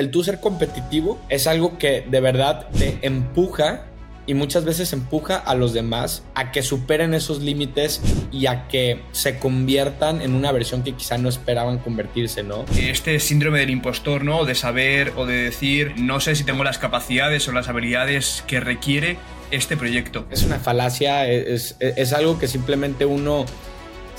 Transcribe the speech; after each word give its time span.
el 0.00 0.10
tú 0.10 0.24
ser 0.24 0.40
competitivo 0.40 1.20
es 1.28 1.46
algo 1.46 1.78
que 1.78 2.04
de 2.10 2.20
verdad 2.20 2.68
te 2.70 2.98
empuja 3.02 3.84
y 4.26 4.34
muchas 4.34 4.64
veces 4.64 4.92
empuja 4.92 5.36
a 5.36 5.54
los 5.54 5.72
demás 5.72 6.22
a 6.34 6.52
que 6.52 6.62
superen 6.62 7.14
esos 7.14 7.40
límites 7.40 8.00
y 8.32 8.46
a 8.46 8.66
que 8.68 9.00
se 9.12 9.38
conviertan 9.38 10.22
en 10.22 10.34
una 10.34 10.52
versión 10.52 10.82
que 10.82 10.92
quizá 10.92 11.18
no 11.18 11.28
esperaban 11.28 11.78
convertirse, 11.78 12.42
¿no? 12.42 12.64
Este 12.76 13.18
síndrome 13.20 13.58
del 13.58 13.70
impostor, 13.70 14.24
¿no? 14.24 14.44
De 14.44 14.54
saber 14.54 15.12
o 15.16 15.26
de 15.26 15.34
decir, 15.34 15.94
no 15.96 16.20
sé 16.20 16.34
si 16.34 16.44
tengo 16.44 16.64
las 16.64 16.78
capacidades 16.78 17.46
o 17.48 17.52
las 17.52 17.68
habilidades 17.68 18.44
que 18.46 18.60
requiere 18.60 19.18
este 19.50 19.76
proyecto. 19.76 20.26
Es 20.30 20.44
una 20.44 20.60
falacia, 20.60 21.28
es, 21.28 21.76
es 21.80 22.12
algo 22.12 22.38
que 22.38 22.46
simplemente 22.46 23.04
uno 23.04 23.46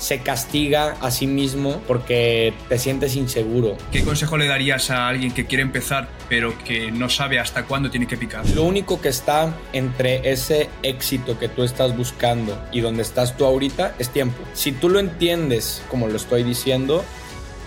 se 0.02 0.18
castiga 0.18 0.96
a 1.00 1.12
sí 1.12 1.28
mismo 1.28 1.80
porque 1.86 2.52
te 2.68 2.76
sientes 2.76 3.14
inseguro. 3.14 3.76
¿Qué 3.92 4.02
consejo 4.02 4.36
le 4.36 4.48
darías 4.48 4.90
a 4.90 5.06
alguien 5.06 5.32
que 5.32 5.46
quiere 5.46 5.62
empezar 5.62 6.08
pero 6.28 6.58
que 6.64 6.90
no 6.90 7.08
sabe 7.08 7.38
hasta 7.38 7.66
cuándo 7.66 7.88
tiene 7.88 8.08
que 8.08 8.16
picar? 8.16 8.44
Lo 8.50 8.64
único 8.64 9.00
que 9.00 9.10
está 9.10 9.54
entre 9.72 10.28
ese 10.28 10.68
éxito 10.82 11.38
que 11.38 11.48
tú 11.48 11.62
estás 11.62 11.96
buscando 11.96 12.60
y 12.72 12.80
donde 12.80 13.02
estás 13.02 13.36
tú 13.36 13.44
ahorita 13.44 13.94
es 14.00 14.08
tiempo. 14.08 14.42
Si 14.54 14.72
tú 14.72 14.88
lo 14.88 14.98
entiendes 14.98 15.84
como 15.88 16.08
lo 16.08 16.16
estoy 16.16 16.42
diciendo, 16.42 17.04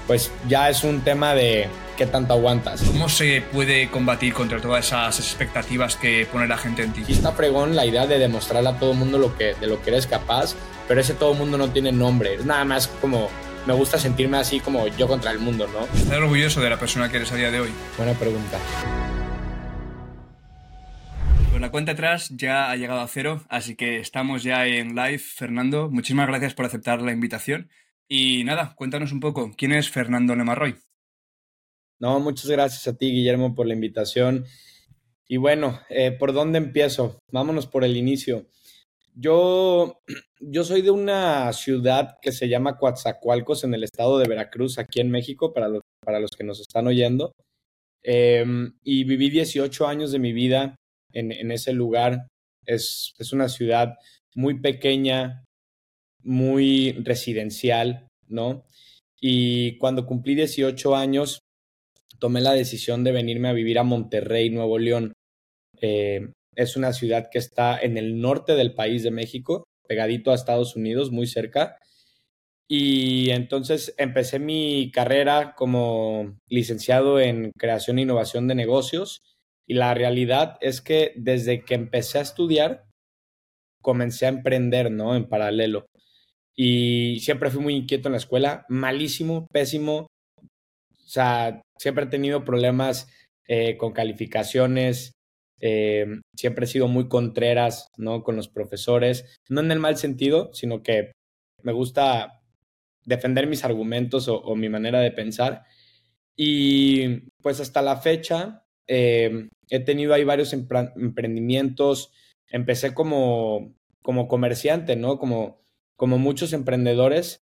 pues 0.06 0.30
ya 0.50 0.70
es 0.70 0.84
un 0.84 1.02
tema 1.02 1.36
de 1.36 1.70
qué 1.96 2.06
tanto 2.06 2.34
aguantas. 2.34 2.82
¿Cómo 2.84 3.10
se 3.10 3.42
puede 3.42 3.90
combatir 3.90 4.34
contra 4.34 4.60
todas 4.60 4.88
esas 4.88 5.20
expectativas 5.20 5.96
que 5.96 6.28
pone 6.32 6.48
la 6.48 6.58
gente 6.58 6.84
en 6.84 6.94
ti? 6.94 7.04
Y 7.08 7.14
está 7.14 7.32
fregón 7.32 7.76
la 7.76 7.86
idea 7.86 8.06
de 8.08 8.20
demostrarle 8.20 8.70
a 8.70 8.80
todo 8.80 8.92
el 8.92 8.98
mundo 8.98 9.18
lo 9.18 9.38
que, 9.38 9.56
de 9.56 9.68
lo 9.68 9.82
que 9.82 9.92
eres 9.92 10.08
capaz, 10.08 10.56
pero 10.88 11.02
ese 11.02 11.14
todo 11.14 11.34
el 11.34 11.38
mundo 11.38 11.58
no 11.58 11.70
tiene 11.70 11.92
nombre. 11.92 12.36
Es 12.36 12.46
nada 12.46 12.66
más 12.66 12.88
como 12.88 13.30
me 13.66 13.74
gusta 13.74 13.98
sentirme 13.98 14.38
así 14.38 14.60
como 14.60 14.88
yo 14.88 15.08
contra 15.08 15.32
el 15.32 15.40
mundo, 15.40 15.68
¿no? 15.68 15.86
¿Estás 15.98 16.18
orgulloso 16.18 16.62
de 16.62 16.70
la 16.70 16.78
persona 16.78 17.10
que 17.10 17.18
eres 17.18 17.32
a 17.32 17.36
día 17.36 17.52
de 17.52 17.62
hoy? 17.62 17.70
Buena 17.98 18.14
pregunta. 18.14 18.60
Pues 21.50 21.62
la 21.62 21.72
cuenta 21.72 21.94
atrás 21.94 22.30
ya 22.36 22.70
ha 22.70 22.76
llegado 22.76 23.00
a 23.00 23.08
cero, 23.08 23.42
así 23.50 23.76
que 23.76 24.00
estamos 24.00 24.44
ya 24.44 24.68
en 24.68 24.96
live. 24.96 25.20
Fernando, 25.20 25.90
muchísimas 25.90 26.28
gracias 26.28 26.54
por 26.54 26.66
aceptar 26.66 27.02
la 27.02 27.12
invitación. 27.12 27.70
Y 28.08 28.44
nada, 28.44 28.74
cuéntanos 28.76 29.12
un 29.12 29.20
poco, 29.20 29.52
¿quién 29.58 29.72
es 29.72 29.90
Fernando 29.90 30.36
Nemarroy? 30.36 30.76
No, 32.00 32.20
muchas 32.20 32.50
gracias 32.50 32.88
a 32.88 32.98
ti, 32.98 33.12
Guillermo, 33.12 33.56
por 33.56 33.68
la 33.68 33.74
invitación. 33.74 34.46
Y 35.28 35.38
bueno, 35.38 35.80
eh, 35.90 36.12
¿por 36.12 36.34
dónde 36.34 36.58
empiezo? 36.58 37.20
Vámonos 37.32 37.68
por 37.68 37.84
el 37.84 37.96
inicio. 37.96 38.48
Yo, 39.14 40.02
yo 40.40 40.64
soy 40.64 40.82
de 40.82 40.92
una 40.92 41.52
ciudad 41.54 42.18
que 42.22 42.32
se 42.32 42.50
llama 42.50 42.78
Coatzacoalcos 42.78 43.64
en 43.64 43.74
el 43.74 43.84
estado 43.84 44.20
de 44.20 44.28
Veracruz, 44.28 44.78
aquí 44.78 45.00
en 45.00 45.10
México, 45.10 45.54
para 45.54 45.70
los, 45.70 45.82
para 46.04 46.20
los 46.20 46.32
que 46.32 46.44
nos 46.44 46.60
están 46.60 46.88
oyendo. 46.88 47.32
Em, 48.04 48.78
y 48.84 49.04
viví 49.06 49.30
18 49.30 49.88
años 49.88 50.12
de 50.12 50.20
mi 50.20 50.34
vida 50.34 50.76
en, 51.14 51.32
en 51.32 51.52
ese 51.52 51.74
lugar. 51.74 52.28
Es, 52.66 53.14
es 53.18 53.32
una 53.32 53.48
ciudad 53.48 53.96
muy 54.36 54.60
pequeña, 54.60 55.46
muy 56.24 56.92
residencial, 57.04 58.08
¿no? 58.28 58.66
Y 59.20 59.78
cuando 59.78 60.06
cumplí 60.06 60.36
18 60.36 60.96
años, 60.96 61.40
tomé 62.20 62.42
la 62.42 62.54
decisión 62.54 63.04
de 63.04 63.12
venirme 63.12 63.50
a 63.50 63.54
vivir 63.54 63.80
a 63.80 63.84
Monterrey, 63.84 64.50
Nuevo 64.50 64.78
León. 64.78 65.14
Eh, 65.82 66.30
es 66.56 66.78
una 66.78 66.94
ciudad 66.94 67.30
que 67.32 67.38
está 67.38 67.78
en 67.80 67.98
el 67.98 68.22
norte 68.22 68.54
del 68.54 68.74
país 68.74 69.04
de 69.04 69.12
México, 69.12 69.66
pegadito 69.88 70.32
a 70.32 70.36
Estados 70.36 70.76
Unidos, 70.76 71.12
muy 71.12 71.28
cerca. 71.28 71.78
Y 72.68 73.30
entonces 73.30 73.94
empecé 73.98 74.40
mi 74.40 74.92
carrera 74.92 75.54
como 75.56 76.38
licenciado 76.48 77.20
en 77.20 77.52
creación 77.58 78.00
e 78.00 78.04
innovación 78.04 78.48
de 78.48 78.56
negocios. 78.56 79.22
Y 79.68 79.76
la 79.76 79.94
realidad 79.94 80.58
es 80.62 80.82
que 80.82 81.14
desde 81.16 81.64
que 81.64 81.76
empecé 81.76 82.20
a 82.20 82.22
estudiar, 82.22 82.86
comencé 83.82 84.26
a 84.26 84.30
emprender, 84.30 84.92
¿no? 84.92 85.16
En 85.16 85.30
paralelo. 85.30 85.86
Y 86.56 87.20
siempre 87.20 87.52
fui 87.52 87.62
muy 87.62 87.76
inquieto 87.76 88.08
en 88.08 88.14
la 88.14 88.18
escuela, 88.18 88.66
malísimo, 88.70 89.46
pésimo, 89.52 90.08
o 91.06 91.08
sea, 91.08 91.62
siempre 91.78 92.06
he 92.06 92.08
tenido 92.08 92.46
problemas 92.46 93.08
eh, 93.48 93.78
con 93.78 93.94
calificaciones, 93.94 95.14
eh, 95.62 96.06
siempre 96.36 96.66
he 96.66 96.68
sido 96.68 96.88
muy 96.88 97.08
contreras, 97.08 97.90
¿no? 97.98 98.24
Con 98.24 98.36
los 98.36 98.48
profesores, 98.48 99.40
no 99.50 99.62
en 99.62 99.72
el 99.72 99.80
mal 99.80 99.98
sentido, 99.98 100.54
sino 100.54 100.84
que 100.84 101.12
me 101.62 101.72
gusta 101.72 102.42
defender 103.06 103.48
mis 103.48 103.64
argumentos 103.64 104.28
o, 104.28 104.56
mi 104.56 104.70
manera 104.70 105.00
de 105.00 105.12
pensar. 105.12 105.64
Y 106.36 107.30
pues 107.42 107.60
hasta 107.60 107.82
la 107.82 107.98
fecha 107.98 108.66
eh, 108.88 109.50
he 109.70 109.80
tenido 109.80 110.14
ahí 110.14 110.24
varios 110.24 110.54
emprendimientos. 110.54 112.12
Empecé 112.50 112.94
como, 112.94 113.74
como 114.02 114.28
comerciante, 114.28 114.96
¿no? 114.96 115.18
Como, 115.20 115.62
como 115.96 116.18
muchos 116.18 116.54
emprendedores, 116.54 117.42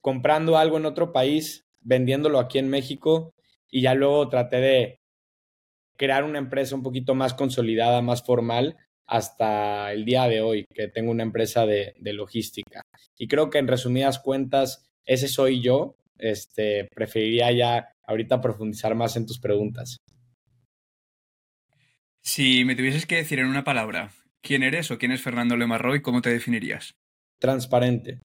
comprando 0.00 0.58
algo 0.58 0.76
en 0.76 0.86
otro 0.86 1.12
país, 1.12 1.66
vendiéndolo 1.80 2.38
aquí 2.38 2.58
en 2.58 2.68
México 2.68 3.32
y 3.70 3.82
ya 3.82 3.94
luego 3.94 4.28
traté 4.28 4.56
de 4.56 5.00
crear 5.96 6.24
una 6.24 6.38
empresa 6.38 6.74
un 6.74 6.82
poquito 6.82 7.14
más 7.14 7.34
consolidada, 7.34 8.00
más 8.02 8.24
formal, 8.24 8.76
hasta 9.06 9.92
el 9.92 10.04
día 10.04 10.28
de 10.28 10.40
hoy, 10.40 10.64
que 10.72 10.88
tengo 10.88 11.10
una 11.10 11.24
empresa 11.24 11.66
de, 11.66 11.94
logística. 12.00 12.82
Y 13.18 13.28
creo 13.28 13.50
que 13.50 13.58
en 13.58 13.68
resumidas 13.68 14.18
cuentas, 14.18 14.88
ese 15.04 15.28
soy 15.28 15.60
yo. 15.60 15.96
Este, 16.16 16.86
preferiría 16.94 17.50
ya 17.50 17.88
ahorita 18.04 18.40
profundizar 18.40 18.94
más 18.94 19.16
en 19.16 19.26
tus 19.26 19.40
preguntas. 19.40 19.96
Si 22.22 22.64
me 22.64 22.76
tuvieses 22.76 23.06
que 23.06 23.16
decir 23.16 23.38
en 23.38 23.46
una 23.46 23.64
palabra, 23.64 24.12
¿quién 24.42 24.62
eres 24.62 24.90
o 24.90 24.98
quién 24.98 25.12
es 25.12 25.22
Fernando 25.22 25.56
Lemarroy? 25.56 26.02
¿Cómo 26.02 26.20
te 26.20 26.30
definirías? 26.30 26.92
Transparente. 27.38 28.20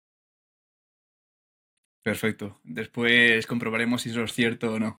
Perfecto. 2.04 2.60
Después 2.64 3.46
comprobaremos 3.46 4.02
si 4.02 4.10
eso 4.10 4.24
es 4.24 4.34
cierto 4.34 4.74
o 4.74 4.80
no. 4.80 4.98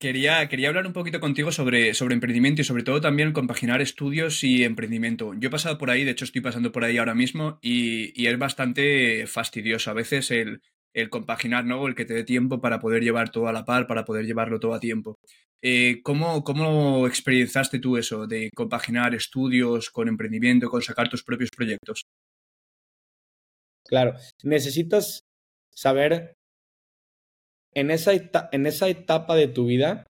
quería, 0.00 0.48
quería 0.48 0.68
hablar 0.68 0.86
un 0.86 0.92
poquito 0.92 1.20
contigo 1.20 1.52
sobre, 1.52 1.94
sobre 1.94 2.14
emprendimiento 2.14 2.60
y 2.62 2.64
sobre 2.64 2.82
todo 2.82 3.00
también 3.00 3.32
compaginar 3.32 3.80
estudios 3.80 4.42
y 4.44 4.64
emprendimiento. 4.64 5.34
Yo 5.34 5.48
he 5.48 5.50
pasado 5.50 5.78
por 5.78 5.90
ahí, 5.90 6.04
de 6.04 6.12
hecho 6.12 6.24
estoy 6.24 6.40
pasando 6.40 6.72
por 6.72 6.84
ahí 6.84 6.98
ahora 6.98 7.14
mismo 7.14 7.58
y, 7.62 8.12
y 8.20 8.26
es 8.26 8.38
bastante 8.38 9.26
fastidioso 9.26 9.90
a 9.90 9.94
veces 9.94 10.30
el, 10.30 10.62
el 10.94 11.10
compaginar, 11.10 11.64
¿no? 11.64 11.86
El 11.86 11.94
que 11.94 12.04
te 12.04 12.14
dé 12.14 12.24
tiempo 12.24 12.60
para 12.60 12.80
poder 12.80 13.02
llevar 13.02 13.30
todo 13.30 13.48
a 13.48 13.52
la 13.52 13.64
par, 13.64 13.86
para 13.86 14.04
poder 14.04 14.26
llevarlo 14.26 14.60
todo 14.60 14.74
a 14.74 14.80
tiempo. 14.80 15.18
Eh, 15.62 16.00
¿cómo, 16.02 16.42
¿Cómo 16.42 17.06
experienciaste 17.06 17.78
tú 17.78 17.96
eso 17.96 18.26
de 18.26 18.50
compaginar 18.54 19.14
estudios 19.14 19.90
con 19.90 20.08
emprendimiento, 20.08 20.68
con 20.68 20.82
sacar 20.82 21.08
tus 21.08 21.22
propios 21.22 21.50
proyectos? 21.56 22.04
Claro, 23.92 24.14
necesitas 24.42 25.26
saber 25.70 26.32
en 27.74 27.90
esa, 27.90 28.12
en 28.50 28.64
esa 28.64 28.88
etapa 28.88 29.36
de 29.36 29.48
tu 29.48 29.66
vida 29.66 30.06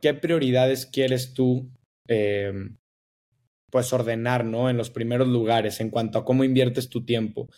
qué 0.00 0.14
prioridades 0.14 0.86
quieres 0.86 1.34
tú 1.34 1.68
em, 2.06 2.76
pues 3.72 3.92
ordenar, 3.92 4.44
¿no? 4.44 4.70
En 4.70 4.76
los 4.76 4.90
primeros 4.90 5.26
lugares 5.26 5.80
en 5.80 5.90
cuanto 5.90 6.20
a 6.20 6.24
cómo 6.24 6.44
inviertes 6.44 6.88
tu 6.88 7.04
tiempo. 7.04 7.48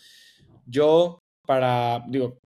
Yo, 0.65 1.19
para, 1.45 2.03
digo, 2.07 2.39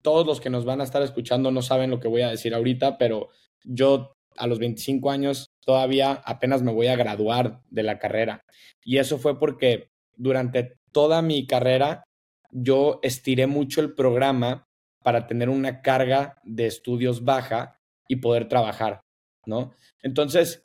todos 0.00 0.26
los 0.26 0.40
que 0.40 0.48
nos 0.48 0.64
van 0.64 0.80
a 0.80 0.84
estar 0.84 1.02
escuchando 1.02 1.50
no 1.50 1.60
saben 1.60 1.90
lo 1.90 2.00
que 2.00 2.08
voy 2.08 2.22
a 2.22 2.30
decir 2.30 2.54
ahorita, 2.54 2.96
pero 2.96 3.28
yo 3.62 4.14
a 4.38 4.46
los 4.46 4.58
25 4.58 5.10
años 5.10 5.48
todavía 5.62 6.12
apenas 6.24 6.62
me 6.62 6.72
voy 6.72 6.86
a 6.86 6.96
graduar 6.96 7.60
de 7.68 7.82
la 7.82 7.98
carrera. 7.98 8.40
Y 8.82 8.96
eso 8.96 9.18
fue 9.18 9.38
porque 9.38 9.90
durante 10.16 10.79
toda 10.92 11.22
mi 11.22 11.46
carrera 11.46 12.04
yo 12.50 13.00
estiré 13.02 13.46
mucho 13.46 13.80
el 13.80 13.94
programa 13.94 14.66
para 15.02 15.26
tener 15.26 15.48
una 15.48 15.82
carga 15.82 16.40
de 16.44 16.66
estudios 16.66 17.24
baja 17.24 17.78
y 18.08 18.16
poder 18.16 18.48
trabajar, 18.48 19.00
¿no? 19.46 19.72
Entonces, 20.02 20.64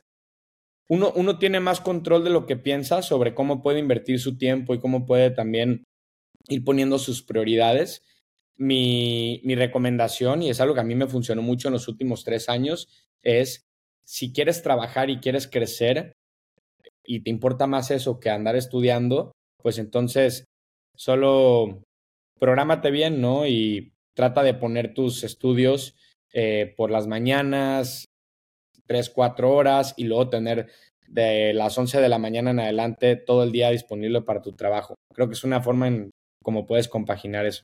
uno, 0.89 1.11
uno 1.15 1.37
tiene 1.39 1.59
más 1.59 1.79
control 1.79 2.23
de 2.23 2.29
lo 2.29 2.45
que 2.45 2.57
piensa 2.57 3.01
sobre 3.01 3.33
cómo 3.33 3.61
puede 3.61 3.79
invertir 3.79 4.19
su 4.19 4.37
tiempo 4.37 4.73
y 4.73 4.79
cómo 4.79 5.05
puede 5.05 5.31
también 5.31 5.83
ir 6.47 6.63
poniendo 6.63 6.99
sus 6.99 7.23
prioridades. 7.23 8.03
Mi, 8.57 9.41
mi 9.43 9.55
recomendación, 9.55 10.41
y 10.41 10.49
es 10.49 10.61
algo 10.61 10.73
que 10.75 10.81
a 10.81 10.85
mí 10.85 10.95
me 10.95 11.07
funcionó 11.07 11.41
mucho 11.41 11.67
en 11.67 11.73
los 11.73 11.87
últimos 11.87 12.23
tres 12.23 12.49
años, 12.49 12.87
es 13.21 13.65
si 14.05 14.31
quieres 14.31 14.61
trabajar 14.61 15.09
y 15.09 15.19
quieres 15.19 15.47
crecer 15.47 16.13
y 17.03 17.21
te 17.21 17.29
importa 17.29 17.67
más 17.67 17.91
eso 17.91 18.19
que 18.19 18.29
andar 18.29 18.55
estudiando, 18.55 19.33
pues 19.65 19.79
entonces 19.79 20.45
solo 20.95 21.81
prográmate 22.39 22.91
bien, 22.91 23.19
¿no? 23.19 23.47
Y 23.47 23.95
trata 24.13 24.43
de 24.43 24.53
poner 24.53 24.93
tus 24.93 25.23
estudios 25.23 25.95
eh, 26.31 26.75
por 26.77 26.91
las 26.91 27.07
mañanas, 27.07 28.05
tres, 28.85 29.09
cuatro 29.09 29.51
horas, 29.55 29.95
y 29.97 30.03
luego 30.03 30.29
tener 30.29 30.69
de 31.07 31.51
las 31.55 31.75
once 31.79 31.99
de 31.99 32.09
la 32.09 32.19
mañana 32.19 32.51
en 32.51 32.59
adelante 32.59 33.15
todo 33.15 33.41
el 33.41 33.51
día 33.51 33.71
disponible 33.71 34.21
para 34.21 34.43
tu 34.43 34.51
trabajo. 34.51 34.93
Creo 35.11 35.29
que 35.29 35.33
es 35.33 35.43
una 35.43 35.63
forma 35.63 35.87
en 35.87 36.11
cómo 36.43 36.67
puedes 36.67 36.87
compaginar 36.87 37.47
eso. 37.47 37.63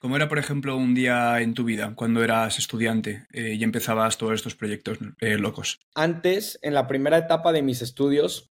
¿Cómo 0.00 0.16
era, 0.16 0.26
por 0.26 0.40
ejemplo, 0.40 0.76
un 0.76 0.96
día 0.96 1.40
en 1.42 1.54
tu 1.54 1.62
vida 1.62 1.92
cuando 1.94 2.24
eras 2.24 2.58
estudiante 2.58 3.24
eh, 3.32 3.54
y 3.54 3.62
empezabas 3.62 4.18
todos 4.18 4.34
estos 4.34 4.56
proyectos 4.56 4.98
eh, 5.20 5.38
locos? 5.38 5.78
Antes, 5.94 6.58
en 6.60 6.74
la 6.74 6.88
primera 6.88 7.18
etapa 7.18 7.52
de 7.52 7.62
mis 7.62 7.82
estudios, 7.82 8.51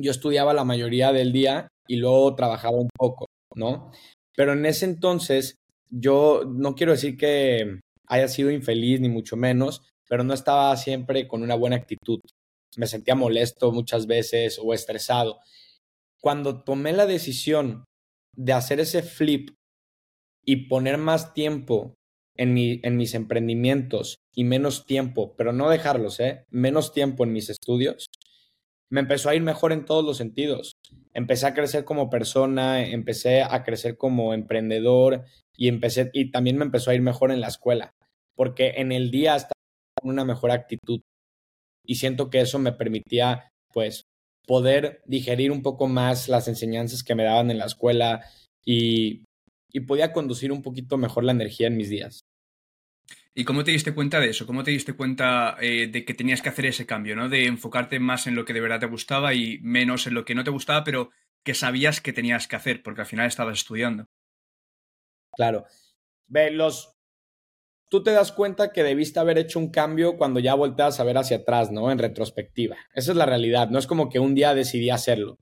yo 0.00 0.10
estudiaba 0.10 0.54
la 0.54 0.64
mayoría 0.64 1.12
del 1.12 1.32
día 1.32 1.68
y 1.86 1.96
luego 1.96 2.34
trabajaba 2.34 2.78
un 2.78 2.90
poco, 2.96 3.26
¿no? 3.54 3.92
Pero 4.36 4.52
en 4.52 4.64
ese 4.66 4.84
entonces, 4.84 5.56
yo 5.90 6.44
no 6.46 6.74
quiero 6.74 6.92
decir 6.92 7.16
que 7.16 7.80
haya 8.06 8.28
sido 8.28 8.50
infeliz, 8.50 9.00
ni 9.00 9.08
mucho 9.08 9.36
menos, 9.36 9.82
pero 10.08 10.24
no 10.24 10.34
estaba 10.34 10.76
siempre 10.76 11.28
con 11.28 11.42
una 11.42 11.54
buena 11.54 11.76
actitud. 11.76 12.20
Me 12.76 12.86
sentía 12.86 13.14
molesto 13.14 13.72
muchas 13.72 14.06
veces 14.06 14.60
o 14.62 14.74
estresado. 14.74 15.40
Cuando 16.20 16.62
tomé 16.62 16.92
la 16.92 17.06
decisión 17.06 17.84
de 18.36 18.52
hacer 18.52 18.80
ese 18.80 19.02
flip 19.02 19.50
y 20.44 20.68
poner 20.68 20.98
más 20.98 21.34
tiempo 21.34 21.94
en, 22.36 22.54
mi, 22.54 22.80
en 22.82 22.96
mis 22.96 23.14
emprendimientos 23.14 24.16
y 24.34 24.44
menos 24.44 24.86
tiempo, 24.86 25.34
pero 25.36 25.52
no 25.52 25.68
dejarlos, 25.68 26.20
¿eh? 26.20 26.44
Menos 26.50 26.92
tiempo 26.92 27.24
en 27.24 27.32
mis 27.32 27.50
estudios, 27.50 28.06
me 28.90 29.00
empezó 29.00 29.28
a 29.28 29.34
ir 29.34 29.42
mejor 29.42 29.72
en 29.72 29.84
todos 29.84 30.04
los 30.04 30.16
sentidos. 30.16 30.76
Empecé 31.14 31.46
a 31.46 31.54
crecer 31.54 31.84
como 31.84 32.10
persona, 32.10 32.84
empecé 32.84 33.42
a 33.42 33.62
crecer 33.62 33.96
como 33.96 34.34
emprendedor 34.34 35.24
y 35.56 35.68
empecé 35.68 36.10
y 36.12 36.30
también 36.30 36.58
me 36.58 36.64
empezó 36.64 36.90
a 36.90 36.94
ir 36.94 37.02
mejor 37.02 37.32
en 37.32 37.40
la 37.40 37.48
escuela, 37.48 37.94
porque 38.36 38.74
en 38.76 38.92
el 38.92 39.10
día 39.10 39.36
estaba 39.36 39.52
con 40.00 40.10
una 40.10 40.24
mejor 40.24 40.50
actitud 40.50 41.00
y 41.86 41.96
siento 41.96 42.30
que 42.30 42.40
eso 42.40 42.58
me 42.58 42.72
permitía 42.72 43.50
pues 43.72 44.04
poder 44.46 45.02
digerir 45.06 45.52
un 45.52 45.62
poco 45.62 45.86
más 45.86 46.28
las 46.28 46.48
enseñanzas 46.48 47.02
que 47.02 47.14
me 47.14 47.24
daban 47.24 47.50
en 47.50 47.58
la 47.58 47.66
escuela 47.66 48.24
y 48.64 49.24
y 49.72 49.80
podía 49.80 50.12
conducir 50.12 50.52
un 50.52 50.62
poquito 50.62 50.96
mejor 50.96 51.24
la 51.24 51.32
energía 51.32 51.68
en 51.68 51.76
mis 51.76 51.88
días. 51.88 52.24
¿Y 53.34 53.44
cómo 53.44 53.62
te 53.62 53.70
diste 53.70 53.94
cuenta 53.94 54.18
de 54.18 54.30
eso? 54.30 54.46
¿Cómo 54.46 54.64
te 54.64 54.72
diste 54.72 54.94
cuenta 54.94 55.56
eh, 55.60 55.86
de 55.86 56.04
que 56.04 56.14
tenías 56.14 56.42
que 56.42 56.48
hacer 56.48 56.66
ese 56.66 56.86
cambio, 56.86 57.14
¿no? 57.14 57.28
De 57.28 57.46
enfocarte 57.46 58.00
más 58.00 58.26
en 58.26 58.34
lo 58.34 58.44
que 58.44 58.52
de 58.52 58.60
verdad 58.60 58.80
te 58.80 58.86
gustaba 58.86 59.34
y 59.34 59.58
menos 59.62 60.06
en 60.06 60.14
lo 60.14 60.24
que 60.24 60.34
no 60.34 60.42
te 60.42 60.50
gustaba, 60.50 60.82
pero 60.82 61.10
que 61.44 61.54
sabías 61.54 62.00
que 62.00 62.12
tenías 62.12 62.48
que 62.48 62.56
hacer, 62.56 62.82
porque 62.82 63.02
al 63.02 63.06
final 63.06 63.26
estabas 63.26 63.58
estudiando. 63.58 64.06
Claro. 65.32 65.64
Ve, 66.26 66.50
los. 66.50 66.96
Tú 67.88 68.02
te 68.02 68.12
das 68.12 68.32
cuenta 68.32 68.72
que 68.72 68.82
debiste 68.82 69.20
haber 69.20 69.38
hecho 69.38 69.58
un 69.58 69.70
cambio 69.70 70.16
cuando 70.16 70.38
ya 70.40 70.54
volteas 70.54 71.00
a 71.00 71.04
ver 71.04 71.18
hacia 71.18 71.38
atrás, 71.38 71.70
¿no? 71.70 71.90
En 71.90 71.98
retrospectiva. 71.98 72.76
Esa 72.94 73.12
es 73.12 73.16
la 73.16 73.26
realidad. 73.26 73.68
No 73.70 73.78
es 73.78 73.86
como 73.86 74.08
que 74.08 74.18
un 74.18 74.34
día 74.34 74.54
decidí 74.54 74.90
hacerlo. 74.90 75.38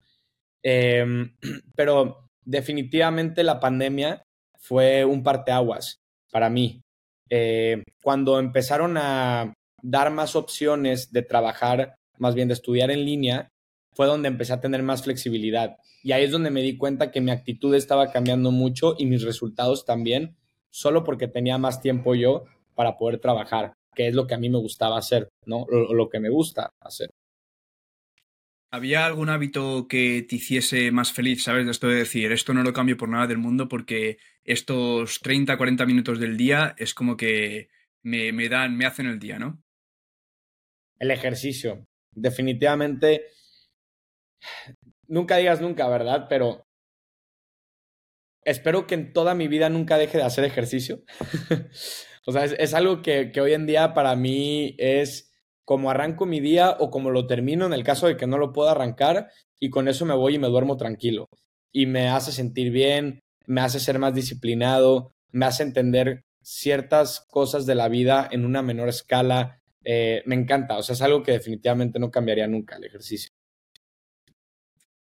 Em, 0.63 1.37
pero 1.77 2.31
definitivamente 2.43 3.43
la 3.43 3.61
pandemia 3.61 4.23
fue 4.59 5.05
un 5.05 5.23
parteaguas 5.23 6.01
para 6.31 6.51
mí. 6.51 6.83
Eh, 7.31 7.83
cuando 8.03 8.39
empezaron 8.39 8.97
a 8.97 9.55
dar 9.83 10.11
más 10.11 10.37
opciones 10.37 11.13
de 11.13 11.23
trabajar, 11.23 11.95
más 12.19 12.35
bien 12.35 12.49
de 12.49 12.55
estudiar 12.55 12.91
en 12.91 13.05
línea, 13.05 13.49
fue 13.95 14.07
donde 14.07 14.29
empecé 14.29 14.53
a 14.53 14.61
tener 14.61 14.83
más 14.83 15.03
flexibilidad. 15.03 15.77
Y 16.03 16.13
ahí 16.13 16.25
es 16.25 16.31
donde 16.31 16.51
me 16.51 16.63
di 16.63 16.77
cuenta 16.77 17.11
que 17.11 17.21
mi 17.21 17.31
actitud 17.31 17.75
estaba 17.75 18.11
cambiando 18.13 18.51
mucho 18.51 18.95
y 18.97 19.07
mis 19.07 19.23
resultados 19.23 19.85
también, 19.85 20.37
solo 20.71 21.05
porque 21.05 21.29
tenía 21.29 21.59
más 21.59 21.81
tiempo 21.81 22.15
yo 22.15 22.45
para 22.75 22.97
poder 22.97 23.19
trabajar, 23.19 23.73
que 23.95 24.09
es 24.09 24.15
lo 24.15 24.27
que 24.27 24.35
a 24.35 24.39
mí 24.39 24.49
me 24.49 24.59
gustaba 24.59 24.99
hacer, 24.99 25.29
¿no? 25.47 25.67
Lo 25.69 26.09
que 26.09 26.21
me 26.21 26.31
gusta 26.31 26.71
hacer. 26.81 27.11
¿Había 28.71 29.07
algún 29.07 29.31
hábito 29.31 29.89
que 29.89 30.27
te 30.29 30.37
hiciese 30.37 30.91
más 30.91 31.13
feliz, 31.13 31.43
sabes? 31.43 31.65
De 31.65 31.71
esto 31.71 31.89
de 31.89 31.97
decir, 31.97 32.33
esto 32.33 32.53
no 32.53 32.63
lo 32.63 32.75
cambio 32.75 32.99
por 32.99 33.09
nada 33.09 33.27
del 33.27 33.39
mundo 33.39 33.67
porque 33.67 34.19
estos 34.45 35.21
30, 35.21 35.57
40 35.57 35.87
minutos 35.87 36.19
del 36.21 36.37
día 36.37 36.75
es 36.77 36.93
como 36.93 37.17
que 37.17 37.71
me, 38.03 38.31
me 38.33 38.51
dan, 38.51 38.77
me 38.77 38.85
hacen 38.85 39.07
el 39.07 39.19
día, 39.19 39.39
¿no? 39.39 39.63
El 40.99 41.11
ejercicio. 41.11 41.87
Definitivamente, 42.15 43.29
nunca 45.07 45.39
digas 45.39 45.63
nunca, 45.63 45.89
¿verdad? 45.89 46.27
Pero 46.29 46.67
espero 48.45 48.87
que 48.87 48.97
en 48.97 49.15
toda 49.15 49.35
mi 49.35 49.49
vida 49.49 49.71
nunca 49.71 49.97
deje 49.97 50.19
de 50.19 50.25
hacer 50.25 50.45
ejercicio. 50.45 51.05
o 52.27 52.33
sea, 52.33 52.45
es, 52.45 52.55
es 52.59 52.75
algo 52.75 53.01
que, 53.01 53.33
que 53.33 53.41
hoy 53.41 53.55
en 53.55 53.67
día 53.67 53.95
para 53.95 54.15
mí 54.15 54.75
es 54.79 55.28
como 55.69 55.91
arranco 55.91 56.25
mi 56.25 56.41
día 56.41 56.79
o 56.81 56.89
como 56.89 57.11
lo 57.11 57.27
termino 57.27 57.67
en 57.67 57.75
el 57.75 57.85
caso 57.85 58.07
de 58.07 58.17
que 58.17 58.27
no 58.27 58.39
lo 58.39 58.55
pueda 58.55 58.71
arrancar 58.71 59.29
y 59.61 59.69
con 59.69 59.87
eso 59.87 60.07
me 60.07 60.15
voy 60.15 60.37
y 60.37 60.39
me 60.39 60.49
duermo 60.49 60.79
tranquilo. 60.79 61.29
Y 61.71 61.85
me 61.85 62.09
hace 62.09 62.33
sentir 62.33 62.73
bien, 62.73 63.21
me 63.45 63.61
hace 63.61 63.79
ser 63.79 63.99
más 63.99 64.15
disciplinado, 64.15 65.13
me 65.31 65.45
hace 65.45 65.65
entender 65.65 66.25
ciertas 66.41 67.21
cosas 67.21 67.67
de 67.67 67.75
la 67.75 67.89
vida 67.89 68.27
en 68.31 68.47
una 68.47 68.63
menor 68.63 68.89
escala. 68.89 69.61
Eh, 69.85 70.23
me 70.25 70.37
encanta, 70.37 70.79
o 70.79 70.83
sea, 70.83 70.95
es 70.95 71.03
algo 71.03 71.23
que 71.23 71.33
definitivamente 71.33 71.99
no 71.99 72.11
cambiaría 72.11 72.47
nunca 72.47 72.77
el 72.77 72.85
ejercicio. 72.85 73.31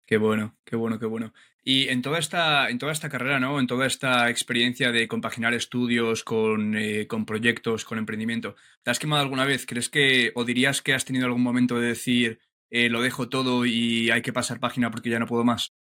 Qué 0.06 0.18
bueno, 0.18 0.56
qué 0.64 0.76
bueno, 0.76 0.98
qué 0.98 1.06
bueno. 1.06 1.32
Y 1.62 1.88
en 1.88 2.02
toda 2.02 2.18
esta, 2.18 2.68
en 2.68 2.78
toda 2.78 2.92
esta 2.92 3.08
carrera, 3.08 3.40
¿no? 3.40 3.58
En 3.58 3.66
toda 3.66 3.86
esta 3.86 4.28
experiencia 4.28 4.92
de 4.92 5.08
compaginar 5.08 5.54
estudios 5.54 6.24
con, 6.24 6.76
eh, 6.76 7.06
con 7.06 7.24
proyectos, 7.24 7.86
con 7.86 7.96
emprendimiento, 7.96 8.54
¿te 8.82 8.90
has 8.90 8.98
quemado 8.98 9.22
alguna 9.22 9.46
vez? 9.46 9.64
¿Crees 9.64 9.88
que, 9.88 10.32
o 10.34 10.44
dirías 10.44 10.82
que 10.82 10.92
has 10.92 11.06
tenido 11.06 11.24
algún 11.24 11.42
momento 11.42 11.80
de 11.80 11.88
decir, 11.88 12.38
eh, 12.70 12.90
lo 12.90 13.00
dejo 13.00 13.30
todo 13.30 13.64
y 13.64 14.10
hay 14.10 14.20
que 14.20 14.32
pasar 14.32 14.60
página 14.60 14.90
porque 14.90 15.08
ya 15.08 15.18
no 15.18 15.26
puedo 15.26 15.44
más? 15.44 15.72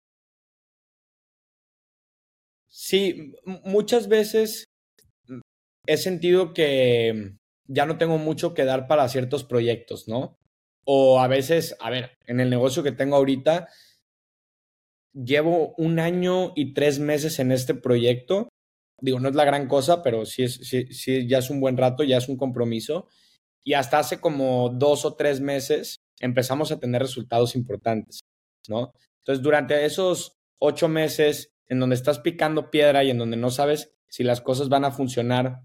Sí, 2.69 3.33
muchas 3.65 4.07
veces 4.07 4.65
he 5.85 5.97
sentido 5.97 6.53
que 6.53 7.33
ya 7.67 7.85
no 7.85 7.97
tengo 7.97 8.17
mucho 8.17 8.53
que 8.53 8.63
dar 8.63 8.87
para 8.87 9.09
ciertos 9.09 9.43
proyectos, 9.43 10.07
¿no? 10.07 10.37
O 10.85 11.19
a 11.19 11.27
veces, 11.27 11.75
a 11.79 11.89
ver, 11.89 12.17
en 12.25 12.39
el 12.39 12.49
negocio 12.49 12.83
que 12.83 12.91
tengo 12.91 13.15
ahorita, 13.15 13.67
llevo 15.13 15.73
un 15.77 15.99
año 15.99 16.53
y 16.55 16.73
tres 16.73 16.99
meses 16.99 17.39
en 17.39 17.51
este 17.51 17.73
proyecto. 17.73 18.49
Digo, 18.99 19.19
no 19.19 19.29
es 19.29 19.35
la 19.35 19.45
gran 19.45 19.67
cosa, 19.67 20.01
pero 20.01 20.25
sí, 20.25 20.43
es, 20.43 20.55
sí, 20.55 21.27
ya 21.27 21.39
es 21.39 21.49
un 21.49 21.59
buen 21.59 21.77
rato, 21.77 22.03
ya 22.03 22.17
es 22.17 22.29
un 22.29 22.37
compromiso. 22.37 23.07
Y 23.63 23.73
hasta 23.73 23.99
hace 23.99 24.19
como 24.19 24.69
dos 24.69 25.05
o 25.05 25.15
tres 25.15 25.39
meses 25.39 26.01
empezamos 26.19 26.71
a 26.71 26.79
tener 26.79 27.01
resultados 27.01 27.55
importantes, 27.55 28.21
¿no? 28.67 28.93
Entonces, 29.19 29.41
durante 29.41 29.85
esos 29.85 30.37
ocho 30.59 30.87
meses 30.87 31.53
en 31.67 31.79
donde 31.79 31.95
estás 31.95 32.19
picando 32.19 32.69
piedra 32.69 33.03
y 33.03 33.09
en 33.09 33.17
donde 33.17 33.37
no 33.37 33.51
sabes 33.51 33.91
si 34.09 34.23
las 34.23 34.41
cosas 34.41 34.69
van 34.69 34.85
a 34.85 34.91
funcionar 34.91 35.61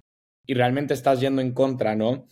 y 0.46 0.54
realmente 0.54 0.94
estás 0.94 1.20
yendo 1.20 1.42
en 1.42 1.52
contra, 1.52 1.94
¿no? 1.96 2.26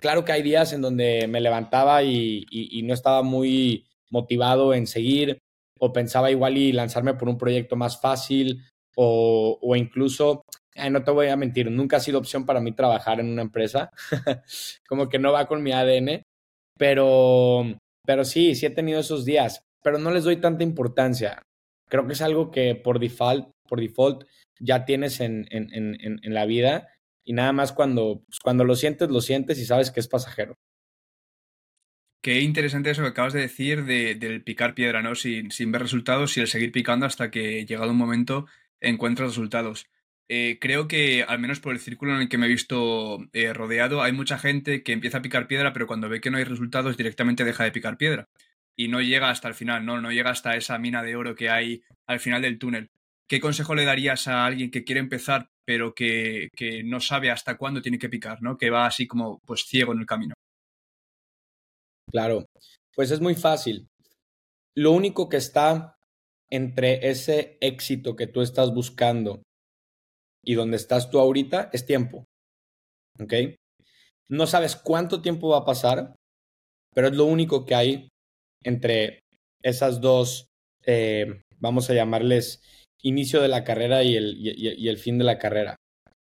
Claro 0.00 0.24
que 0.24 0.32
hay 0.32 0.42
días 0.42 0.72
en 0.72 0.82
donde 0.82 1.26
me 1.28 1.40
levantaba 1.40 2.02
y, 2.02 2.44
y 2.50 2.82
no 2.82 2.92
estaba 2.92 3.22
muy 3.22 3.86
motivado 4.10 4.74
en 4.74 4.86
seguir, 4.86 5.41
o 5.82 5.92
pensaba 5.92 6.30
igual 6.30 6.56
y 6.56 6.70
lanzarme 6.70 7.14
por 7.14 7.28
un 7.28 7.36
proyecto 7.36 7.74
más 7.74 8.00
fácil 8.00 8.62
o, 8.94 9.58
o 9.60 9.74
incluso, 9.74 10.44
no 10.90 11.02
te 11.02 11.10
voy 11.10 11.26
a 11.26 11.36
mentir, 11.36 11.68
nunca 11.72 11.96
ha 11.96 12.00
sido 12.00 12.20
opción 12.20 12.46
para 12.46 12.60
mí 12.60 12.70
trabajar 12.70 13.18
en 13.18 13.28
una 13.28 13.42
empresa, 13.42 13.90
como 14.88 15.08
que 15.08 15.18
no 15.18 15.32
va 15.32 15.46
con 15.46 15.60
mi 15.60 15.72
ADN, 15.72 16.22
pero, 16.78 17.64
pero 18.06 18.24
sí, 18.24 18.54
sí 18.54 18.66
he 18.66 18.70
tenido 18.70 19.00
esos 19.00 19.24
días, 19.24 19.64
pero 19.82 19.98
no 19.98 20.12
les 20.12 20.22
doy 20.22 20.36
tanta 20.36 20.62
importancia. 20.62 21.42
Creo 21.88 22.06
que 22.06 22.12
es 22.12 22.22
algo 22.22 22.52
que 22.52 22.76
por 22.76 23.00
default, 23.00 23.50
por 23.68 23.80
default 23.80 24.24
ya 24.60 24.84
tienes 24.84 25.18
en, 25.18 25.48
en, 25.50 25.74
en, 25.74 26.20
en 26.22 26.34
la 26.34 26.46
vida 26.46 26.92
y 27.24 27.32
nada 27.32 27.52
más 27.52 27.72
cuando, 27.72 28.22
pues 28.24 28.38
cuando 28.38 28.62
lo 28.62 28.76
sientes, 28.76 29.10
lo 29.10 29.20
sientes 29.20 29.58
y 29.58 29.64
sabes 29.64 29.90
que 29.90 29.98
es 29.98 30.06
pasajero. 30.06 30.54
Qué 32.22 32.40
interesante 32.40 32.90
eso 32.90 33.02
que 33.02 33.08
acabas 33.08 33.32
de 33.32 33.40
decir 33.40 33.84
de, 33.84 34.14
del 34.14 34.44
picar 34.44 34.74
piedra, 34.74 35.02
¿no? 35.02 35.16
Sin, 35.16 35.50
ver 35.72 35.82
resultados 35.82 36.36
y 36.36 36.40
el 36.40 36.46
seguir 36.46 36.70
picando 36.70 37.04
hasta 37.04 37.32
que, 37.32 37.66
llegado 37.66 37.90
un 37.90 37.96
momento, 37.96 38.46
encuentras 38.80 39.30
resultados. 39.30 39.86
Eh, 40.28 40.58
creo 40.60 40.86
que, 40.86 41.24
al 41.24 41.40
menos 41.40 41.58
por 41.58 41.72
el 41.72 41.80
círculo 41.80 42.14
en 42.14 42.22
el 42.22 42.28
que 42.28 42.38
me 42.38 42.46
he 42.46 42.48
visto 42.48 43.18
eh, 43.32 43.52
rodeado, 43.52 44.02
hay 44.02 44.12
mucha 44.12 44.38
gente 44.38 44.84
que 44.84 44.92
empieza 44.92 45.18
a 45.18 45.22
picar 45.22 45.48
piedra, 45.48 45.72
pero 45.72 45.88
cuando 45.88 46.08
ve 46.08 46.20
que 46.20 46.30
no 46.30 46.38
hay 46.38 46.44
resultados, 46.44 46.96
directamente 46.96 47.44
deja 47.44 47.64
de 47.64 47.72
picar 47.72 47.96
piedra. 47.98 48.28
Y 48.76 48.86
no 48.86 49.00
llega 49.00 49.30
hasta 49.30 49.48
el 49.48 49.54
final, 49.54 49.84
¿no? 49.84 50.00
No 50.00 50.12
llega 50.12 50.30
hasta 50.30 50.56
esa 50.56 50.78
mina 50.78 51.02
de 51.02 51.16
oro 51.16 51.34
que 51.34 51.50
hay 51.50 51.82
al 52.06 52.20
final 52.20 52.40
del 52.42 52.58
túnel. 52.58 52.90
¿Qué 53.28 53.40
consejo 53.40 53.74
le 53.74 53.84
darías 53.84 54.28
a 54.28 54.46
alguien 54.46 54.70
que 54.70 54.84
quiere 54.84 55.00
empezar, 55.00 55.48
pero 55.64 55.92
que, 55.94 56.50
que 56.56 56.84
no 56.84 57.00
sabe 57.00 57.32
hasta 57.32 57.56
cuándo 57.56 57.82
tiene 57.82 57.98
que 57.98 58.08
picar, 58.08 58.42
¿no? 58.42 58.56
Que 58.56 58.70
va 58.70 58.86
así 58.86 59.08
como, 59.08 59.40
pues, 59.44 59.64
ciego 59.64 59.92
en 59.92 60.00
el 60.00 60.06
camino. 60.06 60.34
Claro, 62.12 62.44
pues 62.94 63.10
es 63.10 63.20
muy 63.20 63.34
fácil. 63.34 63.88
Lo 64.76 64.92
único 64.92 65.28
que 65.28 65.38
está 65.38 65.96
entre 66.50 67.08
ese 67.08 67.56
éxito 67.60 68.14
que 68.14 68.26
tú 68.26 68.42
estás 68.42 68.72
buscando 68.74 69.42
y 70.44 70.54
donde 70.54 70.76
estás 70.76 71.10
tú 71.10 71.18
ahorita 71.18 71.70
es 71.72 71.86
tiempo. 71.86 72.26
¿Ok? 73.18 73.32
No 74.28 74.46
sabes 74.46 74.76
cuánto 74.76 75.22
tiempo 75.22 75.48
va 75.48 75.58
a 75.58 75.64
pasar, 75.64 76.14
pero 76.94 77.08
es 77.08 77.14
lo 77.14 77.24
único 77.24 77.64
que 77.64 77.74
hay 77.74 78.08
entre 78.62 79.20
esas 79.62 80.00
dos, 80.00 80.46
eh, 80.84 81.42
vamos 81.58 81.88
a 81.88 81.94
llamarles 81.94 82.62
inicio 83.02 83.40
de 83.40 83.48
la 83.48 83.64
carrera 83.64 84.02
y 84.02 84.16
el, 84.16 84.36
y, 84.38 84.88
el 84.88 84.98
fin 84.98 85.18
de 85.18 85.24
la 85.24 85.38
carrera. 85.38 85.76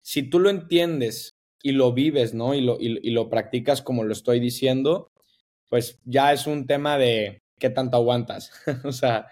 Si 0.05 0.23
tú 0.23 0.39
lo 0.39 0.51
entiendes 0.51 1.33
y 1.63 1.73
lo 1.73 1.93
vives, 1.93 2.35
¿no? 2.35 2.55
Y 2.55 2.61
lo, 2.61 2.79
y 2.81 3.11
lo 3.11 3.29
practicas 3.29 3.83
como 3.83 4.05
lo 4.05 4.13
estoy 4.13 4.41
diciendo, 4.41 5.09
pues 5.71 5.99
ya 6.05 6.33
es 6.35 6.47
un 6.47 6.67
tema 6.67 6.99
de 6.99 7.41
qué 7.59 7.71
tanto 7.71 7.97
aguantas. 7.97 8.53
o 8.85 8.93
sea, 8.93 9.29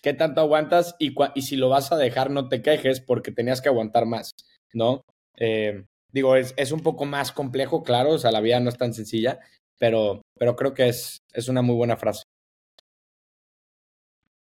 qué 0.00 0.14
tanto 0.14 0.40
aguantas 0.40 0.96
y, 0.98 1.14
y, 1.34 1.42
si 1.42 1.56
lo 1.56 1.68
vas 1.68 1.92
a 1.92 1.96
dejar 1.98 2.30
no 2.30 2.48
te 2.48 2.62
quejes 2.62 3.00
porque 3.00 3.32
tenías 3.32 3.60
que 3.60 3.68
aguantar 3.68 4.06
más, 4.06 4.32
¿no? 4.72 5.02
Eh, 5.36 5.84
digo, 6.12 6.36
es, 6.36 6.54
es, 6.56 6.72
un 6.72 6.80
poco 6.80 7.04
más 7.04 7.32
complejo, 7.32 7.82
claro, 7.82 8.12
o 8.12 8.18
sea, 8.18 8.30
la 8.30 8.40
vida 8.40 8.60
no 8.60 8.70
es 8.70 8.78
tan 8.78 8.94
sencilla, 8.94 9.40
pero, 9.78 10.22
pero 10.38 10.56
creo 10.56 10.74
que 10.74 10.88
es, 10.88 11.18
es 11.32 11.48
una 11.48 11.62
muy 11.62 11.74
buena 11.74 11.96
frase. 11.96 12.22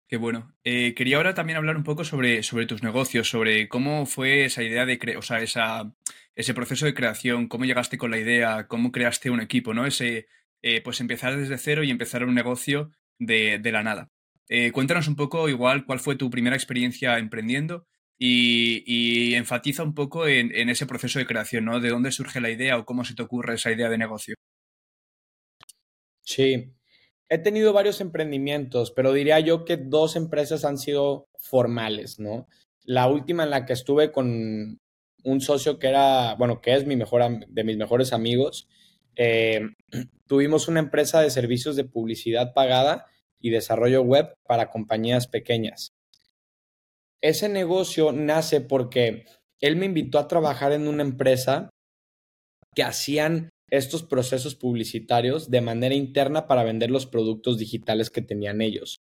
Qué 0.10 0.16
bueno. 0.16 0.56
Eh, 0.64 0.94
quería 0.96 1.18
ahora 1.18 1.34
también 1.34 1.58
hablar 1.58 1.76
un 1.76 1.84
poco 1.84 2.06
sobre, 2.06 2.42
sobre 2.42 2.66
tus 2.66 2.82
negocios, 2.82 3.30
sobre 3.30 3.68
cómo 3.68 4.06
fue 4.06 4.46
esa 4.46 4.64
idea 4.64 4.86
de, 4.86 4.98
o 5.18 5.22
sea, 5.22 5.42
esa, 5.42 5.92
ese 6.34 6.54
proceso 6.54 6.86
de 6.86 6.94
creación, 6.94 7.48
cómo 7.48 7.66
llegaste 7.66 7.98
con 7.98 8.12
la 8.12 8.18
idea, 8.18 8.68
cómo 8.68 8.94
creaste 8.94 9.30
un 9.30 9.42
equipo, 9.42 9.74
¿no? 9.74 9.86
Ese, 9.86 10.28
eh, 10.62 10.82
pues 10.82 11.00
empezar 11.00 11.38
desde 11.38 11.58
cero 11.58 11.84
y 11.84 11.92
empezar 11.92 12.24
un 12.24 12.36
negocio 12.36 12.92
de, 13.20 13.60
de 13.60 13.72
la 13.72 13.84
nada. 13.84 14.10
Eh, 14.50 14.72
cuéntanos 14.72 15.08
un 15.08 15.16
poco 15.16 15.50
igual 15.50 15.86
cuál 15.86 16.00
fue 16.00 16.16
tu 16.16 16.30
primera 16.30 16.56
experiencia 16.56 17.18
emprendiendo 17.18 17.86
y, 18.18 18.84
y 18.86 19.36
enfatiza 19.36 19.84
un 19.84 19.94
poco 19.94 20.28
en, 20.28 20.56
en, 20.56 20.70
ese 20.70 20.86
proceso 20.86 21.20
de 21.20 21.26
creación, 21.26 21.66
¿no? 21.66 21.80
De 21.80 21.90
dónde 21.90 22.12
surge 22.12 22.40
la 22.42 22.50
idea 22.50 22.78
o 22.78 22.86
cómo 22.86 23.04
se 23.04 23.14
te 23.14 23.24
ocurre 23.24 23.56
esa 23.56 23.72
idea 23.72 23.90
de 23.90 23.98
negocio. 23.98 24.36
Sí, 26.22 26.78
He 27.30 27.38
tenido 27.40 27.74
varios 27.74 28.00
emprendimientos, 28.00 28.92
pero 28.92 29.12
diría 29.12 29.40
yo 29.42 29.66
que 29.66 29.76
dos 29.76 30.16
empresas 30.16 30.64
han 30.64 30.78
sido 30.78 31.28
formales, 31.38 32.20
¿no? 32.20 32.48
La 32.84 33.08
última 33.08 33.44
en 33.44 33.50
la 33.50 33.66
que 33.66 33.74
estuve 33.74 34.14
con 34.14 34.80
un 35.24 35.42
socio 35.42 35.78
que 35.78 35.88
era, 35.88 36.36
bueno, 36.36 36.62
que 36.62 36.74
es 36.74 36.86
mi 36.86 36.96
mejor, 36.96 37.46
de 37.46 37.64
mis 37.66 37.76
mejores 37.76 38.14
amigos, 38.14 38.70
eh, 39.18 39.62
tuvimos 40.28 40.68
una 40.68 40.80
empresa 40.80 41.22
de 41.22 41.30
servicios 41.30 41.76
de 41.76 41.86
publicidad 41.86 42.54
pagada 42.54 43.06
y 43.40 43.50
desarrollo 43.50 44.02
web 44.02 44.34
para 44.48 44.70
compañías 44.70 45.28
pequeñas. 45.28 45.92
Ese 47.22 47.50
negocio 47.50 48.12
nace 48.12 48.62
porque 48.62 49.26
él 49.60 49.76
me 49.76 49.88
invitó 49.88 50.20
a 50.20 50.28
trabajar 50.28 50.72
en 50.72 50.88
una 50.88 51.04
empresa 51.04 51.70
que 52.76 52.84
hacían 52.84 53.50
estos 53.70 54.04
procesos 54.04 54.56
publicitarios 54.56 55.50
de 55.50 55.62
manera 55.62 55.96
interna 55.96 56.48
para 56.48 56.64
vender 56.64 56.92
los 56.92 57.06
productos 57.06 57.58
digitales 57.58 58.10
que 58.10 58.22
tenían 58.22 58.62
ellos. 58.62 59.02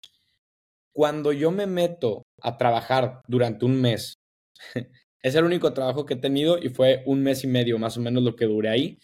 Cuando 0.93 1.33
yo 1.33 1.51
me 1.51 1.65
meto 1.65 2.23
a 2.39 2.57
trabajar 2.57 3.21
durante 3.27 3.65
un 3.65 3.81
mes, 3.81 4.13
es 5.21 5.35
el 5.35 5.43
único 5.43 5.73
trabajo 5.73 6.05
que 6.05 6.13
he 6.13 6.17
tenido 6.17 6.59
y 6.59 6.69
fue 6.69 7.03
un 7.07 7.23
mes 7.23 7.43
y 7.43 7.47
medio 7.47 7.79
más 7.79 7.97
o 7.97 8.01
menos 8.01 8.23
lo 8.23 8.35
que 8.35 8.45
duré 8.45 8.69
ahí, 8.69 8.99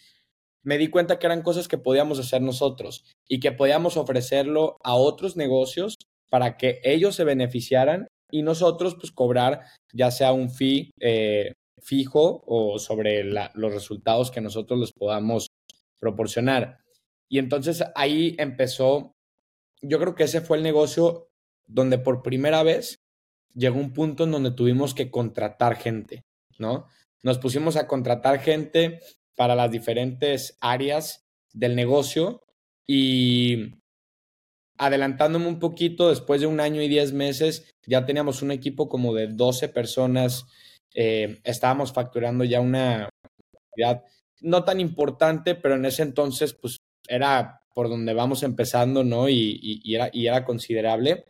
me 0.62 0.78
di 0.78 0.88
cuenta 0.88 1.18
que 1.18 1.26
eran 1.26 1.42
cosas 1.42 1.68
que 1.68 1.78
podíamos 1.78 2.18
hacer 2.18 2.42
nosotros 2.42 3.04
y 3.28 3.40
que 3.40 3.52
podíamos 3.52 3.96
ofrecerlo 3.96 4.76
a 4.82 4.94
otros 4.94 5.36
negocios 5.36 5.96
para 6.30 6.56
que 6.56 6.80
ellos 6.84 7.14
se 7.14 7.24
beneficiaran 7.24 8.06
y 8.30 8.42
nosotros 8.42 8.94
pues 8.94 9.10
cobrar 9.10 9.62
ya 9.92 10.10
sea 10.10 10.32
un 10.32 10.50
fee 10.50 10.90
eh, 11.00 11.52
fijo 11.80 12.42
o 12.46 12.78
sobre 12.78 13.24
los 13.24 13.72
resultados 13.72 14.30
que 14.30 14.40
nosotros 14.40 14.78
les 14.78 14.92
podamos 14.92 15.48
proporcionar. 15.98 16.78
Y 17.28 17.38
entonces 17.38 17.82
ahí 17.94 18.34
empezó, 18.38 19.12
yo 19.82 19.98
creo 19.98 20.14
que 20.14 20.24
ese 20.24 20.40
fue 20.40 20.56
el 20.56 20.62
negocio 20.62 21.28
donde 21.66 21.98
por 21.98 22.22
primera 22.22 22.62
vez 22.62 22.98
llegó 23.54 23.78
un 23.78 23.92
punto 23.92 24.24
en 24.24 24.32
donde 24.32 24.50
tuvimos 24.50 24.94
que 24.94 25.10
contratar 25.10 25.76
gente, 25.76 26.22
¿no? 26.58 26.86
Nos 27.22 27.38
pusimos 27.38 27.76
a 27.76 27.86
contratar 27.86 28.40
gente 28.40 29.00
para 29.36 29.54
las 29.54 29.70
diferentes 29.70 30.56
áreas 30.60 31.24
del 31.52 31.76
negocio 31.76 32.42
y 32.86 33.74
adelantándome 34.78 35.46
un 35.46 35.58
poquito, 35.58 36.08
después 36.08 36.40
de 36.40 36.46
un 36.46 36.60
año 36.60 36.82
y 36.82 36.88
diez 36.88 37.12
meses, 37.12 37.70
ya 37.86 38.06
teníamos 38.06 38.42
un 38.42 38.50
equipo 38.50 38.88
como 38.88 39.14
de 39.14 39.28
12 39.28 39.68
personas 39.68 40.46
eh, 40.94 41.40
estábamos 41.44 41.92
facturando 41.92 42.44
ya 42.44 42.60
una 42.60 43.08
cantidad 43.52 44.04
no 44.40 44.64
tan 44.64 44.80
importante, 44.80 45.54
pero 45.54 45.76
en 45.76 45.84
ese 45.84 46.02
entonces, 46.02 46.54
pues 46.54 46.78
era 47.06 47.62
por 47.74 47.88
donde 47.88 48.14
vamos 48.14 48.42
empezando, 48.42 49.04
¿no? 49.04 49.28
Y, 49.28 49.82
era, 49.94 50.10
y 50.12 50.26
era 50.26 50.44
considerable. 50.44 51.26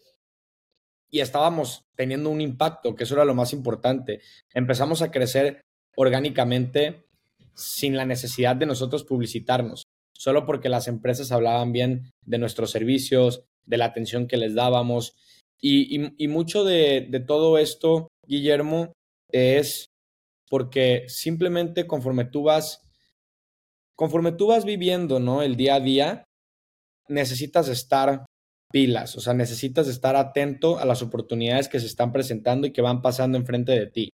Y 1.11 1.21
estábamos 1.21 1.83
teniendo 1.97 2.31
un 2.31 2.41
impacto, 2.41 2.95
que 2.95 3.05
eso 3.05 3.15
era 3.15 3.25
lo 3.25 3.35
más 3.35 3.53
importante. 3.53 4.21
Empezamos 4.55 5.03
a 5.03 5.11
crecer 5.11 5.61
orgánicamente 5.97 7.09
sin 7.55 7.97
la 7.97 8.05
necesidad 8.05 8.57
de 8.57 8.67
nosotros 8.67 9.05
publicitarnos, 9.05 9.85
solo 10.17 10.47
porque 10.47 10.69
las 10.69 10.89
empresas 10.89 11.33
hablaban 11.33 11.73
bien 11.73 12.11
de 12.25 12.39
nuestros 12.39 12.71
servicios, 12.71 13.45
de 13.67 13.77
la 13.77 13.87
atención 13.87 14.27
que 14.27 14.37
les 14.37 14.55
dábamos. 14.55 15.15
Y, 15.63 15.99
mucho 16.29 16.65
de, 16.65 17.07
de 17.11 17.21
todo 17.21 17.59
esto, 17.59 18.09
Guillermo, 18.27 18.93
es 19.31 19.87
porque 20.49 21.05
simplemente 21.07 21.87
conforme 21.87 22.25
tú 22.25 22.45
vas, 22.45 22.83
conforme 23.97 24.33
tú 24.33 24.49
vas 24.49 24.65
viviendo, 24.65 25.21
¿no? 25.21 25.43
El 25.43 25.57
día 25.57 25.75
a 25.75 25.81
día, 25.81 26.25
necesitas 27.09 27.69
estar 27.69 28.25
pilas, 28.73 29.17
o 29.17 29.21
sea, 29.21 29.35
necesitas 29.35 29.89
estar 29.89 30.17
atento 30.17 30.79
a 30.79 30.85
las 30.85 31.03
oportunidades 31.03 31.69
que 31.69 31.81
se 31.81 31.87
están 31.87 32.13
presentando 32.13 32.67
y 32.67 32.73
que 32.73 32.83
van 32.83 33.03
pasando 33.03 33.37
enfrente 33.37 33.73
de 33.73 33.87
ti. 33.87 34.11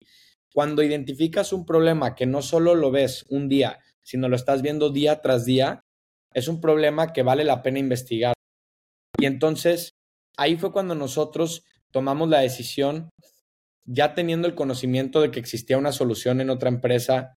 Cuando 0.55 0.85
identificas 0.85 1.53
un 1.53 1.67
problema 1.67 2.15
que 2.15 2.27
no 2.27 2.41
solo 2.41 2.77
lo 2.77 2.93
ves 2.93 3.27
un 3.29 3.49
día, 3.49 3.81
sino 4.03 4.29
lo 4.29 4.37
estás 4.37 4.63
viendo 4.63 4.91
día 4.91 5.21
tras 5.21 5.45
día, 5.45 5.81
es 6.33 6.47
un 6.47 6.61
problema 6.61 7.13
que 7.13 7.25
vale 7.25 7.43
la 7.43 7.63
pena 7.63 7.81
investigar. 7.81 8.35
Y 9.19 9.27
entonces, 9.27 9.91
ahí 10.37 10.57
fue 10.57 10.73
cuando 10.73 10.95
nosotros 10.95 11.65
tomamos 11.91 12.29
la 12.29 12.41
decisión 12.41 13.11
ya 13.85 14.15
teniendo 14.15 14.47
el 14.47 14.55
conocimiento 14.55 15.21
de 15.21 15.31
que 15.31 15.41
existía 15.41 15.77
una 15.77 15.93
solución 15.93 16.41
en 16.41 16.51
otra 16.51 16.69
empresa 16.69 17.35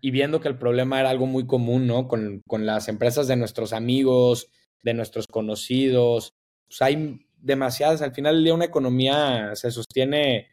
y 0.00 0.10
viendo 0.10 0.40
que 0.40 0.48
el 0.48 0.58
problema 0.58 0.98
era 0.98 1.10
algo 1.10 1.26
muy 1.26 1.46
común, 1.46 1.86
¿no? 1.86 2.08
Con, 2.08 2.40
con 2.46 2.64
las 2.64 2.88
empresas 2.88 3.28
de 3.28 3.36
nuestros 3.36 3.72
amigos, 3.72 4.48
de 4.82 4.94
nuestros 4.94 5.26
conocidos, 5.26 6.32
pues 6.68 6.80
hay 6.82 7.20
demasiadas, 7.36 8.02
al 8.02 8.14
final 8.14 8.36
del 8.36 8.44
día 8.44 8.54
una 8.54 8.64
economía 8.64 9.54
se 9.54 9.70
sostiene 9.70 10.48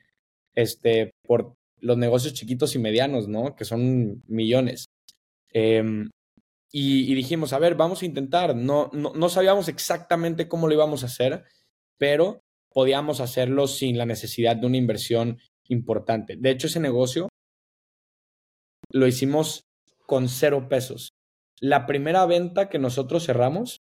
este, 0.53 1.11
por 1.25 1.55
los 1.83 1.97
negocios 1.97 2.33
chiquitos 2.33 2.75
y 2.75 2.79
medianos, 2.79 3.27
¿no? 3.27 3.55
Que 3.55 3.65
son 3.65 4.23
millones. 4.27 4.85
Em, 5.49 6.09
y, 6.71 7.11
y, 7.11 7.15
dijimos, 7.15 7.53
a 7.53 7.59
ver, 7.59 7.75
vamos 7.75 8.01
a 8.01 8.05
intentar. 8.05 8.55
No, 8.55 8.89
no, 8.93 9.13
no 9.13 9.29
sabíamos 9.29 9.67
exactamente 9.67 10.47
cómo 10.47 10.67
lo 10.67 10.73
íbamos 10.73 11.03
a 11.03 11.07
hacer, 11.07 11.43
pero 11.97 12.41
podíamos 12.71 13.19
hacerlo 13.19 13.67
sin 13.67 13.97
la 13.97 14.05
necesidad 14.05 14.55
de 14.55 14.65
una 14.65 14.77
inversión 14.77 15.39
importante. 15.67 16.35
De 16.37 16.49
hecho, 16.49 16.67
ese 16.67 16.79
negocio 16.79 17.29
lo 18.89 19.07
hicimos 19.07 19.65
con 20.05 20.29
cero 20.29 20.67
pesos. 20.69 21.09
La 21.59 21.85
primera 21.85 22.25
venta 22.25 22.69
que 22.69 22.79
nosotros 22.79 23.25
cerramos 23.25 23.81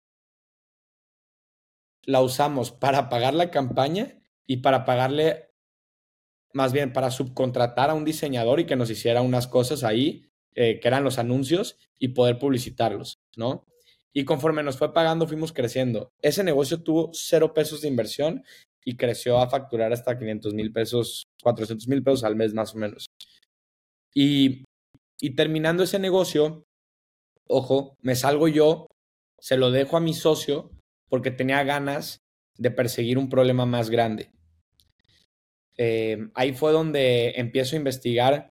la 2.04 2.22
usamos 2.22 2.72
para 2.72 3.10
pagar 3.10 3.34
la 3.34 3.52
campaña 3.52 4.22
y 4.46 4.58
para 4.58 4.86
pagarle, 4.86 5.47
más 6.58 6.74
bien 6.74 6.92
para 6.92 7.12
subcontratar 7.12 7.92
a 7.92 7.94
un 7.94 8.04
diseñador 8.04 8.60
y 8.60 8.66
que 8.66 8.76
nos 8.76 8.90
hiciera 8.90 9.22
unas 9.22 9.48
cosas 9.48 9.84
ahí, 9.84 10.26
eh, 10.56 10.80
que 10.80 10.88
eran 10.88 11.04
los 11.04 11.20
anuncios, 11.20 11.78
y 12.00 12.10
poder 12.10 12.40
publicitarlos, 12.40 13.20
¿no? 13.36 13.64
Y 14.12 14.26
conforme 14.26 14.64
nos 14.64 14.78
fue 14.78 14.92
pagando, 14.92 15.28
fuimos 15.28 15.54
creciendo. 15.54 16.10
Ese 16.22 16.44
negocio 16.44 16.82
tuvo 16.82 17.12
cero 17.14 17.54
pesos 17.54 17.82
de 17.82 17.90
inversión 17.90 18.44
y 18.84 18.98
creció 18.98 19.38
a 19.38 19.50
facturar 19.50 19.94
hasta 19.94 20.18
500 20.18 20.56
mil 20.56 20.72
pesos, 20.72 21.28
400 21.44 21.88
mil 21.88 22.02
pesos 22.02 22.24
al 22.24 22.36
mes 22.36 22.56
más 22.56 22.74
o 22.74 22.80
menos. 22.80 23.06
Y, 24.16 24.64
y 25.22 25.36
terminando 25.36 25.84
ese 25.84 26.00
negocio, 26.00 26.64
ojo, 27.48 27.96
me 28.02 28.16
salgo 28.16 28.48
yo, 28.48 28.88
se 29.40 29.58
lo 29.58 29.70
dejo 29.70 29.96
a 29.96 30.02
mi 30.02 30.16
socio 30.16 30.72
porque 31.08 31.30
tenía 31.30 31.64
ganas 31.64 32.18
de 32.58 32.72
perseguir 32.72 33.20
un 33.20 33.30
problema 33.30 33.68
más 33.68 33.92
grande. 33.92 34.32
Eh, 35.78 36.30
ahí 36.34 36.54
fue 36.54 36.72
donde 36.72 37.34
empiezo 37.38 37.76
a 37.76 37.80
investigar. 37.80 38.50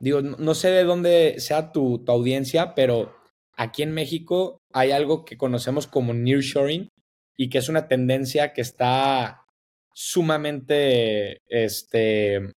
Digo, 0.00 0.20
no 0.22 0.54
sé 0.54 0.70
de 0.70 0.84
dónde 0.84 1.36
sea 1.38 1.72
tu, 1.72 2.04
tu 2.04 2.12
audiencia, 2.12 2.74
pero 2.74 3.14
aquí 3.56 3.82
en 3.82 3.92
México 3.92 4.58
hay 4.72 4.90
algo 4.90 5.24
que 5.24 5.36
conocemos 5.36 5.86
como 5.86 6.12
nearshoring 6.12 6.88
y 7.36 7.48
que 7.48 7.58
es 7.58 7.68
una 7.68 7.88
tendencia 7.88 8.52
que 8.52 8.60
está 8.60 9.44
sumamente, 9.94 11.38
este, 11.48 12.52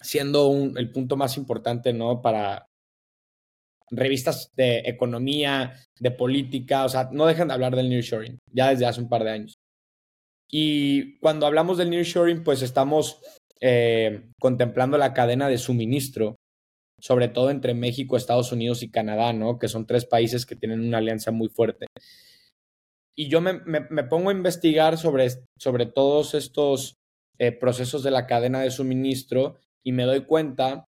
siendo 0.00 0.72
el 0.76 0.92
punto 0.92 1.16
más 1.16 1.36
importante, 1.36 1.92
¿no? 1.92 2.22
Para 2.22 2.66
revistas 3.90 4.52
de 4.56 4.82
economía, 4.86 5.74
de 5.98 6.10
política, 6.12 6.84
o 6.84 6.88
sea, 6.88 7.08
no 7.12 7.26
dejan 7.26 7.48
de 7.48 7.54
hablar 7.54 7.74
del 7.74 7.88
nearshoring, 7.88 8.38
ya 8.52 8.70
desde 8.70 8.86
hace 8.86 9.00
un 9.00 9.08
par 9.08 9.24
de 9.24 9.30
años. 9.30 9.54
Y 10.48 11.18
cuando 11.18 11.46
hablamos 11.46 11.78
del 11.78 11.90
nearshoring, 11.90 12.42
pues 12.42 12.62
estamos 12.62 13.20
eh, 13.60 14.30
contemplando 14.40 14.96
la 14.96 15.12
cadena 15.12 15.48
de 15.48 15.58
suministro, 15.58 16.36
sobre 16.98 17.28
todo 17.28 17.50
entre 17.50 17.74
México, 17.74 18.16
Estados 18.16 18.52
Unidos 18.52 18.82
y 18.82 18.90
Canadá, 18.90 19.32
¿no? 19.32 19.58
Que 19.58 19.68
son 19.68 19.86
tres 19.86 20.06
países 20.06 20.46
que 20.46 20.56
tienen 20.56 20.80
una 20.80 20.98
alianza 20.98 21.30
muy 21.30 21.48
fuerte. 21.48 21.86
Y 23.16 23.28
yo 23.28 23.40
me, 23.40 23.60
pongo 24.04 24.30
a 24.30 24.34
investigar 24.34 24.96
sobre, 24.96 25.28
sobre 25.58 25.86
todos 25.86 26.34
estos 26.34 26.94
eh, 27.38 27.52
procesos 27.52 28.02
de 28.02 28.10
la 28.10 28.26
cadena 28.26 28.60
de 28.60 28.70
suministro 28.70 29.56
y 29.84 29.92
me 29.92 30.04
doy 30.04 30.24
cuenta 30.24 30.86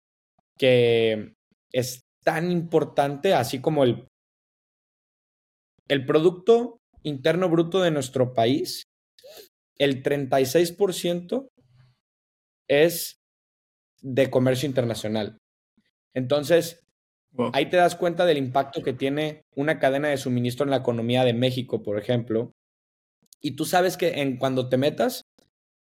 que 0.58 1.34
es 1.72 2.02
tan 2.24 2.50
importante, 2.50 3.32
así 3.34 3.60
como 3.60 3.84
el, 3.84 4.06
el 5.88 6.04
Producto 6.04 6.78
Interno 7.02 7.48
Bruto 7.48 7.80
de 7.80 7.90
nuestro 7.90 8.34
país, 8.34 8.82
el 9.78 10.02
36% 10.02 11.48
es 12.68 13.18
de 14.00 14.30
comercio 14.30 14.68
internacional. 14.68 15.38
Entonces, 16.14 16.80
ahí 17.52 17.66
te 17.66 17.76
das 17.76 17.96
cuenta 17.96 18.26
del 18.26 18.38
impacto 18.38 18.82
que 18.82 18.92
tiene 18.92 19.42
una 19.56 19.78
cadena 19.78 20.08
de 20.08 20.16
suministro 20.16 20.64
en 20.64 20.70
la 20.70 20.78
economía 20.78 21.24
de 21.24 21.34
México, 21.34 21.82
por 21.82 21.98
ejemplo. 21.98 22.52
Y 23.40 23.52
tú 23.52 23.64
sabes 23.64 23.96
que 23.96 24.20
en 24.20 24.36
cuando 24.36 24.68
te 24.68 24.76
metas, 24.76 25.22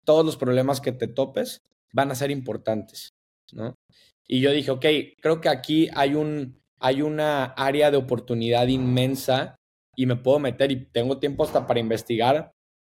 todos 0.06 0.26
los 0.26 0.38
problemas 0.38 0.82
que 0.82 0.92
te 0.92 1.08
topes 1.08 1.60
van 1.94 2.12
a 2.12 2.16
ser 2.16 2.32
importantes, 2.32 3.10
¿no? 3.52 3.76
Y 4.28 4.42
yo 4.42 4.52
dije, 4.52 4.72
ok, 4.72 4.86
creo 5.22 5.40
que 5.40 5.50
aquí 5.50 5.90
hay 5.94 6.16
un 6.16 6.58
hay 6.80 7.02
una 7.02 7.46
área 7.46 7.92
de 7.92 7.98
oportunidad 7.98 8.68
inmensa 8.68 9.56
y 9.96 10.06
me 10.06 10.16
puedo 10.16 10.40
meter 10.40 10.72
y 10.72 10.86
tengo 10.86 11.20
tiempo 11.20 11.44
hasta 11.44 11.66
para 11.66 11.80
investigar 11.80 12.52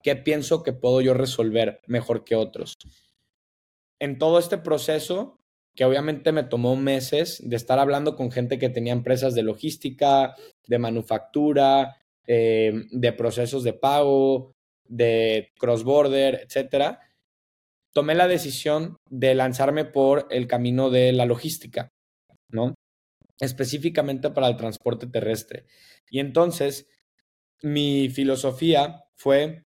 qué 0.04 0.16
pienso 0.16 0.64
que 0.64 0.74
puedo 0.74 1.02
yo 1.02 1.14
resolver 1.14 1.82
mejor 1.88 2.24
que 2.24 2.36
otros. 2.36 2.74
En 4.00 4.18
todo 4.18 4.40
este 4.40 4.58
proceso, 4.58 5.40
que 5.76 5.86
obviamente 5.86 6.32
me 6.32 6.44
tomó 6.44 6.76
meses 6.76 7.42
de 7.44 7.56
estar 7.56 7.80
hablando 7.80 8.16
con 8.16 8.32
gente 8.32 8.60
que 8.60 8.70
tenía 8.70 8.94
empresas 8.94 9.36
de 9.36 9.44
logística, 9.44 10.36
de 10.68 10.80
manufactura, 10.80 11.98
eh, 12.28 12.86
de 12.92 13.14
procesos 13.14 13.64
de 13.64 13.74
pago, 13.74 14.54
de 14.86 15.52
cross-border, 15.58 16.42
etcétera, 16.44 17.00
tomé 17.94 18.16
la 18.16 18.28
decisión 18.28 18.98
de 19.10 19.36
lanzarme 19.36 19.86
por 19.86 20.28
el 20.30 20.48
camino 20.48 20.90
de 20.90 21.12
la 21.12 21.26
logística, 21.26 21.90
¿no? 22.50 22.76
Específicamente 23.40 24.30
para 24.32 24.48
el 24.48 24.58
transporte 24.58 25.08
terrestre. 25.08 25.66
Y 26.10 26.20
entonces, 26.20 26.88
mi 27.62 28.10
filosofía 28.10 29.06
fue, 29.16 29.64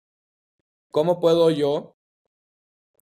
¿cómo 0.90 1.20
puedo 1.20 1.50
yo 1.50 1.96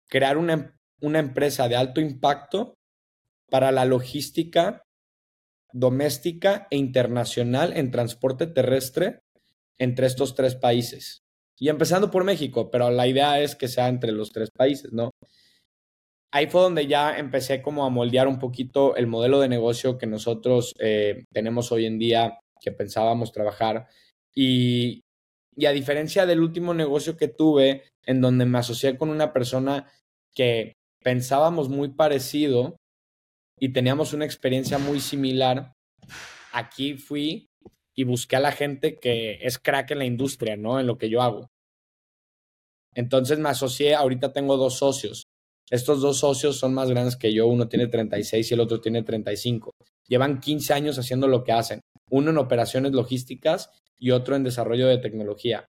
crear 0.08 0.38
una, 0.38 0.75
una 1.02 1.20
empresa 1.20 1.68
de 1.68 1.76
alto 1.76 2.02
impacto 2.02 2.76
para 3.50 3.72
la 3.72 3.86
logística 3.86 4.86
doméstica 5.76 6.68
e 6.72 6.78
internacional 6.78 7.76
en 7.76 7.92
transporte 7.92 8.48
terrestre 8.48 9.20
entre 9.78 10.08
estos 10.08 10.34
tres 10.34 10.56
países. 10.56 11.24
Y 11.58 11.68
empezando 11.68 12.10
por 12.10 12.24
México, 12.24 12.72
pero 12.72 12.90
la 12.90 13.08
idea 13.08 13.42
es 13.42 13.56
que 13.56 13.68
sea 13.68 13.90
entre 13.90 14.14
los 14.14 14.32
tres 14.32 14.52
países, 14.52 14.94
¿no? 14.94 15.12
Ahí 16.32 16.48
fue 16.48 16.62
donde 16.62 16.88
ya 16.88 17.18
empecé 17.18 17.62
como 17.62 17.86
a 17.86 17.90
moldear 17.90 18.28
un 18.28 18.40
poquito 18.40 18.96
el 18.96 19.08
modelo 19.08 19.40
de 19.40 19.50
negocio 19.50 19.98
que 19.98 20.08
nosotros 20.08 20.74
eh, 20.80 21.26
tenemos 21.34 21.72
hoy 21.72 21.86
en 21.86 22.00
día, 22.00 22.40
que 22.62 22.72
pensábamos 22.72 23.34
trabajar. 23.34 23.88
Y, 24.34 25.02
y 25.56 25.66
a 25.66 25.72
diferencia 25.72 26.26
del 26.26 26.42
último 26.42 26.74
negocio 26.74 27.18
que 27.18 27.28
tuve, 27.28 27.84
en 28.04 28.22
donde 28.22 28.46
me 28.46 28.60
asocié 28.60 28.98
con 28.98 29.10
una 29.10 29.34
persona 29.34 29.90
que 30.34 30.74
pensábamos 31.06 31.70
muy 31.70 31.90
parecido, 31.90 32.76
y 33.60 33.70
teníamos 33.70 34.14
una 34.14 34.26
experiencia 34.26 34.78
muy 34.78 35.00
similar. 35.00 35.74
Aquí 36.52 36.96
fui 36.96 37.48
y 37.96 38.04
busqué 38.04 38.36
a 38.36 38.42
la 38.42 38.52
gente 38.52 38.98
que 39.00 39.40
es 39.42 39.60
crack 39.60 39.92
en 39.92 40.00
la 40.00 40.06
industria, 40.06 40.58
¿no? 40.58 40.80
En 40.80 40.88
lo 40.88 40.98
que 40.98 41.10
yo 41.10 41.22
hago. 41.22 41.48
Entonces 42.94 43.40
me 43.40 43.50
asocié, 43.50 43.96
ahorita 43.96 44.34
tengo 44.34 44.58
dos 44.58 44.78
socios. 44.78 45.28
Estos 45.70 46.02
dos 46.02 46.20
socios 46.20 46.58
son 46.58 46.74
más 46.74 46.90
grandes 46.90 47.16
que 47.16 47.34
yo, 47.34 47.48
uno 47.48 47.68
tiene 47.68 47.88
36 47.88 48.52
y 48.52 48.54
el 48.54 48.60
otro 48.60 48.80
tiene 48.80 49.04
35. 49.04 49.72
Llevan 50.08 50.40
15 50.40 50.74
años 50.74 51.00
haciendo 51.00 51.28
lo 51.28 51.44
que 51.44 51.52
hacen, 51.52 51.82
uno 52.10 52.32
en 52.32 52.38
operaciones 52.38 52.92
logísticas 52.94 53.70
y 53.98 54.12
otro 54.12 54.36
en 54.36 54.44
desarrollo 54.44 54.88
de 54.88 54.98
tecnología. 54.98 55.66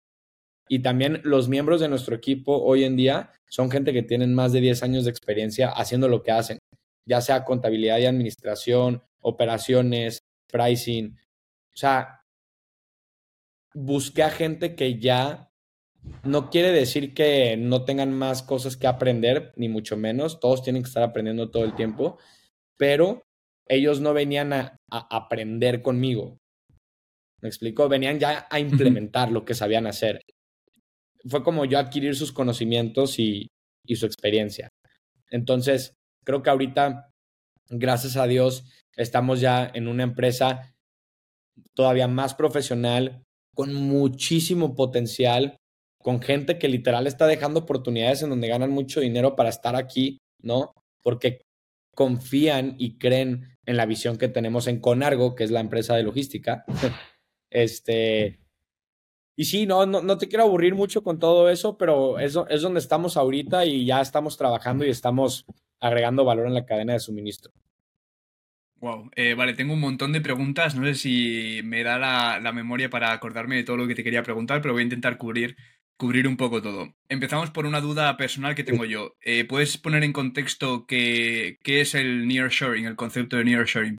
Y 0.73 0.79
también 0.79 1.21
los 1.23 1.51
miembros 1.51 1.83
de 1.83 1.89
nuestro 1.91 2.17
equipo 2.17 2.63
hoy 2.63 2.85
en 2.85 2.97
día 2.97 3.31
son 3.47 3.71
gente 3.71 3.93
que 3.93 4.03
tienen 4.03 4.33
más 4.33 4.55
de 4.55 4.63
10 4.63 4.83
años 4.85 5.05
de 5.05 5.11
experiencia 5.11 5.69
haciendo 5.69 6.09
lo 6.09 6.23
que 6.23 6.31
hacen 6.31 6.59
ya 7.05 7.21
sea 7.21 7.45
contabilidad 7.45 7.99
y 7.99 8.07
administración, 8.07 9.03
operaciones, 9.21 10.23
pricing. 10.51 11.19
O 11.75 11.77
sea, 11.77 12.25
busqué 13.75 14.23
a 14.23 14.31
gente 14.31 14.75
que 14.75 14.99
ya 14.99 15.51
no 16.23 16.49
quiere 16.49 16.73
decir 16.73 17.13
que 17.13 17.59
no 17.59 17.85
tengan 17.85 18.17
más 18.17 18.43
cosas 18.43 18.79
que 18.79 18.87
aprender, 18.87 19.53
ni 19.57 19.69
mucho 19.69 19.99
menos. 19.99 20.41
Todos 20.41 20.63
tienen 20.63 20.85
que 20.85 20.89
estar 20.89 21.03
aprendiendo 21.03 21.51
todo 21.51 21.67
el 21.67 21.75
tiempo, 21.75 22.19
pero 22.79 23.21
ellos 23.69 24.01
no 24.01 24.15
venían 24.15 24.55
a, 24.55 24.79
aprender 24.91 25.83
conmigo. 25.83 26.39
¿Me 27.43 27.51
explico? 27.51 27.91
Venían 27.91 28.19
ya 28.19 28.47
a 28.51 28.59
implementar 28.59 29.31
lo 29.31 29.45
que 29.45 29.53
sabían 29.53 29.87
hacer. 29.87 30.23
Fue 31.27 31.43
como 31.43 31.65
yo 31.65 31.79
adquirir 31.79 32.17
sus 32.17 32.33
conocimientos 32.33 33.19
y, 33.19 33.49
y 33.87 33.97
su 33.97 34.07
experiencia. 34.07 34.69
Entonces, 35.31 35.95
Creo 36.25 36.43
que 36.43 36.51
ahorita, 36.51 37.11
gracias 37.69 38.17
a 38.17 38.27
Dios, 38.27 38.65
estamos 38.97 39.41
ya 39.41 39.71
en 39.75 39.89
una 39.89 40.05
empresa 40.05 40.75
todavía 41.75 42.09
más 42.09 42.35
profesional, 42.35 43.25
con 43.55 43.75
muchísimo 43.75 44.75
potencial, 44.75 45.57
con 45.99 46.21
gente 46.21 46.59
que 46.59 46.69
literal 46.69 47.07
está 47.07 47.27
dejando 47.27 47.61
oportunidades 47.61 48.23
en 48.23 48.31
donde 48.31 48.49
ganan 48.49 48.71
mucho 48.71 49.01
dinero 49.01 49.37
para 49.37 49.51
estar 49.51 49.77
aquí, 49.77 50.19
¿no? 50.41 50.73
Porque 51.03 51.43
confían 51.95 52.77
y 52.79 52.99
creen 52.99 53.57
en 53.67 53.77
la 53.77 53.87
visión 53.87 54.17
que 54.17 54.29
tenemos 54.29 54.67
en 54.67 54.81
Conargo, 54.81 55.35
que 55.35 55.45
es 55.45 55.51
la 55.51 55.61
empresa 55.61 55.95
de 55.95 56.05
logística. 56.05 56.65
este, 57.51 58.41
y 59.35 59.45
sí, 59.45 59.67
no, 59.67 59.87
no, 59.87 60.03
no, 60.03 60.19
te 60.19 60.29
quiero 60.29 60.45
aburrir 60.45 60.75
mucho 60.75 61.03
con 61.03 61.19
todo 61.19 61.49
eso, 61.49 61.79
pero 61.79 62.19
eso 62.19 62.47
es 62.49 62.63
donde 62.63 62.81
estamos 62.81 63.17
ahorita 63.17 63.65
y 63.65 63.87
ya 63.87 64.01
estamos 64.01 64.37
trabajando 64.37 64.85
y 64.85 64.91
estamos 64.91 65.47
agregando 65.81 66.25
valor 66.25 66.47
en 66.47 66.55
la 66.55 66.67
cadena 66.67 66.93
de 66.93 67.01
suministro. 67.01 67.53
Wow, 68.83 69.11
eh, 69.15 69.35
vale, 69.35 69.55
tengo 69.55 69.75
un 69.75 69.81
montón 69.81 70.13
de 70.13 70.21
preguntas. 70.21 70.75
No 70.75 70.85
sé 70.87 70.97
si 70.97 71.61
me 71.65 71.85
da 71.85 71.99
la, 71.99 72.53
memoria 72.53 72.91
para 72.91 73.13
acordarme 73.13 73.57
de 73.57 73.65
todo 73.65 73.77
lo 73.77 73.87
que 73.87 73.95
te 73.95 74.03
quería 74.05 74.25
preguntar, 74.25 74.61
pero 74.61 74.75
voy 74.75 74.83
a 74.83 74.85
intentar 74.85 75.19
cubrir, 75.19 75.57
cubrir 75.97 76.27
un 76.27 76.37
poco 76.37 76.61
todo. 76.61 76.93
Empezamos 77.09 77.51
por 77.51 77.65
una 77.65 77.81
duda 77.81 78.17
personal 78.17 78.57
que 78.57 78.65
tengo 78.65 78.85
yo. 78.85 79.15
Eh, 79.21 79.45
¿Puedes 79.45 79.79
poner 79.79 80.03
en 80.03 80.13
contexto 80.13 80.85
qué, 80.87 81.59
qué 81.63 81.81
es 81.81 81.95
el 81.95 82.27
nearshoring, 82.27 82.87
el 82.87 82.97
concepto 82.97 83.37
de 83.37 83.45
nearshoring? 83.45 83.97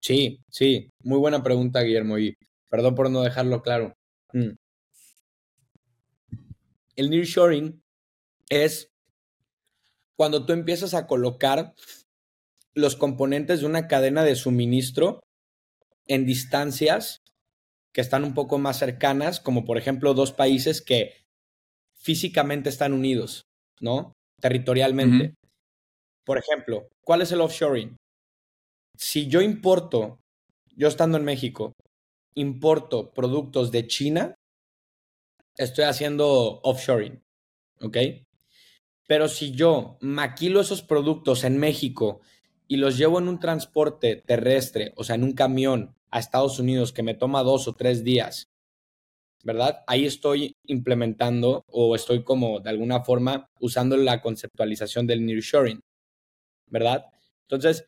Sí, 0.00 0.40
sí, 0.48 0.88
muy 1.02 1.18
buena 1.18 1.42
pregunta, 1.42 1.82
Guillermo, 1.82 2.18
y 2.18 2.34
perdón 2.68 2.94
por 2.94 3.10
no 3.10 3.22
dejarlo 3.22 3.62
claro. 3.62 3.94
Mm. 4.32 4.56
El 6.96 7.10
nearshoring 7.10 7.80
es 8.48 8.88
cuando 10.16 10.44
tú 10.44 10.52
empiezas 10.52 10.94
a 10.94 11.06
colocar 11.06 11.74
los 12.74 12.96
componentes 12.96 13.60
de 13.60 13.66
una 13.66 13.86
cadena 13.86 14.24
de 14.24 14.34
suministro 14.34 15.20
en 16.06 16.26
distancias 16.26 17.18
que 17.92 18.00
están 18.00 18.24
un 18.24 18.34
poco 18.34 18.58
más 18.58 18.78
cercanas, 18.78 19.40
como 19.40 19.64
por 19.64 19.78
ejemplo 19.78 20.14
dos 20.14 20.32
países 20.32 20.82
que 20.82 21.14
físicamente 21.96 22.68
están 22.68 22.92
unidos, 22.92 23.42
¿no? 23.80 24.12
Territorialmente. 24.40 25.34
Por 26.24 26.38
ejemplo, 26.38 26.88
¿cuál 27.04 27.22
es 27.22 27.32
el 27.32 27.40
offshoring? 27.40 27.96
Si 28.96 29.28
yo 29.28 29.40
importo, 29.40 30.18
yo 30.76 30.88
estando 30.88 31.16
en 31.18 31.24
México, 31.24 31.72
importo 32.38 33.12
productos 33.12 33.70
de 33.72 33.86
China, 33.86 34.34
estoy 35.56 35.84
haciendo 35.84 36.60
offshoring, 36.62 37.22
¿ok? 37.80 37.96
Pero 39.06 39.28
si 39.28 39.52
yo 39.52 39.98
maquilo 40.00 40.60
esos 40.60 40.82
productos 40.82 41.44
en 41.44 41.58
México 41.58 42.20
y 42.68 42.76
los 42.76 42.96
llevo 42.96 43.18
en 43.18 43.28
un 43.28 43.40
transporte 43.40 44.16
terrestre, 44.16 44.92
o 44.96 45.04
sea, 45.04 45.16
en 45.16 45.24
un 45.24 45.32
camión 45.32 45.96
a 46.10 46.18
Estados 46.18 46.58
Unidos 46.58 46.92
que 46.92 47.02
me 47.02 47.14
toma 47.14 47.42
dos 47.42 47.66
o 47.68 47.74
tres 47.74 48.04
días, 48.04 48.48
¿verdad? 49.42 49.82
Ahí 49.86 50.04
estoy 50.04 50.54
implementando 50.64 51.64
o 51.68 51.94
estoy 51.94 52.22
como 52.22 52.60
de 52.60 52.70
alguna 52.70 53.02
forma 53.02 53.46
usando 53.60 53.96
la 53.96 54.20
conceptualización 54.20 55.06
del 55.06 55.24
nearshoring, 55.24 55.80
¿verdad? 56.66 57.06
Entonces, 57.42 57.86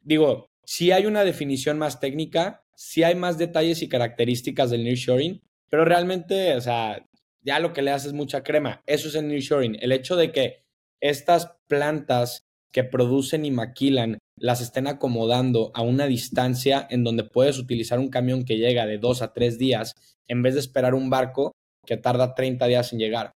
digo, 0.00 0.46
si 0.64 0.92
hay 0.92 1.06
una 1.06 1.24
definición 1.24 1.78
más 1.78 2.00
técnica, 2.00 2.63
si 2.76 3.02
hay 3.02 3.14
más 3.14 3.38
detalles 3.38 3.82
y 3.82 3.88
características 3.88 4.70
del 4.70 4.84
nearshoring, 4.84 5.42
pero 5.70 5.84
realmente, 5.84 6.54
o 6.54 6.60
sea, 6.60 7.04
ya 7.42 7.58
lo 7.58 7.72
que 7.72 7.82
le 7.82 7.90
haces 7.90 8.12
mucha 8.12 8.42
crema. 8.42 8.82
Eso 8.86 9.08
es 9.08 9.14
el 9.14 9.28
nearshoring. 9.28 9.76
El 9.80 9.92
hecho 9.92 10.16
de 10.16 10.32
que 10.32 10.64
estas 11.00 11.56
plantas 11.68 12.46
que 12.72 12.84
producen 12.84 13.44
y 13.44 13.50
maquilan 13.50 14.18
las 14.36 14.60
estén 14.60 14.86
acomodando 14.86 15.70
a 15.74 15.82
una 15.82 16.06
distancia 16.06 16.86
en 16.90 17.04
donde 17.04 17.24
puedes 17.24 17.58
utilizar 17.58 17.98
un 17.98 18.08
camión 18.08 18.44
que 18.44 18.56
llega 18.56 18.86
de 18.86 18.98
dos 18.98 19.22
a 19.22 19.32
tres 19.32 19.58
días 19.58 19.94
en 20.26 20.42
vez 20.42 20.54
de 20.54 20.60
esperar 20.60 20.94
un 20.94 21.10
barco 21.10 21.52
que 21.86 21.96
tarda 21.96 22.34
30 22.34 22.66
días 22.66 22.92
en 22.92 22.98
llegar. 22.98 23.32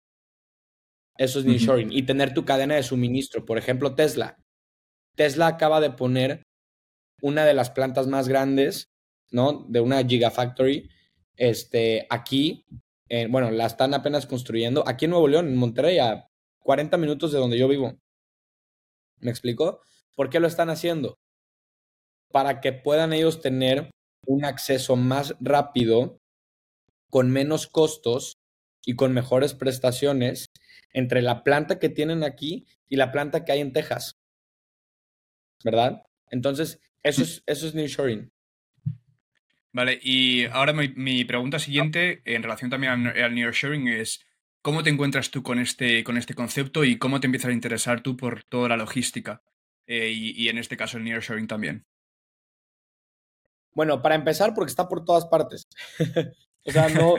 Eso 1.17 1.39
es 1.39 1.45
nearshoring. 1.45 1.93
Y 1.93 2.03
tener 2.03 2.35
tu 2.35 2.45
cadena 2.45 2.75
de 2.75 2.83
suministro. 2.83 3.45
Por 3.45 3.59
ejemplo, 3.59 3.95
Tesla. 3.95 4.37
Tesla 5.17 5.47
acaba 5.47 5.81
de 5.81 5.91
poner 5.91 6.43
una 7.23 7.45
de 7.45 7.55
las 7.55 7.71
plantas 7.71 8.07
más 8.07 8.29
grandes, 8.29 8.89
¿no? 9.35 9.67
De 9.69 9.81
una 9.81 10.03
Gigafactory, 10.05 10.89
este, 11.37 12.07
aquí, 12.09 12.65
bueno, 13.29 13.51
la 13.51 13.67
están 13.67 13.93
apenas 13.93 14.27
construyendo, 14.27 14.83
aquí 14.87 15.05
en 15.05 15.11
Nuevo 15.11 15.29
León, 15.29 15.49
en 15.49 15.57
Monterrey, 15.57 15.99
a 15.99 16.29
40 16.61 16.97
minutos 16.97 17.33
de 17.33 17.39
donde 17.39 17.59
yo 17.59 17.69
vivo. 17.69 17.99
¿Me 19.21 19.31
explico? 19.31 19.81
¿Por 20.15 20.31
qué 20.31 20.41
lo 20.41 20.47
están 20.47 20.71
haciendo? 20.71 21.19
Para 22.31 22.61
que 22.61 22.73
puedan 22.73 23.13
ellos 23.13 23.41
tener 23.41 23.91
un 24.27 24.45
acceso 24.45 24.97
más 24.97 25.35
rápido, 25.41 26.19
con 27.11 27.31
menos 27.31 27.67
costos 27.67 28.39
y 28.85 28.97
con 28.97 29.13
mejores 29.13 29.55
prestaciones 29.55 30.47
entre 30.93 31.23
la 31.23 31.43
planta 31.43 31.79
que 31.79 31.89
tienen 31.89 32.23
aquí 32.23 32.67
y 32.89 32.97
la 32.97 33.13
planta 33.13 33.45
que 33.45 33.53
hay 33.53 33.61
en 33.61 33.73
Texas. 33.73 34.13
¿Verdad? 35.65 36.03
Entonces, 36.31 36.81
eso 37.03 37.23
es, 37.23 37.43
eso 37.47 37.67
es 37.67 37.75
nearshoring. 37.75 38.31
Vale, 39.75 39.99
y 40.01 40.45
ahora 40.45 40.73
mi, 40.73 41.25
pregunta 41.25 41.59
siguiente, 41.59 42.23
en 42.25 42.45
relación 42.45 42.71
también 42.71 42.93
al, 42.93 43.23
al 43.23 43.35
nearshoring, 43.35 43.89
es 43.89 44.25
¿cómo 44.63 44.85
te 44.85 44.91
encuentras 44.91 45.33
tú 45.33 45.43
con 45.43 45.59
este, 45.59 46.05
con 46.05 46.17
este 46.17 46.35
concepto 46.35 46.85
y 46.85 46.97
cómo 46.97 47.19
te 47.19 47.27
empiezas 47.27 47.51
a 47.51 47.55
interesar 47.55 48.01
tú 48.01 48.17
por 48.17 48.45
toda 48.45 48.69
la 48.69 48.77
logística? 48.77 49.43
Eh, 49.89 50.13
y, 50.13 50.49
en 50.49 50.59
este 50.59 50.77
caso 50.77 50.97
el 50.97 51.03
nearshoring 51.03 51.49
también. 51.49 51.85
Bueno, 53.73 54.01
para 54.01 54.15
empezar, 54.15 54.55
porque 54.55 54.71
está 54.71 54.89
por 54.89 55.05
todas 55.05 55.27
partes. 55.27 55.67
o 56.67 56.71
sea, 56.71 56.89
no. 56.89 57.17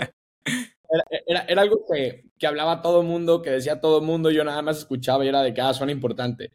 Era, 1.28 1.46
era, 1.48 1.62
algo 1.62 1.86
que, 1.92 2.24
que, 2.40 2.48
hablaba 2.48 2.82
todo 2.82 3.02
el 3.02 3.08
mundo, 3.08 3.42
que 3.42 3.50
decía 3.50 3.82
todo 3.82 4.00
el 4.00 4.06
mundo, 4.06 4.32
yo 4.32 4.46
nada 4.46 4.62
más 4.62 4.78
escuchaba 4.78 5.26
y 5.26 5.28
era 5.28 5.44
de 5.44 5.54
que 5.54 5.60
ah, 5.60 5.74
suena 5.74 5.92
importante. 5.92 6.52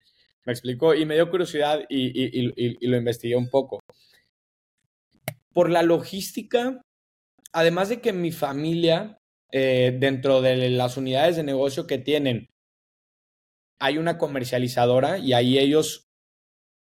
Me 0.47 0.53
explicó 0.55 0.95
y 0.95 1.05
me 1.05 1.17
dio 1.17 1.29
curiosidad 1.29 1.85
y, 1.91 2.07
y, 2.07 2.53
y, 2.57 2.87
lo 2.87 2.97
investigué 2.97 3.37
un 3.37 3.51
poco. 3.51 3.81
Por 5.53 5.71
la 5.71 5.83
logística, 5.83 6.83
además 7.53 7.89
de 7.89 8.01
que 8.01 8.13
mi 8.13 8.33
familia, 8.33 9.19
eh, 9.53 9.97
dentro 9.99 10.41
de 10.43 10.71
las 10.71 10.97
unidades 10.97 11.37
de 11.37 11.43
negocio 11.43 11.87
que 11.87 11.99
tienen, 11.99 12.49
hay 13.81 13.99
una 13.99 14.19
comercializadora 14.19 15.19
y 15.19 15.33
ahí 15.33 15.59
ellos 15.59 16.05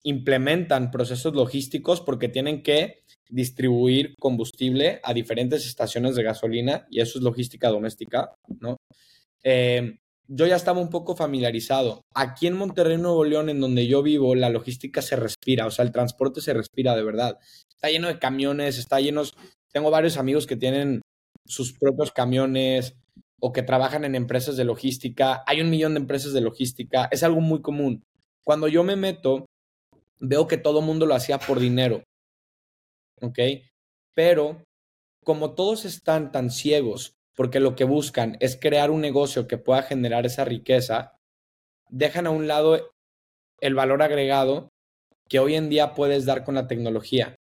implementan 0.04 0.92
procesos 0.92 1.34
logísticos 1.34 2.02
porque 2.02 2.28
tienen 2.28 2.62
que 2.62 3.04
distribuir 3.30 4.16
combustible 4.20 5.00
a 5.04 5.14
diferentes 5.14 5.66
estaciones 5.66 6.16
de 6.16 6.24
gasolina 6.24 6.86
y 6.92 7.00
eso 7.00 7.18
es 7.18 7.24
logística 7.24 7.70
doméstica, 7.70 8.36
¿no? 8.60 8.78
Eh, 9.44 9.98
yo 10.28 10.46
ya 10.46 10.56
estaba 10.56 10.80
un 10.80 10.90
poco 10.90 11.16
familiarizado. 11.16 12.02
Aquí 12.16 12.48
en 12.48 12.56
Monterrey, 12.56 12.98
Nuevo 12.98 13.24
León, 13.26 13.50
en 13.50 13.60
donde 13.60 13.88
yo 13.88 14.02
vivo, 14.04 14.36
la 14.36 14.50
logística 14.50 15.02
se 15.02 15.16
respira, 15.16 15.66
o 15.66 15.72
sea, 15.72 15.84
el 15.84 15.92
transporte 15.92 16.42
se 16.42 16.54
respira 16.54 16.96
de 16.96 17.04
verdad. 17.04 17.38
Está 17.84 17.92
lleno 17.92 18.08
de 18.08 18.18
camiones, 18.18 18.78
está 18.78 19.02
lleno... 19.02 19.24
Tengo 19.74 19.92
varios 19.92 20.16
amigos 20.16 20.48
que 20.48 20.56
tienen 20.56 21.02
sus 21.46 21.78
propios 21.78 22.14
camiones, 22.14 22.96
o 23.46 23.52
que 23.52 23.62
trabajan 23.62 24.06
en 24.06 24.16
empresas 24.16 24.56
de 24.56 24.64
logística. 24.64 25.44
Hay 25.46 25.60
un 25.60 25.70
millón 25.70 25.96
de 25.96 26.00
empresas 26.00 26.32
de 26.32 26.40
logística. 26.40 27.10
Es 27.12 27.24
algo 27.24 27.42
muy 27.42 27.62
común. 27.62 28.02
Cuando 28.46 28.70
yo 28.70 28.86
me 28.86 28.96
meto, 28.96 29.48
veo 30.22 30.48
que 30.48 30.56
todo 30.56 30.82
mundo 30.82 31.06
lo 31.06 31.14
hacía 31.14 31.40
por 31.40 31.60
dinero. 31.60 32.04
¿Ok? 33.22 33.38
Pero 34.16 34.64
como 35.26 35.56
todos 35.56 35.84
están 35.84 36.32
tan 36.32 36.52
ciegos 36.52 37.16
porque 37.36 37.60
lo 37.60 37.76
que 37.76 37.84
buscan 37.84 38.38
es 38.40 38.56
crear 38.56 38.92
un 38.92 39.02
negocio 39.02 39.46
que 39.46 39.58
pueda 39.58 39.84
generar 39.84 40.26
esa 40.26 40.46
riqueza, 40.46 41.18
dejan 41.90 42.28
a 42.28 42.30
un 42.30 42.48
lado 42.48 42.94
el 43.60 43.76
valor 43.76 44.04
agregado 44.04 44.70
que 45.28 45.40
hoy 45.40 45.56
en 45.56 45.68
día 45.68 45.96
puedes 45.96 46.26
dar 46.26 46.46
con 46.46 46.56
la 46.56 46.68
tecnología. 46.68 47.36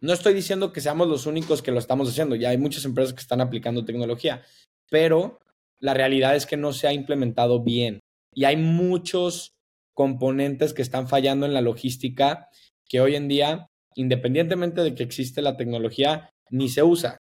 No 0.00 0.12
estoy 0.12 0.34
diciendo 0.34 0.72
que 0.72 0.80
seamos 0.80 1.08
los 1.08 1.26
únicos 1.26 1.62
que 1.62 1.72
lo 1.72 1.78
estamos 1.78 2.08
haciendo, 2.08 2.34
ya 2.36 2.50
hay 2.50 2.58
muchas 2.58 2.84
empresas 2.84 3.14
que 3.14 3.20
están 3.20 3.40
aplicando 3.40 3.84
tecnología, 3.84 4.42
pero 4.90 5.40
la 5.78 5.94
realidad 5.94 6.36
es 6.36 6.46
que 6.46 6.56
no 6.56 6.72
se 6.72 6.86
ha 6.86 6.92
implementado 6.92 7.62
bien 7.62 8.00
y 8.34 8.44
hay 8.44 8.56
muchos 8.56 9.54
componentes 9.94 10.74
que 10.74 10.82
están 10.82 11.08
fallando 11.08 11.46
en 11.46 11.54
la 11.54 11.62
logística 11.62 12.50
que 12.88 13.00
hoy 13.00 13.16
en 13.16 13.28
día, 13.28 13.68
independientemente 13.94 14.82
de 14.82 14.94
que 14.94 15.02
existe 15.02 15.40
la 15.40 15.56
tecnología, 15.56 16.30
ni 16.50 16.68
se 16.68 16.82
usa. 16.82 17.16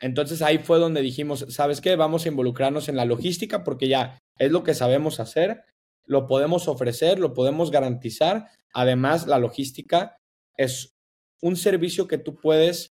Entonces 0.00 0.42
ahí 0.42 0.58
fue 0.58 0.78
donde 0.78 1.02
dijimos, 1.02 1.46
¿sabes 1.50 1.80
qué? 1.80 1.96
Vamos 1.96 2.24
a 2.24 2.28
involucrarnos 2.28 2.88
en 2.88 2.96
la 2.96 3.04
logística 3.04 3.64
porque 3.64 3.88
ya 3.88 4.18
es 4.38 4.50
lo 4.50 4.62
que 4.62 4.74
sabemos 4.74 5.20
hacer, 5.20 5.64
lo 6.04 6.26
podemos 6.26 6.68
ofrecer, 6.68 7.18
lo 7.18 7.34
podemos 7.34 7.70
garantizar. 7.70 8.50
Además, 8.72 9.26
la 9.26 9.38
logística 9.38 10.16
es 10.56 10.94
un 11.42 11.56
servicio 11.56 12.08
que 12.08 12.18
tú 12.18 12.36
puedes 12.36 12.90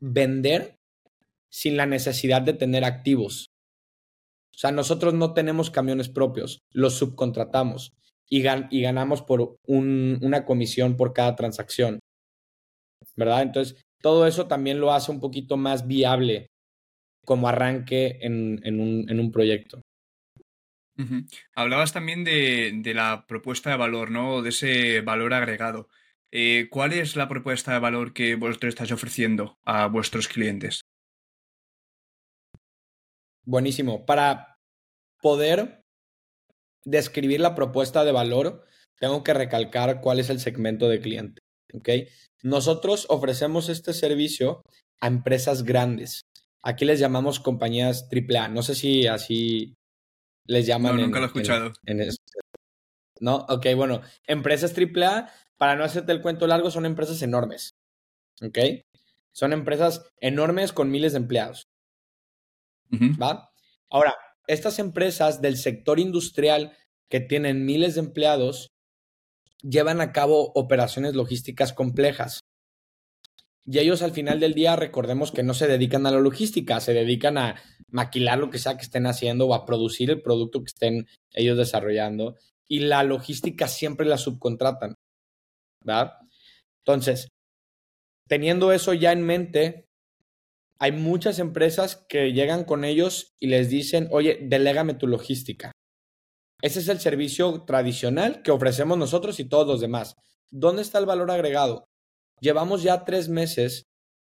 vender 0.00 0.76
sin 1.50 1.76
la 1.76 1.86
necesidad 1.86 2.42
de 2.42 2.54
tener 2.54 2.84
activos. 2.84 3.46
O 4.54 4.58
sea, 4.58 4.72
nosotros 4.72 5.14
no 5.14 5.34
tenemos 5.34 5.70
camiones 5.70 6.08
propios, 6.08 6.60
los 6.72 6.94
subcontratamos 6.94 7.92
y, 8.28 8.42
ganamos 8.42 9.22
por 9.22 9.56
una 9.66 10.44
comisión 10.44 10.96
por 10.96 11.12
cada 11.12 11.36
transacción. 11.36 12.00
¿Verdad? 13.16 13.42
Entonces, 13.42 13.80
todo 14.00 14.26
eso 14.26 14.46
también 14.46 14.80
lo 14.80 14.92
hace 14.92 15.10
un 15.10 15.20
poquito 15.20 15.56
más 15.56 15.86
viable 15.86 16.46
como 17.24 17.48
arranque 17.48 18.18
en, 18.22 18.80
un, 19.20 19.32
proyecto. 19.32 19.80
Hablabas 21.54 21.92
también 21.92 22.24
de, 22.24 22.72
de, 22.82 22.94
la 22.94 23.26
propuesta 23.26 23.70
de 23.70 23.76
valor, 23.76 24.10
¿no? 24.10 24.42
De 24.42 24.48
ese 24.48 25.02
valor 25.02 25.34
agregado. 25.34 25.88
Eh, 26.34 26.68
¿Cuál 26.70 26.94
es 26.94 27.14
la 27.14 27.28
propuesta 27.28 27.74
de 27.74 27.78
valor 27.78 28.14
que 28.14 28.36
vosotros 28.36 28.70
estáis 28.70 28.90
ofreciendo 28.90 29.58
a 29.64 29.86
vuestros 29.86 30.28
clientes? 30.28 30.80
Buenísimo. 33.44 34.06
Para 34.06 34.56
poder 35.20 35.82
describir 36.84 37.40
la 37.40 37.54
propuesta 37.54 38.04
de 38.04 38.12
valor, 38.12 38.64
tengo 38.98 39.22
que 39.22 39.34
recalcar 39.34 40.00
cuál 40.00 40.20
es 40.20 40.30
el 40.30 40.40
segmento 40.40 40.88
de 40.88 41.00
cliente. 41.00 41.42
Nosotros 42.42 43.06
ofrecemos 43.10 43.68
este 43.68 43.92
servicio 43.92 44.62
a 45.00 45.08
empresas 45.08 45.64
grandes. 45.64 46.22
Aquí 46.62 46.86
les 46.86 46.98
llamamos 46.98 47.40
compañías 47.40 48.08
AAA. 48.10 48.48
No 48.48 48.62
sé 48.62 48.74
si 48.74 49.06
así 49.06 49.74
les 50.46 50.66
llaman. 50.66 50.96
No, 50.96 51.02
nunca 51.02 51.18
lo 51.18 51.26
he 51.26 51.28
escuchado. 51.28 51.72
no, 53.20 53.36
ok, 53.48 53.66
bueno, 53.76 54.00
empresas 54.26 54.74
AAA 54.76 55.30
para 55.62 55.76
no 55.76 55.84
hacerte 55.84 56.10
el 56.10 56.20
cuento 56.20 56.48
largo, 56.48 56.72
son 56.72 56.86
empresas 56.86 57.22
enormes. 57.22 57.76
¿Ok? 58.44 58.58
Son 59.32 59.52
empresas 59.52 60.04
enormes 60.20 60.72
con 60.72 60.90
miles 60.90 61.12
de 61.12 61.18
empleados. 61.18 61.68
¿Va? 62.92 63.48
Ahora, 63.88 64.16
estas 64.48 64.80
empresas 64.80 65.40
del 65.40 65.56
sector 65.56 66.00
industrial 66.00 66.76
que 67.08 67.20
tienen 67.20 67.64
miles 67.64 67.94
de 67.94 68.00
empleados 68.00 68.72
llevan 69.60 70.00
a 70.00 70.10
cabo 70.10 70.50
operaciones 70.56 71.14
logísticas 71.14 71.72
complejas. 71.72 72.40
Y 73.64 73.78
ellos 73.78 74.02
al 74.02 74.10
final 74.10 74.40
del 74.40 74.54
día, 74.54 74.74
recordemos 74.74 75.30
que 75.30 75.44
no 75.44 75.54
se 75.54 75.68
dedican 75.68 76.08
a 76.08 76.10
la 76.10 76.18
logística, 76.18 76.80
se 76.80 76.92
dedican 76.92 77.38
a 77.38 77.54
maquilar 77.86 78.38
lo 78.38 78.50
que 78.50 78.58
sea 78.58 78.76
que 78.76 78.82
estén 78.82 79.06
haciendo 79.06 79.46
o 79.46 79.54
a 79.54 79.64
producir 79.64 80.10
el 80.10 80.22
producto 80.22 80.58
que 80.58 80.72
estén 80.74 81.06
ellos 81.30 81.56
desarrollando. 81.56 82.34
Y 82.66 82.80
la 82.80 83.04
logística 83.04 83.68
siempre 83.68 84.08
la 84.08 84.18
subcontratan. 84.18 84.96
¿Verdad? 85.84 86.12
Entonces, 86.84 87.28
teniendo 88.28 88.72
eso 88.72 88.94
ya 88.94 89.12
en 89.12 89.22
mente, 89.22 89.86
hay 90.78 90.92
muchas 90.92 91.38
empresas 91.38 92.04
que 92.08 92.32
llegan 92.32 92.64
con 92.64 92.84
ellos 92.84 93.34
y 93.40 93.46
les 93.46 93.68
dicen, 93.68 94.08
oye, 94.10 94.38
delégame 94.42 94.94
tu 94.94 95.06
logística. 95.06 95.70
Ese 96.60 96.80
es 96.80 96.88
el 96.88 97.00
servicio 97.00 97.64
tradicional 97.64 98.42
que 98.42 98.50
ofrecemos 98.50 98.98
nosotros 98.98 99.38
y 99.40 99.48
todos 99.48 99.66
los 99.66 99.80
demás. 99.80 100.14
¿Dónde 100.50 100.82
está 100.82 100.98
el 100.98 101.06
valor 101.06 101.30
agregado? 101.30 101.84
Llevamos 102.40 102.82
ya 102.82 103.04
tres 103.04 103.28
meses 103.28 103.84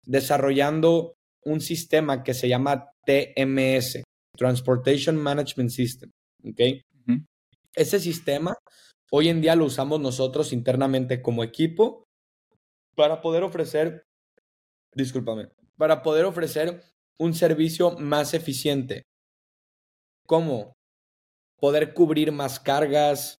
desarrollando 0.05 1.15
un 1.45 1.61
sistema 1.61 2.23
que 2.23 2.35
se 2.35 2.49
llama 2.49 2.91
TMS, 3.05 4.03
Transportation 4.37 5.17
Management 5.17 5.71
System. 5.71 6.11
¿okay? 6.45 6.83
Ese 7.75 8.01
sistema 8.01 8.57
Hoy 9.13 9.29
en 9.29 9.41
día 9.41 9.55
lo 9.55 9.67
usamos 9.67 10.01
nosotros 10.01 10.53
internamente 10.53 11.23
como 11.23 11.45
equipo 11.45 12.05
para 12.97 13.21
poder 13.21 13.45
ofrecer, 13.45 14.03
discúlpame, 14.95 15.49
para 15.77 16.03
poder 16.03 16.25
ofrecer 16.25 16.83
un 17.19 17.35
servicio 17.35 17.93
más 17.93 18.35
eficiente. 18.35 19.03
¿Cómo? 20.27 20.73
Poder 21.59 21.95
cubrir 21.95 22.33
más 22.33 22.59
cargas, 22.59 23.39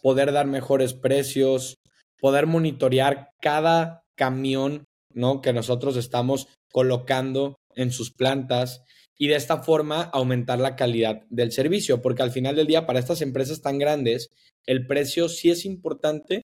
poder 0.00 0.32
dar 0.32 0.46
mejores 0.46 0.94
precios, 0.94 1.76
poder 2.18 2.46
monitorear 2.46 3.30
cada 3.40 4.02
camión 4.16 4.84
¿no? 5.12 5.42
que 5.42 5.52
nosotros 5.52 5.96
estamos 5.96 6.48
colocando 6.72 7.56
en 7.74 7.90
sus 7.90 8.12
plantas 8.12 8.82
y 9.18 9.28
de 9.28 9.36
esta 9.36 9.62
forma 9.62 10.02
aumentar 10.02 10.58
la 10.58 10.76
calidad 10.76 11.22
del 11.30 11.52
servicio, 11.52 12.02
porque 12.02 12.22
al 12.22 12.30
final 12.30 12.56
del 12.56 12.66
día 12.66 12.86
para 12.86 12.98
estas 12.98 13.22
empresas 13.22 13.62
tan 13.62 13.78
grandes 13.78 14.30
el 14.66 14.86
precio 14.86 15.28
sí 15.28 15.50
es 15.50 15.64
importante, 15.64 16.42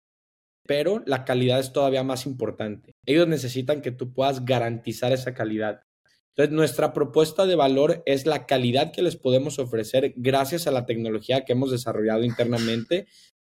pero 0.65 1.03
la 1.05 1.25
calidad 1.25 1.59
es 1.59 1.73
todavía 1.73 2.03
más 2.03 2.25
importante. 2.25 2.93
Ellos 3.05 3.27
necesitan 3.27 3.81
que 3.81 3.91
tú 3.91 4.13
puedas 4.13 4.45
garantizar 4.45 5.11
esa 5.11 5.33
calidad. 5.33 5.81
Entonces, 6.29 6.55
nuestra 6.55 6.93
propuesta 6.93 7.45
de 7.45 7.55
valor 7.55 8.01
es 8.05 8.25
la 8.25 8.45
calidad 8.45 8.91
que 8.91 9.03
les 9.03 9.17
podemos 9.17 9.59
ofrecer 9.59 10.13
gracias 10.15 10.65
a 10.65 10.71
la 10.71 10.85
tecnología 10.85 11.45
que 11.45 11.53
hemos 11.53 11.69
desarrollado 11.69 12.23
internamente 12.23 13.07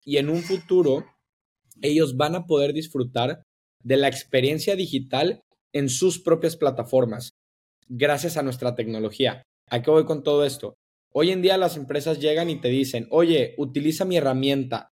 y 0.05 0.17
en 0.17 0.29
un 0.29 0.41
futuro 0.41 1.05
ellos 1.81 2.15
van 2.15 2.35
a 2.35 2.45
poder 2.45 2.73
disfrutar 2.73 3.43
de 3.83 3.97
la 3.97 4.07
experiencia 4.07 4.75
digital 4.75 5.43
en 5.73 5.89
sus 5.89 6.19
propias 6.19 6.55
plataformas 6.55 7.38
gracias 7.89 8.37
a 8.37 8.43
nuestra 8.43 8.75
tecnología. 8.75 9.43
¿A 9.69 9.81
qué 9.81 9.91
voy 9.91 10.05
con 10.05 10.23
todo 10.23 10.45
esto? 10.45 10.75
Hoy 11.11 11.31
en 11.31 11.41
día 11.41 11.57
las 11.57 11.75
empresas 11.75 12.19
llegan 12.19 12.49
y 12.49 12.61
te 12.61 12.69
dicen, 12.69 13.07
oye, 13.09 13.55
utiliza 13.57 14.05
mi 14.05 14.17
herramienta, 14.17 14.91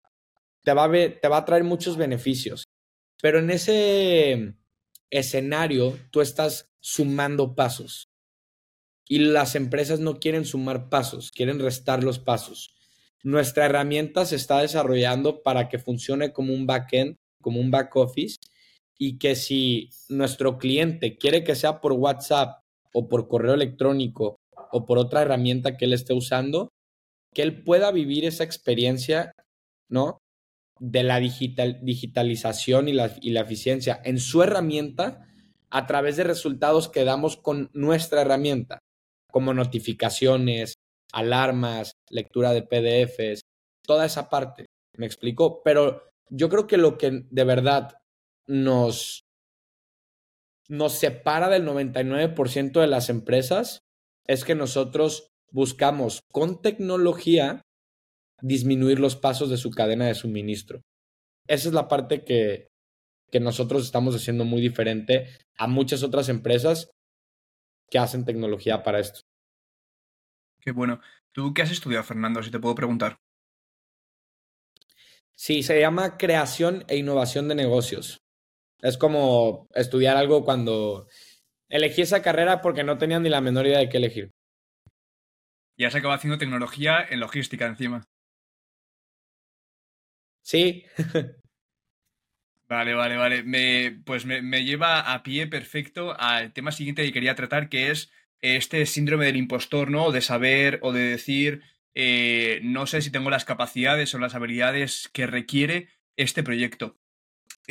te 0.64 0.74
va 0.74 0.86
a, 0.86 0.92
te 0.92 1.28
va 1.28 1.38
a 1.38 1.46
traer 1.46 1.64
muchos 1.64 1.98
beneficios, 1.98 2.66
pero 3.22 3.40
en 3.40 3.52
ese 3.52 4.56
escenario 5.12 5.98
tú 6.12 6.22
estás 6.22 6.66
sumando 6.82 7.56
pasos 7.56 8.08
y 9.08 9.20
las 9.20 9.56
empresas 9.56 10.00
no 10.00 10.20
quieren 10.20 10.46
sumar 10.46 10.90
pasos, 10.90 11.32
quieren 11.32 11.60
restar 11.60 12.04
los 12.04 12.20
pasos. 12.20 12.76
Nuestra 13.24 13.66
herramienta 13.66 14.26
se 14.26 14.36
está 14.36 14.62
desarrollando 14.62 15.42
para 15.42 15.68
que 15.68 15.80
funcione 15.80 16.32
como 16.32 16.54
un 16.54 16.66
backend, 16.66 17.16
como 17.42 17.60
un 17.60 17.72
back 17.72 17.96
office, 17.96 18.38
y 18.98 19.18
que 19.18 19.36
si 19.36 19.90
nuestro 20.10 20.58
cliente 20.58 21.18
quiere 21.18 21.44
que 21.44 21.56
sea 21.56 21.82
por 21.82 21.94
WhatsApp 21.94 22.59
o 22.94 23.08
por 23.08 23.28
correo 23.28 23.54
electrónico 23.54 24.38
o 24.72 24.86
por 24.86 24.98
otra 24.98 25.22
herramienta 25.22 25.78
que 25.78 25.86
él 25.86 25.94
esté 25.94 26.14
usando, 26.14 26.70
que 27.34 27.42
él 27.42 27.64
pueda 27.64 27.92
vivir 27.92 28.26
esa 28.26 28.44
experiencia, 28.44 29.32
¿no? 29.90 30.20
De 30.80 31.04
la 31.04 31.20
digital, 31.20 31.80
digitalización 31.84 32.88
y 32.88 32.94
la, 32.94 33.16
y 33.22 33.32
la 33.32 33.42
eficiencia 33.42 34.02
en 34.04 34.20
su 34.20 34.44
herramienta 34.44 35.26
a 35.70 35.86
través 35.86 36.18
de 36.18 36.24
resultados 36.24 36.90
que 36.90 37.04
damos 37.04 37.38
con 37.38 37.70
nuestra 37.74 38.22
herramienta, 38.22 38.80
como 39.32 39.54
notificaciones, 39.54 40.76
alarmas, 41.12 41.94
lectura 42.10 42.52
de 42.52 42.64
PDFs, 42.64 43.42
toda 43.86 44.06
esa 44.06 44.30
parte. 44.30 44.66
¿Me 44.98 45.06
explicó? 45.06 45.62
Pero 45.64 46.04
yo 46.30 46.50
creo 46.50 46.68
que 46.68 46.78
lo 46.78 46.98
que 46.98 47.24
de 47.30 47.44
verdad 47.44 47.94
nos, 48.48 49.22
nos 50.70 50.94
separa 50.94 51.50
del 51.50 51.66
99% 51.66 52.80
de 52.80 52.88
las 52.88 53.10
empresas 53.10 53.82
es 54.28 54.46
que 54.46 54.56
nosotros 54.56 55.32
buscamos 55.52 56.22
con 56.32 56.62
tecnología 56.62 57.64
disminuir 58.42 59.00
los 59.00 59.16
pasos 59.16 59.50
de 59.50 59.58
su 59.58 59.72
cadena 59.72 60.06
de 60.06 60.14
suministro. 60.14 60.82
Esa 61.48 61.68
es 61.68 61.74
la 61.74 61.88
parte 61.88 62.24
que, 62.24 62.68
que 63.32 63.40
nosotros 63.40 63.84
estamos 63.84 64.16
haciendo 64.16 64.46
muy 64.46 64.62
diferente 64.62 65.28
a 65.58 65.68
muchas 65.68 66.04
otras 66.04 66.30
empresas 66.30 66.92
que 67.90 67.98
hacen 67.98 68.24
tecnología 68.24 68.84
para 68.84 69.00
esto. 69.00 69.22
Qué 70.62 70.72
bueno. 70.72 71.02
¿Tú 71.32 71.54
qué 71.54 71.64
has 71.64 71.72
estudiado, 71.72 72.04
Fernando, 72.04 72.44
si 72.44 72.52
te 72.52 72.60
puedo 72.60 72.76
preguntar? 72.76 73.18
Sí, 75.36 75.64
se 75.64 75.80
llama 75.80 76.18
creación 76.18 76.84
e 76.88 76.98
innovación 76.98 77.48
de 77.48 77.56
negocios. 77.56 78.20
Es 78.82 78.98
como 78.98 79.68
estudiar 79.74 80.18
algo 80.18 80.44
cuando 80.46 81.08
elegí 81.70 82.02
esa 82.02 82.22
carrera 82.22 82.62
porque 82.62 82.84
no 82.84 82.98
tenía 82.98 83.20
ni 83.20 83.30
la 83.30 83.42
menor 83.42 83.68
idea 83.68 83.80
de 83.80 83.90
qué 83.90 83.98
elegir. 83.98 84.32
Y 85.78 85.86
has 85.86 85.96
acabado 85.96 86.18
haciendo 86.18 86.38
tecnología 86.38 87.06
en 87.10 87.20
logística 87.20 87.66
encima. 87.66 88.08
Sí. 90.42 90.86
vale, 92.68 92.94
vale, 92.94 93.18
vale. 93.18 93.44
Me, 93.44 94.02
pues 94.06 94.26
me, 94.26 94.42
me, 94.42 94.66
lleva 94.66 95.14
a 95.14 95.24
pie 95.24 95.48
perfecto 95.48 96.20
al 96.20 96.54
tema 96.54 96.72
siguiente 96.72 97.04
que 97.04 97.14
quería 97.14 97.36
tratar, 97.36 97.70
que 97.70 97.92
es 97.92 98.12
este 98.42 98.86
síndrome 98.86 99.26
del 99.26 99.38
impostor, 99.38 99.92
¿no? 99.92 100.12
De 100.12 100.22
saber 100.22 100.80
o 100.82 100.92
de 100.92 101.02
decir, 101.02 101.62
eh, 101.94 102.62
no 102.64 102.88
sé 102.88 103.02
si 103.02 103.12
tengo 103.12 103.30
las 103.30 103.46
capacidades 103.46 104.14
o 104.14 104.20
las 104.20 104.36
habilidades 104.36 105.10
que 105.14 105.28
requiere 105.28 105.90
este 106.16 106.44
proyecto. 106.44 106.98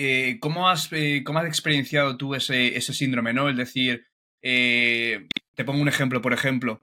Eh, 0.00 0.38
¿cómo, 0.38 0.68
has, 0.68 0.92
eh, 0.92 1.24
¿Cómo 1.24 1.40
has 1.40 1.46
experienciado 1.46 2.16
tú 2.16 2.36
ese, 2.36 2.76
ese 2.76 2.94
síndrome, 2.94 3.32
¿no? 3.32 3.48
Es 3.48 3.56
decir, 3.56 4.06
te 4.40 5.64
pongo 5.66 5.82
un 5.82 5.88
ejemplo, 5.88 6.22
por 6.22 6.32
ejemplo, 6.32 6.82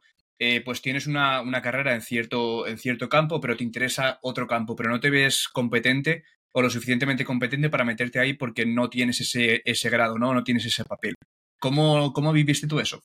pues 0.65 0.81
tienes 0.81 1.07
una, 1.07 1.39
una, 1.39 1.61
carrera 1.61 1.95
en 1.95 2.01
cierto, 2.01 2.67
en 2.67 2.77
cierto 2.77 3.07
campo, 3.07 3.39
pero 3.39 3.55
te 3.55 3.63
interesa 3.63 4.19
otro 4.21 4.47
campo, 4.47 4.75
pero 4.75 4.89
no 4.89 4.99
te 4.99 5.09
ves 5.09 5.47
competente 5.47 6.25
o 6.51 6.61
lo 6.61 6.69
suficientemente 6.69 7.23
competente 7.23 7.69
para 7.69 7.85
meterte 7.85 8.19
ahí 8.19 8.33
porque 8.33 8.65
no 8.65 8.89
tienes 8.89 9.21
ese, 9.21 9.61
ese 9.63 9.89
grado, 9.89 10.17
¿no? 10.17 10.33
No 10.33 10.43
tienes 10.43 10.65
ese 10.65 10.83
papel. 10.83 11.15
¿Cómo, 11.57 12.11
¿Cómo 12.11 12.33
viviste 12.33 12.67
tú 12.67 12.81
eso? 12.81 13.01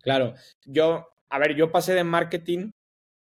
Claro, 0.00 0.34
yo, 0.64 1.08
a 1.28 1.38
ver, 1.40 1.56
yo 1.56 1.72
pasé 1.72 1.94
de 1.94 2.04
marketing 2.04 2.70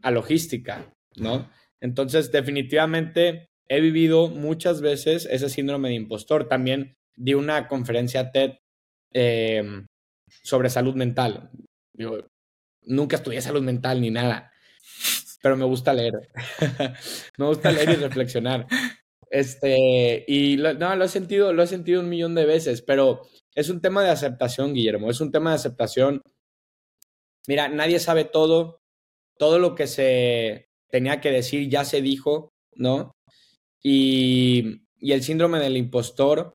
a 0.02 0.10
logística, 0.10 0.90
¿no? 1.16 1.50
Entonces, 1.78 2.32
definitivamente 2.32 3.49
he 3.70 3.80
vivido 3.80 4.28
muchas 4.28 4.80
veces 4.80 5.26
ese 5.30 5.48
síndrome 5.48 5.88
de 5.88 5.94
impostor. 5.94 6.48
También 6.48 6.96
di 7.16 7.34
una 7.34 7.68
conferencia 7.68 8.32
TED 8.32 8.58
em, 9.12 9.86
sobre 10.42 10.68
salud 10.68 10.94
mental. 10.94 11.50
Nunca 12.82 13.16
estudié 13.16 13.40
salud 13.40 13.62
mental 13.62 14.00
ni 14.00 14.10
nada, 14.10 14.52
pero 15.42 15.56
me 15.56 15.64
gusta 15.64 15.92
leer. 15.92 16.14
me 17.38 17.46
gusta 17.46 17.70
leer 17.70 17.90
y 17.90 17.94
reflexionar. 17.96 18.66
Este, 19.30 20.24
y 20.26 20.56
no, 20.56 20.96
lo 20.96 21.04
he 21.04 21.08
sentido, 21.08 21.52
lo 21.52 21.62
he 21.62 21.66
sentido 21.66 22.00
un 22.00 22.08
millón 22.08 22.34
de 22.34 22.46
veces, 22.46 22.82
pero 22.82 23.22
es 23.54 23.68
un 23.70 23.80
tema 23.80 24.02
de 24.02 24.10
aceptación, 24.10 24.74
Guillermo. 24.74 25.10
Es 25.10 25.20
un 25.20 25.30
tema 25.30 25.50
de 25.50 25.56
aceptación 25.56 26.22
mira, 27.46 27.68
nadie 27.68 27.98
sabe 27.98 28.24
todo, 28.24 28.80
todo 29.38 29.58
lo 29.58 29.74
que 29.74 29.86
se 29.86 30.68
tenía 30.88 31.20
que 31.20 31.30
decir 31.30 31.68
ya 31.68 31.84
se 31.84 32.02
dijo, 32.02 32.52
¿no? 32.74 33.12
Y, 33.82 34.82
el 35.00 35.22
síndrome 35.22 35.58
del 35.58 35.78
impostor 35.78 36.52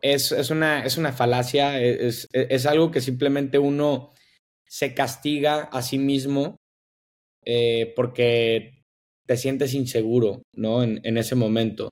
es, 0.00 0.32
una, 0.50 0.84
es 0.84 0.96
una 0.96 1.12
falacia, 1.12 1.78
es, 1.80 2.26
es, 2.32 2.64
algo 2.64 2.90
que 2.90 3.02
simplemente 3.02 3.58
uno 3.58 4.10
se 4.66 4.94
castiga 4.94 5.64
a 5.64 5.82
sí 5.82 5.98
mismo 5.98 6.56
eh, 7.44 7.92
porque 7.94 8.82
te 9.26 9.36
sientes 9.36 9.74
inseguro, 9.74 10.42
¿no? 10.54 10.82
En, 10.82 11.00
en 11.04 11.18
ese 11.18 11.34
momento. 11.34 11.90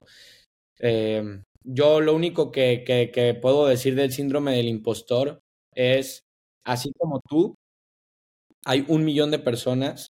Eh, 0.79 1.43
yo 1.63 2.01
lo 2.01 2.15
único 2.15 2.51
que, 2.51 2.83
que 2.85 3.33
puedo 3.35 3.67
decir 3.67 3.95
del 3.95 4.11
síndrome 4.11 4.55
del 4.55 4.67
impostor 4.67 5.39
es, 5.75 6.21
así 6.65 6.91
como 6.97 7.21
tú, 7.29 7.55
hay 8.65 8.85
un 8.87 9.05
millón 9.05 9.31
de 9.31 9.39
personas 9.39 10.07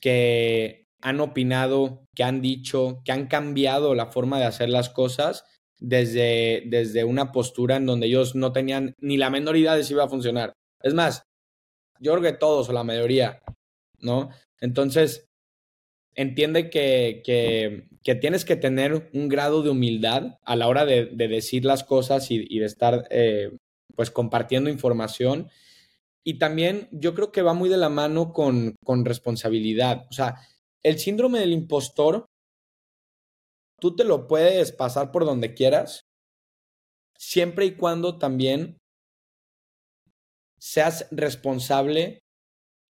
que 0.00 0.79
han 1.02 1.20
opinado, 1.20 2.04
que 2.14 2.24
han 2.24 2.40
dicho, 2.40 3.02
que 3.04 3.12
han 3.12 3.26
cambiado 3.26 3.94
la 3.94 4.06
forma 4.06 4.38
de 4.38 4.44
hacer 4.44 4.68
las 4.68 4.90
cosas 4.90 5.44
desde, 5.78 6.64
desde 6.66 7.04
una 7.04 7.32
postura 7.32 7.76
en 7.76 7.86
donde 7.86 8.06
ellos 8.06 8.34
no 8.34 8.52
tenían 8.52 8.94
ni 8.98 9.16
la 9.16 9.30
menor 9.30 9.56
idea 9.56 9.74
de 9.74 9.84
si 9.84 9.94
iba 9.94 10.04
a 10.04 10.08
funcionar. 10.08 10.52
Es 10.82 10.94
más, 10.94 11.22
yo 12.00 12.12
creo 12.12 12.22
que 12.22 12.38
todos 12.38 12.68
o 12.68 12.72
la 12.72 12.84
mayoría, 12.84 13.42
¿no? 13.98 14.30
Entonces, 14.60 15.26
entiende 16.14 16.70
que, 16.70 17.22
que, 17.24 17.88
que, 18.02 18.14
tienes 18.14 18.44
que 18.44 18.56
tener 18.56 19.10
un 19.14 19.28
grado 19.28 19.62
de 19.62 19.70
humildad 19.70 20.38
a 20.44 20.56
la 20.56 20.68
hora 20.68 20.84
de, 20.84 21.06
de 21.06 21.28
decir 21.28 21.64
las 21.64 21.84
cosas 21.84 22.30
y, 22.30 22.44
y 22.48 22.58
de 22.58 22.66
estar, 22.66 23.06
eh, 23.10 23.56
pues, 23.94 24.10
compartiendo 24.10 24.70
información 24.70 25.48
y 26.24 26.38
también 26.38 26.88
yo 26.92 27.14
creo 27.14 27.32
que 27.32 27.42
va 27.42 27.54
muy 27.54 27.68
de 27.68 27.76
la 27.76 27.88
mano 27.88 28.32
con, 28.32 28.76
con 28.84 29.04
responsabilidad. 29.04 30.06
O 30.10 30.12
sea, 30.12 30.36
el 30.84 30.98
síndrome 30.98 31.40
del 31.40 31.52
impostor, 31.52 32.26
tú 33.80 33.96
te 33.96 34.04
lo 34.04 34.26
puedes 34.26 34.72
pasar 34.72 35.10
por 35.10 35.24
donde 35.24 35.54
quieras, 35.54 36.02
siempre 37.18 37.66
y 37.66 37.76
cuando 37.76 38.18
también 38.18 38.78
seas 40.58 41.06
responsable 41.10 42.20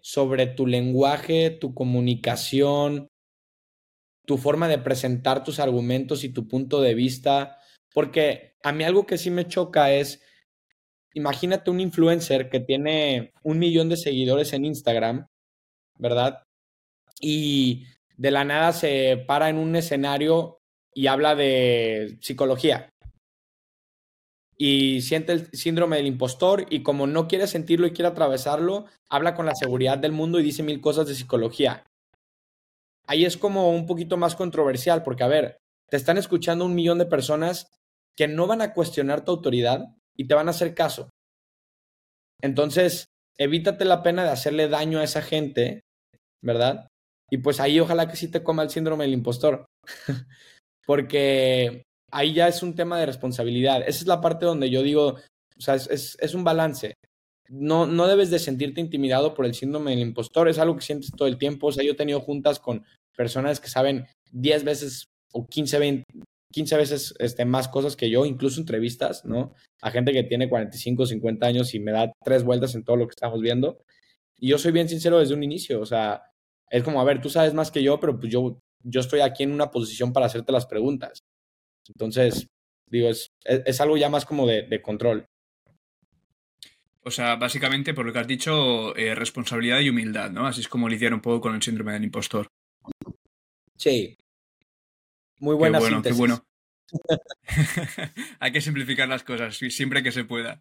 sobre 0.00 0.46
tu 0.46 0.66
lenguaje, 0.66 1.50
tu 1.50 1.74
comunicación, 1.74 3.08
tu 4.26 4.38
forma 4.38 4.68
de 4.68 4.78
presentar 4.78 5.44
tus 5.44 5.58
argumentos 5.60 6.24
y 6.24 6.32
tu 6.32 6.48
punto 6.48 6.80
de 6.80 6.94
vista. 6.94 7.58
Porque 7.92 8.54
a 8.62 8.72
mí 8.72 8.84
algo 8.84 9.06
que 9.06 9.18
sí 9.18 9.30
me 9.30 9.46
choca 9.46 9.92
es 9.92 10.22
imagínate 11.14 11.70
un 11.70 11.80
influencer 11.80 12.48
que 12.48 12.60
tiene 12.60 13.32
un 13.42 13.58
millón 13.58 13.88
de 13.88 13.96
seguidores 13.96 14.52
en 14.52 14.64
Instagram 14.64 15.26
¿verdad? 16.00 16.42
Y 17.20 17.86
de 18.16 18.30
la 18.30 18.44
nada 18.44 18.72
se 18.72 19.22
para 19.26 19.48
en 19.48 19.58
un 19.58 19.76
escenario 19.76 20.58
y 20.94 21.06
habla 21.06 21.34
de 21.34 22.18
psicología. 22.20 22.90
Y 24.56 25.00
siente 25.02 25.32
el 25.32 25.50
síndrome 25.52 25.96
del 25.96 26.06
impostor 26.06 26.66
y 26.68 26.82
como 26.82 27.06
no 27.06 27.28
quiere 27.28 27.46
sentirlo 27.46 27.86
y 27.86 27.92
quiere 27.92 28.08
atravesarlo, 28.08 28.86
habla 29.08 29.34
con 29.34 29.46
la 29.46 29.54
seguridad 29.54 29.98
del 29.98 30.12
mundo 30.12 30.38
y 30.38 30.42
dice 30.42 30.62
mil 30.62 30.80
cosas 30.80 31.06
de 31.06 31.14
psicología. 31.14 31.86
Ahí 33.06 33.24
es 33.24 33.36
como 33.36 33.70
un 33.70 33.86
poquito 33.86 34.16
más 34.16 34.36
controversial 34.36 35.02
porque, 35.02 35.24
a 35.24 35.28
ver, 35.28 35.56
te 35.88 35.96
están 35.96 36.18
escuchando 36.18 36.64
un 36.64 36.74
millón 36.74 36.98
de 36.98 37.06
personas 37.06 37.70
que 38.16 38.28
no 38.28 38.46
van 38.46 38.60
a 38.60 38.74
cuestionar 38.74 39.24
tu 39.24 39.32
autoridad 39.32 39.96
y 40.14 40.26
te 40.26 40.34
van 40.34 40.48
a 40.48 40.50
hacer 40.50 40.74
caso. 40.74 41.08
Entonces, 42.42 43.06
evítate 43.38 43.86
la 43.86 44.02
pena 44.02 44.24
de 44.24 44.30
hacerle 44.30 44.68
daño 44.68 44.98
a 44.98 45.04
esa 45.04 45.22
gente, 45.22 45.80
¿verdad? 46.42 46.89
Y 47.30 47.38
pues 47.38 47.60
ahí 47.60 47.78
ojalá 47.80 48.08
que 48.08 48.16
sí 48.16 48.28
te 48.28 48.42
coma 48.42 48.62
el 48.62 48.70
síndrome 48.70 49.04
del 49.04 49.14
impostor. 49.14 49.66
Porque 50.86 51.84
ahí 52.10 52.34
ya 52.34 52.48
es 52.48 52.62
un 52.62 52.74
tema 52.74 52.98
de 52.98 53.06
responsabilidad. 53.06 53.82
Esa 53.82 54.00
es 54.00 54.06
la 54.06 54.20
parte 54.20 54.46
donde 54.46 54.68
yo 54.70 54.82
digo, 54.82 55.16
o 55.60 55.60
sea, 55.60 55.76
es, 55.76 56.18
es, 56.20 56.34
un 56.34 56.42
balance. 56.42 56.94
No, 57.48 57.86
no 57.86 58.06
debes 58.08 58.30
de 58.30 58.38
sentirte 58.38 58.80
intimidado 58.80 59.34
por 59.34 59.46
el 59.46 59.54
síndrome 59.54 59.92
del 59.92 60.00
impostor, 60.00 60.48
es 60.48 60.58
algo 60.58 60.76
que 60.76 60.82
sientes 60.82 61.10
todo 61.16 61.28
el 61.28 61.38
tiempo. 61.38 61.68
O 61.68 61.72
sea, 61.72 61.84
yo 61.84 61.92
he 61.92 61.96
tenido 61.96 62.20
juntas 62.20 62.58
con 62.58 62.84
personas 63.16 63.60
que 63.60 63.68
saben 63.68 64.06
10 64.32 64.64
veces 64.64 65.04
o 65.32 65.46
15, 65.46 65.78
20, 65.78 66.04
15 66.52 66.76
veces 66.76 67.14
este, 67.18 67.44
más 67.44 67.68
cosas 67.68 67.96
que 67.96 68.10
yo, 68.10 68.26
incluso 68.26 68.60
entrevistas, 68.60 69.24
¿no? 69.24 69.54
A 69.82 69.90
gente 69.90 70.12
que 70.12 70.24
tiene 70.24 70.48
45, 70.48 71.06
50 71.06 71.46
años 71.46 71.74
y 71.74 71.80
me 71.80 71.92
da 71.92 72.12
tres 72.24 72.42
vueltas 72.42 72.74
en 72.74 72.84
todo 72.84 72.96
lo 72.96 73.06
que 73.06 73.14
estamos 73.14 73.40
viendo. 73.40 73.82
Y 74.38 74.48
yo 74.48 74.58
soy 74.58 74.72
bien 74.72 74.88
sincero 74.88 75.18
desde 75.18 75.34
un 75.34 75.42
inicio, 75.42 75.80
o 75.80 75.86
sea, 75.86 76.29
es 76.70 76.82
como, 76.82 77.00
a 77.00 77.04
ver, 77.04 77.20
tú 77.20 77.28
sabes 77.28 77.54
más 77.54 77.70
que 77.70 77.82
yo, 77.82 78.00
pero 78.00 78.18
pues 78.18 78.32
yo, 78.32 78.58
yo 78.82 79.00
estoy 79.00 79.20
aquí 79.20 79.42
en 79.42 79.52
una 79.52 79.70
posición 79.70 80.12
para 80.12 80.26
hacerte 80.26 80.52
las 80.52 80.66
preguntas. 80.66 81.20
Entonces, 81.88 82.46
digo, 82.86 83.08
es, 83.08 83.28
es, 83.44 83.80
algo 83.80 83.96
ya 83.96 84.08
más 84.08 84.24
como 84.24 84.46
de, 84.46 84.62
de, 84.62 84.80
control. 84.80 85.26
O 87.02 87.10
sea, 87.10 87.36
básicamente, 87.36 87.94
por 87.94 88.06
lo 88.06 88.12
que 88.12 88.20
has 88.20 88.26
dicho, 88.26 88.94
eh, 88.96 89.14
responsabilidad 89.14 89.80
y 89.80 89.90
humildad, 89.90 90.30
¿no? 90.30 90.46
Así 90.46 90.60
es 90.60 90.68
como 90.68 90.88
lidiar 90.88 91.12
un 91.12 91.20
poco 91.20 91.40
con 91.40 91.54
el 91.54 91.62
síndrome 91.62 91.92
del 91.92 92.04
impostor. 92.04 92.46
Sí, 93.76 94.16
muy 95.40 95.56
buena 95.56 95.78
qué 95.78 95.84
bueno, 95.84 96.02
Qué 96.02 96.12
bueno. 96.12 96.44
Hay 98.40 98.52
que 98.52 98.60
simplificar 98.60 99.08
las 99.08 99.24
cosas, 99.24 99.56
siempre 99.56 100.02
que 100.02 100.12
se 100.12 100.24
pueda. 100.24 100.60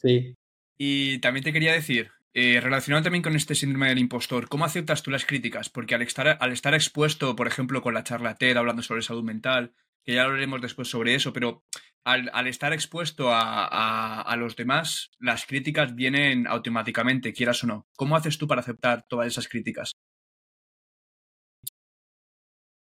Sí. 0.00 0.34
Y 0.78 1.18
también 1.20 1.44
te 1.44 1.52
quería 1.52 1.72
decir, 1.72 2.10
eh, 2.38 2.60
relacionado 2.60 3.04
también 3.04 3.22
con 3.22 3.34
este 3.34 3.54
síndrome 3.54 3.88
del 3.88 3.98
impostor, 3.98 4.46
¿cómo 4.50 4.66
aceptas 4.66 5.02
tú 5.02 5.10
las 5.10 5.24
críticas? 5.24 5.70
Porque 5.70 5.94
al 5.94 6.02
estar, 6.02 6.36
al 6.38 6.52
estar 6.52 6.74
expuesto, 6.74 7.34
por 7.34 7.46
ejemplo, 7.46 7.80
con 7.80 7.94
la 7.94 8.04
charla 8.04 8.34
TED 8.34 8.58
hablando 8.58 8.82
sobre 8.82 9.00
salud 9.00 9.24
mental, 9.24 9.72
que 10.04 10.16
ya 10.16 10.24
hablaremos 10.24 10.60
después 10.60 10.86
sobre 10.86 11.14
eso, 11.14 11.32
pero 11.32 11.64
al, 12.04 12.46
estar 12.46 12.74
expuesto 12.74 13.30
a, 13.32 13.64
a, 13.64 14.20
a, 14.20 14.36
los 14.36 14.54
demás, 14.54 15.12
las 15.18 15.46
críticas 15.46 15.94
vienen 15.94 16.46
automáticamente, 16.46 17.32
quieras 17.32 17.64
o 17.64 17.68
no. 17.68 17.86
¿Cómo 17.96 18.16
haces 18.16 18.36
tú 18.36 18.46
para 18.46 18.60
aceptar 18.60 19.06
todas 19.08 19.28
esas 19.28 19.48
críticas? 19.48 19.92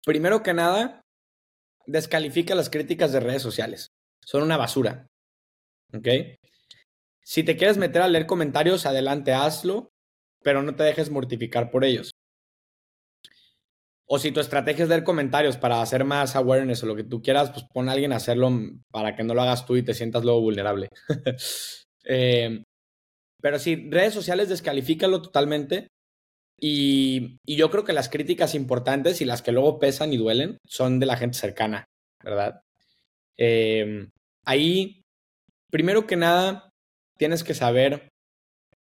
Primero 0.06 0.44
que 0.44 0.54
nada, 0.54 1.02
descalifica 1.86 2.54
las 2.54 2.70
críticas 2.70 3.10
de 3.10 3.18
redes 3.18 3.42
sociales. 3.42 3.90
Son 4.24 4.44
una 4.44 4.56
basura. 4.56 5.08
¿Ok? 5.92 6.06
Si 7.22 7.42
te 7.42 7.56
quieres 7.56 7.78
meter 7.78 8.02
a 8.02 8.09
leer 8.09 8.26
comentarios, 8.26 8.87
adelante, 8.87 9.33
hazlo, 9.33 9.90
pero 10.42 10.62
no 10.62 10.74
te 10.74 10.85
dejes 10.85 11.11
mortificar 11.11 11.70
por 11.70 11.85
ellos. 11.85 12.12
O 14.06 14.18
si 14.18 14.33
tu 14.33 14.40
estrategia 14.40 14.83
es 14.83 14.88
leer 14.88 15.04
comentarios 15.04 15.56
para 15.56 15.80
hacer 15.80 16.04
más 16.04 16.35
awareness 16.35 16.83
o 16.83 16.87
lo 16.87 16.96
que 16.96 17.04
tú 17.04 17.22
quieras, 17.22 17.50
pues 17.50 17.64
pon 17.72 17.88
a 17.88 17.92
alguien 17.92 18.12
a 18.12 18.16
hacerlo 18.16 18.50
para 18.90 19.14
que 19.14 19.22
no 19.22 19.35
lo 19.35 19.42
hagas 19.42 19.66
tú 19.66 19.76
y 19.76 19.85
te 19.85 19.94
sientas 19.94 20.24
luego 20.24 20.40
vulnerable. 20.40 20.88
eh, 22.04 22.64
pero 23.40 23.59
si 23.59 23.88
redes 23.88 24.12
sociales, 24.12 24.48
descalifícalo 24.48 25.22
totalmente 25.22 25.88
y, 26.61 27.38
yo 27.46 27.70
creo 27.70 27.85
que 27.85 27.92
las 27.92 28.09
críticas 28.09 28.54
importantes 28.54 29.20
y 29.20 29.24
las 29.24 29.42
que 29.42 29.52
luego 29.52 29.78
pesan 29.78 30.12
y 30.12 30.18
duelen 30.18 30.59
son 30.66 31.00
de 31.00 31.06
la 31.06 31.16
gente 31.16 31.38
cercana, 31.38 31.87
¿verdad? 32.22 32.61
Eh, 33.38 34.09
ahí, 34.44 35.02
primero 35.70 36.06
que 36.06 36.16
nada, 36.16 36.69
tienes 37.20 37.44
que 37.44 37.52
saber 37.52 38.09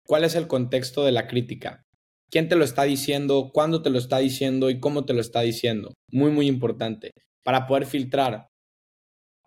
cuál 0.08 0.24
es 0.24 0.34
el 0.36 0.48
contexto 0.48 1.04
de 1.04 1.12
la 1.12 1.28
crítica. 1.28 1.84
¿Quién 2.32 2.48
te 2.48 2.56
lo 2.56 2.64
está 2.64 2.84
diciendo? 2.84 3.52
¿Cuándo 3.54 3.82
te 3.82 3.90
lo 3.90 3.98
está 3.98 4.20
diciendo? 4.20 4.70
¿Y 4.70 4.80
cómo 4.80 5.04
te 5.04 5.14
lo 5.14 5.20
está 5.20 5.42
diciendo? 5.42 5.94
Muy, 6.10 6.32
muy 6.32 6.48
importante 6.48 7.12
para 7.44 7.68
poder 7.68 7.86
filtrar. 7.86 8.48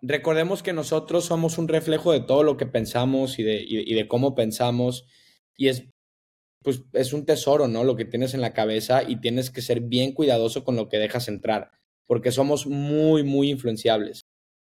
Recordemos 0.03 0.61
que 0.61 0.73
nosotros 0.73 1.25
somos 1.25 1.57
un 1.57 1.69
reflejo 1.69 2.11
de 2.11 2.19
todo 2.19 2.43
lo 2.43 2.55
que 2.55 2.67
pensamos 2.67 3.39
y 3.39 3.43
de, 3.43 4.07
cómo 4.07 4.35
pensamos. 4.35 5.07
Y 5.57 5.69
es 5.69 5.89
pues 6.61 6.83
es 6.93 7.13
un 7.13 7.25
tesoro, 7.25 7.67
¿no? 7.67 7.83
Lo 7.83 7.95
que 7.95 8.05
tienes 8.05 8.35
en 8.35 8.41
la 8.41 8.53
cabeza 8.53 9.01
y 9.01 9.19
tienes 9.21 9.49
que 9.49 9.63
ser 9.63 9.81
bien 9.81 10.13
cuidadoso 10.13 10.63
con 10.63 10.75
lo 10.75 10.87
que 10.87 10.97
dejas 10.97 11.27
entrar, 11.27 11.71
porque 12.05 12.31
somos 12.31 12.67
muy, 12.67 13.23
muy 13.23 13.49
influenciables. 13.49 14.21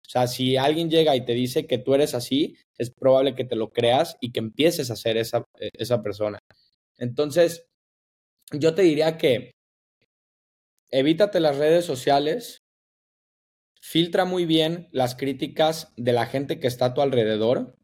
O 0.10 0.12
sea, 0.12 0.26
si 0.26 0.58
alguien 0.58 0.90
llega 0.90 1.16
y 1.16 1.24
te 1.24 1.34
dice 1.34 1.68
que 1.68 1.78
tú 1.78 1.94
eres 1.94 2.16
así, 2.16 2.58
es 2.80 2.90
probable 2.90 3.36
que 3.36 3.44
te 3.44 3.56
lo 3.56 3.70
creas 3.70 4.18
y 4.20 4.32
que 4.32 4.40
empieces 4.40 4.90
a 4.90 4.96
ser 4.96 5.18
esa, 5.18 5.46
e, 5.60 5.70
esa 5.74 6.02
persona. 6.02 6.40
Entonces, 6.98 7.68
yo 8.52 8.74
te 8.74 8.82
diría 8.82 9.20
que 9.20 9.52
evítate 10.90 11.40
las 11.40 11.58
redes 11.58 11.86
sociales, 11.86 12.64
filtra 13.80 14.26
muy 14.26 14.48
bien 14.48 14.90
las 14.92 15.14
críticas 15.14 15.94
de 15.96 16.14
la 16.14 16.26
gente 16.26 16.60
que 16.60 16.66
está 16.66 16.86
a 16.86 16.94
tu 16.96 17.02
alrededor 17.02 17.76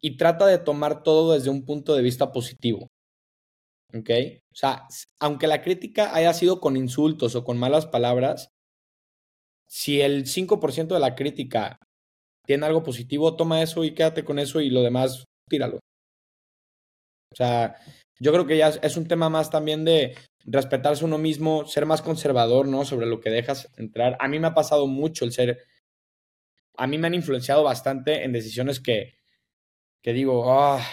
y 0.00 0.16
trata 0.16 0.46
de 0.46 0.58
tomar 0.58 1.02
todo 1.02 1.32
desde 1.32 1.50
un 1.50 1.64
punto 1.64 1.96
de 1.96 2.02
vista 2.02 2.30
positivo. 2.30 2.86
¿Ok? 3.92 4.10
O 4.52 4.54
sea, 4.54 4.86
aunque 5.18 5.48
la 5.48 5.60
crítica 5.60 6.14
haya 6.14 6.32
sido 6.34 6.60
con 6.60 6.76
insultos 6.76 7.34
o 7.34 7.42
con 7.42 7.58
malas 7.58 7.86
palabras, 7.86 8.53
si 9.74 10.00
el 10.00 10.24
5% 10.24 10.94
de 10.94 11.00
la 11.00 11.16
crítica 11.16 11.80
tiene 12.46 12.64
algo 12.64 12.84
positivo, 12.84 13.34
toma 13.34 13.60
eso 13.60 13.82
y 13.82 13.92
quédate 13.92 14.24
con 14.24 14.38
eso 14.38 14.60
y 14.60 14.70
lo 14.70 14.82
demás, 14.82 15.24
tíralo. 15.50 15.80
O 17.32 17.36
sea, 17.36 17.74
yo 18.20 18.32
creo 18.32 18.46
que 18.46 18.56
ya 18.56 18.68
es 18.68 18.96
un 18.96 19.08
tema 19.08 19.28
más 19.28 19.50
también 19.50 19.84
de 19.84 20.16
respetarse 20.44 21.04
uno 21.04 21.18
mismo, 21.18 21.66
ser 21.66 21.86
más 21.86 22.02
conservador, 22.02 22.68
¿no? 22.68 22.84
Sobre 22.84 23.06
lo 23.06 23.18
que 23.18 23.30
dejas 23.30 23.68
entrar. 23.76 24.16
A 24.20 24.28
mí 24.28 24.38
me 24.38 24.46
ha 24.46 24.54
pasado 24.54 24.86
mucho 24.86 25.24
el 25.24 25.32
ser, 25.32 25.64
a 26.76 26.86
mí 26.86 26.96
me 26.96 27.08
han 27.08 27.14
influenciado 27.14 27.64
bastante 27.64 28.22
en 28.22 28.30
decisiones 28.30 28.78
que, 28.78 29.14
que 30.04 30.12
digo, 30.12 30.52
ah, 30.52 30.86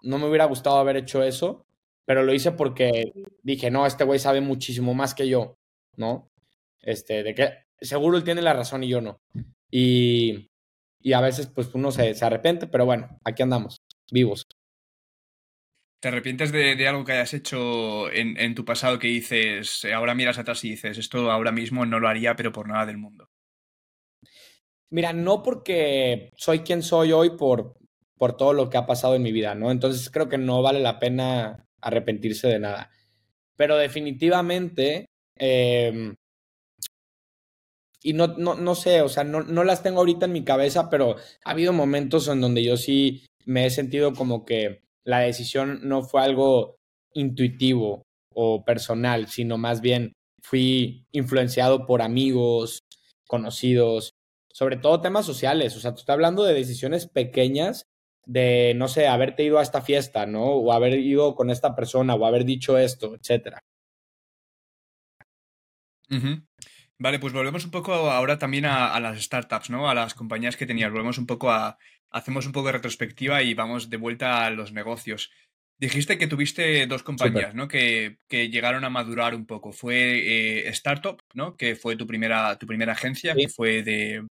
no 0.00 0.16
me 0.16 0.26
hubiera 0.26 0.46
gustado 0.46 0.78
haber 0.78 0.96
hecho 0.96 1.22
eso, 1.22 1.66
pero 2.06 2.22
lo 2.22 2.32
hice 2.32 2.52
porque 2.52 3.12
dije, 3.42 3.70
no, 3.70 3.84
este 3.84 4.04
güey 4.04 4.18
sabe 4.18 4.40
muchísimo 4.40 4.94
más 4.94 5.14
que 5.14 5.28
yo, 5.28 5.56
¿no? 5.98 6.30
Este, 6.80 7.22
de 7.22 7.34
que 7.34 7.71
seguro 7.82 8.16
él 8.16 8.24
tiene 8.24 8.42
la 8.42 8.52
razón 8.52 8.84
y 8.84 8.88
yo 8.88 9.00
no. 9.00 9.20
Y, 9.70 10.50
y 11.00 11.12
a 11.12 11.20
veces 11.20 11.46
pues 11.46 11.74
uno 11.74 11.90
se, 11.90 12.14
se, 12.14 12.24
arrepiente, 12.24 12.66
pero 12.66 12.84
bueno, 12.84 13.18
aquí 13.24 13.42
andamos, 13.42 13.78
vivos. 14.10 14.46
¿Te 16.00 16.08
arrepientes 16.08 16.50
de, 16.50 16.74
de 16.74 16.88
algo 16.88 17.04
que 17.04 17.12
hayas 17.12 17.32
hecho 17.34 18.10
en, 18.10 18.36
en, 18.38 18.54
tu 18.54 18.64
pasado 18.64 18.98
que 18.98 19.06
dices, 19.06 19.84
ahora 19.94 20.14
miras 20.14 20.38
atrás 20.38 20.64
y 20.64 20.70
dices, 20.70 20.98
esto 20.98 21.30
ahora 21.30 21.52
mismo 21.52 21.86
no 21.86 22.00
lo 22.00 22.08
haría, 22.08 22.34
pero 22.34 22.50
por 22.50 22.68
nada 22.68 22.86
del 22.86 22.98
mundo? 22.98 23.28
Mira, 24.90 25.12
no 25.12 25.42
porque 25.42 26.30
soy 26.36 26.60
quien 26.60 26.82
soy 26.82 27.12
hoy 27.12 27.30
por, 27.36 27.76
por 28.18 28.36
todo 28.36 28.52
lo 28.52 28.68
que 28.68 28.76
ha 28.76 28.86
pasado 28.86 29.14
en 29.14 29.22
mi 29.22 29.32
vida, 29.32 29.54
¿no? 29.54 29.70
Entonces 29.70 30.10
creo 30.10 30.28
que 30.28 30.38
no 30.38 30.60
vale 30.60 30.80
la 30.80 30.98
pena 30.98 31.64
arrepentirse 31.80 32.48
de 32.48 32.58
nada. 32.58 32.90
Pero 33.56 33.76
definitivamente, 33.76 35.06
eh, 35.38 36.14
y 38.02 38.12
no, 38.12 38.28
no, 38.28 38.54
no, 38.54 38.74
sé, 38.74 39.02
o 39.02 39.08
sea, 39.08 39.24
no, 39.24 39.42
no 39.42 39.64
las 39.64 39.82
tengo 39.82 40.00
ahorita 40.00 40.26
en 40.26 40.32
mi 40.32 40.44
cabeza, 40.44 40.90
pero 40.90 41.16
ha 41.44 41.50
habido 41.50 41.72
momentos 41.72 42.28
en 42.28 42.40
donde 42.40 42.64
yo 42.64 42.76
sí 42.76 43.24
me 43.44 43.66
he 43.66 43.70
sentido 43.70 44.12
como 44.12 44.44
que 44.44 44.82
la 45.04 45.20
decisión 45.20 45.80
no 45.82 46.02
fue 46.02 46.22
algo 46.22 46.76
intuitivo 47.14 48.02
o 48.34 48.64
personal, 48.64 49.28
sino 49.28 49.58
más 49.58 49.80
bien 49.80 50.12
fui 50.42 51.06
influenciado 51.12 51.86
por 51.86 52.02
amigos, 52.02 52.80
conocidos, 53.26 54.14
sobre 54.52 54.76
todo 54.76 55.00
temas 55.00 55.26
sociales. 55.26 55.76
O 55.76 55.80
sea, 55.80 55.92
tú 55.92 56.00
estás 56.00 56.14
hablando 56.14 56.44
de 56.44 56.54
decisiones 56.54 57.06
pequeñas 57.06 57.84
de, 58.26 58.74
no 58.76 58.88
sé, 58.88 59.08
haberte 59.08 59.44
ido 59.44 59.58
a 59.58 59.62
esta 59.62 59.82
fiesta, 59.82 60.26
¿no? 60.26 60.44
O 60.44 60.72
haber 60.72 60.98
ido 60.98 61.34
con 61.34 61.50
esta 61.50 61.74
persona, 61.74 62.14
o 62.14 62.26
haber 62.26 62.44
dicho 62.44 62.78
esto, 62.78 63.14
etcétera. 63.14 63.60
Uh. 66.10 66.51
Vale, 67.02 67.18
pues 67.18 67.32
volvemos 67.32 67.64
un 67.64 67.72
poco 67.72 67.92
ahora 67.92 68.38
también 68.38 68.64
a, 68.64 68.94
a, 68.94 69.00
las 69.00 69.20
startups, 69.20 69.70
¿no? 69.70 69.90
A 69.90 69.94
las 69.94 70.14
compañías 70.14 70.56
que 70.56 70.66
tenías. 70.66 70.92
Volvemos 70.92 71.18
un 71.18 71.26
poco 71.26 71.50
a. 71.50 71.76
Hacemos 72.12 72.46
un 72.46 72.52
poco 72.52 72.68
de 72.68 72.74
retrospectiva 72.74 73.42
y 73.42 73.54
vamos 73.54 73.90
de 73.90 73.96
vuelta 73.96 74.46
a 74.46 74.50
los 74.50 74.72
negocios. 74.72 75.32
Dijiste 75.78 76.16
que 76.16 76.28
tuviste 76.28 76.86
dos 76.86 77.02
compañías, 77.02 77.56
¿no? 77.56 77.66
Que, 77.66 78.18
llegaron 78.30 78.84
a 78.84 78.90
madurar 78.90 79.34
un 79.34 79.46
poco. 79.46 79.72
Fue 79.72 79.96
eh, 79.96 80.68
Startup, 80.68 81.20
¿no? 81.34 81.56
Que 81.56 81.74
fue 81.74 81.96
tu 81.96 82.06
primera, 82.06 82.56
tu 82.56 82.68
primera 82.68 82.92
agencia, 82.92 83.34
que 83.34 83.48
fue 83.48 83.82
de, 83.82 84.24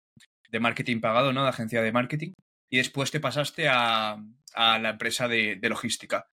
marketing 0.61 1.01
pagado, 1.01 1.33
¿no? 1.33 1.43
De 1.43 1.49
agencia 1.49 1.83
de 1.83 1.91
marketing. 1.91 2.35
Y 2.71 2.77
después 2.77 3.11
te 3.11 3.19
pasaste 3.19 3.67
a, 3.69 4.17
la 4.55 4.91
empresa 4.91 5.27
de, 5.27 5.59
logística. 5.63 6.29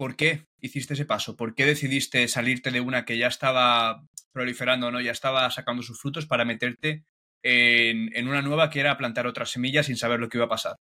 ¿Por 0.00 0.16
qué 0.16 0.46
hiciste 0.62 0.94
ese 0.94 1.04
paso? 1.04 1.36
¿Por 1.36 1.54
qué 1.54 1.66
decidiste 1.66 2.26
salirte 2.26 2.70
de 2.70 2.80
una 2.80 3.04
que 3.04 3.18
ya 3.18 3.26
estaba 3.26 4.02
proliferando, 4.32 4.90
¿no? 4.90 4.98
Ya 5.02 5.10
estaba 5.10 5.50
sacando 5.50 5.82
sus 5.82 6.00
frutos 6.00 6.24
para 6.24 6.46
meterte 6.46 7.04
en, 7.42 8.26
una 8.26 8.40
nueva 8.40 8.70
que 8.70 8.80
era 8.80 8.96
plantar 8.96 9.26
otras 9.26 9.50
semillas 9.50 9.84
sin 9.84 9.98
saber 9.98 10.18
lo 10.18 10.30
que 10.30 10.38
iba 10.38 10.46
a 10.46 10.48
pasar? 10.48 10.76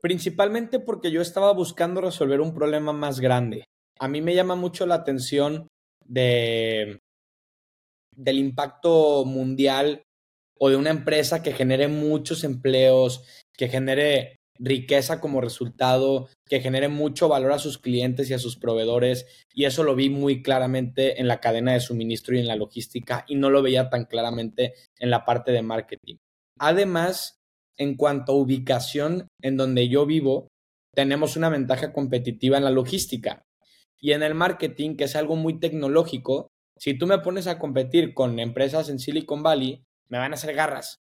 Principalmente 0.00 0.80
porque 0.80 1.10
yo 1.10 1.20
estaba 1.20 1.52
buscando 1.52 2.00
resolver 2.00 2.40
un 2.40 2.54
problema 2.54 2.94
más 2.94 3.20
grande. 3.20 3.66
A 3.98 4.08
mí 4.08 4.22
me 4.22 4.34
llama 4.34 4.54
mucho 4.56 4.86
la 4.86 4.94
atención 4.94 5.68
de, 6.06 7.00
del 8.16 8.38
impacto 8.38 9.26
mundial 9.26 10.04
o 10.58 10.70
de 10.70 10.76
una 10.76 10.88
empresa 10.88 11.42
que 11.42 11.52
genere 11.52 11.86
muchos 11.86 12.44
empleos, 12.44 13.44
que 13.52 13.68
genere 13.68 14.37
riqueza 14.58 15.20
como 15.20 15.40
resultado, 15.40 16.28
que 16.46 16.60
genere 16.60 16.88
mucho 16.88 17.28
valor 17.28 17.52
a 17.52 17.58
sus 17.58 17.78
clientes 17.78 18.30
y 18.30 18.34
a 18.34 18.38
sus 18.38 18.56
proveedores. 18.56 19.46
Y 19.52 19.64
eso 19.64 19.84
lo 19.84 19.94
vi 19.94 20.10
muy 20.10 20.42
claramente 20.42 21.20
en 21.20 21.28
la 21.28 21.40
cadena 21.40 21.72
de 21.72 21.80
suministro 21.80 22.34
y 22.34 22.40
en 22.40 22.48
la 22.48 22.56
logística 22.56 23.24
y 23.28 23.36
no 23.36 23.50
lo 23.50 23.62
veía 23.62 23.90
tan 23.90 24.04
claramente 24.04 24.74
en 24.98 25.10
la 25.10 25.24
parte 25.24 25.52
de 25.52 25.62
marketing. 25.62 26.16
Además, 26.58 27.38
en 27.76 27.96
cuanto 27.96 28.32
a 28.32 28.36
ubicación 28.36 29.28
en 29.40 29.56
donde 29.56 29.88
yo 29.88 30.04
vivo, 30.04 30.48
tenemos 30.94 31.36
una 31.36 31.48
ventaja 31.48 31.92
competitiva 31.92 32.58
en 32.58 32.64
la 32.64 32.70
logística. 32.70 33.42
Y 34.00 34.12
en 34.12 34.22
el 34.22 34.34
marketing, 34.34 34.96
que 34.96 35.04
es 35.04 35.16
algo 35.16 35.36
muy 35.36 35.58
tecnológico, 35.60 36.48
si 36.76 36.94
tú 36.94 37.06
me 37.06 37.18
pones 37.18 37.46
a 37.46 37.58
competir 37.58 38.14
con 38.14 38.38
empresas 38.38 38.88
en 38.88 38.98
Silicon 38.98 39.42
Valley, 39.42 39.84
me 40.08 40.18
van 40.18 40.32
a 40.32 40.34
hacer 40.34 40.54
garras. 40.54 40.98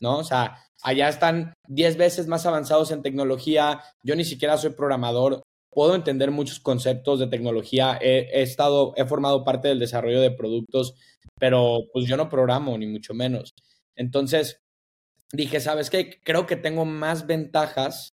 ¿No? 0.00 0.18
O 0.18 0.24
sea, 0.24 0.67
allá 0.82 1.08
están 1.08 1.54
10 1.68 1.96
veces 1.96 2.26
más 2.26 2.46
avanzados 2.46 2.90
en 2.90 3.02
tecnología. 3.02 3.82
Yo 4.02 4.16
ni 4.16 4.24
siquiera 4.24 4.56
soy 4.56 4.70
programador. 4.70 5.42
Puedo 5.70 5.94
entender 5.94 6.30
muchos 6.30 6.60
conceptos 6.60 7.20
de 7.20 7.26
tecnología. 7.26 7.98
He, 8.00 8.42
estado, 8.42 8.94
he 8.96 9.04
formado 9.04 9.44
parte 9.44 9.68
del 9.68 9.78
desarrollo 9.78 10.20
de 10.20 10.30
productos, 10.30 10.94
pero 11.38 11.80
pues 11.92 12.06
yo 12.06 12.16
no 12.16 12.28
programo, 12.28 12.76
ni 12.78 12.86
mucho 12.86 13.14
menos. 13.14 13.54
Entonces, 13.94 14.60
dije, 15.32 15.60
¿sabes 15.60 15.90
qué? 15.90 16.20
Creo 16.24 16.46
que 16.46 16.56
tengo 16.56 16.84
más 16.84 17.26
ventajas 17.26 18.10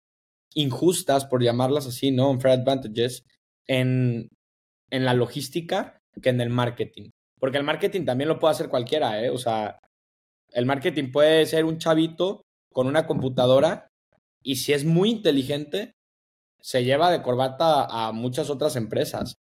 injustas, 0.55 1.25
por 1.25 1.43
llamarlas 1.43 1.87
así, 1.87 2.11
¿no? 2.11 2.31
Unfair 2.31 2.61
advantages 2.61 3.25
en, 3.67 4.29
en 4.91 5.05
la 5.05 5.15
logística 5.15 5.99
que 6.21 6.29
en 6.29 6.41
el 6.41 6.51
marketing. 6.51 7.11
Porque 7.39 7.59
el 7.59 7.65
marketing 7.65 8.05
también 8.05 8.29
lo 8.29 8.39
puede 8.39 8.53
hacer 8.53 8.69
cualquiera, 8.69 9.23
¿eh? 9.23 9.31
O 9.31 9.39
sea, 9.39 9.79
el 10.51 10.67
marketing 10.67 11.11
puede 11.11 11.47
ser 11.47 11.65
un 11.65 11.79
chavito 11.79 12.43
con 12.73 12.87
una 12.87 13.07
computadora 13.07 13.89
y 14.43 14.57
si 14.57 14.73
es 14.73 14.85
muy 14.85 15.11
inteligente, 15.11 15.95
se 16.61 16.85
lleva 16.85 17.11
de 17.11 17.23
corbata 17.23 17.85
a 17.85 18.13
muchas 18.13 18.51
otras 18.51 18.77
empresas. 18.77 19.37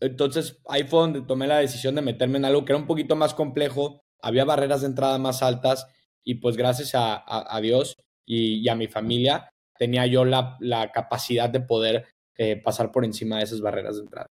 Entonces 0.00 0.58
ahí 0.68 0.84
fue 0.84 1.00
donde 1.00 1.22
tomé 1.22 1.46
la 1.46 1.58
decisión 1.58 1.94
de 1.94 2.02
meterme 2.02 2.38
en 2.38 2.44
algo 2.44 2.64
que 2.64 2.72
era 2.72 2.80
un 2.80 2.86
poquito 2.86 3.16
más 3.16 3.34
complejo, 3.34 4.02
había 4.20 4.44
barreras 4.44 4.82
de 4.82 4.88
entrada 4.88 5.18
más 5.18 5.42
altas 5.42 5.86
y 6.24 6.36
pues 6.36 6.56
gracias 6.56 6.92
a, 6.94 7.58
Dios 7.62 7.96
y, 8.26 8.68
a 8.68 8.74
mi 8.74 8.88
familia 8.88 9.48
tenía 9.78 10.06
yo 10.06 10.24
la, 10.24 10.90
capacidad 10.92 11.48
de 11.48 11.60
poder 11.60 12.06
eh, 12.36 12.56
pasar 12.56 12.90
por 12.92 13.04
encima 13.04 13.38
de 13.38 13.44
esas 13.44 13.60
barreras 13.60 13.96
de 13.96 14.02
entrada. 14.02 14.26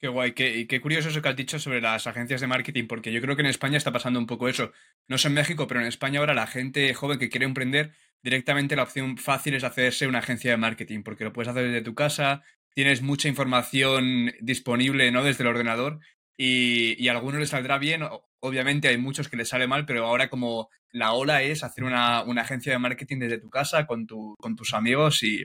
Qué 0.00 0.08
guay, 0.08 0.32
qué, 0.32 0.80
curioso 0.80 1.10
eso 1.10 1.20
que 1.20 1.28
has 1.28 1.36
dicho 1.36 1.58
sobre 1.58 1.82
las 1.82 2.06
agencias 2.06 2.40
de 2.40 2.46
marketing, 2.46 2.86
porque 2.86 3.12
yo 3.12 3.20
creo 3.20 3.36
que 3.36 3.42
en 3.42 3.48
España 3.48 3.76
está 3.76 3.92
pasando 3.92 4.18
un 4.18 4.26
poco 4.26 4.48
eso. 4.48 4.72
No 5.08 5.18
sé 5.18 5.28
en 5.28 5.34
México, 5.34 5.66
pero 5.66 5.80
en 5.80 5.86
España 5.86 6.20
ahora 6.20 6.32
la 6.32 6.46
gente 6.46 6.94
joven 6.94 7.18
que 7.18 7.28
quiere 7.28 7.44
emprender, 7.44 7.92
directamente 8.22 8.76
la 8.76 8.84
opción 8.84 9.18
fácil 9.18 9.54
es 9.54 9.62
hacerse 9.62 10.06
una 10.06 10.20
agencia 10.20 10.52
de 10.52 10.56
marketing, 10.56 11.02
porque 11.02 11.24
lo 11.24 11.34
puedes 11.34 11.50
hacer 11.50 11.64
desde 11.64 11.82
tu 11.82 11.94
casa, 11.94 12.42
tienes 12.74 13.02
mucha 13.02 13.28
información 13.28 14.32
disponible 14.40 15.12
¿no? 15.12 15.22
desde 15.22 15.42
el 15.42 15.48
ordenador 15.48 16.00
y, 16.34 17.06
a 17.08 17.12
algunos 17.12 17.40
les 17.40 17.50
saldrá 17.50 17.76
bien, 17.76 18.02
obviamente 18.40 18.88
hay 18.88 18.96
muchos 18.96 19.28
que 19.28 19.36
les 19.36 19.50
sale 19.50 19.66
mal, 19.66 19.84
pero 19.84 20.06
ahora 20.06 20.30
como 20.30 20.70
la 20.92 21.12
ola 21.12 21.42
es 21.42 21.62
hacer 21.62 21.84
una, 21.84 22.20
agencia 22.20 22.72
de 22.72 22.78
marketing 22.78 23.18
desde 23.18 23.38
tu 23.38 23.50
casa 23.50 23.86
con 23.86 24.06
tus 24.06 24.72
amigos 24.72 25.22
y, 25.22 25.44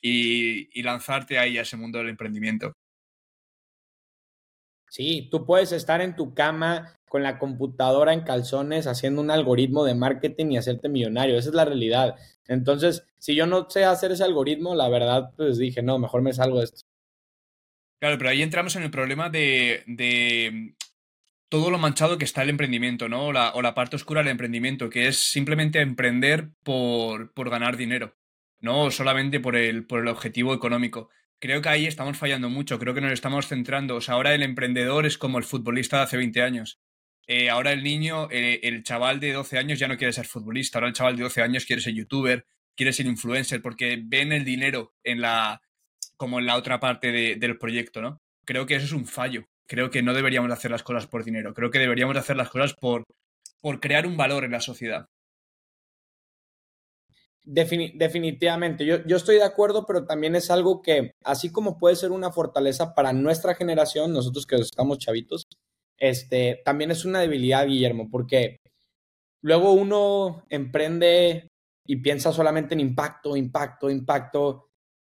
y, 0.00 0.82
lanzarte 0.82 1.38
ahí 1.38 1.58
a 1.58 1.62
ese 1.62 1.76
mundo 1.76 1.98
del 1.98 2.10
emprendimiento. 2.10 2.72
Sí, 4.96 5.28
tú 5.30 5.44
puedes 5.44 5.72
estar 5.72 6.00
en 6.00 6.16
tu 6.16 6.32
cama 6.32 6.98
con 7.06 7.22
la 7.22 7.38
computadora 7.38 8.14
en 8.14 8.22
calzones 8.22 8.86
haciendo 8.86 9.20
un 9.20 9.30
algoritmo 9.30 9.84
de 9.84 9.94
marketing 9.94 10.52
y 10.52 10.56
hacerte 10.56 10.88
millonario. 10.88 11.36
Esa 11.36 11.50
es 11.50 11.54
la 11.54 11.66
realidad. 11.66 12.14
Entonces, 12.48 13.06
si 13.18 13.34
yo 13.34 13.46
no 13.46 13.68
sé 13.68 13.84
hacer 13.84 14.12
ese 14.12 14.24
algoritmo, 14.24 14.74
la 14.74 14.88
verdad, 14.88 15.34
pues 15.36 15.58
dije, 15.58 15.82
no, 15.82 15.98
mejor 15.98 16.22
me 16.22 16.32
salgo 16.32 16.60
de 16.60 16.64
esto. 16.64 16.80
Claro, 18.00 18.16
pero 18.16 18.30
ahí 18.30 18.40
entramos 18.40 18.74
en 18.76 18.84
el 18.84 18.90
problema 18.90 19.28
de, 19.28 19.82
de 19.86 20.74
todo 21.50 21.68
lo 21.68 21.76
manchado 21.76 22.16
que 22.16 22.24
está 22.24 22.40
el 22.40 22.48
emprendimiento, 22.48 23.06
¿no? 23.10 23.26
O 23.26 23.32
la, 23.32 23.74
parte 23.74 23.96
oscura 23.96 24.22
del 24.22 24.30
emprendimiento, 24.30 24.88
que 24.88 25.08
es 25.08 25.18
simplemente 25.18 25.82
emprender 25.82 26.52
por, 26.62 27.34
por 27.34 27.50
ganar 27.50 27.76
dinero, 27.76 28.16
no 28.60 28.90
solamente 28.90 29.40
por 29.40 29.56
el, 29.56 29.86
por 29.86 30.00
el 30.00 30.08
objetivo 30.08 30.54
económico. 30.54 31.10
Creo 31.38 31.60
que 31.60 31.68
ahí 31.68 31.86
estamos 31.86 32.16
fallando 32.16 32.48
mucho, 32.48 32.78
creo 32.78 32.94
que 32.94 33.00
nos 33.00 33.12
estamos 33.12 33.46
centrando. 33.46 33.96
O 33.96 34.00
sea, 34.00 34.14
ahora 34.14 34.34
el 34.34 34.42
emprendedor 34.42 35.06
es 35.06 35.18
como 35.18 35.38
el 35.38 35.44
futbolista 35.44 35.98
de 35.98 36.02
hace 36.04 36.16
20 36.16 36.42
años. 36.42 36.80
Eh, 37.26 37.50
ahora 37.50 37.72
el 37.72 37.82
niño, 37.82 38.28
eh, 38.30 38.60
el 38.62 38.82
chaval 38.84 39.20
de 39.20 39.32
12 39.32 39.58
años 39.58 39.78
ya 39.78 39.88
no 39.88 39.96
quiere 39.96 40.12
ser 40.12 40.26
futbolista, 40.26 40.78
ahora 40.78 40.88
el 40.88 40.94
chaval 40.94 41.16
de 41.16 41.24
12 41.24 41.42
años 41.42 41.64
quiere 41.66 41.82
ser 41.82 41.92
youtuber, 41.92 42.46
quiere 42.76 42.92
ser 42.92 43.06
influencer, 43.06 43.60
porque 43.62 44.00
ven 44.02 44.32
el 44.32 44.44
dinero 44.44 44.94
en 45.02 45.20
la, 45.20 45.60
como 46.16 46.38
en 46.38 46.46
la 46.46 46.56
otra 46.56 46.78
parte 46.80 47.10
del 47.36 47.58
proyecto, 47.58 48.00
¿no? 48.00 48.22
Creo 48.44 48.66
que 48.66 48.76
eso 48.76 48.86
es 48.86 48.92
un 48.92 49.06
fallo. 49.06 49.46
Creo 49.66 49.90
que 49.90 50.02
no 50.02 50.14
deberíamos 50.14 50.50
hacer 50.52 50.70
las 50.70 50.84
cosas 50.84 51.08
por 51.08 51.24
dinero. 51.24 51.52
Creo 51.52 51.70
que 51.70 51.80
deberíamos 51.80 52.16
hacer 52.16 52.36
las 52.36 52.48
cosas 52.48 52.74
por, 52.74 53.04
por 53.60 53.80
crear 53.80 54.06
un 54.06 54.16
valor 54.16 54.44
en 54.44 54.52
la 54.52 54.60
sociedad. 54.60 55.08
Definitivamente, 57.46 58.84
yo, 58.84 59.04
yo, 59.06 59.16
estoy 59.16 59.36
de 59.36 59.44
acuerdo, 59.44 59.86
pero 59.86 60.04
también 60.04 60.34
es 60.34 60.50
algo 60.50 60.82
que, 60.82 61.12
así 61.24 61.50
como 61.52 61.78
puede 61.78 61.94
ser 61.94 62.10
una 62.10 62.32
fortaleza 62.32 62.94
para 62.94 63.12
nuestra 63.12 63.54
generación, 63.54 64.12
nosotros 64.12 64.46
que 64.46 64.56
estamos 64.56 64.98
chavitos, 64.98 65.46
este, 65.96 66.60
también 66.64 66.90
es 66.90 67.04
una 67.04 67.20
debilidad, 67.20 67.66
Guillermo, 67.66 68.08
porque 68.10 68.58
luego 69.42 69.72
uno 69.72 70.44
emprende 70.50 71.48
y 71.86 71.96
piensa 71.96 72.32
solamente 72.32 72.74
en 72.74 72.80
impacto, 72.80 73.36
impacto, 73.36 73.90
impacto, 73.90 74.68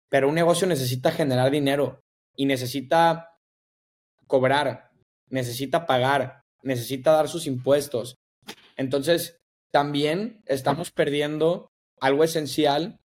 pero 0.09 0.27
un 0.27 0.36
negocio 0.36 0.67
necesita 0.67 1.11
generar 1.11 1.51
dinero 1.51 2.01
y 2.36 2.47
necesita 2.47 3.29
cobrar, 4.25 4.89
necesita 5.29 5.86
pagar, 5.86 6.41
necesita 6.63 7.11
dar 7.11 7.29
sus 7.29 7.45
impuestos. 7.45 8.15
Entonces, 8.75 9.38
también 9.71 10.41
estamos 10.45 10.91
perdiendo 10.91 11.69
algo 12.04 12.26
esencial 12.26 12.99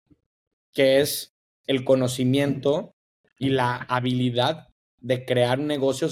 que 0.73 1.01
es 1.01 1.35
el 1.67 1.85
conocimiento 1.85 2.95
y 3.39 3.51
la 3.51 3.77
habilidad 3.77 4.69
de 5.01 5.27
crear 5.27 5.61
un 5.61 5.67
negocio 5.67 6.09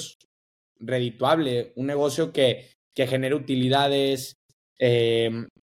un 0.78 1.87
negocio 1.87 2.32
que, 2.35 2.68
que 2.95 3.07
genere 3.07 3.35
utilidades, 3.35 4.37
eh, 4.78 5.30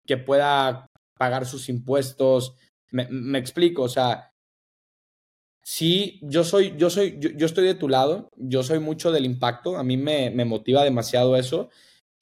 que 0.07 0.19
pueda 0.19 0.87
pagar 1.19 1.47
sus 1.47 1.71
impuestos. 1.71 2.55
Me, 2.91 3.09
me, 3.09 3.39
explico, 3.39 3.83
o 3.85 3.89
sea, 3.89 4.31
Sí, 5.63 6.19
yo 6.23 6.45
soy, 6.45 6.75
yo 6.79 6.89
soy, 6.89 7.19
yo, 7.21 7.45
estoy 7.45 7.67
de 7.67 7.75
tu 7.75 7.91
lado, 7.91 8.31
yo 8.37 8.63
soy 8.63 8.79
mucho 8.79 9.13
del 9.13 9.27
impacto, 9.27 9.77
a 9.77 9.85
mí 9.85 9.99
me, 9.99 10.31
me 10.31 10.47
motiva 10.47 10.83
demasiado 10.83 11.37
eso, 11.37 11.69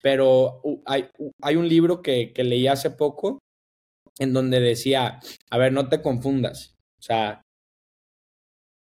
pero 0.02 0.60
hay, 0.84 1.08
hay 1.40 1.54
un 1.54 1.68
libro 1.68 2.02
que, 2.02 2.32
que 2.32 2.42
leí 2.42 2.66
hace 2.66 2.90
poco 2.90 3.38
en 4.18 4.32
donde 4.32 4.60
decía, 4.60 5.20
a 5.50 5.58
ver, 5.58 5.72
no 5.72 5.88
te 5.88 6.02
confundas, 6.02 6.76
o 6.98 7.02
sea, 7.02 7.42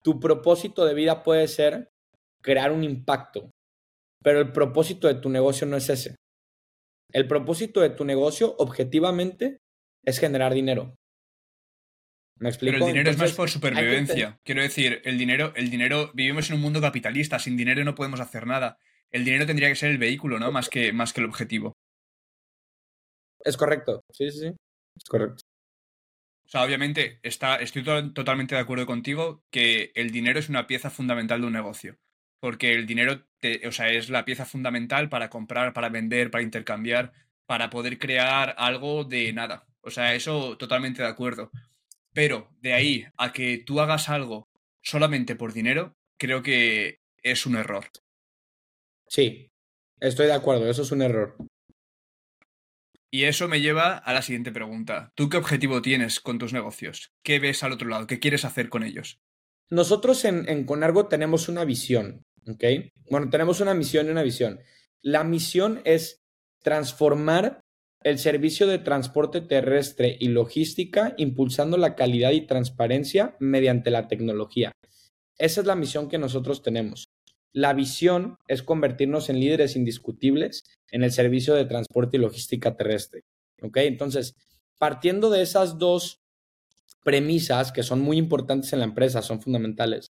tu 0.03 0.21
propósito 0.21 0.85
de 0.85 0.95
vida 0.95 1.23
puede 1.23 1.49
ser 1.49 1.91
crear 2.43 2.73
un 2.73 2.85
impacto, 2.85 3.51
pero 4.23 4.41
el 4.41 4.53
propósito 4.53 5.09
de 5.09 5.15
tu 5.15 5.31
negocio 5.31 5.67
no 5.67 5.77
es 5.77 5.89
ese. 5.89 6.17
El 7.13 7.29
propósito 7.29 7.81
de 7.81 7.91
tu 7.91 8.05
negocio, 8.05 8.55
objetivamente, 8.59 9.59
es 10.05 10.19
generar 10.19 10.55
dinero. 10.55 10.95
Pero 12.39 12.79
el 12.79 12.87
dinero 12.87 13.11
es 13.11 13.19
más 13.19 13.33
por 13.33 13.49
supervivencia. 13.49 14.41
Quiero 14.45 14.63
decir, 14.63 15.01
el 15.05 15.17
dinero, 15.17 15.53
el 15.55 15.71
dinero, 15.71 16.11
vivimos 16.15 16.49
en 16.49 16.57
un 16.57 16.63
mundo 16.63 16.81
capitalista, 16.81 17.39
sin 17.39 17.57
dinero 17.57 17.85
no 17.85 17.95
podemos 17.95 18.19
hacer 18.19 18.47
nada. 18.47 18.79
El 19.11 19.25
dinero 19.25 19.47
tendría 19.47 19.69
que 19.69 19.77
ser 19.77 19.91
el 19.91 19.99
vehículo, 19.99 20.41
¿no? 20.41 20.51
Más 20.51 20.69
que, 20.69 20.93
más 20.93 21.13
que 21.13 21.21
el 21.21 21.27
objetivo. 21.27 21.73
Es 23.45 23.57
correcto, 23.57 24.01
sí, 24.13 24.31
sí, 24.31 24.39
sí. 24.41 24.53
Es 24.97 25.05
correcto. 25.05 25.45
O 26.45 26.49
sea, 26.49 26.65
obviamente 26.65 27.19
está, 27.23 27.57
estoy 27.57 27.83
totalmente 28.13 28.55
de 28.55 28.61
acuerdo 28.61 28.85
contigo 28.85 29.43
que 29.51 29.91
el 29.95 30.11
dinero 30.11 30.39
es 30.39 30.49
una 30.49 30.67
pieza 30.67 30.91
fundamental 30.91 31.41
de 31.41 31.47
un 31.47 31.53
negocio. 31.55 31.99
Porque 32.41 32.75
el 32.75 32.87
dinero 32.87 33.23
o 33.67 33.73
sea, 33.73 33.91
es 33.91 34.11
la 34.11 34.25
pieza 34.25 34.45
fundamental 34.45 35.09
para 35.09 35.31
comprar, 35.31 35.73
para 35.73 35.89
vender, 35.89 36.31
para 36.31 36.43
intercambiar, 36.43 37.13
para 37.47 37.71
poder 37.71 37.99
crear 37.99 38.55
algo 38.59 39.05
de 39.05 39.33
nada. 39.33 39.67
O 39.81 39.91
sea, 39.91 40.15
eso 40.15 40.57
totalmente 40.59 41.03
de 41.03 41.09
acuerdo. 41.09 41.51
Pero 42.13 42.51
de 42.61 42.75
ahí 42.75 43.07
a 43.17 43.33
que 43.33 43.59
tú 43.59 43.81
hagas 43.81 44.09
algo 44.09 44.49
solamente 44.83 45.37
por 45.37 45.53
dinero, 45.53 45.97
creo 46.19 46.43
que 46.43 47.01
es 47.23 47.47
un 47.47 47.57
error. 47.57 47.87
Sí, 49.09 49.51
estoy 50.01 50.27
de 50.27 50.35
acuerdo, 50.35 50.69
eso 50.69 50.83
es 50.83 50.93
un 50.93 51.03
error. 51.03 51.37
Y 53.15 53.25
eso 53.25 53.47
me 53.47 53.61
lleva 53.61 53.99
a 53.99 54.15
la 54.15 54.23
siguiente 54.23 54.53
pregunta. 54.53 55.13
¿Tú 55.15 55.29
qué 55.29 55.37
objetivo 55.37 55.83
tienes 55.83 56.19
con 56.19 56.39
tus 56.39 56.55
negocios? 56.55 57.13
¿Qué 57.23 57.39
ves 57.39 57.63
al 57.63 57.73
otro 57.73 57.89
lado? 57.89 58.07
¿Qué 58.07 58.19
quieres 58.19 58.47
hacer 58.47 58.71
con 58.71 58.83
ellos? 58.83 59.21
Nosotros 59.69 60.25
en, 60.25 60.65
Conargo 60.65 61.09
tenemos 61.09 61.51
una 61.51 61.67
visión, 61.67 62.25
¿ok? 62.49 62.65
Bueno, 63.11 63.29
tenemos 63.29 63.61
una 63.61 63.75
misión 63.75 64.07
y 64.07 64.11
una 64.11 64.23
visión. 64.23 64.61
La 65.03 65.25
misión 65.25 65.83
es 65.85 66.23
transformar 66.63 67.61
el 68.03 68.19
servicio 68.19 68.67
de 68.67 68.79
transporte 68.79 69.43
terrestre 69.43 70.17
y 70.19 70.29
logística 70.29 71.13
impulsando 71.19 71.77
la 71.77 71.95
calidad 71.95 72.31
y 72.31 72.47
transparencia 72.47 73.37
mediante 73.41 73.91
la 73.91 74.09
tecnología. 74.09 74.73
Esa 75.37 75.61
es 75.61 75.67
la 75.67 75.77
misión 75.77 76.09
que 76.09 76.19
nosotros 76.19 76.63
tenemos. 76.63 77.12
La 77.53 77.73
visión 77.75 78.39
es 78.49 78.63
convertirnos 78.63 79.29
en 79.29 79.41
líderes 79.41 79.77
indiscutibles 79.77 80.65
en 80.91 81.03
el 81.03 81.13
servicio 81.13 81.55
de 81.55 81.65
transporte 81.65 82.17
y 82.17 82.21
logística 82.21 82.77
terrestre. 82.77 83.23
¿Ok? 83.61 83.77
Entonces, 83.79 84.35
partiendo 84.79 85.31
de 85.31 85.43
esas 85.43 85.79
dos 85.79 86.21
premisas 87.05 87.73
que 87.73 87.83
son 87.83 88.01
muy 88.01 88.17
importantes 88.17 88.73
en 88.73 88.79
la 88.79 88.85
empresa, 88.87 89.23
son 89.23 89.41
fundamentales, 89.41 90.09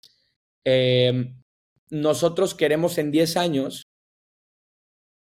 eh, 0.65 1.33
nosotros 1.89 2.55
queremos 2.55 2.97
en 2.97 3.11
10 3.11 3.37
años 3.37 3.83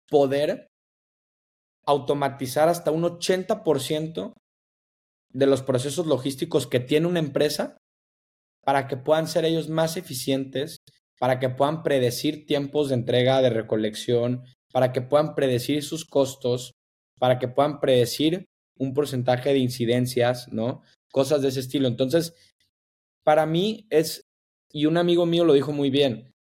poder 0.09 0.67
automatizar 1.85 2.69
hasta 2.69 2.91
un 2.91 3.03
80% 3.03 4.33
de 5.31 5.45
los 5.45 5.61
procesos 5.61 6.07
logísticos 6.07 6.67
que 6.67 6.79
tiene 6.79 7.07
una 7.07 7.19
empresa 7.19 7.77
para 8.63 8.87
que 8.87 8.97
puedan 8.97 9.27
ser 9.27 9.45
ellos 9.45 9.69
más 9.69 9.97
eficientes, 9.97 10.77
para 11.19 11.39
que 11.39 11.49
puedan 11.49 11.83
predecir 11.83 12.45
tiempos 12.45 12.89
de 12.89 12.95
entrega, 12.95 13.41
de 13.41 13.49
recolección, 13.49 14.43
para 14.71 14.91
que 14.91 15.01
puedan 15.01 15.35
predecir 15.35 15.83
sus 15.83 16.05
costos, 16.05 16.73
para 17.19 17.37
que 17.37 17.47
puedan 17.47 17.79
predecir 17.79 18.47
un 18.77 18.93
porcentaje 18.93 19.49
de 19.49 19.59
incidencias, 19.59 20.47
¿no? 20.51 20.81
Cosas 21.11 21.41
de 21.41 21.49
ese 21.49 21.59
estilo. 21.59 21.87
Entonces, 21.87 22.33
para 23.23 23.45
mí 23.45 23.85
es, 23.89 24.25
y 24.71 24.85
un 24.85 24.97
amigo 24.97 25.25
mío 25.25 25.43
lo 25.43 25.53
dijo 25.53 25.73
muy 25.73 25.89
bien, 25.89 26.33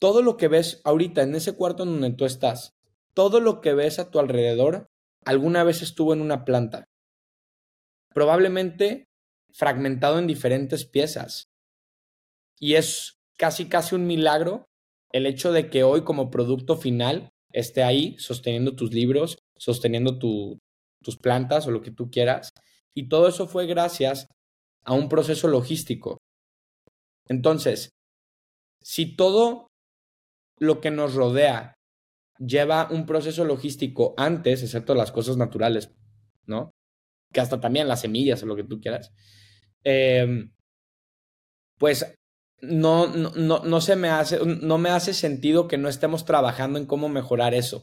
todo 0.00 0.22
lo 0.22 0.36
que 0.36 0.48
ves 0.48 0.80
ahorita 0.84 1.22
en 1.22 1.34
ese 1.34 1.52
cuarto 1.52 1.82
en 1.82 1.90
donde 1.90 2.16
tú 2.16 2.24
estás, 2.24 2.74
todo 3.14 3.40
lo 3.40 3.60
que 3.60 3.74
ves 3.74 3.98
a 3.98 4.10
tu 4.10 4.18
alrededor 4.18 4.86
alguna 5.24 5.64
vez 5.64 5.82
estuvo 5.82 6.14
en 6.14 6.20
una 6.20 6.44
planta. 6.44 6.84
Probablemente 8.14 9.08
fragmentado 9.52 10.18
en 10.18 10.26
diferentes 10.26 10.86
piezas. 10.86 11.47
Y 12.60 12.74
es 12.74 13.18
casi, 13.36 13.68
casi 13.68 13.94
un 13.94 14.06
milagro 14.06 14.68
el 15.12 15.26
hecho 15.26 15.52
de 15.52 15.70
que 15.70 15.84
hoy 15.84 16.02
como 16.02 16.30
producto 16.30 16.76
final 16.76 17.30
esté 17.52 17.82
ahí 17.82 18.16
sosteniendo 18.18 18.76
tus 18.76 18.92
libros, 18.92 19.38
sosteniendo 19.56 20.18
tus 20.18 21.16
plantas 21.22 21.66
o 21.66 21.70
lo 21.70 21.80
que 21.80 21.90
tú 21.90 22.10
quieras. 22.10 22.50
Y 22.94 23.08
todo 23.08 23.28
eso 23.28 23.46
fue 23.46 23.66
gracias 23.66 24.26
a 24.84 24.92
un 24.92 25.08
proceso 25.08 25.48
logístico. 25.48 26.18
Entonces, 27.26 27.90
si 28.82 29.16
todo 29.16 29.68
lo 30.58 30.80
que 30.80 30.90
nos 30.90 31.14
rodea 31.14 31.74
lleva 32.38 32.88
un 32.90 33.06
proceso 33.06 33.44
logístico 33.44 34.14
antes, 34.16 34.62
excepto 34.62 34.94
las 34.94 35.12
cosas 35.12 35.36
naturales, 35.36 35.90
¿no? 36.46 36.70
Que 37.32 37.40
hasta 37.40 37.60
también 37.60 37.88
las 37.88 38.00
semillas 38.00 38.42
o 38.42 38.46
lo 38.46 38.56
que 38.56 38.64
tú 38.64 38.80
quieras. 38.80 39.12
Em, 39.84 40.50
pues 41.78 42.17
no, 42.60 43.06
no, 43.08 43.30
no, 43.36 43.60
no 43.64 43.80
se 43.80 43.96
me 43.96 44.08
hace, 44.08 44.38
no 44.44 44.78
me 44.78 44.90
hace 44.90 45.14
sentido 45.14 45.68
que 45.68 45.78
no 45.78 45.88
estemos 45.88 46.24
trabajando 46.24 46.78
en 46.78 46.86
cómo 46.86 47.08
mejorar 47.08 47.54
eso. 47.54 47.82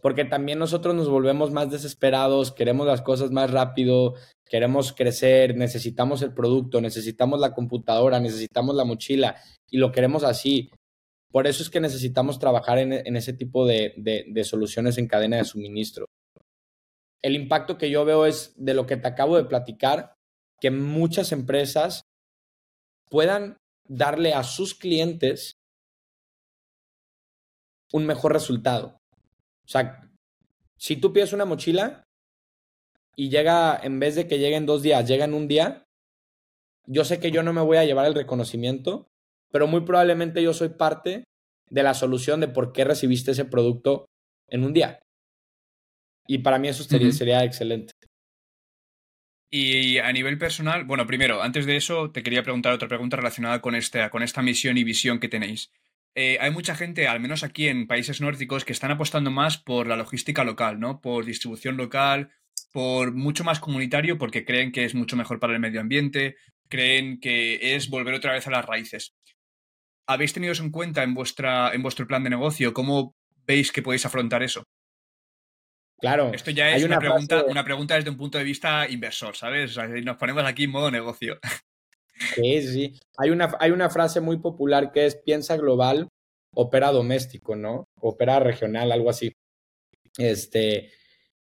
Porque 0.00 0.26
también 0.26 0.58
nosotros 0.58 0.94
nos 0.94 1.08
volvemos 1.08 1.50
más 1.50 1.70
desesperados, 1.70 2.52
queremos 2.52 2.86
las 2.86 3.00
cosas 3.00 3.30
más 3.30 3.50
rápido, 3.50 4.14
queremos 4.44 4.92
crecer, 4.92 5.56
necesitamos 5.56 6.20
el 6.20 6.34
producto, 6.34 6.82
necesitamos 6.82 7.40
la 7.40 7.54
computadora, 7.54 8.20
necesitamos 8.20 8.74
la 8.76 8.84
mochila 8.84 9.36
y 9.70 9.78
lo 9.78 9.92
queremos 9.92 10.22
así. 10.22 10.70
Por 11.32 11.46
eso 11.46 11.62
es 11.62 11.70
que 11.70 11.80
necesitamos 11.80 12.38
trabajar 12.38 12.78
en, 12.78 13.16
ese 13.16 13.32
tipo 13.32 13.66
de, 13.66 13.94
de, 13.96 14.44
soluciones 14.44 14.98
en 14.98 15.08
cadena 15.08 15.38
de 15.38 15.44
suministro. 15.44 16.06
El 17.22 17.34
impacto 17.34 17.78
que 17.78 17.90
yo 17.90 18.04
veo 18.04 18.26
es 18.26 18.52
de 18.56 18.74
lo 18.74 18.84
que 18.86 18.98
te 18.98 19.08
acabo 19.08 19.38
de 19.38 19.44
platicar, 19.44 20.14
que 20.60 20.70
muchas 20.70 21.32
empresas 21.32 22.04
puedan 23.14 23.58
darle 23.88 24.34
a 24.34 24.42
sus 24.42 24.74
clientes 24.74 25.52
un 27.92 28.06
mejor 28.06 28.32
resultado. 28.32 28.98
O 29.64 29.68
sea, 29.68 30.10
si 30.76 30.96
tú 30.96 31.12
pides 31.12 31.32
una 31.32 31.44
mochila 31.44 32.02
y 33.14 33.28
llega, 33.28 33.78
en 33.80 34.00
vez 34.00 34.16
de 34.16 34.26
que 34.26 34.40
llegue 34.40 34.56
en 34.56 34.66
dos 34.66 34.82
días, 34.82 35.06
llega 35.06 35.26
en 35.26 35.34
un 35.34 35.46
día, 35.46 35.84
yo 36.88 37.04
sé 37.04 37.20
que 37.20 37.30
yo 37.30 37.44
no 37.44 37.52
me 37.52 37.60
voy 37.60 37.76
a 37.76 37.84
llevar 37.84 38.06
el 38.06 38.16
reconocimiento, 38.16 39.06
pero 39.52 39.68
muy 39.68 39.82
probablemente 39.82 40.42
yo 40.42 40.52
soy 40.52 40.70
parte 40.70 41.22
de 41.70 41.82
la 41.84 41.94
solución 41.94 42.40
de 42.40 42.48
por 42.48 42.72
qué 42.72 42.82
recibiste 42.82 43.30
ese 43.30 43.44
producto 43.44 44.06
en 44.48 44.64
un 44.64 44.72
día. 44.72 44.98
Y 46.26 46.38
para 46.38 46.58
mí 46.58 46.66
eso 46.66 46.82
sería, 46.82 47.12
sería 47.12 47.44
excelente. 47.44 47.92
Y 49.56 49.98
a 49.98 50.10
nivel 50.10 50.36
personal, 50.36 50.82
bueno, 50.82 51.06
primero, 51.06 51.40
antes 51.40 51.64
de 51.64 51.76
eso, 51.76 52.10
te 52.10 52.24
quería 52.24 52.42
preguntar 52.42 52.72
otra 52.72 52.88
pregunta 52.88 53.18
relacionada 53.18 53.60
con, 53.60 53.76
este, 53.76 54.10
con 54.10 54.24
esta 54.24 54.42
misión 54.42 54.76
y 54.78 54.82
visión 54.82 55.20
que 55.20 55.28
tenéis. 55.28 55.70
Eh, 56.16 56.38
hay 56.40 56.50
mucha 56.50 56.74
gente, 56.74 57.06
al 57.06 57.20
menos 57.20 57.44
aquí 57.44 57.68
en 57.68 57.86
países 57.86 58.20
nórdicos, 58.20 58.64
que 58.64 58.72
están 58.72 58.90
apostando 58.90 59.30
más 59.30 59.56
por 59.56 59.86
la 59.86 59.94
logística 59.94 60.42
local, 60.42 60.80
¿no? 60.80 61.00
Por 61.00 61.24
distribución 61.24 61.76
local, 61.76 62.32
por 62.72 63.14
mucho 63.14 63.44
más 63.44 63.60
comunitario, 63.60 64.18
porque 64.18 64.44
creen 64.44 64.72
que 64.72 64.84
es 64.86 64.96
mucho 64.96 65.14
mejor 65.14 65.38
para 65.38 65.52
el 65.52 65.60
medio 65.60 65.80
ambiente, 65.80 66.34
creen 66.68 67.20
que 67.20 67.76
es 67.76 67.88
volver 67.88 68.14
otra 68.14 68.32
vez 68.32 68.48
a 68.48 68.50
las 68.50 68.64
raíces. 68.64 69.14
¿habéis 70.08 70.32
tenido 70.32 70.52
eso 70.52 70.64
en 70.64 70.72
cuenta 70.72 71.04
en, 71.04 71.10
en 71.10 71.82
vuestro 71.82 72.06
plan 72.08 72.24
de 72.24 72.30
negocio? 72.30 72.74
¿Cómo 72.74 73.14
veis 73.46 73.70
que 73.70 73.82
podéis 73.82 74.04
afrontar 74.04 74.42
eso? 74.42 74.64
Claro. 76.04 76.32
Esto 76.34 76.50
ya 76.50 76.76
es 76.76 76.84
una, 76.84 76.98
pregunta, 76.98 77.44
una 77.48 77.64
pregunta 77.64 77.94
desde 77.94 78.10
un 78.10 78.18
punto 78.18 78.36
de 78.36 78.44
vista 78.44 78.86
inversor, 78.86 79.34
¿sabes? 79.34 79.74
nos 80.04 80.18
ponemos 80.18 80.44
aquí 80.44 80.64
en 80.64 80.70
modo 80.70 80.90
negocio. 80.90 81.38
Sí, 82.34 82.62
sí. 82.62 83.00
Hay 83.16 83.30
una, 83.30 83.56
hay 83.58 83.70
una 83.70 83.88
frase 83.88 84.20
muy 84.20 84.36
popular 84.36 84.92
que 84.92 85.06
es 85.06 85.16
piensa 85.16 85.56
global, 85.56 86.08
opera 86.54 86.92
doméstico, 86.92 87.56
¿no? 87.56 87.88
Opera 88.00 88.38
regional, 88.38 88.92
algo 88.92 89.08
así. 89.08 89.32
Este, 90.18 90.92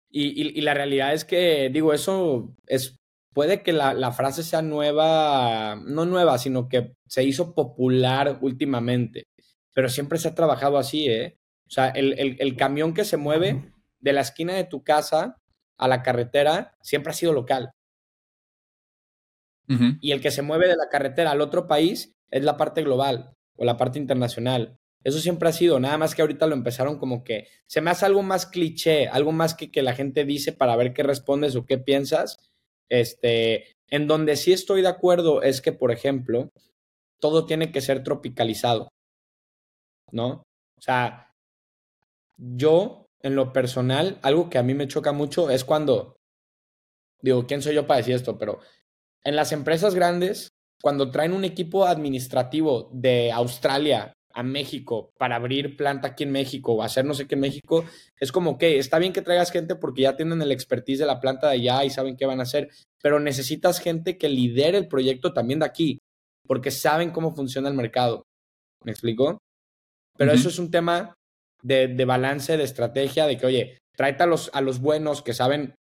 y, 0.09 0.57
y, 0.57 0.61
la 0.61 0.73
realidad 0.73 1.13
es 1.13 1.25
que, 1.25 1.69
digo, 1.69 1.93
eso 1.93 2.55
es 2.65 2.95
puede 3.33 3.63
que 3.63 3.73
la, 3.73 4.11
frase 4.13 4.43
sea 4.43 4.61
nueva, 4.61 5.75
no 5.75 6.05
nueva, 6.05 6.37
sino 6.37 6.69
que 6.69 6.93
se 7.05 7.23
hizo 7.23 7.53
popular 7.53 8.37
últimamente, 8.41 9.25
pero 9.73 9.89
siempre 9.89 10.19
se 10.19 10.29
ha 10.29 10.35
trabajado 10.35 10.77
así, 10.77 11.07
¿eh? 11.09 11.37
O 11.67 11.71
sea, 11.71 11.89
el, 11.89 12.55
camión 12.55 12.93
que 12.93 13.03
se 13.03 13.17
mueve 13.17 13.72
de 14.03 14.13
la 14.13 14.21
esquina 14.21 14.53
de 14.53 14.65
tu 14.65 14.83
casa 14.83 15.41
a 15.77 15.87
la 15.87 16.03
carretera 16.03 16.77
siempre 16.81 17.11
ha 17.11 17.15
sido 17.15 17.33
local. 17.33 17.71
Y 20.01 20.11
el 20.11 20.21
que 20.21 20.29
se 20.29 20.43
mueve 20.43 20.67
de 20.67 20.75
la 20.75 20.89
carretera 20.91 21.31
al 21.31 21.41
otro 21.41 21.67
país 21.67 22.13
es 22.29 22.43
la 22.43 22.57
parte 22.57 22.83
global 22.83 23.33
o 23.55 23.65
la 23.65 23.75
parte 23.75 23.97
internacional. 23.97 24.77
Eso 25.03 25.19
siempre 25.19 25.49
ha 25.49 25.53
sido, 25.53 25.79
nada 25.79 25.97
más 25.97 26.13
que 26.13 26.21
ahorita 26.21 26.45
lo 26.45 26.53
empezaron 26.53 26.99
como 26.99 27.23
que 27.23 27.47
se 27.65 27.81
me 27.81 27.89
hace 27.89 28.05
algo 28.05 28.21
más 28.21 28.45
cliché, 28.45 29.07
algo 29.07 29.31
más 29.31 29.55
que, 29.55 29.71
que 29.71 29.81
la 29.81 29.95
gente 29.95 30.25
dice 30.25 30.51
para 30.51 30.75
ver 30.75 30.93
qué 30.93 31.01
respondes 31.01 31.55
o 31.55 31.65
qué 31.65 31.77
piensas, 31.79 32.37
este, 32.89 33.73
en 33.87 34.07
donde 34.07 34.35
sí 34.35 34.53
estoy 34.53 34.81
de 34.81 34.89
acuerdo 34.89 35.41
es 35.41 35.61
que, 35.61 35.71
por 35.71 35.91
ejemplo, 35.91 36.51
todo 37.19 37.45
tiene 37.45 37.71
que 37.71 37.81
ser 37.81 38.03
tropicalizado, 38.03 38.89
¿no? 40.11 40.43
O 40.77 40.81
sea, 40.81 41.33
yo, 42.37 43.02
en 43.23 43.35
lo 43.35 43.53
personal, 43.53 44.19
algo 44.21 44.49
que 44.49 44.57
a 44.57 44.63
mí 44.63 44.73
me 44.73 44.87
choca 44.87 45.13
mucho 45.13 45.49
es 45.49 45.63
cuando, 45.63 46.17
digo, 47.21 47.47
¿quién 47.47 47.61
soy 47.61 47.73
yo 47.73 47.87
para 47.87 47.99
decir 47.99 48.15
esto? 48.15 48.37
Pero 48.37 48.59
en 49.23 49.35
las 49.35 49.53
empresas 49.53 49.95
grandes, 49.95 50.49
cuando 50.81 51.09
traen 51.09 51.33
un 51.33 51.45
equipo 51.45 51.85
administrativo 51.85 52.89
de 52.91 53.31
Australia 53.31 54.13
a 54.33 54.43
México 54.43 55.13
para 55.17 55.35
abrir 55.35 55.77
planta 55.77 56.09
aquí 56.09 56.23
en 56.23 56.31
México 56.31 56.73
o 56.73 56.83
hacer 56.83 57.05
no 57.05 57.13
sé 57.13 57.27
qué 57.27 57.35
en 57.35 57.41
México, 57.41 57.85
es 58.19 58.31
como 58.31 58.57
que 58.57 58.77
está 58.77 58.99
bien 58.99 59.13
que 59.13 59.21
traigas 59.21 59.51
gente 59.51 59.75
porque 59.75 60.01
ya 60.01 60.17
tienen 60.17 60.41
el 60.41 60.51
expertise 60.51 60.99
de 60.99 61.05
la 61.05 61.21
planta 61.21 61.47
de 61.47 61.53
allá 61.53 61.85
y 61.85 61.89
saben 61.89 62.17
qué 62.17 62.25
van 62.25 62.39
a 62.39 62.43
hacer, 62.43 62.69
pero 63.01 63.19
necesitas 63.19 63.79
gente 63.79 64.17
que 64.17 64.27
lidere 64.27 64.77
el 64.77 64.87
proyecto 64.87 65.33
también 65.33 65.59
de 65.59 65.65
aquí, 65.65 65.99
porque 66.45 66.71
saben 66.71 67.11
cómo 67.11 67.33
funciona 67.33 67.69
el 67.69 67.75
mercado. 67.75 68.23
¿Me 68.83 68.91
explico? 68.91 69.37
Pero 70.17 70.33
eso 70.33 70.49
es 70.49 70.59
un 70.59 70.69
tema 70.69 71.15
de, 71.63 72.05
balance, 72.05 72.57
de 72.57 72.63
estrategia, 72.63 73.25
de 73.25 73.37
que, 73.37 73.45
oye, 73.45 73.77
tráete 73.95 74.23
a 74.23 74.27
los, 74.27 74.51
a 74.53 74.61
los 74.61 74.79
buenos 74.79 75.21
que 75.21 75.33
saben 75.33 75.75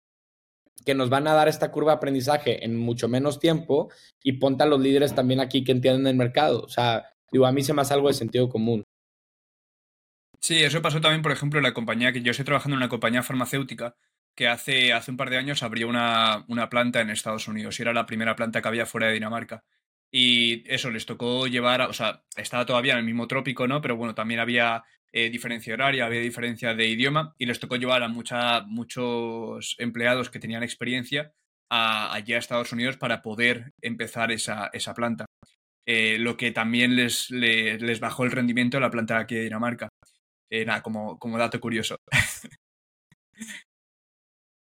que 0.85 0.95
nos 0.95 1.11
van 1.11 1.27
a 1.27 1.35
dar 1.35 1.49
esta 1.49 1.71
curva 1.71 1.93
de 1.93 1.97
aprendizaje 1.97 2.65
en 2.65 2.77
mucho 2.77 3.09
menos 3.09 3.39
tiempo 3.39 3.91
y 4.23 4.35
ponte 4.35 4.63
a 4.63 4.67
los 4.67 4.81
líderes 4.81 5.15
también 5.15 5.41
aquí 5.41 5.65
que 5.65 5.73
entienden 5.73 6.07
el 6.07 6.17
mercado. 6.17 6.63
O 6.63 6.69
sea, 6.69 7.13
digo, 7.31 7.47
a 7.47 7.53
mí 7.53 7.63
se 7.63 7.75
me 7.75 7.83
hace 7.83 7.95
algo 7.95 8.09
de 8.09 8.15
sentido 8.15 8.49
común. 8.49 8.85
Sí, 10.41 10.63
eso 10.63 10.81
pasó 10.81 11.01
también, 11.01 11.23
por 11.23 11.33
ejemplo, 11.33 11.59
en 11.59 11.65
la 11.65 11.75
compañía 11.75 12.13
que 12.13 12.23
yo 12.23 12.31
estoy 12.31 12.47
trabajando 12.47 12.75
en 12.75 12.79
una 12.79 12.89
compañía 12.89 13.23
farmacéutica 13.23 13.95
que 14.35 14.49
hace, 14.49 14.93
hace 14.95 15.11
un 15.11 15.19
par 15.19 15.29
de 15.29 15.37
años 15.37 15.63
abrió 15.63 15.87
una, 15.89 16.45
una 16.49 16.71
planta 16.71 17.01
en 17.01 17.11
Estados 17.11 17.47
Unidos 17.47 17.79
y 17.79 17.83
era 17.83 17.93
la 17.93 18.07
primera 18.07 18.37
planta 18.37 18.63
que 18.63 18.69
había 18.69 18.87
fuera 18.87 19.09
de 19.09 19.15
Dinamarca. 19.15 19.65
Y 20.11 20.65
eso, 20.73 20.91
les 20.91 21.07
tocó 21.07 21.47
llevar, 21.47 21.83
o 21.83 21.93
sea, 21.93 22.25
estaba 22.37 22.67
todavía 22.67 22.95
en 22.95 23.01
el 23.01 23.05
mismo 23.05 23.29
trópico, 23.29 23.69
¿no? 23.69 23.81
Pero 23.81 23.97
bueno, 23.97 24.15
también 24.15 24.41
había 24.41 24.83
eh, 25.13 25.31
diferencia 25.31 25.75
horaria, 25.75 26.07
había 26.07 26.21
diferencia 26.21 26.75
de 26.75 26.87
idioma 26.87 27.35
y 27.39 27.47
les 27.47 27.59
tocó 27.61 27.77
llevar 27.77 28.03
a 28.03 28.09
mucha, 28.09 28.63
muchos 28.63 29.75
empleados 29.79 30.31
que 30.31 30.39
tenían 30.39 30.63
experiencia 30.63 31.33
a, 31.71 32.13
allí 32.15 32.35
a 32.35 32.39
Estados 32.39 32.73
Unidos 32.73 32.97
para 32.97 33.23
poder 33.23 33.73
empezar 33.81 34.31
esa, 34.33 34.71
esa 34.73 34.95
planta. 34.95 35.27
Eh, 35.87 36.19
lo 36.19 36.37
que 36.37 36.53
también 36.53 36.95
les, 36.95 37.31
les, 37.31 38.01
bajó 38.01 38.25
el 38.25 38.31
rendimiento 38.31 38.77
de 38.77 38.83
la 38.83 38.91
planta 38.91 39.19
aquí 39.19 39.35
de 39.35 39.43
Dinamarca. 39.43 39.89
Eh, 40.51 40.65
nada, 40.65 40.83
como, 40.83 41.19
como 41.19 41.39
dato 41.39 41.59
curioso. 41.61 41.97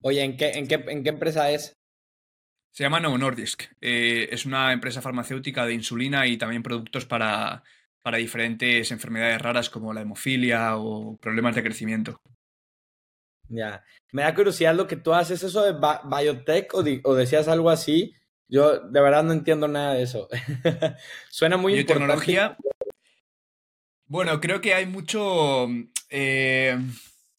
Oye, 0.03 0.23
¿en 0.23 0.37
qué, 0.37 0.51
en, 0.51 0.69
qué, 0.69 0.75
¿en 0.75 1.03
qué 1.03 1.09
empresa 1.09 1.51
es? 1.51 1.73
Se 2.73 2.85
llama 2.85 3.01
Novo 3.01 3.19
Nordisk. 3.19 3.65
Eh, 3.81 4.29
es 4.31 4.45
una 4.45 4.73
empresa 4.73 5.01
farmacéutica 5.01 5.65
de 5.65 5.75
insulina 5.75 6.27
y 6.27 6.37
también 6.37 6.63
productos 6.63 7.07
para, 7.07 7.65
para 8.07 8.19
diferentes 8.19 8.93
enfermedades 8.93 9.43
raras 9.43 9.69
como 9.69 9.93
la 9.93 10.03
hemofilia 10.03 10.77
o 10.77 11.17
problemas 11.17 11.57
de 11.57 11.65
crecimiento. 11.65 12.21
Ya. 13.49 13.83
Me 14.13 14.23
da 14.23 14.33
curiosidad 14.33 14.77
lo 14.77 14.87
que 14.87 14.95
tú 14.95 15.13
haces, 15.13 15.43
eso 15.43 15.65
de 15.65 15.75
biotech 16.05 16.73
o, 16.73 16.85
decías 16.85 17.49
algo 17.49 17.69
así. 17.69 18.15
Yo 18.47 18.79
de 18.79 19.01
verdad 19.01 19.25
no 19.25 19.33
entiendo 19.33 19.67
nada 19.67 19.95
de 19.95 20.05
eso. 20.05 20.29
Suena 21.31 21.57
muy 21.57 21.81
importante. 21.81 22.55
Bueno, 24.05 24.41
creo 24.41 24.61
que 24.61 24.75
hay 24.75 24.87
mucho. 24.87 25.67
Eh, 26.09 26.79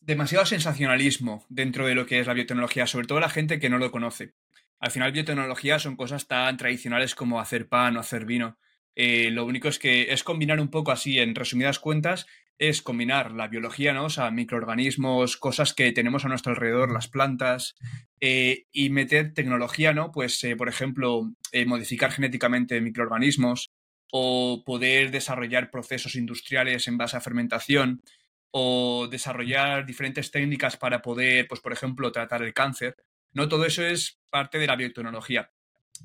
demasiado 0.02 0.46
sensacionalismo 0.46 1.46
dentro 1.48 1.88
de 1.88 1.96
lo 1.96 2.06
que 2.06 2.20
es 2.20 2.28
la 2.28 2.34
biotecnología, 2.34 2.88
sobre 2.88 3.08
todo 3.08 3.22
la 3.22 3.30
gente 3.30 3.62
que 3.62 3.70
no 3.70 3.78
lo 3.78 3.90
conoce. 3.90 4.34
Al 4.82 4.92
final, 4.92 5.14
biotecnología 5.14 5.80
son 5.80 5.96
cosas 5.96 6.28
tan 6.28 6.58
tradicionales 6.58 7.16
como 7.16 7.40
hacer 7.40 7.70
pan 7.70 7.96
o 7.96 8.02
hacer 8.02 8.26
vino. 8.26 8.58
Eh, 9.00 9.30
lo 9.30 9.46
único 9.46 9.68
es 9.68 9.78
que 9.78 10.12
es 10.12 10.24
combinar 10.24 10.60
un 10.60 10.70
poco 10.70 10.92
así, 10.92 11.20
en 11.20 11.36
resumidas 11.36 11.78
cuentas, 11.78 12.26
es 12.58 12.82
combinar 12.82 13.32
la 13.32 13.48
biología, 13.48 13.94
¿no? 13.94 14.06
O 14.06 14.10
sea, 14.10 14.32
microorganismos, 14.32 15.38
cosas 15.38 15.76
que 15.76 15.92
tenemos 15.92 16.26
a 16.26 16.30
nuestro 16.30 16.52
alrededor, 16.54 16.92
las 16.92 17.08
plantas, 17.08 17.76
eh, 18.20 18.66
y 18.72 18.90
meter 18.90 19.36
tecnología, 19.36 19.94
¿no? 19.94 20.12
Pues, 20.12 20.44
eh, 20.44 20.56
por 20.56 20.68
ejemplo, 20.68 21.32
modificar 21.68 22.12
genéticamente 22.12 22.82
microorganismos 22.82 23.70
o 24.12 24.64
poder 24.66 25.12
desarrollar 25.12 25.70
procesos 25.70 26.16
industriales 26.16 26.88
en 26.88 26.98
base 26.98 27.18
a 27.18 27.22
fermentación 27.22 28.02
o 28.50 29.08
desarrollar 29.12 29.86
diferentes 29.86 30.32
técnicas 30.32 30.76
para 30.76 31.04
poder, 31.04 31.48
pues, 31.48 31.62
por 31.62 31.72
ejemplo, 31.72 32.12
tratar 32.12 32.42
el 32.42 32.56
cáncer. 32.56 32.96
No 33.32 33.48
todo 33.48 33.66
eso 33.66 33.84
es 33.86 34.20
parte 34.32 34.58
de 34.58 34.66
la 34.66 34.76
biotecnología. 34.76 35.52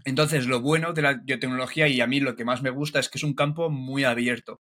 Entonces, 0.04 0.46
lo 0.46 0.60
bueno 0.60 0.92
de 0.92 1.02
la 1.02 1.14
biotecnología 1.14 1.88
y 1.88 2.00
a 2.00 2.06
mí 2.06 2.20
lo 2.20 2.36
que 2.36 2.44
más 2.44 2.62
me 2.62 2.70
gusta 2.70 3.00
es 3.00 3.08
que 3.08 3.18
es 3.18 3.24
un 3.24 3.34
campo 3.34 3.70
muy 3.70 4.04
abierto. 4.04 4.60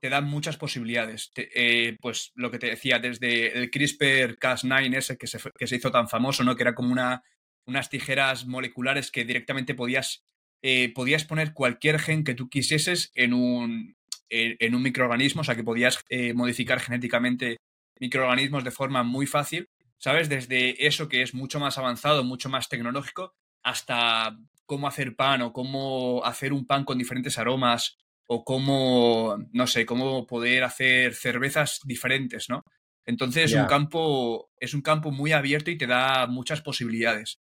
Te 0.00 0.10
da 0.10 0.20
muchas 0.20 0.56
posibilidades. 0.56 1.32
Eh, 1.36 1.96
pues 2.00 2.32
lo 2.34 2.50
que 2.50 2.58
te 2.58 2.68
decía, 2.68 2.98
desde 2.98 3.58
el 3.58 3.70
CRISPR-Cas9 3.70 4.96
ese 4.96 5.16
que 5.16 5.26
se, 5.26 5.38
que 5.58 5.66
se 5.66 5.76
hizo 5.76 5.90
tan 5.90 6.08
famoso, 6.08 6.44
¿no? 6.44 6.56
Que 6.56 6.62
era 6.62 6.74
como 6.74 6.92
una, 6.92 7.22
unas 7.66 7.88
tijeras 7.90 8.46
moleculares 8.46 9.10
que 9.10 9.24
directamente 9.24 9.74
podías, 9.74 10.22
eh, 10.62 10.92
podías 10.94 11.24
poner 11.24 11.52
cualquier 11.54 11.98
gen 11.98 12.24
que 12.24 12.34
tú 12.34 12.48
quisieses 12.48 13.10
en 13.14 13.32
un, 13.32 13.96
en, 14.28 14.74
un 14.74 14.82
microorganismo, 14.82 15.40
o 15.40 15.44
sea 15.44 15.56
que 15.56 15.64
podías 15.64 16.00
eh, 16.10 16.34
modificar 16.34 16.80
genéticamente 16.80 17.56
microorganismos 17.98 18.64
de 18.64 18.70
forma 18.70 19.02
muy 19.02 19.26
fácil 19.26 19.68
¿sabes? 19.98 20.28
Desde 20.28 20.86
eso 20.86 21.08
que 21.08 21.22
es 21.22 21.34
mucho 21.34 21.60
más 21.60 21.78
avanzado, 21.78 22.24
mucho 22.24 22.48
más 22.48 22.68
tecnológico, 22.68 23.34
hasta 23.66 24.38
cómo 24.64 24.86
hacer 24.86 25.16
pan 25.16 25.42
o 25.42 25.52
cómo 25.52 26.24
hacer 26.24 26.52
un 26.52 26.66
pan 26.66 26.84
con 26.84 26.98
diferentes 26.98 27.36
aromas 27.36 27.98
o 28.28 28.44
cómo, 28.44 29.36
no 29.52 29.66
sé, 29.66 29.84
cómo 29.84 30.24
poder 30.24 30.62
hacer 30.62 31.14
cervezas 31.14 31.80
diferentes, 31.84 32.48
¿no? 32.48 32.62
Entonces 33.04 33.52
un 33.54 33.66
campo, 33.66 34.50
es 34.60 34.72
un 34.72 34.82
campo 34.82 35.10
muy 35.10 35.32
abierto 35.32 35.72
y 35.72 35.78
te 35.78 35.88
da 35.88 36.28
muchas 36.28 36.60
posibilidades 36.60 37.38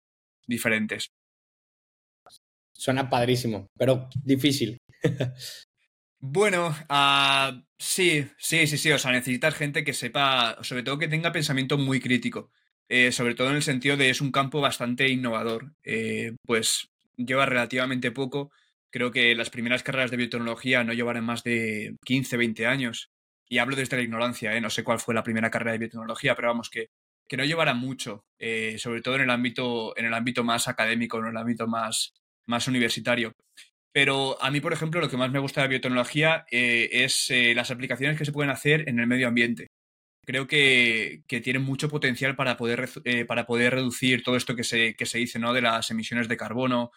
diferentes. 0.46 1.10
Suena 2.72 3.08
padrísimo, 3.10 3.66
pero 3.78 4.08
difícil. 4.22 4.78
Bueno, 6.26 6.68
uh, 6.88 7.62
sí, 7.78 8.26
sí, 8.38 8.66
sí, 8.66 8.78
sí. 8.78 8.90
O 8.92 8.98
sea, 8.98 9.12
necesitas 9.12 9.54
gente 9.54 9.84
que 9.84 9.92
sepa, 9.92 10.56
sobre 10.62 10.82
todo 10.82 10.96
que 10.96 11.06
tenga 11.06 11.32
pensamiento 11.32 11.76
muy 11.76 12.00
crítico. 12.00 12.50
Eh, 12.88 13.12
sobre 13.12 13.34
todo 13.34 13.50
en 13.50 13.56
el 13.56 13.62
sentido 13.62 13.96
de 13.96 14.10
es 14.10 14.20
un 14.20 14.32
campo 14.32 14.60
bastante 14.60 15.08
innovador. 15.08 15.72
Eh, 15.82 16.32
pues 16.44 16.88
lleva 17.16 17.46
relativamente 17.46 18.10
poco. 18.10 18.50
Creo 18.90 19.10
que 19.10 19.34
las 19.34 19.50
primeras 19.50 19.82
carreras 19.82 20.10
de 20.10 20.16
biotecnología 20.16 20.84
no 20.84 20.92
llevarán 20.92 21.24
más 21.24 21.42
de 21.42 21.96
15, 22.04 22.36
20 22.36 22.66
años. 22.66 23.10
Y 23.48 23.58
hablo 23.58 23.76
desde 23.76 23.96
la 23.96 24.02
ignorancia, 24.02 24.54
¿eh? 24.54 24.60
no 24.60 24.70
sé 24.70 24.84
cuál 24.84 24.98
fue 24.98 25.14
la 25.14 25.22
primera 25.22 25.50
carrera 25.50 25.72
de 25.72 25.78
biotecnología, 25.78 26.34
pero 26.34 26.48
vamos, 26.48 26.70
que, 26.70 26.88
que 27.28 27.36
no 27.36 27.44
llevará 27.44 27.74
mucho, 27.74 28.24
eh, 28.38 28.76
sobre 28.78 29.02
todo 29.02 29.16
en 29.16 29.22
el 29.22 29.30
ámbito, 29.30 29.96
en 29.98 30.06
el 30.06 30.14
ámbito 30.14 30.44
más 30.44 30.66
académico, 30.66 31.18
en 31.18 31.26
el 31.26 31.36
ámbito 31.36 31.66
más, 31.66 32.14
más 32.46 32.66
universitario. 32.68 33.32
Pero 33.92 34.42
a 34.42 34.50
mí, 34.50 34.60
por 34.60 34.72
ejemplo, 34.72 35.00
lo 35.00 35.10
que 35.10 35.16
más 35.16 35.30
me 35.30 35.38
gusta 35.38 35.60
de 35.60 35.66
la 35.66 35.70
biotecnología 35.70 36.46
es 36.50 37.30
las 37.54 37.70
aplicaciones 37.70 38.18
que 38.18 38.24
se 38.24 38.32
pueden 38.32 38.50
hacer 38.50 38.88
en 38.88 38.98
el 38.98 39.06
medio 39.06 39.28
ambiente. 39.28 39.68
Creo 40.24 40.46
que, 40.46 41.22
que 41.26 41.40
tienen 41.40 41.62
mucho 41.62 41.88
potencial 41.88 42.36
para 42.36 42.56
poder, 42.56 42.88
eh, 43.04 43.24
para 43.24 43.46
poder 43.46 43.74
reducir 43.74 44.22
todo 44.22 44.36
esto 44.36 44.56
que 44.56 44.64
se, 44.64 44.94
que 44.94 45.06
se 45.06 45.18
dice 45.18 45.38
¿no? 45.38 45.52
de 45.52 45.62
las 45.62 45.90
emisiones 45.90 46.28
de 46.28 46.36
carbono, 46.36 46.90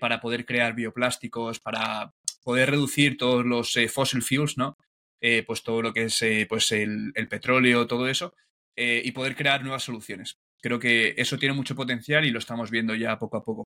para 0.00 0.22
poder 0.22 0.46
crear 0.46 0.74
bioplásticos, 0.74 1.60
para 1.60 2.14
poder 2.42 2.70
reducir 2.70 3.18
todos 3.18 3.44
los 3.44 3.76
fossil 3.92 4.22
fuels, 4.22 4.56
¿no? 4.56 4.78
pues 5.46 5.62
todo 5.62 5.82
lo 5.82 5.92
que 5.92 6.04
es 6.04 6.24
pues 6.48 6.72
el, 6.72 7.12
el, 7.14 7.28
petróleo, 7.28 7.86
todo 7.86 8.08
eso, 8.08 8.32
y 8.74 9.12
poder 9.12 9.36
crear 9.36 9.62
nuevas 9.62 9.82
soluciones. 9.82 10.38
Creo 10.62 10.78
que 10.78 11.14
eso 11.16 11.36
tiene 11.36 11.54
mucho 11.54 11.74
potencial 11.74 12.24
y 12.24 12.30
lo 12.30 12.38
estamos 12.38 12.70
viendo 12.70 12.94
ya 12.94 13.18
poco 13.18 13.36
a 13.36 13.44
poco. 13.44 13.64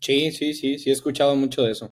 Sí, 0.00 0.30
sí, 0.30 0.54
sí, 0.54 0.78
sí, 0.78 0.90
he 0.90 0.92
escuchado 0.92 1.34
mucho 1.34 1.62
de 1.62 1.72
eso. 1.72 1.90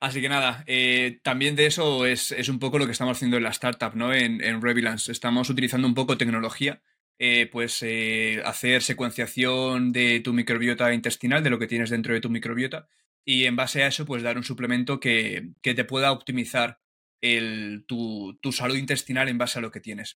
Sí. 0.00 0.06
Así 0.06 0.20
que 0.20 0.28
nada, 0.28 0.62
eh, 0.66 1.20
también 1.22 1.56
de 1.56 1.66
eso 1.66 2.06
es, 2.06 2.30
un 2.48 2.58
poco 2.58 2.78
lo 2.78 2.86
que 2.86 2.92
estamos 2.92 3.16
haciendo 3.16 3.38
en 3.38 3.42
la 3.42 3.50
startup, 3.50 3.94
¿no? 3.94 4.12
En, 4.12 4.42
en 4.42 4.60
Revilance. 4.60 5.10
Estamos 5.10 5.48
utilizando 5.50 5.88
un 5.88 5.94
poco 5.94 6.18
tecnología, 6.18 6.82
eh, 7.18 7.48
pues 7.50 7.82
eh, 7.82 8.42
hacer 8.44 8.82
secuenciación 8.82 9.92
de 9.92 10.20
tu 10.20 10.34
microbiota 10.34 10.92
intestinal, 10.92 11.42
de 11.42 11.50
lo 11.50 11.58
que 11.58 11.66
tienes 11.66 11.88
dentro 11.90 12.12
de 12.12 12.20
tu 12.20 12.28
microbiota, 12.28 12.88
y 13.24 13.44
en 13.46 13.56
base 13.56 13.82
a 13.82 13.86
eso, 13.86 14.04
pues 14.04 14.22
dar 14.22 14.36
un 14.36 14.44
suplemento 14.44 15.00
que, 15.00 15.50
que 15.62 15.74
te 15.74 15.84
pueda 15.84 16.12
optimizar 16.12 16.78
el, 17.22 17.84
tu, 17.88 18.38
tu, 18.42 18.52
salud 18.52 18.76
intestinal 18.76 19.28
en 19.28 19.38
base 19.38 19.58
a 19.58 19.62
lo 19.62 19.70
que 19.70 19.80
tienes. 19.80 20.18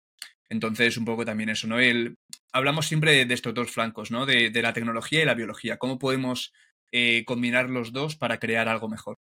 Entonces, 0.48 0.96
un 0.96 1.04
poco 1.04 1.24
también 1.24 1.50
eso, 1.50 1.66
¿no? 1.66 1.78
El, 1.78 2.16
hablamos 2.52 2.86
siempre 2.86 3.26
de, 3.26 3.34
estos 3.34 3.54
dos 3.54 3.70
flancos, 3.70 4.10
¿no? 4.10 4.26
De, 4.26 4.50
la 4.62 4.72
tecnología 4.72 5.22
y 5.22 5.26
la 5.26 5.34
biología. 5.34 5.76
¿Cómo 5.78 5.98
podemos 5.98 6.52
eh, 6.92 7.24
combinar 7.26 7.68
los 7.70 7.92
dos 7.92 8.16
para 8.16 8.38
crear 8.38 8.68
algo 8.68 8.88
mejor? 8.88 9.18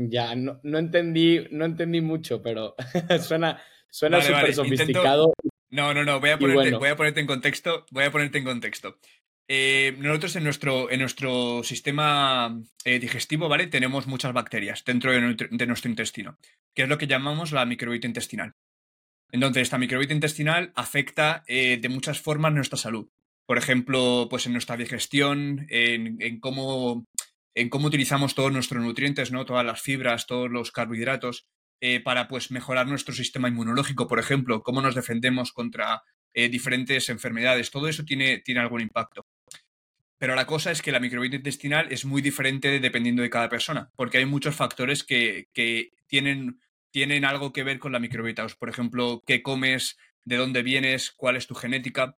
Ya, 0.00 0.36
no, 0.36 0.60
no 0.62 0.78
entendí, 0.78 1.46
no 1.50 1.64
entendí 1.64 2.00
mucho, 2.00 2.40
pero 2.40 2.76
suena 3.20 3.60
suena 3.90 4.22
súper 4.22 4.54
sofisticado. 4.54 5.32
No, 5.70 5.92
no, 5.92 6.04
no, 6.04 6.20
voy 6.20 6.30
a, 6.30 6.38
ponerte, 6.38 6.76
voy 6.76 6.88
a 6.88 6.96
ponerte 6.96 7.20
en 7.20 7.26
contexto. 7.26 7.84
Voy 7.90 8.04
a 8.04 8.12
ponerte 8.12 8.38
en 8.38 8.44
contexto. 8.44 8.98
Eh, 9.48 9.96
nosotros 9.98 10.36
en 10.36 10.44
nuestro, 10.44 10.90
en 10.90 11.00
nuestro 11.00 11.62
sistema 11.64 12.60
eh, 12.84 12.98
digestivo, 12.98 13.48
¿vale? 13.48 13.66
Tenemos 13.66 14.06
muchas 14.06 14.32
bacterias 14.32 14.84
dentro 14.84 15.10
de, 15.10 15.48
de, 15.50 15.66
nuestro 15.66 15.90
intestino, 15.90 16.38
que 16.74 16.82
es 16.82 16.88
lo 16.88 16.98
que 16.98 17.06
llamamos 17.06 17.52
la 17.52 17.64
microbiota 17.64 18.06
intestinal. 18.06 18.54
Entonces, 19.32 19.62
esta 19.62 19.78
microbiota 19.78 20.14
intestinal 20.14 20.72
afecta 20.74 21.42
eh, 21.46 21.78
de 21.80 21.88
muchas 21.88 22.20
formas 22.20 22.52
nuestra 22.52 22.78
salud. 22.78 23.08
Por 23.46 23.58
ejemplo, 23.58 24.26
pues 24.30 24.46
en 24.46 24.52
nuestra 24.52 24.76
digestión, 24.76 25.66
en, 25.70 26.38
cómo 26.40 27.06
en 27.54 27.68
cómo 27.68 27.88
utilizamos 27.88 28.34
todos 28.34 28.52
nuestros 28.52 28.82
nutrientes, 28.82 29.32
¿no? 29.32 29.44
Todas 29.44 29.64
las 29.64 29.80
fibras, 29.80 30.26
todos 30.26 30.50
los 30.50 30.70
carbohidratos, 30.72 31.48
eh, 31.80 32.00
para 32.00 32.28
pues 32.28 32.50
mejorar 32.50 32.86
nuestro 32.86 33.14
sistema 33.14 33.48
inmunológico, 33.48 34.08
por 34.08 34.18
ejemplo, 34.18 34.62
cómo 34.62 34.82
nos 34.82 34.94
defendemos 34.94 35.52
contra 35.52 36.02
eh, 36.34 36.48
diferentes 36.48 37.08
enfermedades. 37.08 37.70
Todo 37.70 37.88
eso 37.88 38.04
tiene, 38.04 38.38
tiene 38.38 38.60
algún 38.60 38.80
impacto. 38.80 39.26
Pero 40.18 40.34
la 40.34 40.46
cosa 40.46 40.72
es 40.72 40.82
que 40.82 40.90
la 40.90 40.98
microbiota 41.00 41.36
intestinal 41.36 41.86
es 41.90 42.04
muy 42.04 42.20
diferente 42.20 42.80
dependiendo 42.80 43.22
de 43.22 43.30
cada 43.30 43.48
persona, 43.48 43.90
porque 43.94 44.18
hay 44.18 44.26
muchos 44.26 44.56
factores 44.56 45.04
que, 45.04 45.46
tienen, 46.08 46.60
tienen 46.90 47.24
algo 47.24 47.52
que 47.52 47.62
ver 47.62 47.78
con 47.78 47.92
la 47.92 48.00
microbiota. 48.00 48.46
Por 48.58 48.68
ejemplo, 48.68 49.22
qué 49.24 49.42
comes, 49.42 49.96
de 50.24 50.36
dónde 50.36 50.62
vienes, 50.62 51.12
cuál 51.12 51.36
es 51.36 51.46
tu 51.46 51.54
genética. 51.54 52.16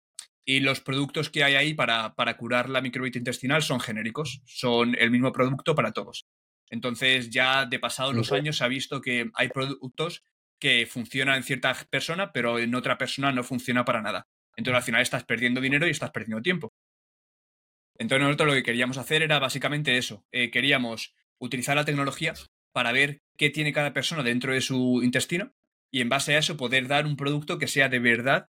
Y 0.50 0.62
los 0.62 0.82
productos 0.82 1.30
que 1.30 1.44
hay 1.44 1.54
ahí 1.54 1.76
para, 1.76 2.16
para 2.16 2.36
curar 2.36 2.72
la 2.72 2.82
microbiota 2.82 3.20
intestinal 3.20 3.62
son 3.62 3.80
genéricos, 3.80 4.42
son 4.48 4.96
el 4.98 5.12
mismo 5.12 5.32
producto 5.32 5.76
para 5.76 5.92
todos. 5.92 6.26
Entonces, 6.72 7.30
ya 7.30 7.68
de 7.68 7.78
pasados 7.78 8.16
los 8.16 8.32
años 8.32 8.58
se 8.58 8.64
ha 8.64 8.68
visto 8.68 9.00
que 9.00 9.30
hay 9.36 9.50
productos 9.50 10.24
que 10.60 10.88
funcionan 10.88 11.36
en 11.36 11.44
cierta 11.44 11.76
persona, 11.92 12.32
pero 12.32 12.58
en 12.58 12.74
otra 12.74 12.98
persona 12.98 13.32
no 13.32 13.44
funciona 13.44 13.86
para 13.86 14.02
nada. 14.02 14.28
Entonces, 14.56 14.78
al 14.78 14.84
final 14.84 15.02
estás 15.04 15.24
perdiendo 15.24 15.62
dinero 15.62 15.86
y 15.86 15.92
estás 15.92 16.10
perdiendo 16.10 16.42
tiempo. 16.42 16.74
Entonces 18.00 18.26
nosotros 18.26 18.48
lo 18.48 18.56
que 18.56 18.64
queríamos 18.64 18.98
hacer 18.98 19.22
era 19.22 19.38
básicamente 19.38 20.00
eso. 20.00 20.26
Eh, 20.32 20.50
queríamos 20.50 21.14
utilizar 21.38 21.76
la 21.76 21.86
tecnología 21.86 22.34
para 22.72 22.92
ver 22.92 23.22
qué 23.38 23.52
tiene 23.52 23.72
cada 23.72 23.94
persona 23.94 24.24
dentro 24.24 24.52
de 24.52 24.62
su 24.62 25.02
intestino 25.04 25.54
y 25.92 26.02
en 26.02 26.10
base 26.10 26.34
a 26.34 26.40
eso 26.40 26.58
poder 26.58 26.88
dar 26.88 27.06
un 27.06 27.18
producto 27.18 27.60
que 27.60 27.68
sea 27.68 27.88
de 27.88 28.00
verdad 28.00 28.50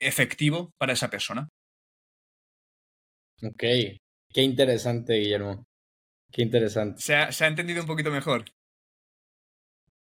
efectivo 0.00 0.72
para 0.78 0.92
esa 0.92 1.10
persona. 1.10 1.48
Ok, 3.42 3.62
qué 4.32 4.42
interesante, 4.42 5.14
Guillermo. 5.14 5.66
Qué 6.30 6.42
interesante. 6.42 7.00
¿Se 7.00 7.14
ha, 7.14 7.32
¿Se 7.32 7.44
ha, 7.44 7.48
entendido 7.48 7.82
un 7.82 7.86
poquito 7.86 8.10
mejor? 8.10 8.44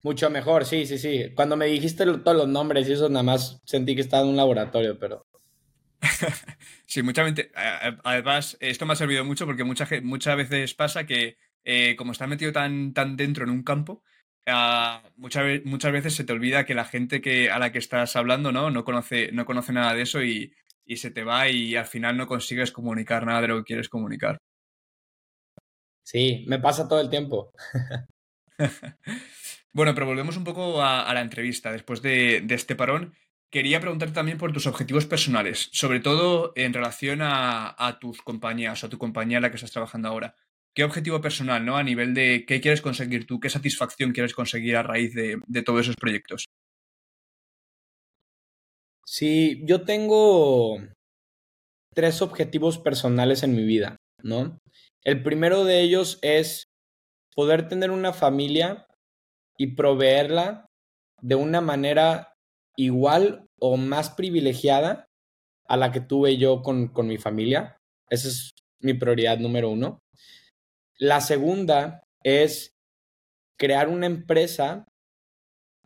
Mucho 0.02 0.30
mejor, 0.30 0.64
sí, 0.64 0.86
sí, 0.86 0.98
sí. 0.98 1.32
Cuando 1.34 1.56
me 1.56 1.66
dijiste 1.66 2.04
todos 2.04 2.36
los 2.36 2.48
nombres 2.48 2.88
y 2.88 2.92
eso, 2.92 3.08
nada 3.08 3.22
más 3.22 3.60
sentí 3.64 3.94
que 3.94 4.00
estaba 4.00 4.22
en 4.22 4.30
un 4.30 4.36
laboratorio, 4.36 4.98
pero 4.98 5.26
sí, 6.86 7.02
mucha 7.02 7.24
Además, 8.04 8.56
esto 8.60 8.86
me 8.86 8.92
ha 8.92 8.96
servido 8.96 9.24
mucho 9.24 9.46
porque 9.46 9.64
mucha, 9.64 9.88
muchas 10.02 10.36
veces 10.36 10.74
pasa 10.74 11.06
que, 11.06 11.36
eh, 11.64 11.94
como 11.96 12.12
estás 12.12 12.28
metido 12.28 12.52
tan, 12.52 12.92
tan 12.92 13.16
dentro 13.16 13.44
en 13.44 13.50
un 13.50 13.62
campo, 13.62 14.02
ah, 14.46 15.02
muchas, 15.16 15.64
muchas 15.64 15.92
veces 15.92 16.14
se 16.14 16.24
te 16.24 16.32
olvida 16.32 16.64
que 16.64 16.74
la 16.74 16.84
gente 16.84 17.20
que, 17.20 17.50
a 17.50 17.58
la 17.58 17.72
que 17.72 17.78
estás 17.78 18.16
hablando 18.16 18.52
no, 18.52 18.70
no, 18.70 18.84
conoce, 18.84 19.30
no 19.32 19.44
conoce 19.44 19.72
nada 19.72 19.94
de 19.94 20.02
eso 20.02 20.22
y, 20.22 20.54
y 20.84 20.96
se 20.96 21.10
te 21.10 21.24
va 21.24 21.48
y 21.48 21.76
al 21.76 21.86
final 21.86 22.16
no 22.16 22.26
consigues 22.26 22.72
comunicar 22.72 23.26
nada 23.26 23.42
de 23.42 23.48
lo 23.48 23.58
que 23.58 23.64
quieres 23.64 23.88
comunicar. 23.88 24.38
Sí, 26.04 26.44
me 26.48 26.58
pasa 26.58 26.88
todo 26.88 27.00
el 27.00 27.10
tiempo. 27.10 27.52
bueno, 29.72 29.94
pero 29.94 30.06
volvemos 30.06 30.36
un 30.36 30.44
poco 30.44 30.82
a, 30.82 31.02
a 31.02 31.14
la 31.14 31.20
entrevista 31.20 31.70
después 31.70 32.02
de, 32.02 32.40
de, 32.42 32.54
este 32.54 32.74
parón 32.74 33.14
quería 33.52 33.80
preguntarte 33.80 34.14
también 34.14 34.38
por 34.38 34.52
tus 34.52 34.66
objetivos 34.66 35.04
personales, 35.04 35.68
sobre 35.72 36.00
todo 36.00 36.52
en 36.56 36.72
relación 36.72 37.20
a, 37.22 37.98
tus 38.00 38.22
compañías 38.22 38.82
o 38.82 38.86
a 38.86 38.90
tu 38.90 38.96
compañía 38.96 39.36
en 39.36 39.42
la 39.42 39.50
que 39.50 39.56
estás 39.56 39.70
trabajando 39.70 40.08
ahora. 40.08 40.34
¿Qué 40.74 40.84
objetivo 40.84 41.20
personal, 41.20 41.64
¿no? 41.66 41.76
A 41.76 41.82
nivel 41.82 42.14
de 42.14 42.44
qué 42.46 42.60
quieres 42.60 42.80
conseguir 42.80 43.26
tú, 43.26 43.40
qué 43.40 43.50
satisfacción 43.50 44.12
quieres 44.12 44.32
conseguir 44.32 44.76
a 44.76 44.82
raíz 44.82 45.14
de, 45.14 45.38
todos 45.62 45.82
esos 45.82 45.96
proyectos. 45.96 46.46
Sí, 49.04 49.60
yo 49.64 49.84
tengo 49.84 50.78
tres 51.94 52.22
objetivos 52.22 52.78
personales 52.78 53.42
en 53.42 53.54
mi 53.54 53.64
vida, 53.64 53.96
¿no? 54.22 54.58
El 55.04 55.22
primero 55.22 55.64
de 55.64 55.82
ellos 55.82 56.18
es 56.22 56.64
poder 57.34 57.68
tener 57.68 57.90
una 57.90 58.14
familia 58.14 58.86
y 59.58 59.74
proveerla 59.74 60.66
de 61.20 61.34
una 61.34 61.60
manera 61.60 62.32
igual 62.76 63.46
o 63.60 63.76
más 63.76 64.10
privilegiada 64.10 65.04
a 65.68 65.76
la 65.76 65.92
que 65.92 66.00
tuve 66.00 66.38
yo 66.38 66.62
con, 66.62 66.88
con 66.88 67.08
mi 67.08 67.18
familia. 67.18 67.76
Esa 68.08 68.28
es 68.28 68.50
mi 68.80 68.94
prioridad 68.94 69.38
número 69.38 69.68
uno. 69.68 70.01
La 71.02 71.20
segunda 71.20 72.04
es 72.22 72.74
crear 73.58 73.88
una 73.88 74.06
empresa 74.06 74.86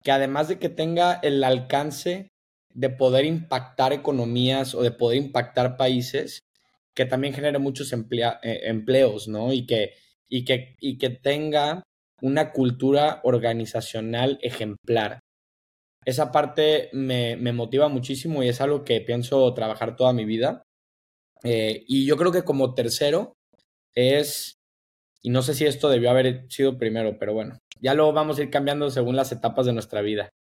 que 0.03 0.13
además 0.13 0.49
de 0.49 0.59
que 0.59 0.69
tenga 0.69 1.15
el 1.23 1.43
alcance 1.43 2.29
de 2.75 2.91
poder 2.91 3.25
impactar 3.25 3.93
economías 3.95 4.75
o 4.75 4.83
de 4.83 4.91
poder 4.91 5.17
impactar 5.17 5.79
países, 5.79 6.41
que 6.95 7.07
también 7.07 7.33
genere 7.33 7.59
muchos 7.59 7.93
eh, 7.93 8.61
empleos, 8.65 9.29
¿no? 9.29 9.53
Y 9.53 9.67
que, 9.67 9.95
y, 10.29 10.45
que, 10.45 10.77
y 10.81 10.99
que 10.99 11.09
tenga 11.09 11.83
una 12.21 12.53
cultura 12.53 13.21
organizacional 13.25 14.39
ejemplar 14.43 15.21
esa 16.07 16.31
parte 16.31 16.89
me, 16.93 17.37
motiva 17.53 17.89
muchísimo 17.89 18.43
y 18.43 18.49
es 18.49 18.61
algo 18.61 18.85
que 18.85 19.01
pienso 19.01 19.53
trabajar 19.55 19.97
toda 19.97 20.13
mi 20.13 20.25
vida. 20.25 20.63
Eh, 21.43 21.85
y 21.89 22.07
yo 22.07 22.17
creo 22.17 22.31
que 22.31 22.45
como 22.45 22.75
tercero 22.75 23.35
es, 23.93 24.56
y 25.23 25.31
no 25.31 25.43
sé 25.43 25.55
si 25.55 25.67
esto 25.67 25.89
debió 25.89 26.11
haber 26.11 26.47
sido 26.49 26.79
primero, 26.79 27.19
pero 27.19 27.35
bueno, 27.35 27.59
ya 27.81 27.95
lo 27.95 28.13
vamos 28.13 28.39
a 28.39 28.43
ir 28.43 28.51
cambiando 28.51 28.91
según 28.91 29.17
las 29.17 29.33
etapas 29.33 29.67
de 29.67 29.73
nuestra 29.73 30.01
vida. 30.01 30.31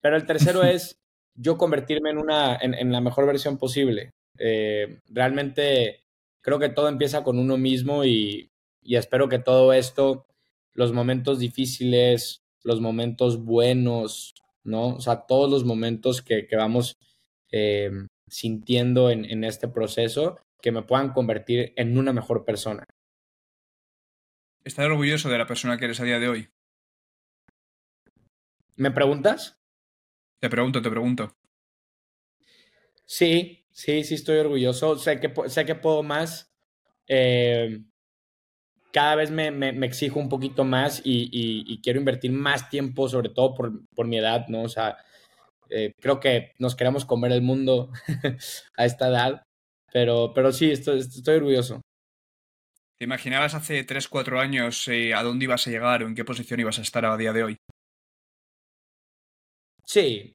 Pero 0.00 0.16
el 0.16 0.26
tercero 0.26 0.62
es 0.64 0.98
yo 1.34 1.56
convertirme 1.56 2.10
en, 2.10 2.18
una, 2.18 2.56
en, 2.60 2.92
la 2.92 3.00
mejor 3.00 3.26
versión 3.26 3.58
posible. 3.58 4.10
Eh, 4.38 5.00
realmente 5.08 6.04
creo 6.40 6.58
que 6.58 6.68
todo 6.68 6.88
empieza 6.88 7.22
con 7.22 7.38
uno 7.38 7.56
mismo 7.56 8.04
y, 8.04 8.50
y 8.82 8.96
espero 8.96 9.28
que 9.28 9.38
todo 9.38 9.72
esto, 9.72 10.26
los 10.74 10.92
momentos 10.92 11.38
difíciles, 11.38 12.42
los 12.64 12.80
momentos 12.80 13.44
buenos, 13.44 14.34
¿no? 14.64 14.96
O 14.96 15.00
sea, 15.00 15.26
todos 15.26 15.50
los 15.50 15.64
momentos 15.64 16.22
que, 16.22 16.46
vamos 16.56 16.96
eh, 17.52 17.90
sintiendo 18.28 19.10
en, 19.10 19.24
en 19.24 19.44
este 19.44 19.68
proceso 19.68 20.38
que 20.60 20.72
me 20.72 20.82
puedan 20.82 21.12
convertir 21.12 21.72
en 21.76 21.98
una 21.98 22.12
mejor 22.12 22.44
persona. 22.44 22.84
¿Estás 24.68 24.84
orgulloso 24.84 25.30
de 25.30 25.38
la 25.38 25.46
persona 25.46 25.78
que 25.78 25.86
eres 25.86 25.98
a 25.98 26.04
día 26.04 26.18
de 26.18 26.28
hoy? 26.28 26.50
¿Me 28.76 28.90
preguntas? 28.90 29.58
Te 30.40 30.50
pregunto, 30.50 30.82
te 30.82 30.90
pregunto. 30.90 31.34
Sí, 33.06 33.64
sí, 33.72 34.04
sí 34.04 34.16
estoy 34.16 34.36
orgulloso. 34.36 34.98
Sé 34.98 35.20
que, 35.20 35.32
sé 35.46 35.64
que 35.64 35.74
puedo 35.74 36.02
más. 36.02 36.52
Eh, 37.06 37.80
cada 38.92 39.14
vez 39.14 39.30
me, 39.30 39.70
exijo 39.86 40.20
un 40.20 40.28
poquito 40.28 40.64
más 40.64 41.00
y, 41.02 41.80
quiero 41.82 41.98
invertir 41.98 42.32
más 42.32 42.68
tiempo, 42.68 43.08
sobre 43.08 43.30
todo 43.30 43.54
por, 43.54 44.06
mi 44.06 44.18
edad, 44.18 44.48
¿no? 44.48 44.64
O 44.64 44.68
sea, 44.68 44.98
eh, 45.70 45.92
creo 45.98 46.20
que 46.20 46.52
nos 46.58 46.76
queremos 46.76 47.06
comer 47.06 47.32
el 47.32 47.40
mundo 47.40 47.90
a 48.76 48.84
esta 48.84 49.08
edad, 49.08 49.42
pero, 49.94 50.32
pero 50.34 50.52
sí, 50.52 50.70
estoy, 50.70 50.98
estoy 50.98 51.36
orgulloso. 51.36 51.80
¿Te 52.98 53.04
imaginabas 53.04 53.54
hace 53.54 53.84
3, 53.84 54.08
4 54.08 54.40
años 54.40 54.88
eh, 54.88 55.14
a 55.14 55.22
dónde 55.22 55.44
ibas 55.44 55.64
a 55.66 55.70
llegar 55.70 56.02
o 56.02 56.08
en 56.08 56.16
qué 56.16 56.24
posición 56.24 56.58
ibas 56.58 56.80
a 56.80 56.82
estar 56.82 57.04
a 57.06 57.16
día 57.16 57.32
de 57.32 57.44
hoy? 57.44 57.56
Sí. 59.84 60.34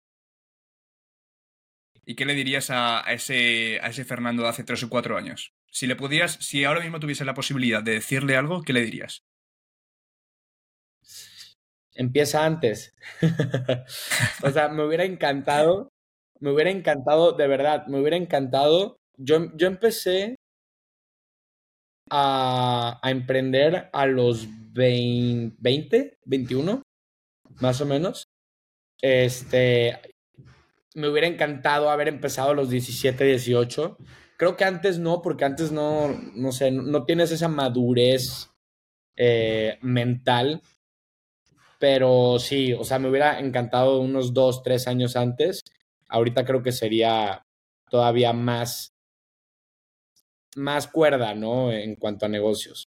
¿Y 2.05 2.15
qué 2.15 2.25
le 2.25 2.33
dirías 2.33 2.69
a, 2.69 3.01
ese, 3.11 3.79
a 3.81 3.87
ese 3.87 4.05
Fernando 4.05 4.43
de 4.43 4.49
hace 4.49 4.63
3 4.63 4.81
o 4.83 4.89
4 4.89 5.17
años? 5.17 5.51
Si 5.71 5.87
le 5.87 5.97
pudieras, 5.97 6.37
si 6.39 6.63
ahora 6.63 6.79
mismo 6.79 7.01
tuviese 7.01 7.25
la 7.25 7.33
posibilidad 7.33 7.83
de 7.83 7.95
decirle 7.95 8.37
algo, 8.37 8.61
¿qué 8.61 8.71
le 8.71 8.81
dirías? 8.81 9.23
Empieza 11.95 12.45
antes. 12.45 12.93
o 14.43 14.49
sea, 14.51 14.69
me 14.69 14.85
hubiera 14.85 15.03
encantado, 15.03 15.89
me 16.39 16.51
hubiera 16.51 16.71
encantado, 16.71 17.33
de 17.33 17.47
verdad, 17.47 17.87
me 17.87 17.99
hubiera 17.99 18.15
encantado. 18.15 18.95
Yo, 19.17 19.51
yo 19.57 19.67
empecé 19.67 20.37
a, 22.09 22.99
emprender 23.03 23.89
a 23.93 24.05
los 24.05 24.47
20, 24.73 26.17
21, 26.25 26.81
más 27.59 27.81
o 27.81 27.85
menos. 27.85 28.27
Este, 29.01 29.99
me 30.95 31.07
hubiera 31.07 31.27
encantado 31.27 31.89
haber 31.89 32.07
empezado 32.07 32.51
a 32.51 32.55
los 32.55 32.69
17, 32.69 33.23
18 33.23 33.97
Creo 34.37 34.57
que 34.57 34.65
antes 34.65 34.99
no, 34.99 35.21
porque 35.21 35.45
antes 35.45 35.71
no, 35.71 36.09
no 36.35 36.51
sé, 36.51 36.71
no 36.71 37.05
tienes 37.05 37.31
esa 37.31 37.47
madurez 37.47 38.49
eh, 39.15 39.77
mental. 39.81 40.61
Pero 41.79 42.39
sí, 42.39 42.73
o 42.73 42.83
sea, 42.83 42.99
me 42.99 43.09
hubiera 43.09 43.39
encantado 43.39 43.99
unos 44.01 44.33
dos, 44.33 44.63
tres 44.63 44.87
años 44.87 45.15
antes. 45.15 45.61
Ahorita 46.09 46.45
creo 46.45 46.63
que 46.63 46.71
sería 46.71 47.45
todavía 47.89 48.33
más, 48.33 48.92
más 50.55 50.87
cuerda, 50.87 51.33
¿no? 51.33 51.71
En 51.71 51.95
cuanto 51.95 52.25
a 52.25 52.29
negocios. 52.29 52.87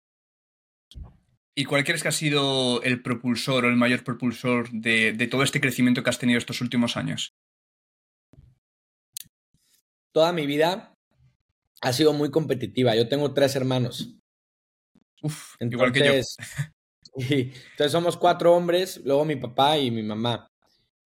¿Y 1.54 1.66
cuál 1.66 1.84
crees 1.84 2.02
que 2.02 2.08
ha 2.08 2.14
sido 2.14 2.82
el 2.82 3.02
propulsor 3.02 3.66
o 3.66 3.70
el 3.70 3.76
mayor 3.76 4.04
propulsor 4.04 4.70
de, 4.72 5.12
de 5.14 5.28
todo 5.28 5.44
este 5.44 5.60
crecimiento 5.60 6.02
que 6.02 6.10
has 6.10 6.20
tenido 6.20 6.38
estos 6.38 6.62
últimos 6.62 6.96
años? 6.96 7.34
Toda 10.14 10.32
mi 10.34 10.46
vida 10.46 10.94
ha 11.82 11.94
sido 11.94 12.14
muy 12.14 12.32
competitiva. 12.32 12.96
Yo 12.96 13.10
tengo 13.10 13.34
tres 13.34 13.56
hermanos. 13.56 14.16
Uf, 15.22 15.56
igual 15.60 15.92
que 15.92 16.00
yo. 16.00 16.14
entonces 16.14 16.38
somos 17.92 18.18
cuatro 18.18 18.56
hombres, 18.56 19.02
luego 19.04 19.26
mi 19.26 19.36
papá 19.36 19.78
y 19.78 19.92
mi 19.92 20.04
mamá. 20.04 20.48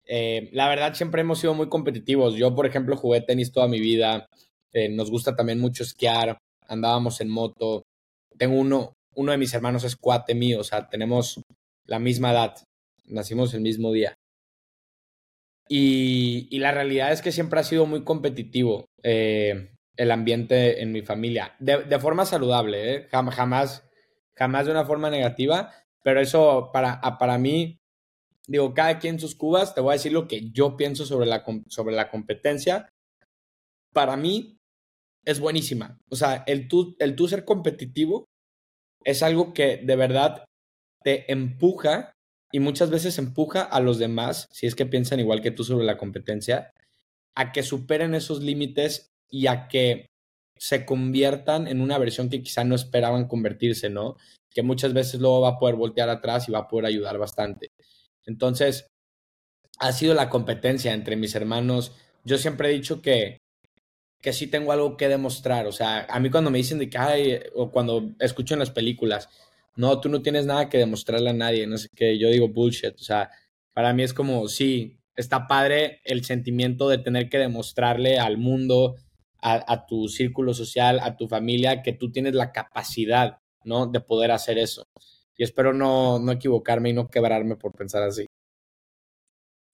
Eh, 0.04 0.48
la 0.52 0.68
verdad 0.68 0.94
siempre 0.94 1.22
hemos 1.22 1.40
sido 1.40 1.54
muy 1.54 1.68
competitivos. 1.68 2.34
Yo, 2.34 2.54
por 2.54 2.66
ejemplo, 2.66 2.96
jugué 2.96 3.20
tenis 3.20 3.52
toda 3.52 3.68
mi 3.68 3.80
vida. 3.80 4.28
Eh, 4.72 4.88
nos 4.88 5.10
gusta 5.10 5.34
también 5.34 5.58
mucho 5.58 5.82
esquiar. 5.82 6.38
Andábamos 6.68 7.20
en 7.20 7.28
moto. 7.28 7.82
Tengo 8.36 8.56
uno, 8.56 8.94
uno 9.14 9.32
de 9.32 9.38
mis 9.38 9.54
hermanos 9.54 9.84
es 9.84 9.96
cuate 9.96 10.34
mío, 10.34 10.60
o 10.60 10.64
sea, 10.64 10.88
tenemos 10.88 11.40
la 11.84 11.98
misma 11.98 12.32
edad. 12.32 12.56
Nacimos 13.04 13.54
el 13.54 13.60
mismo 13.60 13.92
día. 13.92 14.14
Y, 15.68 16.58
la 16.58 16.70
realidad 16.70 17.12
es 17.12 17.22
que 17.22 17.32
siempre 17.32 17.60
ha 17.60 17.64
sido 17.64 17.86
muy 17.86 18.04
competitivo 18.04 18.86
eh, 19.02 19.72
el 19.96 20.10
ambiente 20.10 20.82
en 20.82 20.92
mi 20.92 21.02
familia. 21.02 21.56
De, 21.58 21.98
forma 21.98 22.24
saludable, 22.24 22.94
¿eh? 22.94 23.08
jamás, 23.10 23.84
jamás 24.36 24.66
de 24.66 24.72
una 24.72 24.84
forma 24.84 25.10
negativa. 25.10 25.72
Pero 26.02 26.20
eso 26.20 26.70
para, 26.72 27.00
para 27.18 27.36
mí 27.36 27.80
digo, 28.46 28.74
cada 28.74 28.98
quien 28.98 29.18
sus 29.18 29.34
cubas, 29.34 29.74
te 29.74 29.80
voy 29.80 29.90
a 29.90 29.92
decir 29.94 30.12
lo 30.12 30.28
que 30.28 30.50
yo 30.50 30.76
pienso 30.76 31.04
sobre 31.04 31.26
la, 31.26 31.44
sobre 31.68 31.94
la 31.94 32.10
competencia. 32.10 32.88
Para 33.92 34.16
mí 34.16 34.55
es 35.26 35.40
buenísima. 35.40 35.98
O 36.08 36.16
sea, 36.16 36.44
el 36.46 36.68
tú, 36.68 36.96
el 36.98 37.16
tú 37.16 37.28
ser 37.28 37.44
competitivo 37.44 38.24
es 39.04 39.22
algo 39.22 39.52
que 39.52 39.78
de 39.78 39.96
verdad 39.96 40.44
te 41.02 41.30
empuja 41.30 42.12
y 42.52 42.60
muchas 42.60 42.90
veces 42.90 43.18
empuja 43.18 43.62
a 43.62 43.80
los 43.80 43.98
demás, 43.98 44.46
si 44.50 44.66
es 44.66 44.74
que 44.74 44.86
piensan 44.86 45.20
igual 45.20 45.42
que 45.42 45.50
tú 45.50 45.64
sobre 45.64 45.84
la 45.84 45.98
competencia, 45.98 46.70
a 47.34 47.52
que 47.52 47.62
superen 47.62 48.14
esos 48.14 48.42
límites 48.42 49.10
y 49.28 49.48
a 49.48 49.68
que 49.68 50.06
se 50.56 50.86
conviertan 50.86 51.68
en 51.68 51.80
una 51.80 51.98
versión 51.98 52.30
que 52.30 52.42
quizá 52.42 52.64
no 52.64 52.74
esperaban 52.74 53.28
convertirse, 53.28 53.90
¿no? 53.90 54.16
Que 54.54 54.62
muchas 54.62 54.94
veces 54.94 55.20
luego 55.20 55.42
va 55.42 55.50
a 55.50 55.58
poder 55.58 55.74
voltear 55.74 56.08
atrás 56.08 56.48
y 56.48 56.52
va 56.52 56.60
a 56.60 56.68
poder 56.68 56.86
ayudar 56.86 57.18
bastante. 57.18 57.68
Entonces, 58.24 58.86
ha 59.78 59.92
sido 59.92 60.14
la 60.14 60.30
competencia 60.30 60.94
entre 60.94 61.16
mis 61.16 61.34
hermanos. 61.34 61.92
Yo 62.24 62.38
siempre 62.38 62.70
he 62.70 62.72
dicho 62.72 63.02
que, 63.02 63.38
que 64.20 64.32
sí 64.32 64.46
tengo 64.46 64.72
algo 64.72 64.96
que 64.96 65.08
demostrar. 65.08 65.66
O 65.66 65.72
sea, 65.72 66.06
a 66.08 66.20
mí 66.20 66.30
cuando 66.30 66.50
me 66.50 66.58
dicen 66.58 66.78
de 66.78 66.90
que, 66.90 66.98
hay, 66.98 67.40
o 67.54 67.70
cuando 67.70 68.14
escucho 68.20 68.54
en 68.54 68.60
las 68.60 68.70
películas, 68.70 69.28
no, 69.76 70.00
tú 70.00 70.08
no 70.08 70.22
tienes 70.22 70.46
nada 70.46 70.68
que 70.68 70.78
demostrarle 70.78 71.30
a 71.30 71.34
nadie, 71.34 71.66
no 71.66 71.78
sé 71.78 71.88
qué, 71.94 72.18
yo 72.18 72.28
digo 72.28 72.48
bullshit. 72.48 72.94
O 72.94 73.04
sea, 73.04 73.30
para 73.72 73.92
mí 73.92 74.02
es 74.02 74.14
como, 74.14 74.48
sí, 74.48 74.98
está 75.16 75.46
padre 75.46 76.00
el 76.04 76.24
sentimiento 76.24 76.88
de 76.88 76.98
tener 76.98 77.28
que 77.28 77.38
demostrarle 77.38 78.18
al 78.18 78.38
mundo, 78.38 78.96
a, 79.40 79.64
a 79.72 79.86
tu 79.86 80.08
círculo 80.08 80.54
social, 80.54 81.00
a 81.02 81.16
tu 81.16 81.28
familia, 81.28 81.82
que 81.82 81.92
tú 81.92 82.10
tienes 82.10 82.34
la 82.34 82.52
capacidad, 82.52 83.38
¿no? 83.64 83.86
De 83.86 84.00
poder 84.00 84.30
hacer 84.30 84.58
eso 84.58 84.86
y 85.36 85.44
espero 85.44 85.72
no, 85.72 86.18
no 86.18 86.32
equivocarme 86.32 86.90
y 86.90 86.92
no 86.92 87.08
quebrarme 87.08 87.56
por 87.56 87.72
pensar 87.72 88.02
así. 88.02 88.26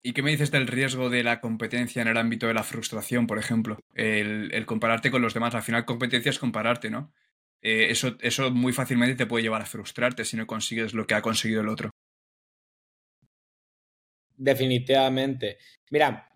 ¿Y 0.05 0.11
qué 0.11 0.21
me 0.21 0.31
dices 0.31 0.51
del 0.51 0.67
riesgo 0.67 1.09
de 1.09 1.23
la 1.23 1.39
competencia 1.39 2.01
en 2.01 2.09
el 2.09 2.17
ámbito 2.17 2.47
de 2.47 2.53
la 2.53 2.63
frustración, 2.63 3.25
por 3.25 3.39
ejemplo? 3.39 3.79
El, 3.93 4.65
compararte 4.65 5.09
con 5.09 5.21
los 5.21 5.33
demás. 5.33 5.55
Al 5.55 5.63
final, 5.63 5.85
competencia 5.85 6.29
es 6.29 6.39
compararte, 6.39 6.89
¿no? 6.89 7.13
Eh, 7.61 7.87
eso, 7.89 8.17
eso 8.19 8.51
muy 8.51 8.73
fácilmente 8.73 9.15
te 9.15 9.25
puede 9.25 9.43
llevar 9.43 9.61
a 9.61 9.65
frustrarte 9.65 10.25
si 10.25 10.35
no 10.35 10.45
consigues 10.45 10.93
lo 10.93 11.07
que 11.07 11.15
ha 11.15 11.21
conseguido 11.21 11.61
el 11.61 11.69
otro. 11.69 11.89
Definitivamente. 14.35 15.57
Mira, 15.89 16.29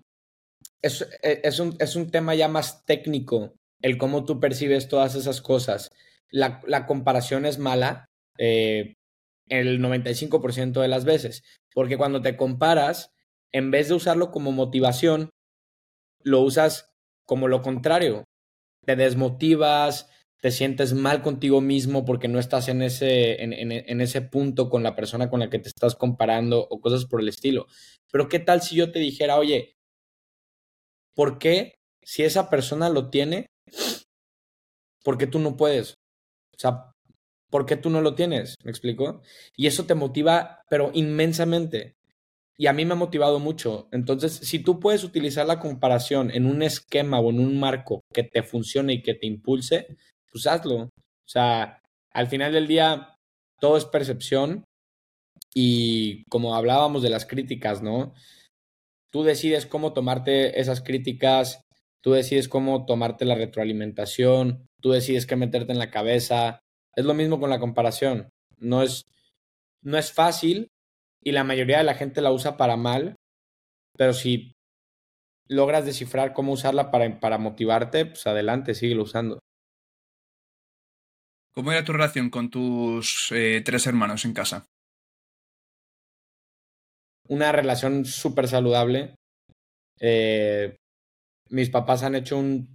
es, 0.81 1.05
es, 1.21 1.59
un, 1.59 1.75
es 1.77 1.97
un 1.97 2.09
tema 2.09 2.35
ya 2.35 2.47
más 2.47 2.85
técnico 2.85 3.53
el 3.81 3.97
cómo 3.97 4.23
tú 4.23 4.39
percibes 4.39 4.87
todas 4.87 5.15
esas 5.15 5.41
cosas. 5.41 5.91
La, 6.29 6.61
la 6.65 6.85
comparación 6.85 7.45
es 7.45 7.59
mala, 7.59 8.09
eh, 8.37 8.95
el 9.49 9.81
95% 9.81 10.81
de 10.81 10.87
las 10.87 11.03
veces. 11.03 11.43
Porque 11.73 11.97
cuando 11.97 12.21
te 12.21 12.37
comparas, 12.37 13.13
en 13.51 13.71
vez 13.71 13.87
de 13.87 13.95
usarlo 13.95 14.31
como 14.31 14.51
motivación, 14.51 15.29
lo 16.23 16.41
usas 16.41 16.89
como 17.25 17.47
lo 17.47 17.61
contrario. 17.61 18.23
Te 18.85 18.95
desmotivas, 18.95 20.09
te 20.41 20.51
sientes 20.51 20.93
mal 20.93 21.21
contigo 21.21 21.61
mismo 21.61 22.05
porque 22.05 22.27
no 22.27 22.39
estás 22.39 22.67
en 22.67 22.81
ese, 22.81 23.43
en, 23.43 23.53
en, 23.53 24.01
ese 24.01 24.21
punto 24.21 24.69
con 24.69 24.83
la 24.83 24.95
persona 24.95 25.29
con 25.29 25.39
la 25.39 25.49
que 25.49 25.59
te 25.59 25.69
estás 25.69 25.95
comparando 25.95 26.67
o 26.69 26.79
cosas 26.79 27.05
por 27.05 27.21
el 27.21 27.29
estilo. 27.29 27.67
Pero 28.11 28.29
¿qué 28.29 28.39
tal 28.39 28.61
si 28.61 28.75
yo 28.75 28.91
te 28.91 28.99
dijera, 28.99 29.37
oye, 29.37 29.75
¿por 31.15 31.39
qué 31.39 31.75
si 32.03 32.23
esa 32.23 32.49
persona 32.49 32.89
lo 32.89 33.09
tiene, 33.09 33.47
por 35.03 35.17
qué 35.17 35.27
tú 35.27 35.39
no 35.39 35.57
puedes? 35.57 35.95
O 36.55 36.59
sea, 36.59 36.91
¿Por 37.49 37.65
qué 37.65 37.77
tú 37.77 37.89
no 37.89 38.01
lo 38.01 38.15
tienes? 38.15 38.55
¿Me 38.63 38.71
explico? 38.71 39.21
Y 39.55 39.67
eso 39.67 39.85
te 39.85 39.95
motiva, 39.95 40.63
pero 40.69 40.91
inmensamente. 40.93 41.96
Y 42.59 42.65
a 42.67 42.73
mí 42.73 42.85
me 42.85 42.93
ha 42.93 42.95
motivado 42.97 43.39
mucho. 43.39 43.87
Entonces, 43.91 44.33
si 44.33 44.59
tú 44.59 44.79
puedes 44.79 45.03
utilizar 45.03 45.45
la 45.45 45.59
comparación 45.59 46.31
en 46.31 46.47
un 46.47 46.63
esquema 46.63 47.19
o 47.19 47.29
en 47.29 47.39
un 47.39 47.59
marco 47.59 48.01
que 48.11 48.23
te 48.23 48.41
funcione 48.41 48.93
y 48.93 49.01
que 49.03 49.13
te 49.13 49.27
impulse, 49.27 49.95
pues 50.31 50.47
hazlo. 50.47 50.75
O 50.83 51.29
sea, 51.29 51.81
al 52.11 52.27
final 52.27 52.53
del 52.53 52.67
día, 52.67 53.15
todo 53.59 53.77
es 53.77 53.85
percepción. 53.85 54.63
Y 55.53 56.23
como 56.29 56.55
hablábamos 56.55 57.03
de 57.03 57.09
las 57.09 57.25
críticas, 57.25 57.83
¿no? 57.83 58.13
Tú 59.11 59.23
decides 59.23 59.65
cómo 59.65 59.93
tomarte 59.93 60.59
esas 60.59 60.81
críticas, 60.81 61.61
tú 62.03 62.11
decides 62.11 62.47
cómo 62.49 62.85
tomarte 62.85 63.25
la 63.25 63.35
retroalimentación, 63.35 64.65
tú 64.81 64.91
decides 64.91 65.25
qué 65.25 65.35
meterte 65.35 65.71
en 65.71 65.79
la 65.79 65.91
cabeza, 65.91 66.59
es 66.95 67.05
lo 67.05 67.13
mismo 67.13 67.39
con 67.39 67.49
la 67.49 67.59
comparación. 67.59 68.29
No 68.57 68.81
es, 68.81 69.03
no 69.83 69.97
es 69.97 70.11
fácil 70.11 70.67
y 71.27 71.33
la 71.33 71.43
mayoría 71.43 71.79
de 71.79 71.83
la 71.83 71.95
gente 71.95 72.21
la 72.21 72.31
usa 72.31 72.55
para 72.55 72.77
mal, 72.77 73.17
pero 73.97 74.13
si 74.13 74.53
logras 75.49 75.85
descifrar 75.85 76.31
cómo 76.31 76.53
usarla 76.53 76.89
para, 76.89 77.19
para 77.19 77.37
motivarte, 77.37 78.05
pues 78.05 78.25
adelante, 78.27 78.73
síguelo 78.73 79.03
usando. 79.03 79.37
¿Cómo 81.53 81.73
era 81.73 81.83
tu 81.83 81.91
relación 81.91 82.29
con 82.29 82.49
tus 82.49 83.29
eh, 83.33 83.61
tres 83.65 83.87
hermanos 83.87 84.23
en 84.23 84.33
casa? 84.33 84.67
Una 87.27 87.51
relación 87.51 88.05
súper 88.05 88.47
saludable. 88.47 89.15
Eh, 89.99 90.77
mis 91.49 91.69
papás 91.69 92.03
han 92.03 92.15
hecho 92.15 92.37
un 92.37 92.73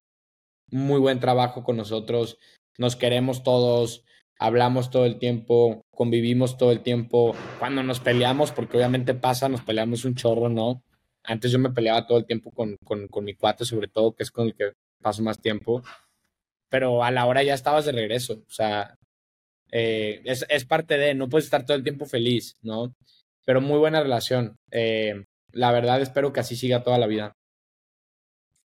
muy 0.71 1.01
buen 1.01 1.21
trabajo 1.21 1.65
con 1.65 1.79
nosotros. 1.79 2.37
Nos 2.77 2.97
queremos 2.97 3.45
todos 3.45 4.05
hablamos 4.39 4.91
todo 4.91 5.07
el 5.07 5.19
tiempo, 5.19 5.85
convivimos 5.91 6.57
todo 6.57 6.73
el 6.73 6.81
tiempo. 6.81 7.35
Cuando 7.59 7.83
nos 7.83 8.01
peleamos, 8.01 8.53
porque 8.53 8.77
obviamente 8.77 9.15
pasa, 9.15 9.49
nos 9.49 9.63
peleamos 9.63 10.05
un 10.05 10.15
chorro, 10.15 10.49
¿no? 10.49 10.83
Antes 11.25 11.53
yo 11.53 11.59
me 11.59 11.71
peleaba 11.71 12.07
todo 12.07 12.19
el 12.19 12.27
tiempo 12.27 12.51
con, 12.51 12.77
con, 12.85 13.25
mi 13.25 13.35
cuate, 13.35 13.65
sobre 13.65 13.89
todo, 13.89 14.15
que 14.15 14.25
es 14.25 14.31
con 14.31 14.47
el 14.47 14.55
que 14.55 14.73
paso 15.01 15.23
más 15.23 15.41
tiempo. 15.41 15.83
Pero 16.69 17.05
a 17.05 17.11
la 17.11 17.27
hora 17.27 17.43
ya 17.43 17.55
estabas 17.55 17.85
de 17.85 17.93
regreso. 17.93 18.43
O 18.47 18.51
sea, 18.51 18.97
eh, 19.71 20.21
es, 20.25 20.45
es, 20.49 20.65
parte 20.65 20.99
de, 20.99 21.15
no 21.15 21.29
puedes 21.29 21.45
estar 21.45 21.65
todo 21.65 21.77
el 21.77 21.85
tiempo 21.85 22.07
feliz, 22.07 22.57
¿no? 22.63 22.95
Pero 23.45 23.61
muy 23.61 23.79
buena 23.79 24.03
relación. 24.03 24.57
Eh, 24.71 25.25
la 25.53 25.71
verdad, 25.71 26.01
espero 26.01 26.33
que 26.33 26.41
así 26.41 26.57
siga 26.57 26.83
toda 26.83 26.99
la 26.99 27.07
vida. 27.07 27.37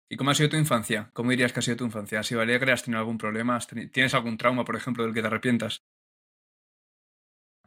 ¿Y 0.09 0.17
cómo 0.17 0.31
ha 0.31 0.35
sido 0.35 0.49
tu 0.49 0.57
infancia? 0.57 1.09
¿Cómo 1.13 1.31
dirías 1.31 1.51
que 1.51 1.59
ha 1.59 1.63
sido 1.63 1.77
tu 1.77 1.85
infancia? 1.85 2.19
¿Has 2.19 2.27
sido 2.27 2.41
alegre? 2.41 2.71
¿Has 2.71 2.83
tenido 2.83 2.99
algún 2.99 3.17
problema? 3.17 3.59
¿Tienes 3.91 4.13
algún 4.13 4.37
trauma, 4.37 4.63
por 4.63 4.75
ejemplo, 4.75 5.03
del 5.03 5.13
que 5.13 5.21
te 5.21 5.27
arrepientas? 5.27 5.81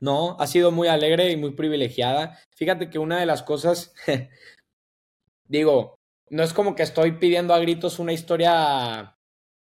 No, 0.00 0.36
ha 0.38 0.46
sido 0.46 0.70
muy 0.70 0.86
alegre 0.86 1.30
y 1.32 1.36
muy 1.36 1.52
privilegiada. 1.52 2.38
Fíjate 2.54 2.88
que 2.90 3.00
una 3.00 3.18
de 3.18 3.26
las 3.26 3.42
cosas, 3.42 3.92
digo, 5.48 5.96
no 6.30 6.42
es 6.44 6.52
como 6.52 6.76
que 6.76 6.84
estoy 6.84 7.12
pidiendo 7.12 7.54
a 7.54 7.58
gritos 7.58 7.98
una 7.98 8.12
historia 8.12 9.16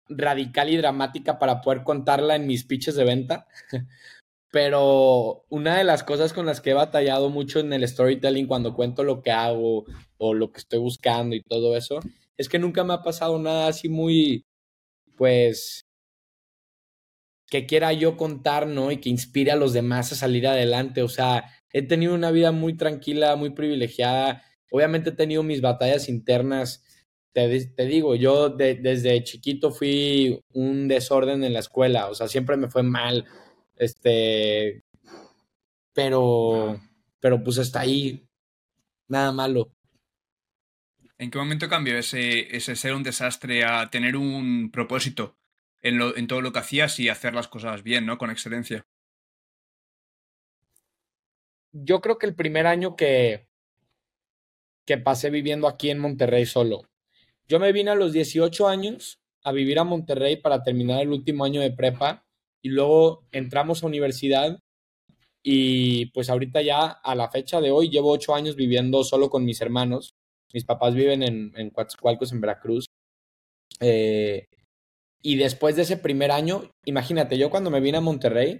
radical 0.07 0.69
y 0.69 0.77
dramática 0.77 1.39
para 1.39 1.61
poder 1.61 1.83
contarla 1.83 2.35
en 2.35 2.47
mis 2.47 2.65
pitches 2.65 2.95
de 2.95 3.03
venta, 3.03 3.47
pero 4.51 5.45
una 5.49 5.77
de 5.77 5.83
las 5.83 6.03
cosas 6.03 6.33
con 6.33 6.45
las 6.45 6.61
que 6.61 6.71
he 6.71 6.75
batallado 6.75 7.29
mucho 7.29 7.59
en 7.59 7.73
el 7.73 7.87
storytelling 7.87 8.47
cuando 8.47 8.75
cuento 8.75 9.03
lo 9.03 9.21
que 9.21 9.31
hago 9.31 9.85
o 10.17 10.33
lo 10.33 10.51
que 10.51 10.59
estoy 10.59 10.79
buscando 10.79 11.35
y 11.35 11.41
todo 11.41 11.75
eso, 11.75 11.99
es 12.39 12.47
que 12.49 12.57
nunca 12.57 12.85
me 12.85 12.93
ha 12.93 13.03
pasado 13.03 13.37
nada 13.37 13.67
así 13.67 13.89
muy, 13.89 14.45
pues, 15.17 15.85
que 17.47 17.65
quiera 17.65 17.91
yo 17.93 18.15
contar, 18.15 18.65
¿no? 18.67 18.91
Y 18.91 18.97
que 19.01 19.09
inspire 19.09 19.51
a 19.51 19.57
los 19.57 19.73
demás 19.73 20.11
a 20.11 20.15
salir 20.15 20.47
adelante. 20.47 21.01
O 21.03 21.09
sea, 21.09 21.45
he 21.73 21.81
tenido 21.81 22.15
una 22.15 22.31
vida 22.31 22.51
muy 22.53 22.77
tranquila, 22.77 23.35
muy 23.35 23.49
privilegiada. 23.51 24.41
Obviamente 24.71 25.09
he 25.09 25.13
tenido 25.13 25.43
mis 25.43 25.59
batallas 25.61 26.07
internas. 26.07 26.83
Te, 27.33 27.65
te 27.67 27.85
digo, 27.85 28.15
yo 28.15 28.49
desde 28.49 29.23
chiquito 29.23 29.71
fui 29.71 30.39
un 30.53 30.87
desorden 30.87 31.43
en 31.43 31.53
la 31.53 31.59
escuela. 31.59 32.07
O 32.09 32.15
sea, 32.15 32.29
siempre 32.29 32.55
me 32.55 32.69
fue 32.69 32.83
mal. 32.83 33.25
Este, 33.75 34.83
pero, 35.93 36.79
pero 37.19 37.43
pues 37.43 37.57
hasta 37.59 37.81
ahí, 37.81 38.25
nada 39.09 39.31
malo. 39.33 39.71
¿En 41.19 41.31
qué 41.31 41.37
momento 41.37 41.67
cambió 41.67 41.97
ese, 41.97 42.55
ese 42.55 42.75
ser 42.77 42.93
un 42.93 43.03
desastre 43.03 43.65
a 43.65 43.89
tener 43.89 44.15
un 44.15 44.71
propósito 44.71 45.35
en, 45.81 46.27
todo 46.27 46.41
lo 46.41 46.53
que 46.53 46.59
hacías 46.59 46.99
y 46.99 47.09
hacer 47.09 47.33
las 47.33 47.49
cosas 47.49 47.83
bien, 47.83 48.05
¿no? 48.05 48.17
Con 48.17 48.31
excelencia. 48.31 48.85
yo 51.71 52.01
creo 52.01 52.17
que 52.17 52.25
el 52.25 52.35
primer 52.35 52.65
año 52.65 52.95
que, 52.95 53.47
que 54.85 54.97
pasé 54.97 55.29
viviendo 55.29 55.67
aquí 55.67 55.89
en 55.91 55.99
Monterrey 55.99 56.45
solo. 56.45 56.89
Yo 57.47 57.59
me 57.59 57.71
vine 57.71 57.91
a 57.91 57.95
los 57.95 58.11
18 58.11 58.67
años 58.67 59.19
a 59.43 59.51
vivir 59.51 59.77
a 59.77 59.83
Monterrey 59.83 60.37
para 60.37 60.63
terminar 60.63 61.01
el 61.01 61.09
último 61.09 61.45
año 61.45 61.61
de 61.61 61.71
prepa 61.71 62.25
y 62.61 62.69
luego 62.69 63.27
entramos 63.31 63.83
a 63.83 63.87
universidad 63.87 64.59
y 65.43 66.07
pues 66.07 66.29
ahorita 66.29 66.61
ya 66.61 66.87
a 66.87 67.15
la 67.15 67.29
fecha 67.29 67.61
de 67.61 67.71
hoy 67.71 67.89
llevo 67.89 68.11
ocho 68.11 68.33
años 68.33 68.55
viviendo 68.55 69.03
solo 69.03 69.29
con 69.29 69.45
mis 69.45 69.61
hermanos. 69.61 70.15
Mis 70.53 70.65
papás 70.65 70.95
viven 70.95 71.23
en, 71.23 71.53
en 71.55 71.69
Coatzacoalcos, 71.69 72.31
en 72.31 72.41
Veracruz. 72.41 72.85
Eh, 73.79 74.45
y 75.21 75.35
después 75.35 75.75
de 75.75 75.83
ese 75.83 75.97
primer 75.97 76.31
año, 76.31 76.71
imagínate, 76.85 77.37
yo 77.37 77.49
cuando 77.49 77.69
me 77.69 77.81
vine 77.81 77.97
a 77.97 78.01
Monterrey, 78.01 78.59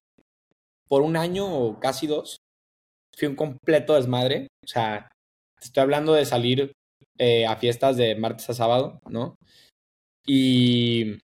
por 0.87 1.01
un 1.01 1.15
año 1.15 1.47
o 1.47 1.79
casi 1.79 2.07
dos, 2.07 2.37
fui 3.17 3.27
un 3.27 3.35
completo 3.35 3.95
desmadre. 3.95 4.47
O 4.63 4.67
sea, 4.67 5.09
estoy 5.61 5.81
hablando 5.81 6.13
de 6.13 6.25
salir 6.25 6.71
eh, 7.17 7.45
a 7.45 7.55
fiestas 7.55 7.97
de 7.97 8.15
martes 8.15 8.49
a 8.49 8.53
sábado, 8.53 8.99
¿no? 9.09 9.35
Y... 10.25 11.17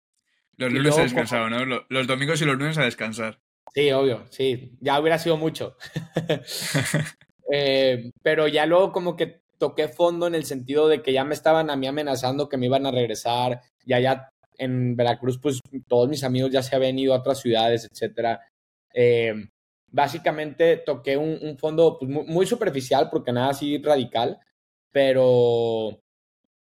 Los 0.58 0.72
lunes 0.72 0.98
a 0.98 1.04
descansar, 1.04 1.52
¿no? 1.52 1.86
Los 1.90 2.08
domingos 2.08 2.42
y 2.42 2.46
los 2.46 2.58
lunes 2.58 2.78
a 2.78 2.86
descansar. 2.86 3.40
Sí, 3.74 3.92
obvio, 3.92 4.26
sí. 4.30 4.72
Ya 4.80 5.00
hubiera 5.00 5.20
sido 5.20 5.38
mucho. 5.38 5.78
Eh, 7.52 8.10
pero 8.24 8.48
ya 8.48 8.66
luego 8.66 8.92
como 8.92 9.16
que 9.16 9.40
toqué 9.58 9.88
fondo 9.88 10.28
en 10.28 10.36
el 10.36 10.46
sentido 10.46 10.88
de 10.88 11.02
que 11.02 11.14
ya 11.14 11.24
me 11.24 11.34
estaban 11.34 11.70
a 11.70 11.76
mí 11.76 11.88
amenazando 11.88 12.50
que 12.50 12.58
me 12.58 12.68
iban 12.68 12.86
a 12.86 12.92
regresar. 12.92 13.62
Y 13.86 13.94
allá 13.94 14.32
en 14.58 14.96
Veracruz, 14.96 15.40
pues 15.42 15.60
todos 15.88 16.10
mis 16.10 16.24
amigos 16.24 16.52
ya 16.52 16.64
se 16.64 16.76
habían 16.76 16.98
ido 17.00 17.14
a 17.14 17.20
otras 17.20 17.40
ciudades, 17.40 17.90
etcétera. 17.92 18.42
Eh, 18.94 19.34
básicamente 19.92 20.78
toqué 20.78 21.18
un, 21.18 21.58
fondo 21.58 21.98
pues, 22.00 22.10
muy, 22.10 22.46
superficial, 22.46 23.10
porque 23.10 23.32
nada 23.32 23.50
así 23.50 23.78
radical, 23.78 24.40
pero, 24.92 26.02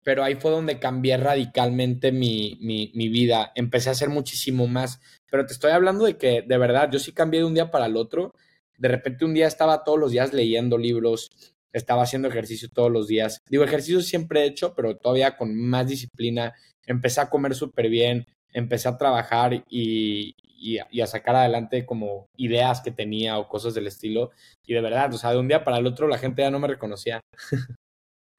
pero 0.02 0.24
ahí 0.24 0.34
fue 0.36 0.50
donde 0.50 0.78
cambié 0.78 1.16
radicalmente 1.16 2.12
mi, 2.12 2.58
mi, 2.60 2.92
mi, 2.94 3.08
vida. 3.08 3.52
Empecé 3.54 3.88
a 3.88 3.92
hacer 3.92 4.08
muchísimo 4.08 4.66
más. 4.66 5.00
Pero 5.30 5.46
te 5.46 5.52
estoy 5.52 5.72
hablando 5.72 6.04
de 6.04 6.16
que, 6.16 6.42
de 6.42 6.58
verdad, 6.58 6.90
yo 6.90 6.98
sí 6.98 7.12
cambié 7.12 7.40
de 7.40 7.46
un 7.46 7.54
día 7.54 7.70
para 7.70 7.86
el 7.86 7.96
otro. 7.96 8.34
De 8.78 8.88
repente 8.88 9.24
un 9.24 9.34
día 9.34 9.46
estaba 9.46 9.84
todos 9.84 9.98
los 9.98 10.10
días 10.10 10.32
leyendo 10.32 10.78
libros, 10.78 11.30
estaba 11.72 12.02
haciendo 12.02 12.28
ejercicio 12.28 12.68
todos 12.72 12.90
los 12.90 13.08
días. 13.08 13.40
Digo, 13.48 13.64
ejercicio 13.64 14.00
siempre 14.00 14.42
he 14.42 14.46
hecho, 14.46 14.74
pero 14.74 14.96
todavía 14.96 15.36
con 15.36 15.54
más 15.56 15.88
disciplina. 15.88 16.54
Empecé 16.86 17.20
a 17.20 17.30
comer 17.30 17.54
súper 17.54 17.88
bien, 17.88 18.26
empecé 18.52 18.88
a 18.88 18.98
trabajar 18.98 19.64
y, 19.68 20.34
y, 20.60 21.00
a 21.00 21.06
sacar 21.06 21.36
adelante 21.36 21.86
como 21.86 22.28
ideas 22.36 22.80
que 22.80 22.90
tenía 22.90 23.38
o 23.38 23.48
cosas 23.48 23.74
del 23.74 23.86
estilo. 23.86 24.30
Y 24.66 24.74
de 24.74 24.80
verdad, 24.80 25.12
o 25.14 25.18
sea, 25.18 25.32
de 25.32 25.38
un 25.38 25.48
día 25.48 25.64
para 25.64 25.78
el 25.78 25.86
otro 25.86 26.08
la 26.08 26.18
gente 26.18 26.42
ya 26.42 26.50
no 26.50 26.58
me 26.58 26.68
reconocía. 26.68 27.20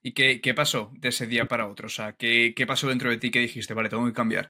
¿Y 0.04 0.14
qué, 0.14 0.42
qué 0.42 0.54
pasó 0.54 0.92
de 1.00 1.10
ese 1.10 1.28
día 1.28 1.46
para 1.46 1.68
otro? 1.68 1.86
O 1.88 1.90
sea, 1.90 2.14
¿qué, 2.14 2.54
¿qué 2.56 2.66
pasó 2.66 2.90
dentro 2.90 3.10
de 3.10 3.18
ti 3.18 3.30
que 3.30 3.40
dijiste, 3.40 3.74
vale, 3.74 3.90
tengo 3.90 4.06
que 4.06 4.14
cambiar? 4.14 4.50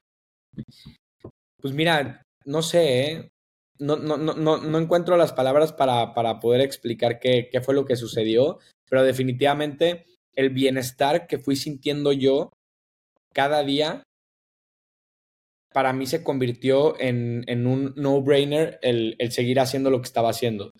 Pues 1.60 1.74
mira, 1.74 2.22
no 2.44 2.62
sé, 2.62 3.02
¿eh? 3.02 3.31
No, 3.82 3.96
no, 3.96 4.16
no, 4.16 4.56
no, 4.58 4.78
encuentro 4.78 5.16
las 5.16 5.32
palabras 5.32 5.72
para, 5.72 6.14
para 6.14 6.40
poder 6.40 6.60
explicar 6.60 7.18
qué, 7.18 7.48
qué 7.50 7.60
fue 7.60 7.74
lo 7.74 7.84
que 7.84 7.96
sucedió, 7.96 8.58
pero 8.88 9.02
definitivamente 9.02 10.06
el 10.34 10.50
bienestar 10.50 11.26
que 11.26 11.38
fui 11.38 11.56
sintiendo 11.56 12.12
yo 12.12 12.50
cada 13.32 13.62
día 13.64 14.02
para 15.72 15.92
mí 15.92 16.06
se 16.06 16.22
convirtió 16.22 16.98
en, 17.00 17.44
en 17.46 17.66
un 17.66 17.94
no-brainer 17.96 18.78
el, 18.82 19.16
el, 19.18 19.32
seguir 19.32 19.58
haciendo 19.58 19.90
lo 19.90 20.00
que 20.00 20.06
estaba 20.06 20.30
haciendo. 20.30 20.70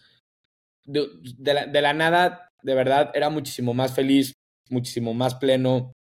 De, 0.85 1.09
la, 1.55 1.67
de, 1.67 1.83
la, 1.83 1.95
nada, 1.95 2.49
de 2.63 2.75
verdad, 2.75 3.11
era 3.15 3.31
muchísimo 3.31 3.73
más 3.73 3.95
feliz, 3.95 4.35
muchísimo 4.69 5.15
más 5.15 5.35
pleno, 5.37 5.93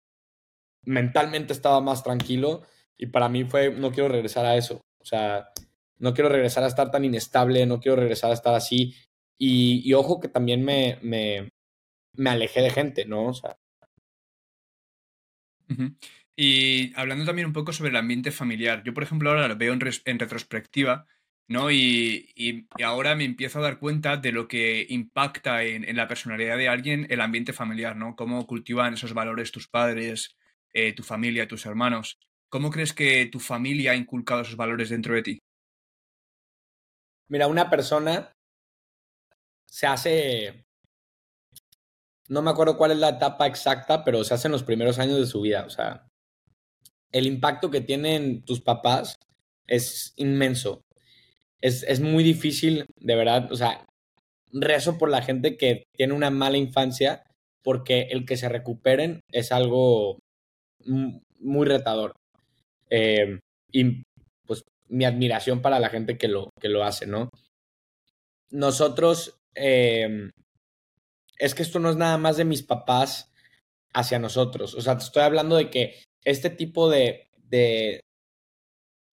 mentalmente 0.84 1.52
estaba 1.52 1.80
más 1.80 2.02
tranquilo 2.02 2.62
y 2.98 3.06
para 3.06 3.28
mí 3.28 3.44
fue, 3.44 3.70
no 3.72 3.92
quiero 3.92 4.08
regresar 4.08 4.44
a 4.44 4.56
eso. 4.56 4.80
O 5.00 5.04
sea, 5.04 5.48
no 6.02 6.12
quiero 6.14 6.28
regresar 6.28 6.64
a 6.64 6.66
estar 6.66 6.90
tan 6.90 7.04
inestable, 7.04 7.64
no 7.64 7.80
quiero 7.80 7.96
regresar 7.96 8.30
a 8.30 8.34
estar 8.34 8.54
así. 8.54 8.94
Y, 9.38 9.92
ojo 9.94 10.20
que 10.20 10.28
también 10.28 10.64
me, 10.64 10.98
me, 11.02 11.48
me 12.16 12.30
alejé 12.30 12.60
de 12.60 12.70
gente, 12.70 13.04
¿no? 13.06 13.26
O 13.26 13.34
sea, 13.34 13.56
y 16.36 16.92
hablando 16.96 17.24
también 17.24 17.46
un 17.46 17.52
poco 17.52 17.72
sobre 17.72 17.90
el 17.90 17.96
ambiente 17.96 18.30
familiar, 18.30 18.82
yo 18.84 18.92
por 18.94 19.04
ejemplo 19.04 19.30
ahora 19.30 19.48
lo 19.48 19.56
veo 19.56 19.72
en, 19.72 20.18
retrospectiva, 20.18 21.06
¿no? 21.48 21.70
Y, 21.70 22.30
y, 22.34 22.66
ahora 22.82 23.14
me 23.14 23.24
empiezo 23.24 23.60
a 23.60 23.62
dar 23.62 23.78
cuenta 23.78 24.16
de 24.16 24.32
lo 24.32 24.48
que 24.48 24.86
impacta 24.88 25.62
en, 25.64 25.84
en, 25.88 25.96
la 25.96 26.08
personalidad 26.08 26.56
de 26.56 26.68
alguien 26.68 27.06
el 27.10 27.20
ambiente 27.20 27.52
familiar, 27.52 27.96
¿no? 27.96 28.16
Cómo 28.16 28.46
cultivan 28.46 28.94
esos 28.94 29.14
valores 29.14 29.52
tus 29.52 29.68
padres, 29.68 30.36
eh, 30.72 30.92
tu 30.94 31.02
familia, 31.02 31.48
tus 31.48 31.66
hermanos. 31.66 32.18
¿Cómo 32.48 32.70
crees 32.70 32.92
que 32.92 33.26
tu 33.26 33.40
familia 33.40 33.92
ha 33.92 33.96
inculcado 33.96 34.42
esos 34.42 34.56
valores 34.56 34.90
dentro 34.90 35.14
de 35.14 35.22
ti? 35.22 35.42
Mira, 37.32 37.46
una 37.46 37.70
persona 37.70 38.30
se 39.66 39.86
hace, 39.86 40.66
no 42.28 42.42
me 42.42 42.50
acuerdo 42.50 42.76
cuál 42.76 42.90
es 42.90 42.98
la 42.98 43.08
etapa 43.08 43.46
exacta, 43.46 44.04
pero 44.04 44.22
se 44.22 44.34
hace 44.34 44.48
en 44.48 44.52
los 44.52 44.64
primeros 44.64 44.98
años 44.98 45.16
de 45.18 45.24
su 45.24 45.40
vida. 45.40 45.64
O 45.64 45.70
sea, 45.70 46.06
el 47.10 47.26
impacto 47.26 47.70
que 47.70 47.80
tienen 47.80 48.44
tus 48.44 48.60
papás 48.60 49.16
es 49.66 50.12
inmenso. 50.16 50.82
Es, 51.62 51.84
es 51.84 52.00
muy 52.00 52.22
difícil, 52.22 52.84
de 52.96 53.16
verdad, 53.16 53.50
o 53.50 53.56
sea, 53.56 53.86
rezo 54.52 54.98
por 54.98 55.08
la 55.08 55.22
gente 55.22 55.56
que 55.56 55.84
tiene 55.96 56.12
una 56.12 56.28
mala 56.28 56.58
infancia 56.58 57.22
porque 57.64 58.08
el 58.10 58.26
que 58.26 58.36
se 58.36 58.50
recuperen 58.50 59.20
es 59.30 59.52
algo 59.52 60.18
muy 60.84 61.66
retador. 61.66 62.12
Eh, 62.90 63.40
y 63.72 64.02
mi 64.92 65.06
admiración 65.06 65.62
para 65.62 65.80
la 65.80 65.88
gente 65.88 66.18
que 66.18 66.28
lo, 66.28 66.50
que 66.60 66.68
lo 66.68 66.84
hace, 66.84 67.06
¿no? 67.06 67.30
Nosotros, 68.50 69.40
eh, 69.54 70.30
es 71.38 71.54
que 71.54 71.62
esto 71.62 71.78
no 71.78 71.88
es 71.88 71.96
nada 71.96 72.18
más 72.18 72.36
de 72.36 72.44
mis 72.44 72.62
papás 72.62 73.32
hacia 73.94 74.18
nosotros. 74.18 74.74
O 74.74 74.82
sea, 74.82 74.98
te 74.98 75.04
estoy 75.04 75.22
hablando 75.22 75.56
de 75.56 75.70
que 75.70 76.02
este 76.24 76.50
tipo 76.50 76.90
de, 76.90 77.30
de, 77.48 78.00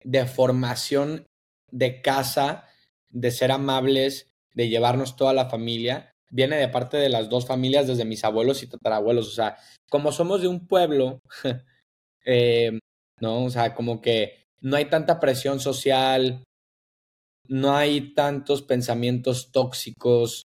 de 0.04 0.26
formación 0.26 1.26
de 1.70 2.02
casa, 2.02 2.68
de 3.08 3.30
ser 3.30 3.50
amables, 3.50 4.34
de 4.52 4.68
llevarnos 4.68 5.16
toda 5.16 5.32
la 5.32 5.48
familia, 5.48 6.12
viene 6.30 6.56
de 6.56 6.68
parte 6.68 6.98
de 6.98 7.08
las 7.08 7.30
dos 7.30 7.46
familias, 7.46 7.86
desde 7.86 8.04
mis 8.04 8.22
abuelos 8.22 8.62
y 8.62 8.66
tatarabuelos. 8.66 9.28
O 9.28 9.32
sea, 9.32 9.56
como 9.88 10.12
somos 10.12 10.42
de 10.42 10.48
un 10.48 10.66
pueblo, 10.66 11.20
eh, 12.26 12.78
¿no? 13.18 13.44
O 13.44 13.50
sea, 13.50 13.74
como 13.74 14.02
que 14.02 14.39
no 14.60 14.76
hay 14.76 14.86
tanta 14.86 15.20
presión 15.20 15.60
social, 15.60 16.44
no 17.48 17.76
hay 17.76 18.14
tantos 18.14 18.62
pensamientos 18.62 19.50
tóxicos. 19.52 20.46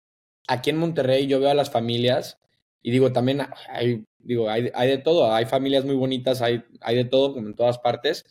Aquí 0.49 0.71
en 0.71 0.79
Monterrey 0.79 1.27
yo 1.27 1.41
veo 1.41 1.51
a 1.51 1.55
las 1.55 1.71
familias 1.71 2.39
y 2.83 2.91
digo, 2.91 3.13
también 3.13 3.43
hay 3.69 4.05
digo, 4.27 4.51
hay, 4.51 4.71
hay 4.75 4.89
de 4.89 4.99
todo, 4.99 5.33
hay 5.33 5.45
familias 5.47 5.85
muy 5.85 5.95
bonitas, 5.95 6.43
hay, 6.43 6.65
hay 6.81 6.97
de 6.97 7.05
todo, 7.05 7.33
como 7.33 7.47
en 7.47 7.55
todas 7.55 7.79
partes, 7.79 8.25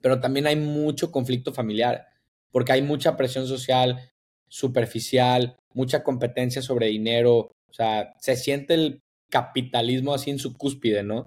pero 0.00 0.20
también 0.20 0.46
hay 0.46 0.56
mucho 0.56 1.10
conflicto 1.10 1.52
familiar, 1.52 2.06
porque 2.52 2.72
hay 2.72 2.82
mucha 2.82 3.16
presión 3.16 3.46
social 3.46 4.10
superficial, 4.46 5.56
mucha 5.74 6.04
competencia 6.04 6.62
sobre 6.62 6.86
dinero, 6.86 7.50
o 7.68 7.72
sea, 7.72 8.14
se 8.20 8.36
siente 8.36 8.74
el 8.74 9.00
capitalismo 9.28 10.14
así 10.14 10.30
en 10.30 10.38
su 10.38 10.56
cúspide, 10.56 11.02
¿no? 11.02 11.26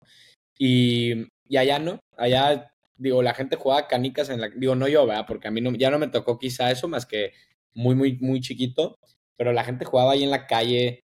Y, 0.58 1.28
y 1.48 1.58
allá 1.58 1.78
no, 1.78 2.00
allá, 2.18 2.72
digo, 3.02 3.22
la 3.22 3.34
gente 3.34 3.56
juega 3.56 3.88
canicas 3.88 4.30
en 4.30 4.42
la, 4.42 4.50
digo, 4.50 4.76
no 4.76 4.88
yo. 4.88 5.08
Porque 5.28 5.48
a 5.48 5.52
mí 5.52 5.62
no, 5.62 5.72
ya 5.74 5.90
no 5.90 6.00
me 6.00 6.08
tocó 6.08 6.38
quizá 6.38 6.72
eso 6.72 6.88
más 6.88 7.06
que 7.06 7.34
muy, 7.74 7.96
muy, 7.96 8.18
muy 8.20 8.42
chiquito, 8.42 8.98
pero 9.38 9.54
la 9.54 9.64
gente 9.64 9.86
jugaba 9.86 10.14
ahí 10.14 10.24
en 10.24 10.32
la 10.32 10.48
calle, 10.48 11.04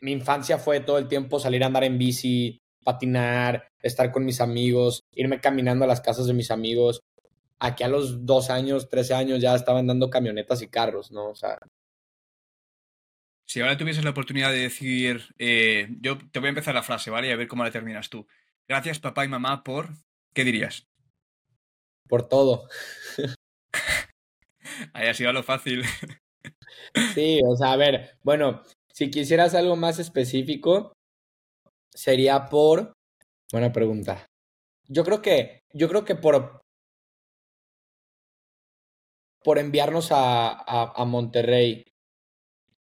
mi 0.00 0.12
infancia 0.12 0.58
fue 0.58 0.80
todo 0.80 0.98
el 0.98 1.08
tiempo 1.08 1.38
salir 1.38 1.62
a 1.62 1.66
andar 1.66 1.84
en 1.84 1.98
bici, 1.98 2.62
patinar, 2.84 3.68
estar 3.82 4.10
con 4.10 4.24
mis 4.24 4.40
amigos, 4.40 5.04
irme 5.14 5.40
caminando 5.40 5.84
a 5.84 5.88
las 5.88 6.00
casas 6.00 6.26
de 6.26 6.34
mis 6.34 6.50
amigos. 6.50 7.00
Aquí 7.58 7.84
a 7.84 7.88
los 7.88 8.24
dos 8.24 8.48
años, 8.48 8.88
trece 8.88 9.14
años 9.14 9.40
ya 9.40 9.54
estaban 9.54 9.86
dando 9.86 10.08
camionetas 10.08 10.62
y 10.62 10.68
carros, 10.68 11.12
¿no? 11.12 11.28
O 11.28 11.34
sea. 11.34 11.58
Si 13.46 13.60
ahora 13.60 13.76
tuvieses 13.76 14.04
la 14.04 14.10
oportunidad 14.10 14.50
de 14.50 14.60
decir, 14.60 15.34
eh, 15.38 15.88
yo 16.00 16.16
te 16.16 16.38
voy 16.38 16.46
a 16.46 16.50
empezar 16.50 16.74
la 16.74 16.82
frase, 16.82 17.10
¿vale? 17.10 17.28
Y 17.28 17.32
a 17.32 17.36
ver 17.36 17.48
cómo 17.48 17.64
la 17.64 17.70
terminas 17.70 18.08
tú. 18.08 18.26
Gracias 18.66 19.00
papá 19.00 19.24
y 19.24 19.28
mamá 19.28 19.64
por, 19.64 19.90
¿qué 20.32 20.44
dirías? 20.44 20.89
Por 22.10 22.28
todo. 22.28 22.68
Ahí 24.92 25.08
ha 25.08 25.14
sido 25.14 25.32
lo 25.32 25.42
fácil. 25.42 25.84
Sí, 27.14 27.40
o 27.46 27.56
sea, 27.56 27.72
a 27.72 27.76
ver, 27.76 28.18
bueno, 28.24 28.62
si 28.92 29.10
quisieras 29.10 29.54
algo 29.54 29.76
más 29.76 30.00
específico, 30.00 30.92
sería 31.94 32.46
por. 32.48 32.94
Buena 33.52 33.70
pregunta. 33.72 34.26
Yo 34.88 35.04
creo 35.04 35.22
que. 35.22 35.60
Yo 35.72 35.88
creo 35.88 36.04
que 36.04 36.16
por. 36.16 36.60
Por 39.44 39.58
enviarnos 39.58 40.10
a, 40.10 40.50
a, 40.50 41.04
Monterrey. 41.04 41.84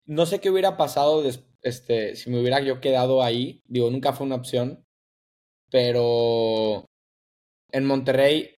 no 0.06 0.24
sé 0.24 0.40
qué 0.40 0.50
hubiera 0.50 0.76
pasado 0.76 1.22
este, 1.62 2.16
si 2.16 2.30
me 2.30 2.40
hubiera 2.40 2.60
yo 2.60 2.80
quedado 2.80 3.22
ahí. 3.22 3.60
Digo, 3.66 3.90
nunca 3.90 4.12
fue 4.12 4.26
una 4.26 4.36
opción. 4.36 4.84
Pero 5.70 6.86
en 7.72 7.86
Monterrey 7.86 8.59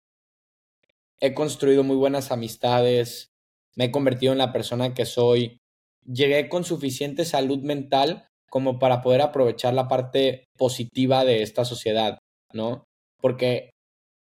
he 1.20 1.34
construido 1.34 1.84
muy 1.84 1.96
buenas 1.96 2.32
amistades. 2.32 3.30
Me 3.76 3.86
he 3.86 3.90
convertido 3.90 4.32
en 4.32 4.38
la 4.38 4.52
persona 4.52 4.94
que 4.94 5.06
soy. 5.06 5.58
Llegué 6.04 6.48
con 6.48 6.64
suficiente 6.64 7.24
salud 7.24 7.60
mental 7.60 8.28
como 8.50 8.78
para 8.78 9.00
poder 9.00 9.20
aprovechar 9.20 9.74
la 9.74 9.86
parte 9.86 10.48
positiva 10.58 11.24
de 11.24 11.42
esta 11.42 11.64
sociedad, 11.64 12.18
¿no? 12.52 12.84
Porque 13.20 13.70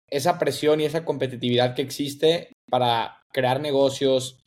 esa 0.09 0.39
presión 0.39 0.80
y 0.80 0.85
esa 0.85 1.05
competitividad 1.05 1.74
que 1.74 1.83
existe 1.83 2.53
para 2.68 3.22
crear 3.33 3.61
negocios, 3.61 4.39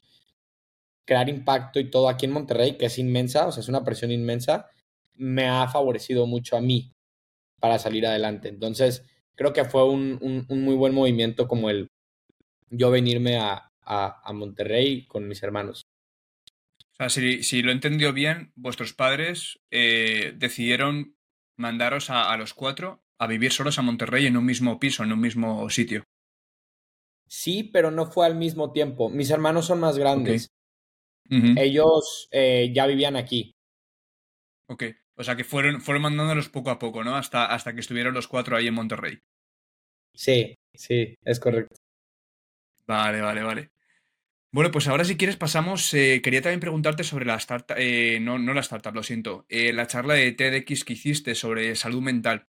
crear 1.05 1.29
impacto 1.29 1.79
y 1.79 1.89
todo 1.89 2.09
aquí 2.09 2.25
en 2.25 2.33
Monterrey, 2.33 2.77
que 2.77 2.85
es 2.85 2.99
inmensa, 2.99 3.47
o 3.47 3.51
sea, 3.51 3.61
es 3.61 3.69
una 3.69 3.83
presión 3.83 4.11
inmensa, 4.11 4.69
me 5.15 5.47
ha 5.47 5.67
favorecido 5.67 6.27
mucho 6.27 6.57
a 6.57 6.61
mí 6.61 6.91
para 7.59 7.79
salir 7.79 8.05
adelante. 8.05 8.49
Entonces, 8.49 9.03
creo 9.35 9.53
que 9.53 9.65
fue 9.65 9.89
un, 9.89 10.45
muy 10.49 10.75
buen 10.75 10.93
movimiento 10.93 11.47
como 11.47 11.69
el 11.69 11.87
yo 12.77 12.91
venirme 12.91 13.37
a, 13.37 13.71
Monterrey 14.33 15.05
con 15.05 15.27
mis 15.27 15.43
hermanos. 15.43 15.85
O 16.97 17.07
sea, 17.07 17.09
si, 17.09 17.61
lo 17.61 17.71
entendió 17.71 18.13
bien, 18.13 18.51
vuestros 18.55 18.93
padres 18.93 19.59
eh, 19.69 20.33
decidieron 20.37 21.15
mandaros 21.55 22.09
a, 22.09 22.35
los 22.37 22.53
cuatro 22.53 23.03
a 23.19 23.27
vivir 23.27 23.51
solos 23.51 23.77
a 23.77 23.81
Monterrey 23.81 24.25
en 24.25 24.37
un 24.37 24.45
mismo 24.45 24.79
piso, 24.79 25.03
en 25.03 25.13
un 25.13 25.19
mismo 25.19 25.69
sitio. 25.69 26.03
Sí, 27.27 27.63
pero 27.63 27.91
no 27.91 28.05
fue 28.07 28.25
al 28.25 28.35
mismo 28.35 28.71
tiempo. 28.71 29.09
Mis 29.09 29.29
hermanos 29.29 29.67
son 29.67 29.79
más 29.79 29.97
grandes. 29.97 30.49
Ellos 31.29 32.27
eh, 32.31 32.71
ya 32.73 32.85
vivían 32.85 33.15
aquí. 33.15 33.55
Ok, 34.67 34.83
o 35.15 35.23
sea 35.23 35.35
que 35.35 35.43
fueron, 35.43 35.81
fueron 35.81 36.03
mandándolos 36.03 36.49
poco 36.49 36.69
a 36.69 36.79
poco, 36.79 37.03
¿no? 37.03 37.15
Hasta, 37.15 37.45
hasta 37.45 37.73
que 37.73 37.79
estuvieron 37.79 38.13
los 38.13 38.27
cuatro 38.27 38.55
ahí 38.55 38.67
en 38.67 38.73
Monterrey. 38.73 39.19
Sí, 40.13 40.55
sí, 40.73 41.15
es 41.23 41.39
correcto. 41.39 41.75
Vale, 42.87 43.21
vale, 43.21 43.43
vale. 43.43 43.71
Bueno, 44.51 44.71
pues 44.71 44.87
ahora 44.87 45.03
si 45.05 45.17
quieres 45.17 45.37
pasamos, 45.37 45.93
eh, 45.93 46.21
quería 46.23 46.41
también 46.41 46.61
preguntarte 46.61 47.03
sobre 47.03 47.25
la 47.25 47.35
startup, 47.35 47.75
eh, 47.77 48.19
no, 48.21 48.39
no 48.39 48.53
la 48.53 48.61
startup, 48.61 48.95
lo 48.95 49.03
siento, 49.03 49.45
la 49.49 49.87
charla 49.87 50.13
de 50.15 50.31
TEDx 50.31 50.85
que 50.85 50.93
hiciste 50.93 51.35
sobre 51.35 51.75
salud 51.75 52.01
mental. 52.01 52.47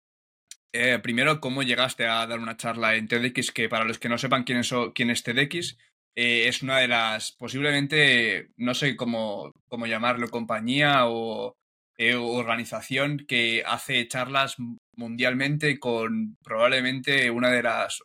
primero, 1.03 1.41
¿cómo 1.41 1.63
llegaste 1.63 2.07
a 2.07 2.27
dar 2.27 2.39
una 2.41 2.57
charla 2.57 2.97
en 2.97 3.09
TEDx? 3.09 3.53
Que 3.53 3.69
para 3.69 3.85
los 3.85 3.99
que 3.99 4.09
no 4.09 4.19
sepan 4.19 4.45
quién 4.45 4.59
es, 4.59 4.73
quién 4.95 5.11
es 5.11 5.23
TEDx, 5.23 5.77
eh, 6.15 6.49
es 6.49 6.63
una 6.63 6.79
de 6.79 6.89
las, 6.89 7.33
posiblemente, 7.33 8.51
no 8.57 8.75
sé 8.75 8.97
cómo, 8.97 9.53
cómo 9.69 9.87
llamarlo, 9.87 10.29
compañía 10.29 11.07
o 11.07 11.57
eh, 11.97 12.15
organización 12.17 13.25
que 13.27 13.63
hace 13.67 14.07
charlas 14.09 14.57
mundialmente 14.95 15.79
con 15.79 16.37
probablemente 16.43 17.31
una 17.31 17.51
de 17.51 17.63
las, 17.63 18.03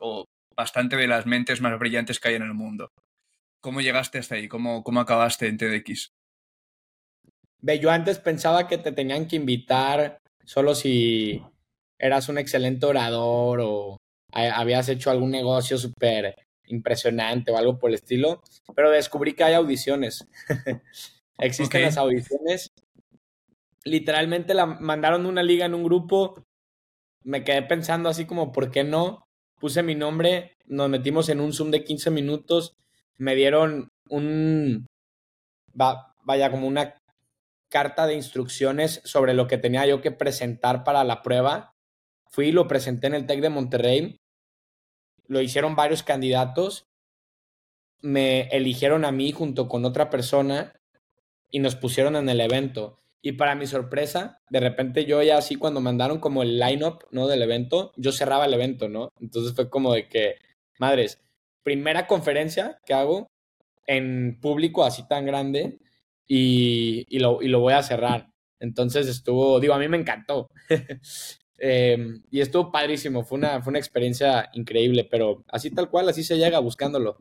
bastante 0.57 0.95
de 0.97 1.07
las 1.07 1.25
mentes 1.25 1.61
más 1.61 1.77
brillantes 1.79 2.19
que 2.19 2.29
hay 2.29 2.35
en 2.35 2.41
el 2.41 2.53
mundo. 2.53 2.89
¿Cómo 3.61 3.79
llegaste 3.79 4.17
hasta 4.17 4.35
ahí? 4.35 4.47
¿Cómo, 4.47 4.83
cómo 4.83 4.99
acabaste 4.99 5.47
en 5.47 5.57
TEDx? 5.57 6.09
Ve, 7.61 7.79
yo 7.79 7.91
antes 7.91 8.19
pensaba 8.19 8.67
que 8.67 8.77
te 8.77 8.91
tenían 8.91 9.27
que 9.27 9.35
invitar 9.35 10.19
solo 10.43 10.75
si 10.75 11.41
eras 11.99 12.29
un 12.29 12.37
excelente 12.37 12.85
orador 12.85 13.59
o 13.61 13.97
habías 14.31 14.89
hecho 14.89 15.09
algún 15.09 15.31
negocio 15.31 15.77
súper 15.77 16.35
impresionante 16.65 17.51
o 17.51 17.57
algo 17.57 17.79
por 17.79 17.89
el 17.89 17.95
estilo, 17.95 18.41
pero 18.75 18.91
descubrí 18.91 19.33
que 19.33 19.43
hay 19.43 19.53
audiciones. 19.53 20.27
Existen 21.39 21.83
las 21.83 21.97
audiciones. 21.97 22.71
Literalmente 23.83 24.53
la 24.53 24.65
mandaron 24.65 25.25
una 25.25 25.43
liga 25.43 25.65
en 25.65 25.73
un 25.73 25.83
grupo. 25.83 26.43
Me 27.23 27.43
quedé 27.43 27.63
pensando 27.63 28.09
así 28.09 28.25
como, 28.25 28.51
¿por 28.51 28.71
qué 28.71 28.83
no? 28.83 29.26
Puse 29.59 29.83
mi 29.83 29.95
nombre, 29.95 30.55
nos 30.65 30.89
metimos 30.89 31.29
en 31.29 31.41
un 31.41 31.53
Zoom 31.53 31.71
de 31.71 31.83
15 31.83 32.11
minutos, 32.11 32.75
me 33.17 33.35
dieron 33.35 33.89
un, 34.09 34.85
vaya, 35.73 36.51
como 36.51 36.67
una 36.67 36.95
carta 37.69 38.05
de 38.07 38.13
instrucciones 38.13 39.01
sobre 39.03 39.33
lo 39.33 39.47
que 39.47 39.57
tenía 39.57 39.85
yo 39.85 40.01
que 40.01 40.11
presentar 40.11 40.83
para 40.83 41.03
la 41.03 41.21
prueba. 41.21 41.73
Fui 42.29 42.47
y 42.47 42.51
lo 42.51 42.67
presenté 42.67 43.07
en 43.07 43.15
el 43.15 43.25
TEC 43.25 43.41
de 43.41 43.49
Monterrey 43.49 44.19
lo 45.27 45.41
hicieron 45.41 45.75
varios 45.75 46.03
candidatos, 46.03 46.87
me 48.01 48.47
eligieron 48.49 49.05
a 49.05 49.11
mí 49.11 49.31
junto 49.31 49.67
con 49.67 49.85
otra 49.85 50.09
persona 50.09 50.73
y 51.49 51.59
nos 51.59 51.75
pusieron 51.75 52.15
en 52.15 52.29
el 52.29 52.41
evento. 52.41 52.99
Y 53.27 53.33
para 53.33 53.55
mi 53.55 53.67
sorpresa, 53.67 54.39
de 54.49 54.61
repente 54.61 55.03
yo 55.03 55.21
ya 55.21 55.37
así 55.37 55.57
cuando 55.57 55.81
mandaron 55.81 56.21
como 56.21 56.43
el 56.43 56.57
line-up, 56.57 56.99
¿no? 57.11 57.27
Del 57.27 57.41
evento, 57.41 57.91
yo 57.97 58.13
cerraba 58.13 58.45
el 58.45 58.53
evento, 58.53 58.87
¿no? 58.87 59.09
Entonces 59.19 59.53
fue 59.53 59.69
como 59.69 59.93
de 59.93 60.07
que, 60.07 60.35
madres, 60.79 61.21
primera 61.61 62.07
conferencia 62.07 62.79
que 62.85 62.93
hago 62.93 63.27
en 63.85 64.39
público 64.39 64.85
así 64.85 65.05
tan 65.09 65.25
grande 65.25 65.77
y, 66.25 67.03
y, 67.09 67.19
lo, 67.19 67.41
y 67.41 67.49
lo 67.49 67.59
voy 67.59 67.73
a 67.73 67.83
cerrar. 67.83 68.29
Entonces 68.61 69.09
estuvo, 69.09 69.59
digo, 69.59 69.73
a 69.73 69.79
mí 69.79 69.89
me 69.89 69.97
encantó. 69.97 70.47
Em, 71.59 72.21
y 72.31 72.39
estuvo 72.39 72.71
padrísimo, 72.71 73.25
fue 73.25 73.39
una, 73.39 73.61
fue 73.61 73.71
una 73.71 73.79
experiencia 73.79 74.47
increíble, 74.53 75.03
pero 75.03 75.43
así 75.49 75.69
tal 75.71 75.89
cual, 75.89 76.07
así 76.07 76.23
se 76.23 76.37
llega 76.37 76.59
buscándolo. 76.59 77.17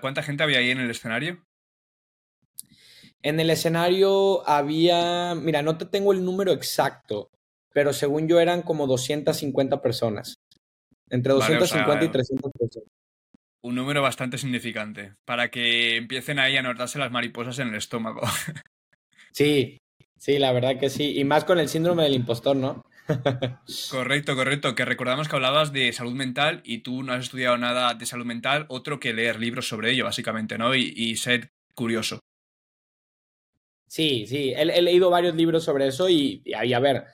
¿Cuánta 0.00 0.22
gente 0.22 0.44
había 0.44 0.60
ahí 0.60 0.70
en 0.70 0.78
el 0.78 0.90
escenario? 0.90 1.44
En 3.22 3.38
el 3.40 3.50
escenario 3.50 4.48
había, 4.48 5.34
mira, 5.34 5.62
no 5.62 5.76
te 5.76 5.84
tengo 5.84 6.12
el 6.12 6.24
número 6.24 6.52
exacto, 6.52 7.30
pero 7.72 7.92
según 7.92 8.28
yo 8.28 8.40
eran 8.40 8.62
como 8.62 8.86
250 8.86 9.82
personas. 9.82 10.38
Entre 11.10 11.32
250 11.32 12.04
y 12.04 12.08
300 12.08 12.52
personas. 12.58 12.88
Un 13.62 13.74
número 13.74 14.00
bastante 14.00 14.38
significante, 14.38 15.14
para 15.26 15.50
que 15.50 15.96
empiecen 15.96 16.38
ahí 16.38 16.56
a 16.56 16.62
notarse 16.62 16.98
las 16.98 17.10
mariposas 17.10 17.58
en 17.58 17.68
el 17.68 17.74
estómago. 17.76 18.22
Sí, 19.32 19.78
Sí, 20.20 20.38
la 20.38 20.52
verdad 20.52 20.78
que 20.78 20.90
sí. 20.90 21.18
Y 21.18 21.24
más 21.24 21.44
con 21.44 21.58
el 21.58 21.70
síndrome 21.70 22.02
del 22.02 22.12
impostor, 22.12 22.54
¿no? 22.54 22.84
correcto, 23.90 24.36
correcto. 24.36 24.74
Que 24.74 24.84
recordamos 24.84 25.28
que 25.28 25.34
hablabas 25.34 25.72
de 25.72 25.90
salud 25.94 26.12
mental 26.12 26.60
y 26.62 26.78
tú 26.78 27.02
no 27.02 27.14
has 27.14 27.24
estudiado 27.24 27.56
nada 27.56 27.94
de 27.94 28.04
salud 28.04 28.26
mental, 28.26 28.66
otro 28.68 29.00
que 29.00 29.14
leer 29.14 29.40
libros 29.40 29.66
sobre 29.66 29.92
ello, 29.92 30.04
básicamente, 30.04 30.58
¿no? 30.58 30.74
Y, 30.74 31.16
ser 31.16 31.52
curioso. 31.74 32.20
Sí, 33.90 34.24
sí. 34.26 34.52
He, 34.56 34.82
leído 34.82 35.10
varios 35.10 35.34
libros 35.34 35.64
sobre 35.64 35.88
eso 35.88 36.08
y, 36.08 36.44
a 36.54 36.78
ver, 36.78 37.06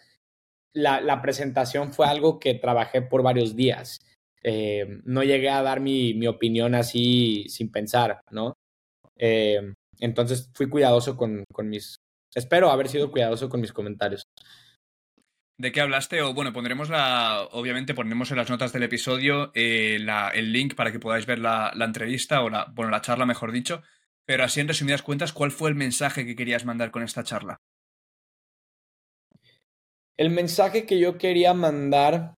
la, 0.74 1.22
presentación 1.22 1.94
fue 1.94 2.06
algo 2.06 2.38
que 2.38 2.52
trabajé 2.52 3.00
por 3.00 3.22
varios 3.22 3.56
días. 3.56 3.98
Eh, 4.42 5.00
no 5.04 5.24
llegué 5.24 5.48
a 5.48 5.62
dar 5.62 5.80
mi, 5.80 6.26
opinión 6.26 6.74
así 6.74 7.46
sin 7.48 7.72
pensar, 7.72 8.20
¿no? 8.30 8.58
Eh, 9.16 9.72
entonces 10.00 10.50
fui 10.52 10.68
cuidadoso 10.68 11.16
con, 11.16 11.44
con, 11.50 11.70
mis, 11.70 11.96
Espero 12.34 12.70
haber 12.70 12.88
sido 12.88 13.10
cuidadoso 13.10 13.48
con 13.48 13.62
mis 13.62 13.72
comentarios. 13.72 14.24
¿De 15.58 15.72
qué 15.72 15.80
hablaste? 15.80 16.20
O 16.20 16.34
bueno, 16.34 16.52
pondremos 16.52 16.90
la. 16.90 17.48
Obviamente 17.52 17.94
pondremos 17.94 18.30
en 18.30 18.36
las 18.36 18.50
notas 18.50 18.74
del 18.74 18.82
episodio 18.82 19.50
eh, 19.54 19.98
el 20.34 20.52
link 20.52 20.74
para 20.74 20.92
que 20.92 21.00
podáis 21.00 21.24
ver 21.24 21.38
la, 21.38 21.72
entrevista 21.80 22.42
o 22.42 22.50
la, 22.50 22.66
bueno, 22.74 22.90
la 22.90 23.00
charla, 23.00 23.24
mejor 23.24 23.52
dicho. 23.52 23.82
Pero 24.26 24.44
así 24.44 24.60
en 24.60 24.68
resumidas 24.68 25.02
cuentas, 25.02 25.32
¿cuál 25.32 25.52
fue 25.52 25.70
el 25.70 25.76
mensaje 25.76 26.26
que 26.26 26.34
querías 26.34 26.64
mandar 26.64 26.90
con 26.90 27.02
esta 27.02 27.22
charla? 27.22 27.56
El 30.18 30.30
mensaje 30.30 30.84
que 30.84 30.98
yo 30.98 31.16
quería 31.16 31.54
mandar 31.54 32.34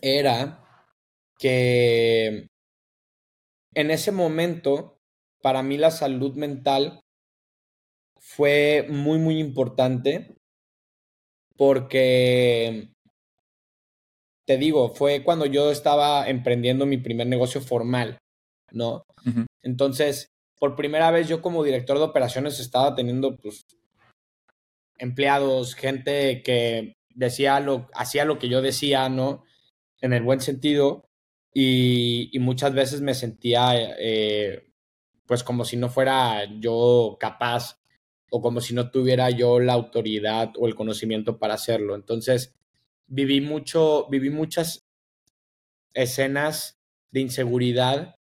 era 0.00 0.64
que 1.38 2.48
en 3.74 3.90
ese 3.90 4.12
momento, 4.12 4.98
para 5.42 5.62
mí 5.62 5.78
la 5.78 5.90
salud 5.90 6.34
mental 6.34 7.00
fue 8.18 8.86
muy, 8.88 9.18
muy 9.18 9.38
importante 9.38 10.34
porque, 11.56 12.90
te 14.46 14.56
digo, 14.56 14.94
fue 14.94 15.22
cuando 15.22 15.46
yo 15.46 15.70
estaba 15.70 16.28
emprendiendo 16.28 16.84
mi 16.86 16.96
primer 16.96 17.26
negocio 17.26 17.60
formal, 17.60 18.18
¿no? 18.72 19.04
Entonces, 19.62 20.26
por 20.60 20.76
primera 20.76 21.10
vez 21.10 21.26
yo 21.26 21.40
como 21.40 21.64
director 21.64 21.96
de 21.98 22.04
operaciones 22.04 22.60
estaba 22.60 22.94
teniendo, 22.94 23.36
pues, 23.38 23.66
empleados, 24.98 25.74
gente 25.74 26.42
que 26.42 26.98
decía 27.08 27.58
lo, 27.60 27.88
hacía 27.94 28.26
lo 28.26 28.38
que 28.38 28.50
yo 28.50 28.60
decía, 28.60 29.08
¿no? 29.08 29.42
En 30.02 30.12
el 30.12 30.22
buen 30.22 30.40
sentido. 30.40 31.08
Y, 31.54 32.30
muchas 32.40 32.74
veces 32.74 33.00
me 33.00 33.14
sentía, 33.14 33.70
eh, 33.98 34.70
pues, 35.26 35.42
como 35.42 35.64
si 35.64 35.78
no 35.78 35.88
fuera 35.88 36.44
yo 36.60 37.16
capaz 37.18 37.80
o 38.30 38.42
como 38.42 38.60
si 38.60 38.74
no 38.74 38.90
tuviera 38.90 39.30
yo 39.30 39.60
la 39.60 39.72
autoridad 39.72 40.52
o 40.58 40.68
el 40.68 40.74
conocimiento 40.74 41.38
para 41.38 41.54
hacerlo. 41.54 41.94
Entonces, 41.94 42.54
viví 43.06 43.40
mucho, 43.40 44.08
viví 44.10 44.28
muchas 44.28 44.86
escenas 45.94 46.78
de 47.12 47.20
inseguridad 47.20 48.19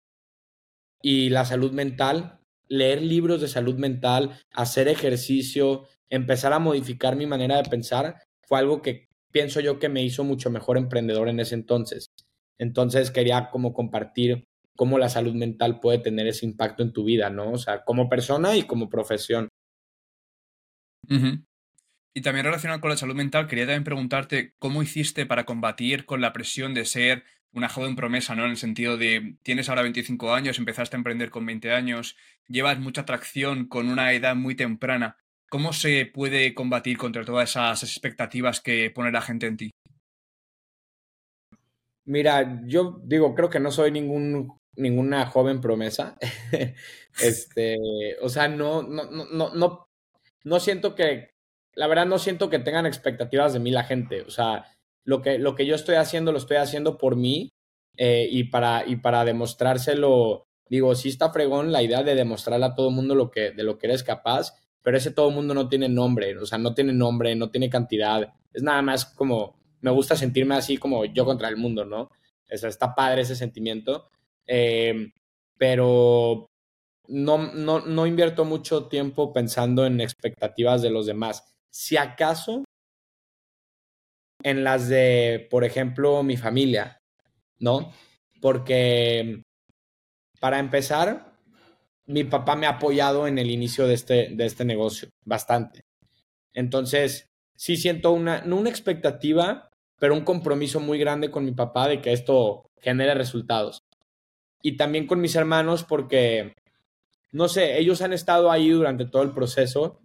y 1.03 1.31
la 1.31 1.45
salud 1.45 1.73
mental 1.73 2.39
leer 2.69 3.03
libros 3.03 3.41
de 3.41 3.49
salud 3.49 3.77
mental, 3.77 4.39
hacer 4.53 4.89
ejercicio, 4.89 5.87
empezar 6.11 6.53
a 6.53 6.59
modificar 6.59 7.17
mi 7.17 7.27
manera 7.27 7.57
de 7.57 7.69
pensar, 7.69 8.17
fue 8.43 8.59
algo 8.59 8.83
que 8.83 9.09
pienso 9.33 9.61
yo 9.61 9.79
que 9.79 9.89
me 9.89 10.03
hizo 10.03 10.25
mucho 10.25 10.51
mejor 10.51 10.79
emprendedor 10.79 11.29
en 11.29 11.41
ese 11.41 11.55
entonces. 11.55 12.07
Entonces 12.59 13.11
quería 13.11 13.51
como 13.51 13.73
compartir 13.73 14.45
cómo 14.77 14.99
la 14.99 15.09
salud 15.09 15.35
mental 15.35 15.81
puede 15.81 15.99
tener 15.99 16.27
ese 16.27 16.47
impacto 16.47 16.83
en 16.83 16.93
tu 16.93 17.05
vida, 17.05 17.31
¿no? 17.31 17.53
O 17.53 17.59
sea, 17.59 17.85
como 17.85 18.09
persona 18.09 18.57
y 18.57 18.63
como 18.63 18.89
profesión. 18.89 19.49
Y 22.15 22.21
también 22.21 22.45
relacionado 22.47 22.81
con 22.81 22.91
la 22.91 22.97
salud 22.97 23.15
mental, 23.15 23.47
quería 23.47 23.65
también 23.65 23.85
preguntarte 23.85 24.55
cómo 24.59 24.83
hiciste 24.83 25.25
para 25.27 25.45
combatir 25.45 26.05
con 26.05 26.21
la 26.21 26.33
presión 26.33 26.75
de 26.75 26.85
ser 26.85 27.25
una 27.53 27.69
joven 27.69 27.97
promesa, 27.97 28.35
¿no? 28.35 28.45
En 28.45 28.51
el 28.51 28.57
sentido 28.57 28.97
de, 28.97 29.37
tienes 29.43 29.69
ahora 29.69 29.83
25 29.83 30.33
años, 30.33 30.59
empezaste 30.59 30.97
a 30.97 30.99
emprender 30.99 31.31
con 31.31 31.47
20 31.47 31.73
años, 31.73 32.17
llevas 32.47 32.79
mucha 32.79 33.03
atracción 33.03 33.67
con 33.67 33.89
una 33.89 34.13
edad 34.13 34.37
muy 34.37 34.55
temprana. 34.55 35.17
¿Cómo 35.49 35.73
se 35.73 36.07
puede 36.07 36.55
combatir 36.55 36.99
contra 36.99 37.25
todas 37.25 37.51
esas 37.51 37.83
expectativas 37.83 38.61
que 38.61 38.91
pone 38.91 39.11
la 39.11 39.23
gente 39.23 39.47
en 39.47 39.57
ti? 39.57 39.71
Mira, 42.05 42.63
yo 42.65 43.01
digo, 43.05 43.35
creo 43.35 43.51
que 43.51 43.61
no 43.61 43.71
soy 43.71 43.91
ningún, 43.91 44.59
ninguna 44.77 45.27
joven 45.27 45.61
promesa. 45.61 46.17
este, 47.21 47.79
o 48.21 48.29
sea, 48.29 48.49
no, 48.49 48.83
no, 48.83 49.11
no, 49.11 49.55
no, 49.55 49.89
no 50.45 50.61
siento 50.61 50.95
que, 50.95 51.31
la 51.75 51.87
verdad 51.87 52.07
no 52.07 52.19
siento 52.19 52.51
que 52.51 52.59
tengan 52.59 52.87
expectativas 52.87 53.53
de 53.53 53.61
mí 53.61 53.71
la 53.71 53.85
gente. 53.85 54.23
O 54.23 54.31
sea, 54.31 54.65
lo 55.05 55.23
que, 55.23 55.39
lo 55.39 55.55
que 55.55 55.67
yo 55.67 55.75
estoy 55.75 55.97
haciendo 55.97 56.33
lo 56.33 56.39
estoy 56.39 56.59
haciendo 56.59 56.99
por 56.99 57.17
mí 57.17 57.51
eh, 57.97 58.29
y, 58.31 58.45
para, 58.45 58.85
y 58.87 58.97
para 58.97 59.25
demostrárselo. 59.25 60.45
Digo, 60.69 60.95
sí 60.95 61.09
está 61.09 61.33
fregón 61.33 61.73
la 61.73 61.83
idea 61.83 62.03
de 62.03 62.15
demostrarle 62.15 62.67
a 62.67 62.75
todo 62.75 62.89
el 62.91 62.95
mundo 62.95 63.15
lo 63.15 63.31
que, 63.31 63.53
de 63.53 63.63
lo 63.63 63.79
que 63.79 63.87
eres 63.87 64.03
capaz, 64.03 64.55
pero 64.83 64.97
ese 64.97 65.11
todo 65.11 65.31
el 65.31 65.35
mundo 65.35 65.55
no 65.55 65.69
tiene 65.69 65.89
nombre, 65.89 66.37
o 66.37 66.47
sea, 66.47 66.59
no 66.59 66.75
tiene 66.75 66.93
nombre, 66.93 67.35
no 67.35 67.51
tiene 67.51 67.71
cantidad. 67.71 68.35
Es 68.53 68.63
nada 68.63 68.83
más 68.83 69.07
como, 69.07 69.59
me 69.81 69.91
gusta 69.91 70.15
sentirme 70.15 70.55
así 70.55 70.77
como 70.77 71.05
yo 71.07 71.25
contra 71.25 71.49
el 71.49 71.57
mundo, 71.57 71.85
¿no? 71.85 72.03
O 72.03 72.57
sea, 72.57 72.69
está 72.69 72.95
padre 72.95 73.23
ese 73.23 73.37
sentimiento. 73.37 74.09
Eh, 74.47 75.13
pero 75.59 76.47
no, 77.09 77.53
no, 77.53 77.81
no 77.81 78.07
invierto 78.07 78.45
mucho 78.45 78.87
tiempo 78.87 79.33
pensando 79.33 79.85
en 79.85 80.01
expectativas 80.01 80.81
de 80.83 80.91
los 80.91 81.07
demás. 81.07 81.45
Si 81.71 81.97
acaso 81.97 82.65
en 84.43 84.65
las 84.65 84.89
de, 84.89 85.47
por 85.51 85.65
ejemplo, 85.65 86.23
mi 86.23 86.37
familia, 86.37 86.99
¿no? 87.59 87.93
Porque, 88.41 89.43
para 90.41 90.59
empezar, 90.59 91.33
mi 92.07 92.25
papá 92.25 92.57
me 92.57 92.67
ha 92.67 92.71
apoyado 92.71 93.27
en 93.27 93.39
el 93.39 93.51
inicio 93.51 93.87
de 93.87 93.95
este, 93.95 94.29
de 94.33 94.47
este 94.47 94.65
negocio, 94.65 95.09
bastante. 95.25 95.81
Entonces, 96.55 97.27
sí 97.57 97.77
siento 97.77 98.13
una, 98.13 98.43
no 98.43 98.57
una 98.57 98.71
expectativa, 98.71 99.69
pero 99.99 100.15
un 100.15 100.25
compromiso 100.25 100.81
muy 100.81 100.99
grande 100.99 101.31
con 101.31 101.45
mi 101.45 101.53
papá 101.53 101.89
de 101.89 102.01
que 102.01 102.13
esto 102.13 102.67
genere 102.81 103.15
resultados. 103.15 103.81
Y 104.63 104.77
también 104.77 105.07
con 105.07 105.21
mis 105.21 105.37
hermanos 105.37 105.85
porque, 105.85 106.55
no 107.33 107.49
sé, 107.49 107.79
ellos 107.79 108.03
han 108.03 108.13
estado 108.13 108.51
ahí 108.51 108.71
durante 108.71 109.05
todo 109.07 109.23
el 109.23 109.33
proceso 109.33 110.01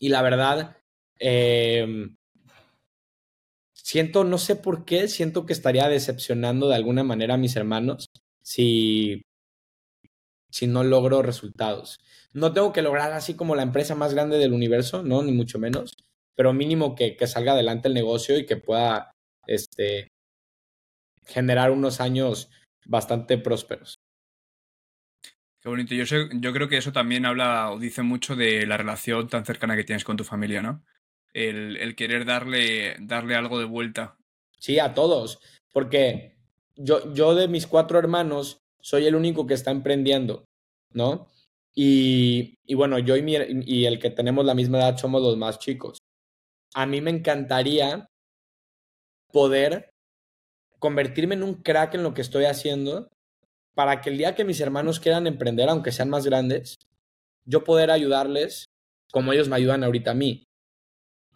y 0.00 0.08
la 0.08 0.22
verdad, 0.22 0.76
eh, 1.18 2.08
siento, 3.86 4.24
no 4.24 4.36
sé 4.36 4.56
por 4.56 4.84
qué, 4.84 5.06
siento 5.06 5.46
que 5.46 5.52
estaría 5.52 5.88
decepcionando 5.88 6.68
de 6.68 6.74
alguna 6.74 7.04
manera 7.04 7.34
a 7.34 7.38
mis 7.38 7.54
hermanos 7.54 8.06
si, 8.42 9.22
si 10.50 10.66
no 10.66 10.82
logro 10.82 11.22
resultados. 11.22 12.00
No 12.32 12.52
tengo 12.52 12.72
que 12.72 12.82
lograr 12.82 13.12
así 13.12 13.34
como 13.34 13.54
la 13.54 13.62
empresa 13.62 13.94
más 13.94 14.12
grande 14.12 14.38
del 14.38 14.52
universo, 14.52 15.04
no, 15.04 15.22
ni 15.22 15.30
mucho 15.30 15.60
menos, 15.60 15.94
pero 16.34 16.52
mínimo 16.52 16.96
que, 16.96 17.16
que 17.16 17.28
salga 17.28 17.52
adelante 17.52 17.86
el 17.86 17.94
negocio 17.94 18.36
y 18.36 18.44
que 18.44 18.56
pueda 18.56 19.12
este, 19.46 20.08
generar 21.24 21.70
unos 21.70 22.00
años 22.00 22.50
bastante 22.86 23.38
prósperos. 23.38 24.00
Qué 25.60 25.68
bonito. 25.68 25.94
Yo, 25.94 26.06
sé, 26.06 26.28
yo 26.32 26.52
creo 26.52 26.68
que 26.68 26.78
eso 26.78 26.92
también 26.92 27.24
habla 27.24 27.70
o 27.70 27.78
dice 27.78 28.02
mucho 28.02 28.34
de 28.34 28.66
la 28.66 28.78
relación 28.78 29.28
tan 29.28 29.44
cercana 29.44 29.76
que 29.76 29.84
tienes 29.84 30.02
con 30.02 30.16
tu 30.16 30.24
familia, 30.24 30.60
¿no? 30.60 30.84
El, 31.36 31.94
querer 31.96 32.24
darle, 32.24 32.96
darle 33.00 33.34
algo 33.34 33.58
de 33.58 33.66
vuelta. 33.66 34.16
Sí, 34.58 34.78
a 34.78 34.94
todos, 34.94 35.38
porque 35.72 36.36
yo, 36.76 37.12
yo 37.12 37.34
de 37.34 37.46
mis 37.46 37.66
cuatro 37.66 37.98
hermanos 37.98 38.58
soy 38.80 39.06
el 39.06 39.14
único 39.14 39.46
que 39.46 39.54
está 39.54 39.70
emprendiendo, 39.70 40.44
¿no? 40.92 41.28
Y, 41.74 42.54
y 42.64 42.74
bueno, 42.74 42.98
yo 42.98 43.16
y, 43.16 43.22
mi, 43.22 43.34
y 43.66 43.84
el 43.84 43.98
que 43.98 44.10
tenemos 44.10 44.46
la 44.46 44.54
misma 44.54 44.78
edad 44.78 44.96
somos 44.96 45.20
los 45.20 45.36
más 45.36 45.58
chicos. 45.58 45.98
A 46.74 46.86
mí 46.86 47.02
me 47.02 47.10
encantaría 47.10 48.06
poder 49.30 49.90
convertirme 50.78 51.34
en 51.34 51.42
un 51.42 51.54
crack 51.54 51.94
en 51.94 52.02
lo 52.02 52.14
que 52.14 52.22
estoy 52.22 52.44
haciendo 52.44 53.10
para 53.74 54.00
que 54.00 54.08
el 54.08 54.16
día 54.16 54.34
que 54.34 54.44
mis 54.44 54.60
hermanos 54.60 55.00
quieran 55.00 55.26
emprender, 55.26 55.68
aunque 55.68 55.92
sean 55.92 56.08
más 56.08 56.24
grandes, 56.24 56.76
yo 57.44 57.62
poder 57.62 57.90
ayudarles 57.90 58.64
como 59.12 59.32
ellos 59.32 59.48
me 59.48 59.56
ayudan 59.56 59.84
ahorita 59.84 60.12
a 60.12 60.14
mí. 60.14 60.45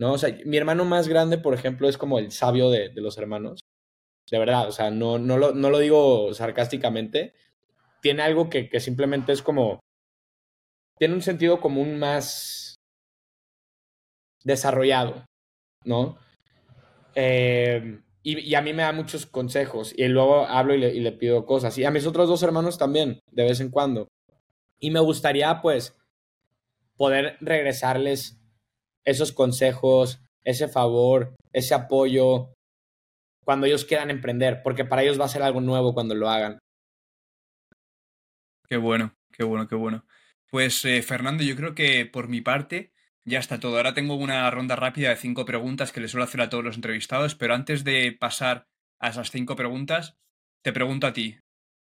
¿No? 0.01 0.15
O 0.15 0.19
sea, 0.19 0.37
mi 0.47 0.57
hermano 0.57 0.87
más 0.87 1.09
grande, 1.09 1.37
por 1.37 1.53
ejemplo, 1.53 1.87
es 1.87 1.99
como 1.99 2.19
el 2.19 2.33
sabio 2.33 2.71
de, 2.71 2.91
los 2.95 3.19
hermanos. 3.19 3.61
De 4.31 4.39
verdad, 4.39 4.67
o 4.67 4.73
sea, 4.73 4.91
no, 4.91 5.19
no, 5.19 5.37
lo, 5.37 5.53
no 5.53 5.69
lo 5.69 5.79
digo 5.79 6.33
sarcásticamente. 6.33 7.35
Tiene 8.01 8.23
algo 8.23 8.49
que, 8.49 8.71
que 8.71 8.81
simplemente 8.81 9.33
es 9.33 9.43
como. 9.43 9.81
Tiene 10.99 11.15
un 11.15 11.21
sentido 11.21 11.61
común 11.61 11.99
más 11.99 12.77
desarrollado, 14.43 15.27
¿no? 15.85 16.17
Eh, 17.15 18.01
y, 18.23 18.55
a 18.55 18.63
mí 18.63 18.73
me 18.73 18.83
da 18.83 18.93
muchos 18.93 19.27
consejos 19.27 19.93
y 19.97 20.09
luego 20.09 20.47
hablo 20.47 20.75
y 20.75 20.79
le, 20.79 20.95
y 20.95 21.01
le, 21.01 21.13
pido 21.13 21.45
cosas. 21.45 21.77
Y 21.77 21.85
a 21.85 21.91
mis 21.91 22.07
otros 22.07 22.27
dos 22.27 22.43
hermanos 22.43 22.79
también, 22.79 23.21
de 23.31 23.45
vez 23.45 23.61
en 23.61 23.71
cuando. 23.71 24.09
Y 24.79 24.91
me 24.91 25.01
gustaría, 25.01 25.61
pues, 25.61 25.95
poder 26.97 27.37
regresarles 27.41 28.40
esos 29.05 29.33
consejos, 29.33 30.21
ese 30.45 30.69
favor, 30.69 31.35
ese 31.53 31.75
apoyo 31.75 32.53
cuando 33.45 33.67
ellos 33.67 33.85
quieran 33.85 34.11
emprender, 34.11 34.63
porque 34.63 34.85
para 34.85 35.03
ellos 35.03 35.21
va 35.21 35.25
a 35.25 35.29
ser 35.29 35.43
algo 35.43 35.61
nuevo 35.61 35.95
cuando 35.95 36.15
lo 36.15 36.29
hagan. 36.29 36.59
Qué 38.69 38.77
bueno, 38.77 39.15
qué 39.33 39.45
bueno, 39.45 39.67
qué 39.67 39.75
bueno. 39.75 40.05
Pues 40.51 40.85
eh, 40.85 41.03
Fernando, 41.03 41.43
yo 41.43 41.57
creo 41.57 41.75
que 41.75 42.07
por 42.07 42.29
mi 42.29 42.41
parte 42.41 42.93
ya 43.25 43.39
está 43.39 43.59
todo. 43.59 43.77
Ahora 43.77 43.95
tengo 43.95 44.15
una 44.15 44.51
ronda 44.51 44.77
rápida 44.77 45.11
de 45.11 45.17
cinco 45.17 45.45
preguntas 45.45 45.93
que 45.93 46.01
les 46.01 46.11
suelo 46.11 46.25
hacer 46.25 46.41
a 46.41 46.49
todos 46.49 46.65
los 46.65 46.77
entrevistados, 46.77 47.35
pero 47.35 47.55
antes 47.55 47.85
de 47.85 48.13
pasar 48.13 48.67
a 49.01 49.09
esas 49.09 49.31
cinco 49.31 49.57
preguntas, 49.57 50.17
te 50.63 50.73
pregunto 50.73 51.07
a 51.07 51.13
ti. 51.13 51.39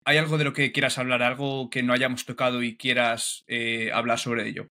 ¿Hay 0.05 0.19
algo 0.19 0.39
de 0.39 0.45
lo 0.45 0.53
que 0.53 0.73
quieras 0.73 0.99
hablar, 0.99 1.23
algo 1.23 1.69
que 1.71 1.83
no 1.83 1.93
hayamos 1.93 2.27
tocado 2.27 2.63
y 2.63 2.77
quieras 2.77 3.45
eh, 3.47 3.91
hablar 3.93 4.19
sobre 4.19 4.49
ello? 4.49 4.69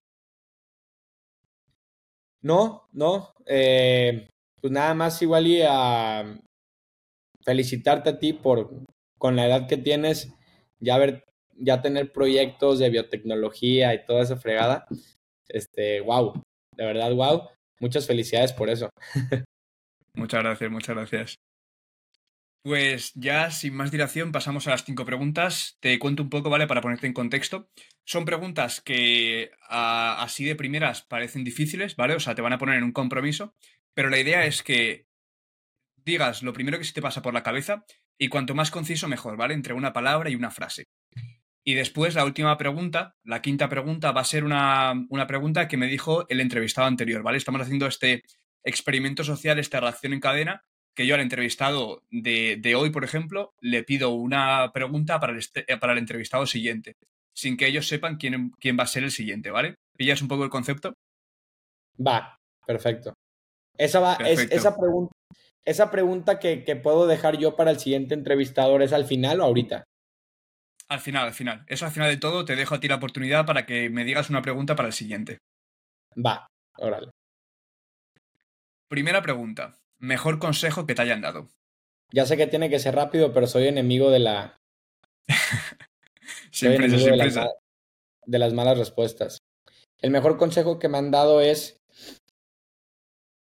No, 2.42 2.88
no. 2.92 3.32
Eh, 3.46 4.28
pues 4.60 4.72
nada 4.72 4.94
más 4.94 5.20
igual 5.22 5.46
y 5.46 5.62
a 5.62 6.38
felicitarte 7.44 8.10
a 8.10 8.18
ti 8.18 8.32
por 8.32 8.70
con 9.18 9.36
la 9.36 9.46
edad 9.46 9.68
que 9.68 9.76
tienes, 9.76 10.32
ya 10.78 10.98
ver, 10.98 11.24
ya 11.54 11.80
tener 11.80 12.12
proyectos 12.12 12.78
de 12.78 12.90
biotecnología 12.90 13.94
y 13.94 14.04
toda 14.04 14.22
esa 14.22 14.36
fregada. 14.36 14.86
Este, 15.48 16.00
wow, 16.00 16.42
de 16.76 16.84
verdad, 16.84 17.12
wow. 17.14 17.48
Muchas 17.80 18.06
felicidades 18.06 18.52
por 18.52 18.68
eso. 18.68 18.88
Muchas 20.14 20.42
gracias, 20.42 20.70
muchas 20.70 20.96
gracias. 20.96 21.36
Pues 22.66 23.12
ya 23.14 23.52
sin 23.52 23.76
más 23.76 23.92
dilación 23.92 24.32
pasamos 24.32 24.66
a 24.66 24.70
las 24.70 24.84
cinco 24.84 25.04
preguntas. 25.04 25.78
Te 25.78 25.96
cuento 26.00 26.24
un 26.24 26.30
poco, 26.30 26.50
¿vale? 26.50 26.66
Para 26.66 26.80
ponerte 26.80 27.06
en 27.06 27.12
contexto. 27.12 27.70
Son 28.04 28.24
preguntas 28.24 28.80
que 28.80 29.52
así 29.68 30.44
de 30.44 30.56
primeras 30.56 31.02
parecen 31.02 31.44
difíciles, 31.44 31.94
¿vale? 31.94 32.16
O 32.16 32.18
sea, 32.18 32.34
te 32.34 32.42
van 32.42 32.52
a 32.52 32.58
poner 32.58 32.78
en 32.78 32.82
un 32.82 32.90
compromiso, 32.90 33.54
pero 33.94 34.10
la 34.10 34.18
idea 34.18 34.46
es 34.46 34.64
que 34.64 35.06
digas 35.94 36.42
lo 36.42 36.52
primero 36.52 36.76
que 36.76 36.82
se 36.82 36.92
te 36.92 37.00
pasa 37.00 37.22
por 37.22 37.34
la 37.34 37.44
cabeza 37.44 37.84
y 38.18 38.26
cuanto 38.26 38.56
más 38.56 38.72
conciso 38.72 39.06
mejor, 39.06 39.36
¿vale? 39.36 39.54
Entre 39.54 39.72
una 39.72 39.92
palabra 39.92 40.28
y 40.28 40.34
una 40.34 40.50
frase. 40.50 40.88
Y 41.62 41.74
después 41.74 42.16
la 42.16 42.24
última 42.24 42.58
pregunta, 42.58 43.14
la 43.22 43.42
quinta 43.42 43.68
pregunta, 43.68 44.10
va 44.10 44.22
a 44.22 44.24
ser 44.24 44.42
una, 44.42 44.92
una 45.08 45.28
pregunta 45.28 45.68
que 45.68 45.76
me 45.76 45.86
dijo 45.86 46.28
el 46.28 46.40
entrevistado 46.40 46.88
anterior, 46.88 47.22
¿vale? 47.22 47.38
Estamos 47.38 47.60
haciendo 47.60 47.86
este 47.86 48.24
experimento 48.64 49.22
social, 49.22 49.60
esta 49.60 49.78
reacción 49.78 50.14
en 50.14 50.18
cadena, 50.18 50.64
que 50.96 51.06
yo 51.06 51.14
al 51.14 51.20
entrevistado 51.20 52.02
de, 52.10 52.74
hoy, 52.74 52.90
por 52.90 53.04
ejemplo, 53.04 53.54
le 53.60 53.84
pido 53.84 54.10
una 54.10 54.72
pregunta 54.72 55.20
para 55.20 55.34
el, 55.34 55.44
eh, 55.54 55.76
para 55.76 55.92
el 55.92 55.98
entrevistado 55.98 56.46
siguiente, 56.46 56.96
sin 57.34 57.56
que 57.56 57.66
ellos 57.66 57.86
sepan 57.86 58.16
quién, 58.16 58.50
quién 58.58 58.78
va 58.78 58.84
a 58.84 58.88
ser 58.88 59.04
el 59.04 59.10
siguiente, 59.10 59.50
¿vale? 59.50 59.76
¿Pillas 59.96 60.22
un 60.22 60.28
poco 60.28 60.42
el 60.42 60.50
concepto? 60.50 60.94
Va, 62.04 62.38
perfecto. 62.66 63.12
Esa, 63.76 64.00
va, 64.00 64.14
Es, 64.14 64.50
esa, 64.50 64.74
pregunta, 64.74 65.12
esa 65.66 65.90
pregunta 65.90 66.38
que, 66.38 66.64
que, 66.64 66.76
puedo 66.76 67.06
dejar 67.06 67.36
yo 67.36 67.56
para 67.56 67.70
el 67.70 67.78
siguiente 67.78 68.14
entrevistador 68.14 68.82
es 68.82 68.94
al 68.94 69.04
final 69.04 69.40
o 69.40 69.44
ahorita. 69.44 69.84
Al 70.88 71.00
final, 71.00 71.26
al 71.26 71.34
final. 71.34 71.64
Eso 71.66 71.84
al 71.84 71.92
final 71.92 72.08
de 72.08 72.16
todo, 72.16 72.46
te 72.46 72.56
dejo 72.56 72.74
a 72.74 72.80
ti 72.80 72.88
la 72.88 72.96
oportunidad 72.96 73.44
para 73.44 73.66
que 73.66 73.90
me 73.90 74.04
digas 74.04 74.30
una 74.30 74.40
pregunta 74.40 74.74
para 74.74 74.88
el 74.88 74.94
siguiente. 74.94 75.38
Va, 76.16 76.46
órale. 76.78 77.10
Primera 78.88 79.20
pregunta. 79.20 79.76
Mejor 79.98 80.38
consejo 80.38 80.86
que 80.86 80.94
te 80.94 81.02
hayan 81.02 81.20
dado. 81.20 81.48
Ya 82.12 82.26
sé 82.26 82.36
que 82.36 82.46
tiene 82.46 82.70
que 82.70 82.78
ser 82.78 82.94
rápido, 82.94 83.32
pero 83.32 83.46
soy 83.46 83.66
enemigo 83.66 84.10
de 84.10 84.18
la. 84.20 84.60
siempre, 86.50 86.86
enemigo 86.86 87.10
de, 87.10 87.16
las, 87.16 87.32
siempre. 87.32 87.52
de 88.26 88.38
las 88.38 88.52
malas 88.52 88.78
respuestas. 88.78 89.38
El 89.98 90.10
mejor 90.10 90.36
consejo 90.36 90.78
que 90.78 90.88
me 90.88 90.98
han 90.98 91.10
dado 91.10 91.40
es. 91.40 91.80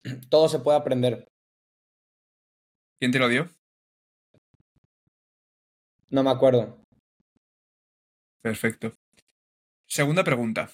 Todo 0.31 0.49
se 0.49 0.61
puede 0.61 0.79
aprender. 0.79 1.29
¿Quién 2.99 3.13
te 3.13 3.19
lo 3.19 3.29
dio? 3.29 3.49
No 6.11 6.23
me 6.23 6.31
acuerdo. 6.31 6.83
Perfecto. 8.43 8.93
Segunda 9.87 10.25
pregunta. 10.25 10.71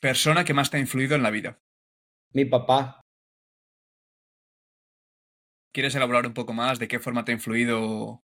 Persona 0.00 0.44
que 0.44 0.54
más 0.54 0.70
te 0.70 0.76
ha 0.76 0.80
influido 0.80 1.14
en 1.14 1.22
la 1.22 1.30
vida. 1.30 1.58
Mi 2.32 2.44
papá. 2.44 2.97
¿Quieres 5.72 5.94
elaborar 5.94 6.26
un 6.26 6.34
poco 6.34 6.52
más 6.52 6.78
de 6.78 6.88
qué 6.88 6.98
forma 6.98 7.24
te 7.24 7.32
ha 7.32 7.34
influido? 7.34 8.22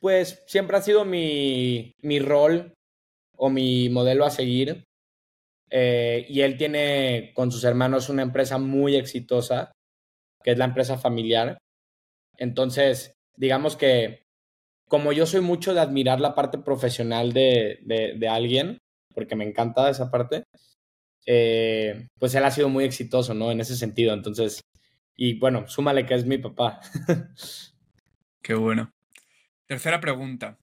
Pues 0.00 0.42
siempre 0.46 0.76
ha 0.76 0.82
sido 0.82 1.04
mi, 1.04 1.92
mi 2.02 2.18
rol 2.18 2.74
o 3.36 3.50
mi 3.50 3.88
modelo 3.88 4.24
a 4.24 4.30
seguir. 4.30 4.84
Eh, 5.70 6.26
y 6.28 6.42
él 6.42 6.56
tiene 6.56 7.32
con 7.34 7.50
sus 7.50 7.64
hermanos 7.64 8.08
una 8.08 8.22
empresa 8.22 8.58
muy 8.58 8.96
exitosa, 8.96 9.72
que 10.42 10.52
es 10.52 10.58
la 10.58 10.66
empresa 10.66 10.98
familiar. 10.98 11.58
Entonces, 12.36 13.14
digamos 13.36 13.76
que 13.76 14.24
como 14.88 15.12
yo 15.12 15.26
soy 15.26 15.40
mucho 15.40 15.74
de 15.74 15.80
admirar 15.80 16.20
la 16.20 16.34
parte 16.34 16.58
profesional 16.58 17.32
de, 17.32 17.80
de, 17.84 18.28
alguien, 18.28 18.78
porque 19.14 19.34
me 19.34 19.44
encanta 19.44 19.90
esa 19.90 20.10
parte, 20.10 20.44
eh, 21.26 22.08
pues 22.18 22.34
él 22.34 22.44
ha 22.44 22.50
sido 22.50 22.68
muy 22.68 22.84
exitoso, 22.84 23.34
¿no? 23.34 23.50
En 23.50 23.60
ese 23.60 23.76
sentido. 23.76 24.12
Entonces, 24.14 24.60
y 25.16 25.38
bueno, 25.38 25.68
súmale 25.68 26.06
que 26.06 26.14
es 26.14 26.26
mi 26.26 26.38
papá. 26.38 26.80
Qué 28.42 28.54
bueno. 28.54 28.90
Tercera 29.66 30.00
pregunta. 30.00 30.58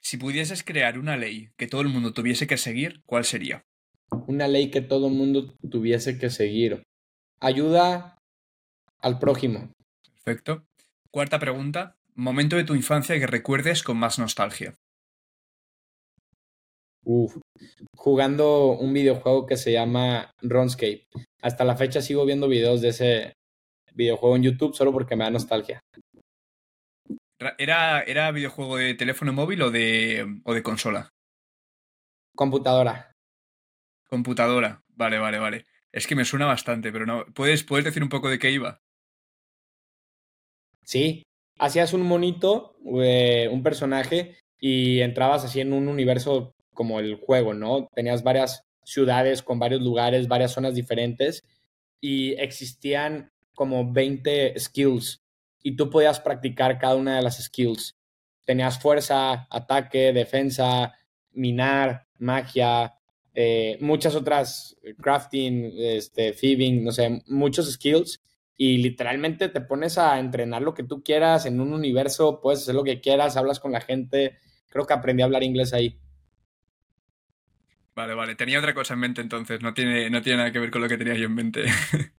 Si 0.00 0.16
pudieses 0.16 0.62
crear 0.62 0.98
una 0.98 1.16
ley 1.16 1.50
que 1.56 1.66
todo 1.66 1.80
el 1.80 1.88
mundo 1.88 2.12
tuviese 2.12 2.46
que 2.46 2.56
seguir, 2.56 3.02
¿cuál 3.04 3.24
sería? 3.24 3.64
Una 4.26 4.46
ley 4.48 4.70
que 4.70 4.80
todo 4.80 5.08
el 5.08 5.14
mundo 5.14 5.54
tuviese 5.68 6.18
que 6.18 6.30
seguir. 6.30 6.84
Ayuda 7.40 8.16
al 9.00 9.18
prójimo. 9.18 9.72
Perfecto. 10.14 10.64
Cuarta 11.10 11.38
pregunta. 11.38 11.96
Momento 12.14 12.56
de 12.56 12.64
tu 12.64 12.74
infancia 12.74 13.18
que 13.18 13.26
recuerdes 13.26 13.82
con 13.82 13.98
más 13.98 14.18
nostalgia. 14.18 14.74
Uf, 17.04 17.36
jugando 17.94 18.70
un 18.72 18.92
videojuego 18.92 19.46
que 19.46 19.56
se 19.56 19.72
llama 19.72 20.30
RuneScape. 20.40 21.06
Hasta 21.42 21.64
la 21.64 21.76
fecha 21.76 22.00
sigo 22.00 22.24
viendo 22.24 22.48
videos 22.48 22.80
de 22.80 22.88
ese 22.88 23.36
videojuego 23.96 24.36
en 24.36 24.42
YouTube 24.42 24.74
solo 24.74 24.92
porque 24.92 25.16
me 25.16 25.24
da 25.24 25.30
nostalgia. 25.30 25.80
¿Era, 27.58 28.02
era 28.02 28.30
videojuego 28.30 28.76
de 28.76 28.94
teléfono 28.94 29.32
móvil 29.32 29.62
o 29.62 29.70
de, 29.70 30.40
o 30.44 30.54
de 30.54 30.62
consola? 30.62 31.10
Computadora. 32.34 33.12
Computadora. 34.08 34.82
Vale, 34.88 35.18
vale, 35.18 35.38
vale. 35.38 35.64
Es 35.92 36.06
que 36.06 36.14
me 36.14 36.24
suena 36.24 36.46
bastante, 36.46 36.92
pero 36.92 37.06
no. 37.06 37.24
¿Puedes, 37.34 37.64
¿Puedes 37.64 37.84
decir 37.84 38.02
un 38.02 38.08
poco 38.08 38.28
de 38.28 38.38
qué 38.38 38.50
iba? 38.50 38.78
Sí. 40.82 41.22
Hacías 41.58 41.92
un 41.94 42.02
monito, 42.02 42.76
eh, 43.02 43.48
un 43.50 43.62
personaje, 43.62 44.38
y 44.60 45.00
entrabas 45.00 45.44
así 45.44 45.60
en 45.60 45.72
un 45.72 45.88
universo 45.88 46.54
como 46.74 47.00
el 47.00 47.16
juego, 47.16 47.54
¿no? 47.54 47.88
Tenías 47.94 48.22
varias 48.22 48.62
ciudades 48.84 49.42
con 49.42 49.58
varios 49.58 49.82
lugares, 49.82 50.28
varias 50.28 50.52
zonas 50.52 50.74
diferentes, 50.74 51.42
y 52.00 52.34
existían 52.34 53.30
como 53.56 53.92
20 53.92 54.54
skills, 54.60 55.24
y 55.60 55.74
tú 55.74 55.90
podías 55.90 56.20
practicar 56.20 56.78
cada 56.78 56.94
una 56.94 57.16
de 57.16 57.22
las 57.22 57.42
skills. 57.42 57.98
Tenías 58.44 58.78
fuerza, 58.78 59.48
ataque, 59.50 60.12
defensa, 60.12 60.94
minar, 61.32 62.06
magia, 62.20 62.94
eh, 63.34 63.76
muchas 63.80 64.14
otras, 64.14 64.76
crafting, 65.02 65.72
este, 65.76 66.30
thieving, 66.30 66.84
no 66.84 66.92
sé, 66.92 67.22
muchos 67.26 67.72
skills 67.72 68.20
y 68.56 68.78
literalmente 68.78 69.48
te 69.48 69.60
pones 69.60 69.98
a 69.98 70.18
entrenar 70.18 70.62
lo 70.62 70.72
que 70.72 70.84
tú 70.84 71.02
quieras 71.02 71.44
en 71.44 71.60
un 71.60 71.74
universo, 71.74 72.40
puedes 72.40 72.62
hacer 72.62 72.74
lo 72.74 72.84
que 72.84 73.00
quieras, 73.00 73.36
hablas 73.36 73.60
con 73.60 73.72
la 73.72 73.80
gente. 73.80 74.38
Creo 74.68 74.86
que 74.86 74.94
aprendí 74.94 75.22
a 75.22 75.26
hablar 75.26 75.42
inglés 75.42 75.74
ahí. 75.74 76.00
Vale, 77.94 78.14
vale. 78.14 78.34
Tenía 78.34 78.58
otra 78.58 78.74
cosa 78.74 78.94
en 78.94 79.00
mente 79.00 79.20
entonces, 79.20 79.60
no 79.62 79.74
tiene, 79.74 80.08
no 80.10 80.22
tiene 80.22 80.38
nada 80.38 80.52
que 80.52 80.58
ver 80.58 80.70
con 80.70 80.82
lo 80.82 80.88
que 80.88 80.96
tenía 80.96 81.14
yo 81.14 81.26
en 81.26 81.34
mente. 81.34 81.64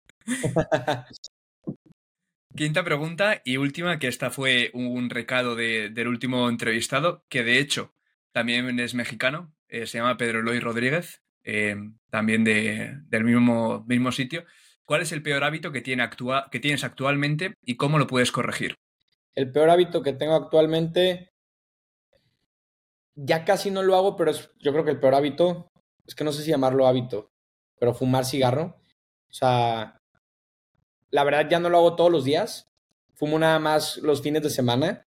Quinta 2.55 2.83
pregunta 2.83 3.41
y 3.45 3.57
última, 3.57 3.99
que 3.99 4.07
esta 4.07 4.31
fue 4.31 4.71
un 4.73 5.09
recado 5.09 5.55
de, 5.55 5.89
del 5.89 6.07
último 6.07 6.49
entrevistado, 6.49 7.23
que 7.29 7.43
de 7.43 7.59
hecho 7.59 7.93
también 8.31 8.79
es 8.79 8.95
mexicano, 8.95 9.53
eh, 9.67 9.85
se 9.85 9.99
llama 9.99 10.17
Pedro 10.17 10.39
Eloy 10.39 10.59
Rodríguez, 10.59 11.21
eh, 11.43 11.75
también 12.09 12.43
de, 12.43 12.97
del 13.09 13.23
mismo, 13.23 13.85
mismo 13.87 14.11
sitio. 14.11 14.45
¿Cuál 14.85 15.01
es 15.01 15.11
el 15.11 15.21
peor 15.21 15.43
hábito 15.43 15.71
que, 15.71 15.81
tiene 15.81 16.09
que 16.51 16.59
tienes 16.59 16.83
actualmente 16.83 17.55
y 17.61 17.77
cómo 17.77 17.99
lo 17.99 18.07
puedes 18.07 18.31
corregir? 18.31 18.75
El 19.35 19.51
peor 19.51 19.69
hábito 19.69 20.01
que 20.01 20.13
tengo 20.13 20.33
actualmente, 20.33 21.33
ya 23.15 23.45
casi 23.45 23.69
no 23.69 23.83
lo 23.83 23.95
hago, 23.95 24.15
pero 24.15 24.31
es, 24.31 24.49
yo 24.59 24.71
creo 24.71 24.83
que 24.83 24.91
el 24.91 24.99
peor 24.99 25.13
hábito, 25.13 25.69
es 26.05 26.15
que 26.15 26.23
no 26.23 26.31
sé 26.31 26.41
si 26.41 26.51
llamarlo 26.51 26.87
hábito, 26.87 27.31
pero 27.79 27.93
fumar 27.93 28.25
cigarro. 28.25 28.81
O 29.29 29.33
sea, 29.33 29.99
la 31.11 31.23
verdad 31.23 31.49
ya 31.49 31.59
no 31.59 31.69
lo 31.69 31.77
hago 31.77 31.95
todos 31.95 32.11
los 32.11 32.23
días, 32.23 32.67
fumo 33.13 33.39
nada 33.39 33.59
más 33.59 33.97
los 33.97 34.21
fines 34.21 34.43
de 34.43 34.49
semana, 34.49 35.07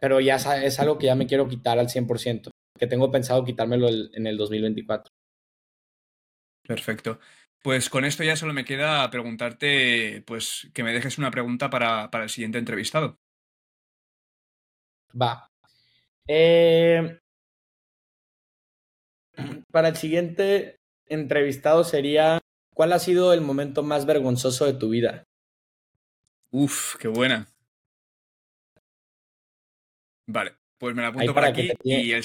pero 0.00 0.20
ya 0.20 0.36
es 0.36 0.80
algo 0.80 0.98
que 0.98 1.06
ya 1.06 1.14
me 1.14 1.26
quiero 1.26 1.48
quitar 1.48 1.78
al 1.78 1.88
100%, 1.88 2.50
que 2.78 2.86
tengo 2.86 3.10
pensado 3.10 3.44
quitármelo 3.44 3.88
en 3.88 4.26
el 4.26 4.36
2024. 4.36 5.12
Perfecto. 6.66 7.18
Pues 7.62 7.88
con 7.88 8.04
esto 8.04 8.22
ya 8.22 8.36
solo 8.36 8.52
me 8.52 8.64
queda 8.64 9.08
preguntarte, 9.10 10.22
pues 10.26 10.70
que 10.74 10.82
me 10.82 10.92
dejes 10.92 11.16
una 11.16 11.30
pregunta 11.30 11.70
para, 11.70 12.10
para 12.10 12.24
el 12.24 12.30
siguiente 12.30 12.58
entrevistado. 12.58 13.18
Va. 15.18 15.48
Eh, 16.28 17.18
para 19.70 19.88
el 19.88 19.96
siguiente 19.96 20.76
entrevistado 21.06 21.84
sería, 21.84 22.38
¿cuál 22.74 22.92
ha 22.92 22.98
sido 22.98 23.32
el 23.32 23.40
momento 23.40 23.82
más 23.82 24.04
vergonzoso 24.04 24.66
de 24.66 24.74
tu 24.74 24.90
vida? 24.90 25.26
Uf, 26.50 26.96
qué 26.96 27.08
buena. 27.08 27.48
Vale, 30.26 30.52
pues 30.78 30.94
me 30.94 31.02
la 31.02 31.08
apunto 31.08 31.34
para 31.34 31.52
por 31.52 31.58
aquí 31.58 31.72
el... 31.84 32.24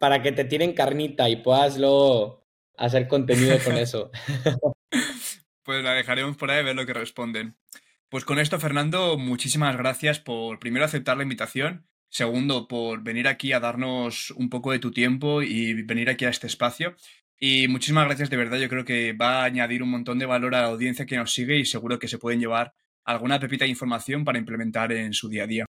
Para 0.00 0.22
que 0.22 0.32
te 0.32 0.44
tiren 0.44 0.72
carnita 0.72 1.28
y 1.28 1.36
puedas 1.36 1.76
luego 1.76 2.46
hacer 2.76 3.08
contenido 3.08 3.58
con 3.64 3.76
eso. 3.76 4.10
Pues 5.62 5.84
la 5.84 5.92
dejaremos 5.92 6.36
por 6.36 6.50
ahí 6.50 6.60
a 6.60 6.62
ver 6.62 6.76
lo 6.76 6.86
que 6.86 6.94
responden. 6.94 7.56
Pues 8.08 8.24
con 8.24 8.38
esto, 8.38 8.58
Fernando, 8.58 9.18
muchísimas 9.18 9.76
gracias 9.76 10.18
por 10.18 10.58
primero 10.58 10.84
aceptar 10.84 11.16
la 11.16 11.24
invitación, 11.24 11.86
segundo 12.08 12.66
por 12.66 13.02
venir 13.02 13.28
aquí 13.28 13.52
a 13.52 13.60
darnos 13.60 14.30
un 14.30 14.48
poco 14.48 14.72
de 14.72 14.78
tu 14.78 14.92
tiempo 14.92 15.42
y 15.42 15.82
venir 15.82 16.08
aquí 16.08 16.24
a 16.24 16.30
este 16.30 16.46
espacio. 16.46 16.96
Y 17.40 17.68
muchísimas 17.68 18.06
gracias 18.06 18.30
de 18.30 18.36
verdad, 18.36 18.58
yo 18.58 18.68
creo 18.68 18.84
que 18.84 19.12
va 19.12 19.42
a 19.42 19.44
añadir 19.44 19.82
un 19.82 19.90
montón 19.90 20.18
de 20.18 20.26
valor 20.26 20.54
a 20.56 20.62
la 20.62 20.68
audiencia 20.68 21.06
que 21.06 21.16
nos 21.16 21.32
sigue 21.32 21.56
y 21.56 21.64
seguro 21.64 21.98
que 21.98 22.08
se 22.08 22.18
pueden 22.18 22.40
llevar 22.40 22.72
alguna 23.04 23.38
pepita 23.38 23.64
de 23.64 23.70
información 23.70 24.24
para 24.24 24.38
implementar 24.38 24.90
en 24.92 25.12
su 25.12 25.28
día 25.28 25.44
a 25.44 25.46
día. 25.46 25.66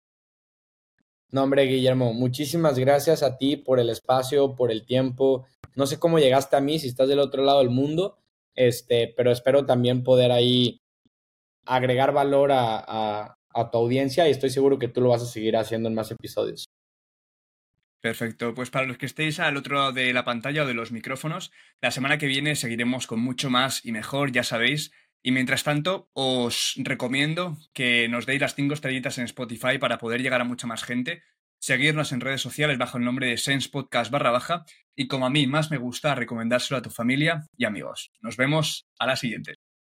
No, 1.31 1.43
hombre, 1.43 1.63
Guillermo, 1.63 2.13
muchísimas 2.13 2.77
gracias 2.77 3.23
a 3.23 3.37
ti 3.37 3.57
por 3.57 3.79
el 3.79 3.89
espacio, 3.89 4.55
por 4.55 4.71
el 4.71 4.85
tiempo. 4.85 5.45
No 5.75 5.87
sé 5.87 5.97
cómo 5.97 6.19
llegaste 6.19 6.55
a 6.55 6.61
mí, 6.61 6.77
si 6.77 6.87
estás 6.87 7.09
del 7.09 7.19
otro 7.19 7.43
lado 7.43 7.59
del 7.59 7.71
mundo, 7.71 8.19
este, 8.53 9.13
pero 9.17 9.31
espero 9.31 9.65
también 9.65 10.03
poder 10.03 10.31
ahí 10.31 10.79
agregar 11.65 12.13
valor 12.13 12.51
a, 12.51 12.77
a, 12.77 13.37
a 13.53 13.71
tu 13.71 13.77
audiencia 13.79 14.27
y 14.27 14.31
estoy 14.31 14.51
seguro 14.51 14.77
que 14.77 14.87
tú 14.87 15.01
lo 15.01 15.09
vas 15.09 15.23
a 15.23 15.25
seguir 15.25 15.57
haciendo 15.57 15.89
en 15.89 15.95
más 15.95 16.11
episodios. 16.11 16.67
Perfecto, 18.05 18.53
pues 18.53 18.69
para 18.69 18.85
los 18.85 18.99
que 18.99 19.07
estéis 19.07 19.39
al 19.39 19.57
otro 19.57 19.77
lado 19.77 19.91
de 19.91 20.13
la 20.13 20.23
pantalla 20.23 20.61
o 20.61 20.67
de 20.67 20.75
los 20.75 20.91
micrófonos, 20.91 21.51
la 21.81 21.89
semana 21.89 22.19
que 22.19 22.27
viene 22.27 22.55
seguiremos 22.55 23.07
con 23.07 23.19
mucho 23.19 23.49
más 23.49 23.83
y 23.83 23.91
mejor, 23.91 24.31
ya 24.31 24.43
sabéis. 24.43 24.91
Y 25.23 25.31
mientras 25.31 25.63
tanto, 25.63 26.11
os 26.13 26.75
recomiendo 26.77 27.57
que 27.73 28.07
nos 28.07 28.27
deis 28.27 28.41
las 28.41 28.53
5 28.53 28.75
estrellitas 28.75 29.17
en 29.17 29.23
Spotify 29.23 29.79
para 29.79 29.97
poder 29.97 30.21
llegar 30.21 30.39
a 30.39 30.43
mucha 30.43 30.67
más 30.67 30.83
gente, 30.83 31.23
seguirnos 31.57 32.11
en 32.11 32.21
redes 32.21 32.41
sociales 32.41 32.77
bajo 32.77 32.99
el 32.99 33.05
nombre 33.05 33.25
de 33.25 33.37
Sense 33.37 33.69
Podcast 33.69 34.11
barra 34.11 34.29
baja 34.29 34.65
y 34.95 35.07
como 35.07 35.25
a 35.25 35.31
mí 35.31 35.47
más 35.47 35.71
me 35.71 35.77
gusta, 35.77 36.13
recomendárselo 36.13 36.77
a 36.77 36.83
tu 36.83 36.91
familia 36.91 37.47
y 37.57 37.65
amigos. 37.65 38.11
Nos 38.21 38.37
vemos 38.37 38.87
a 38.99 39.07
la 39.07 39.15
siguiente. 39.15 39.64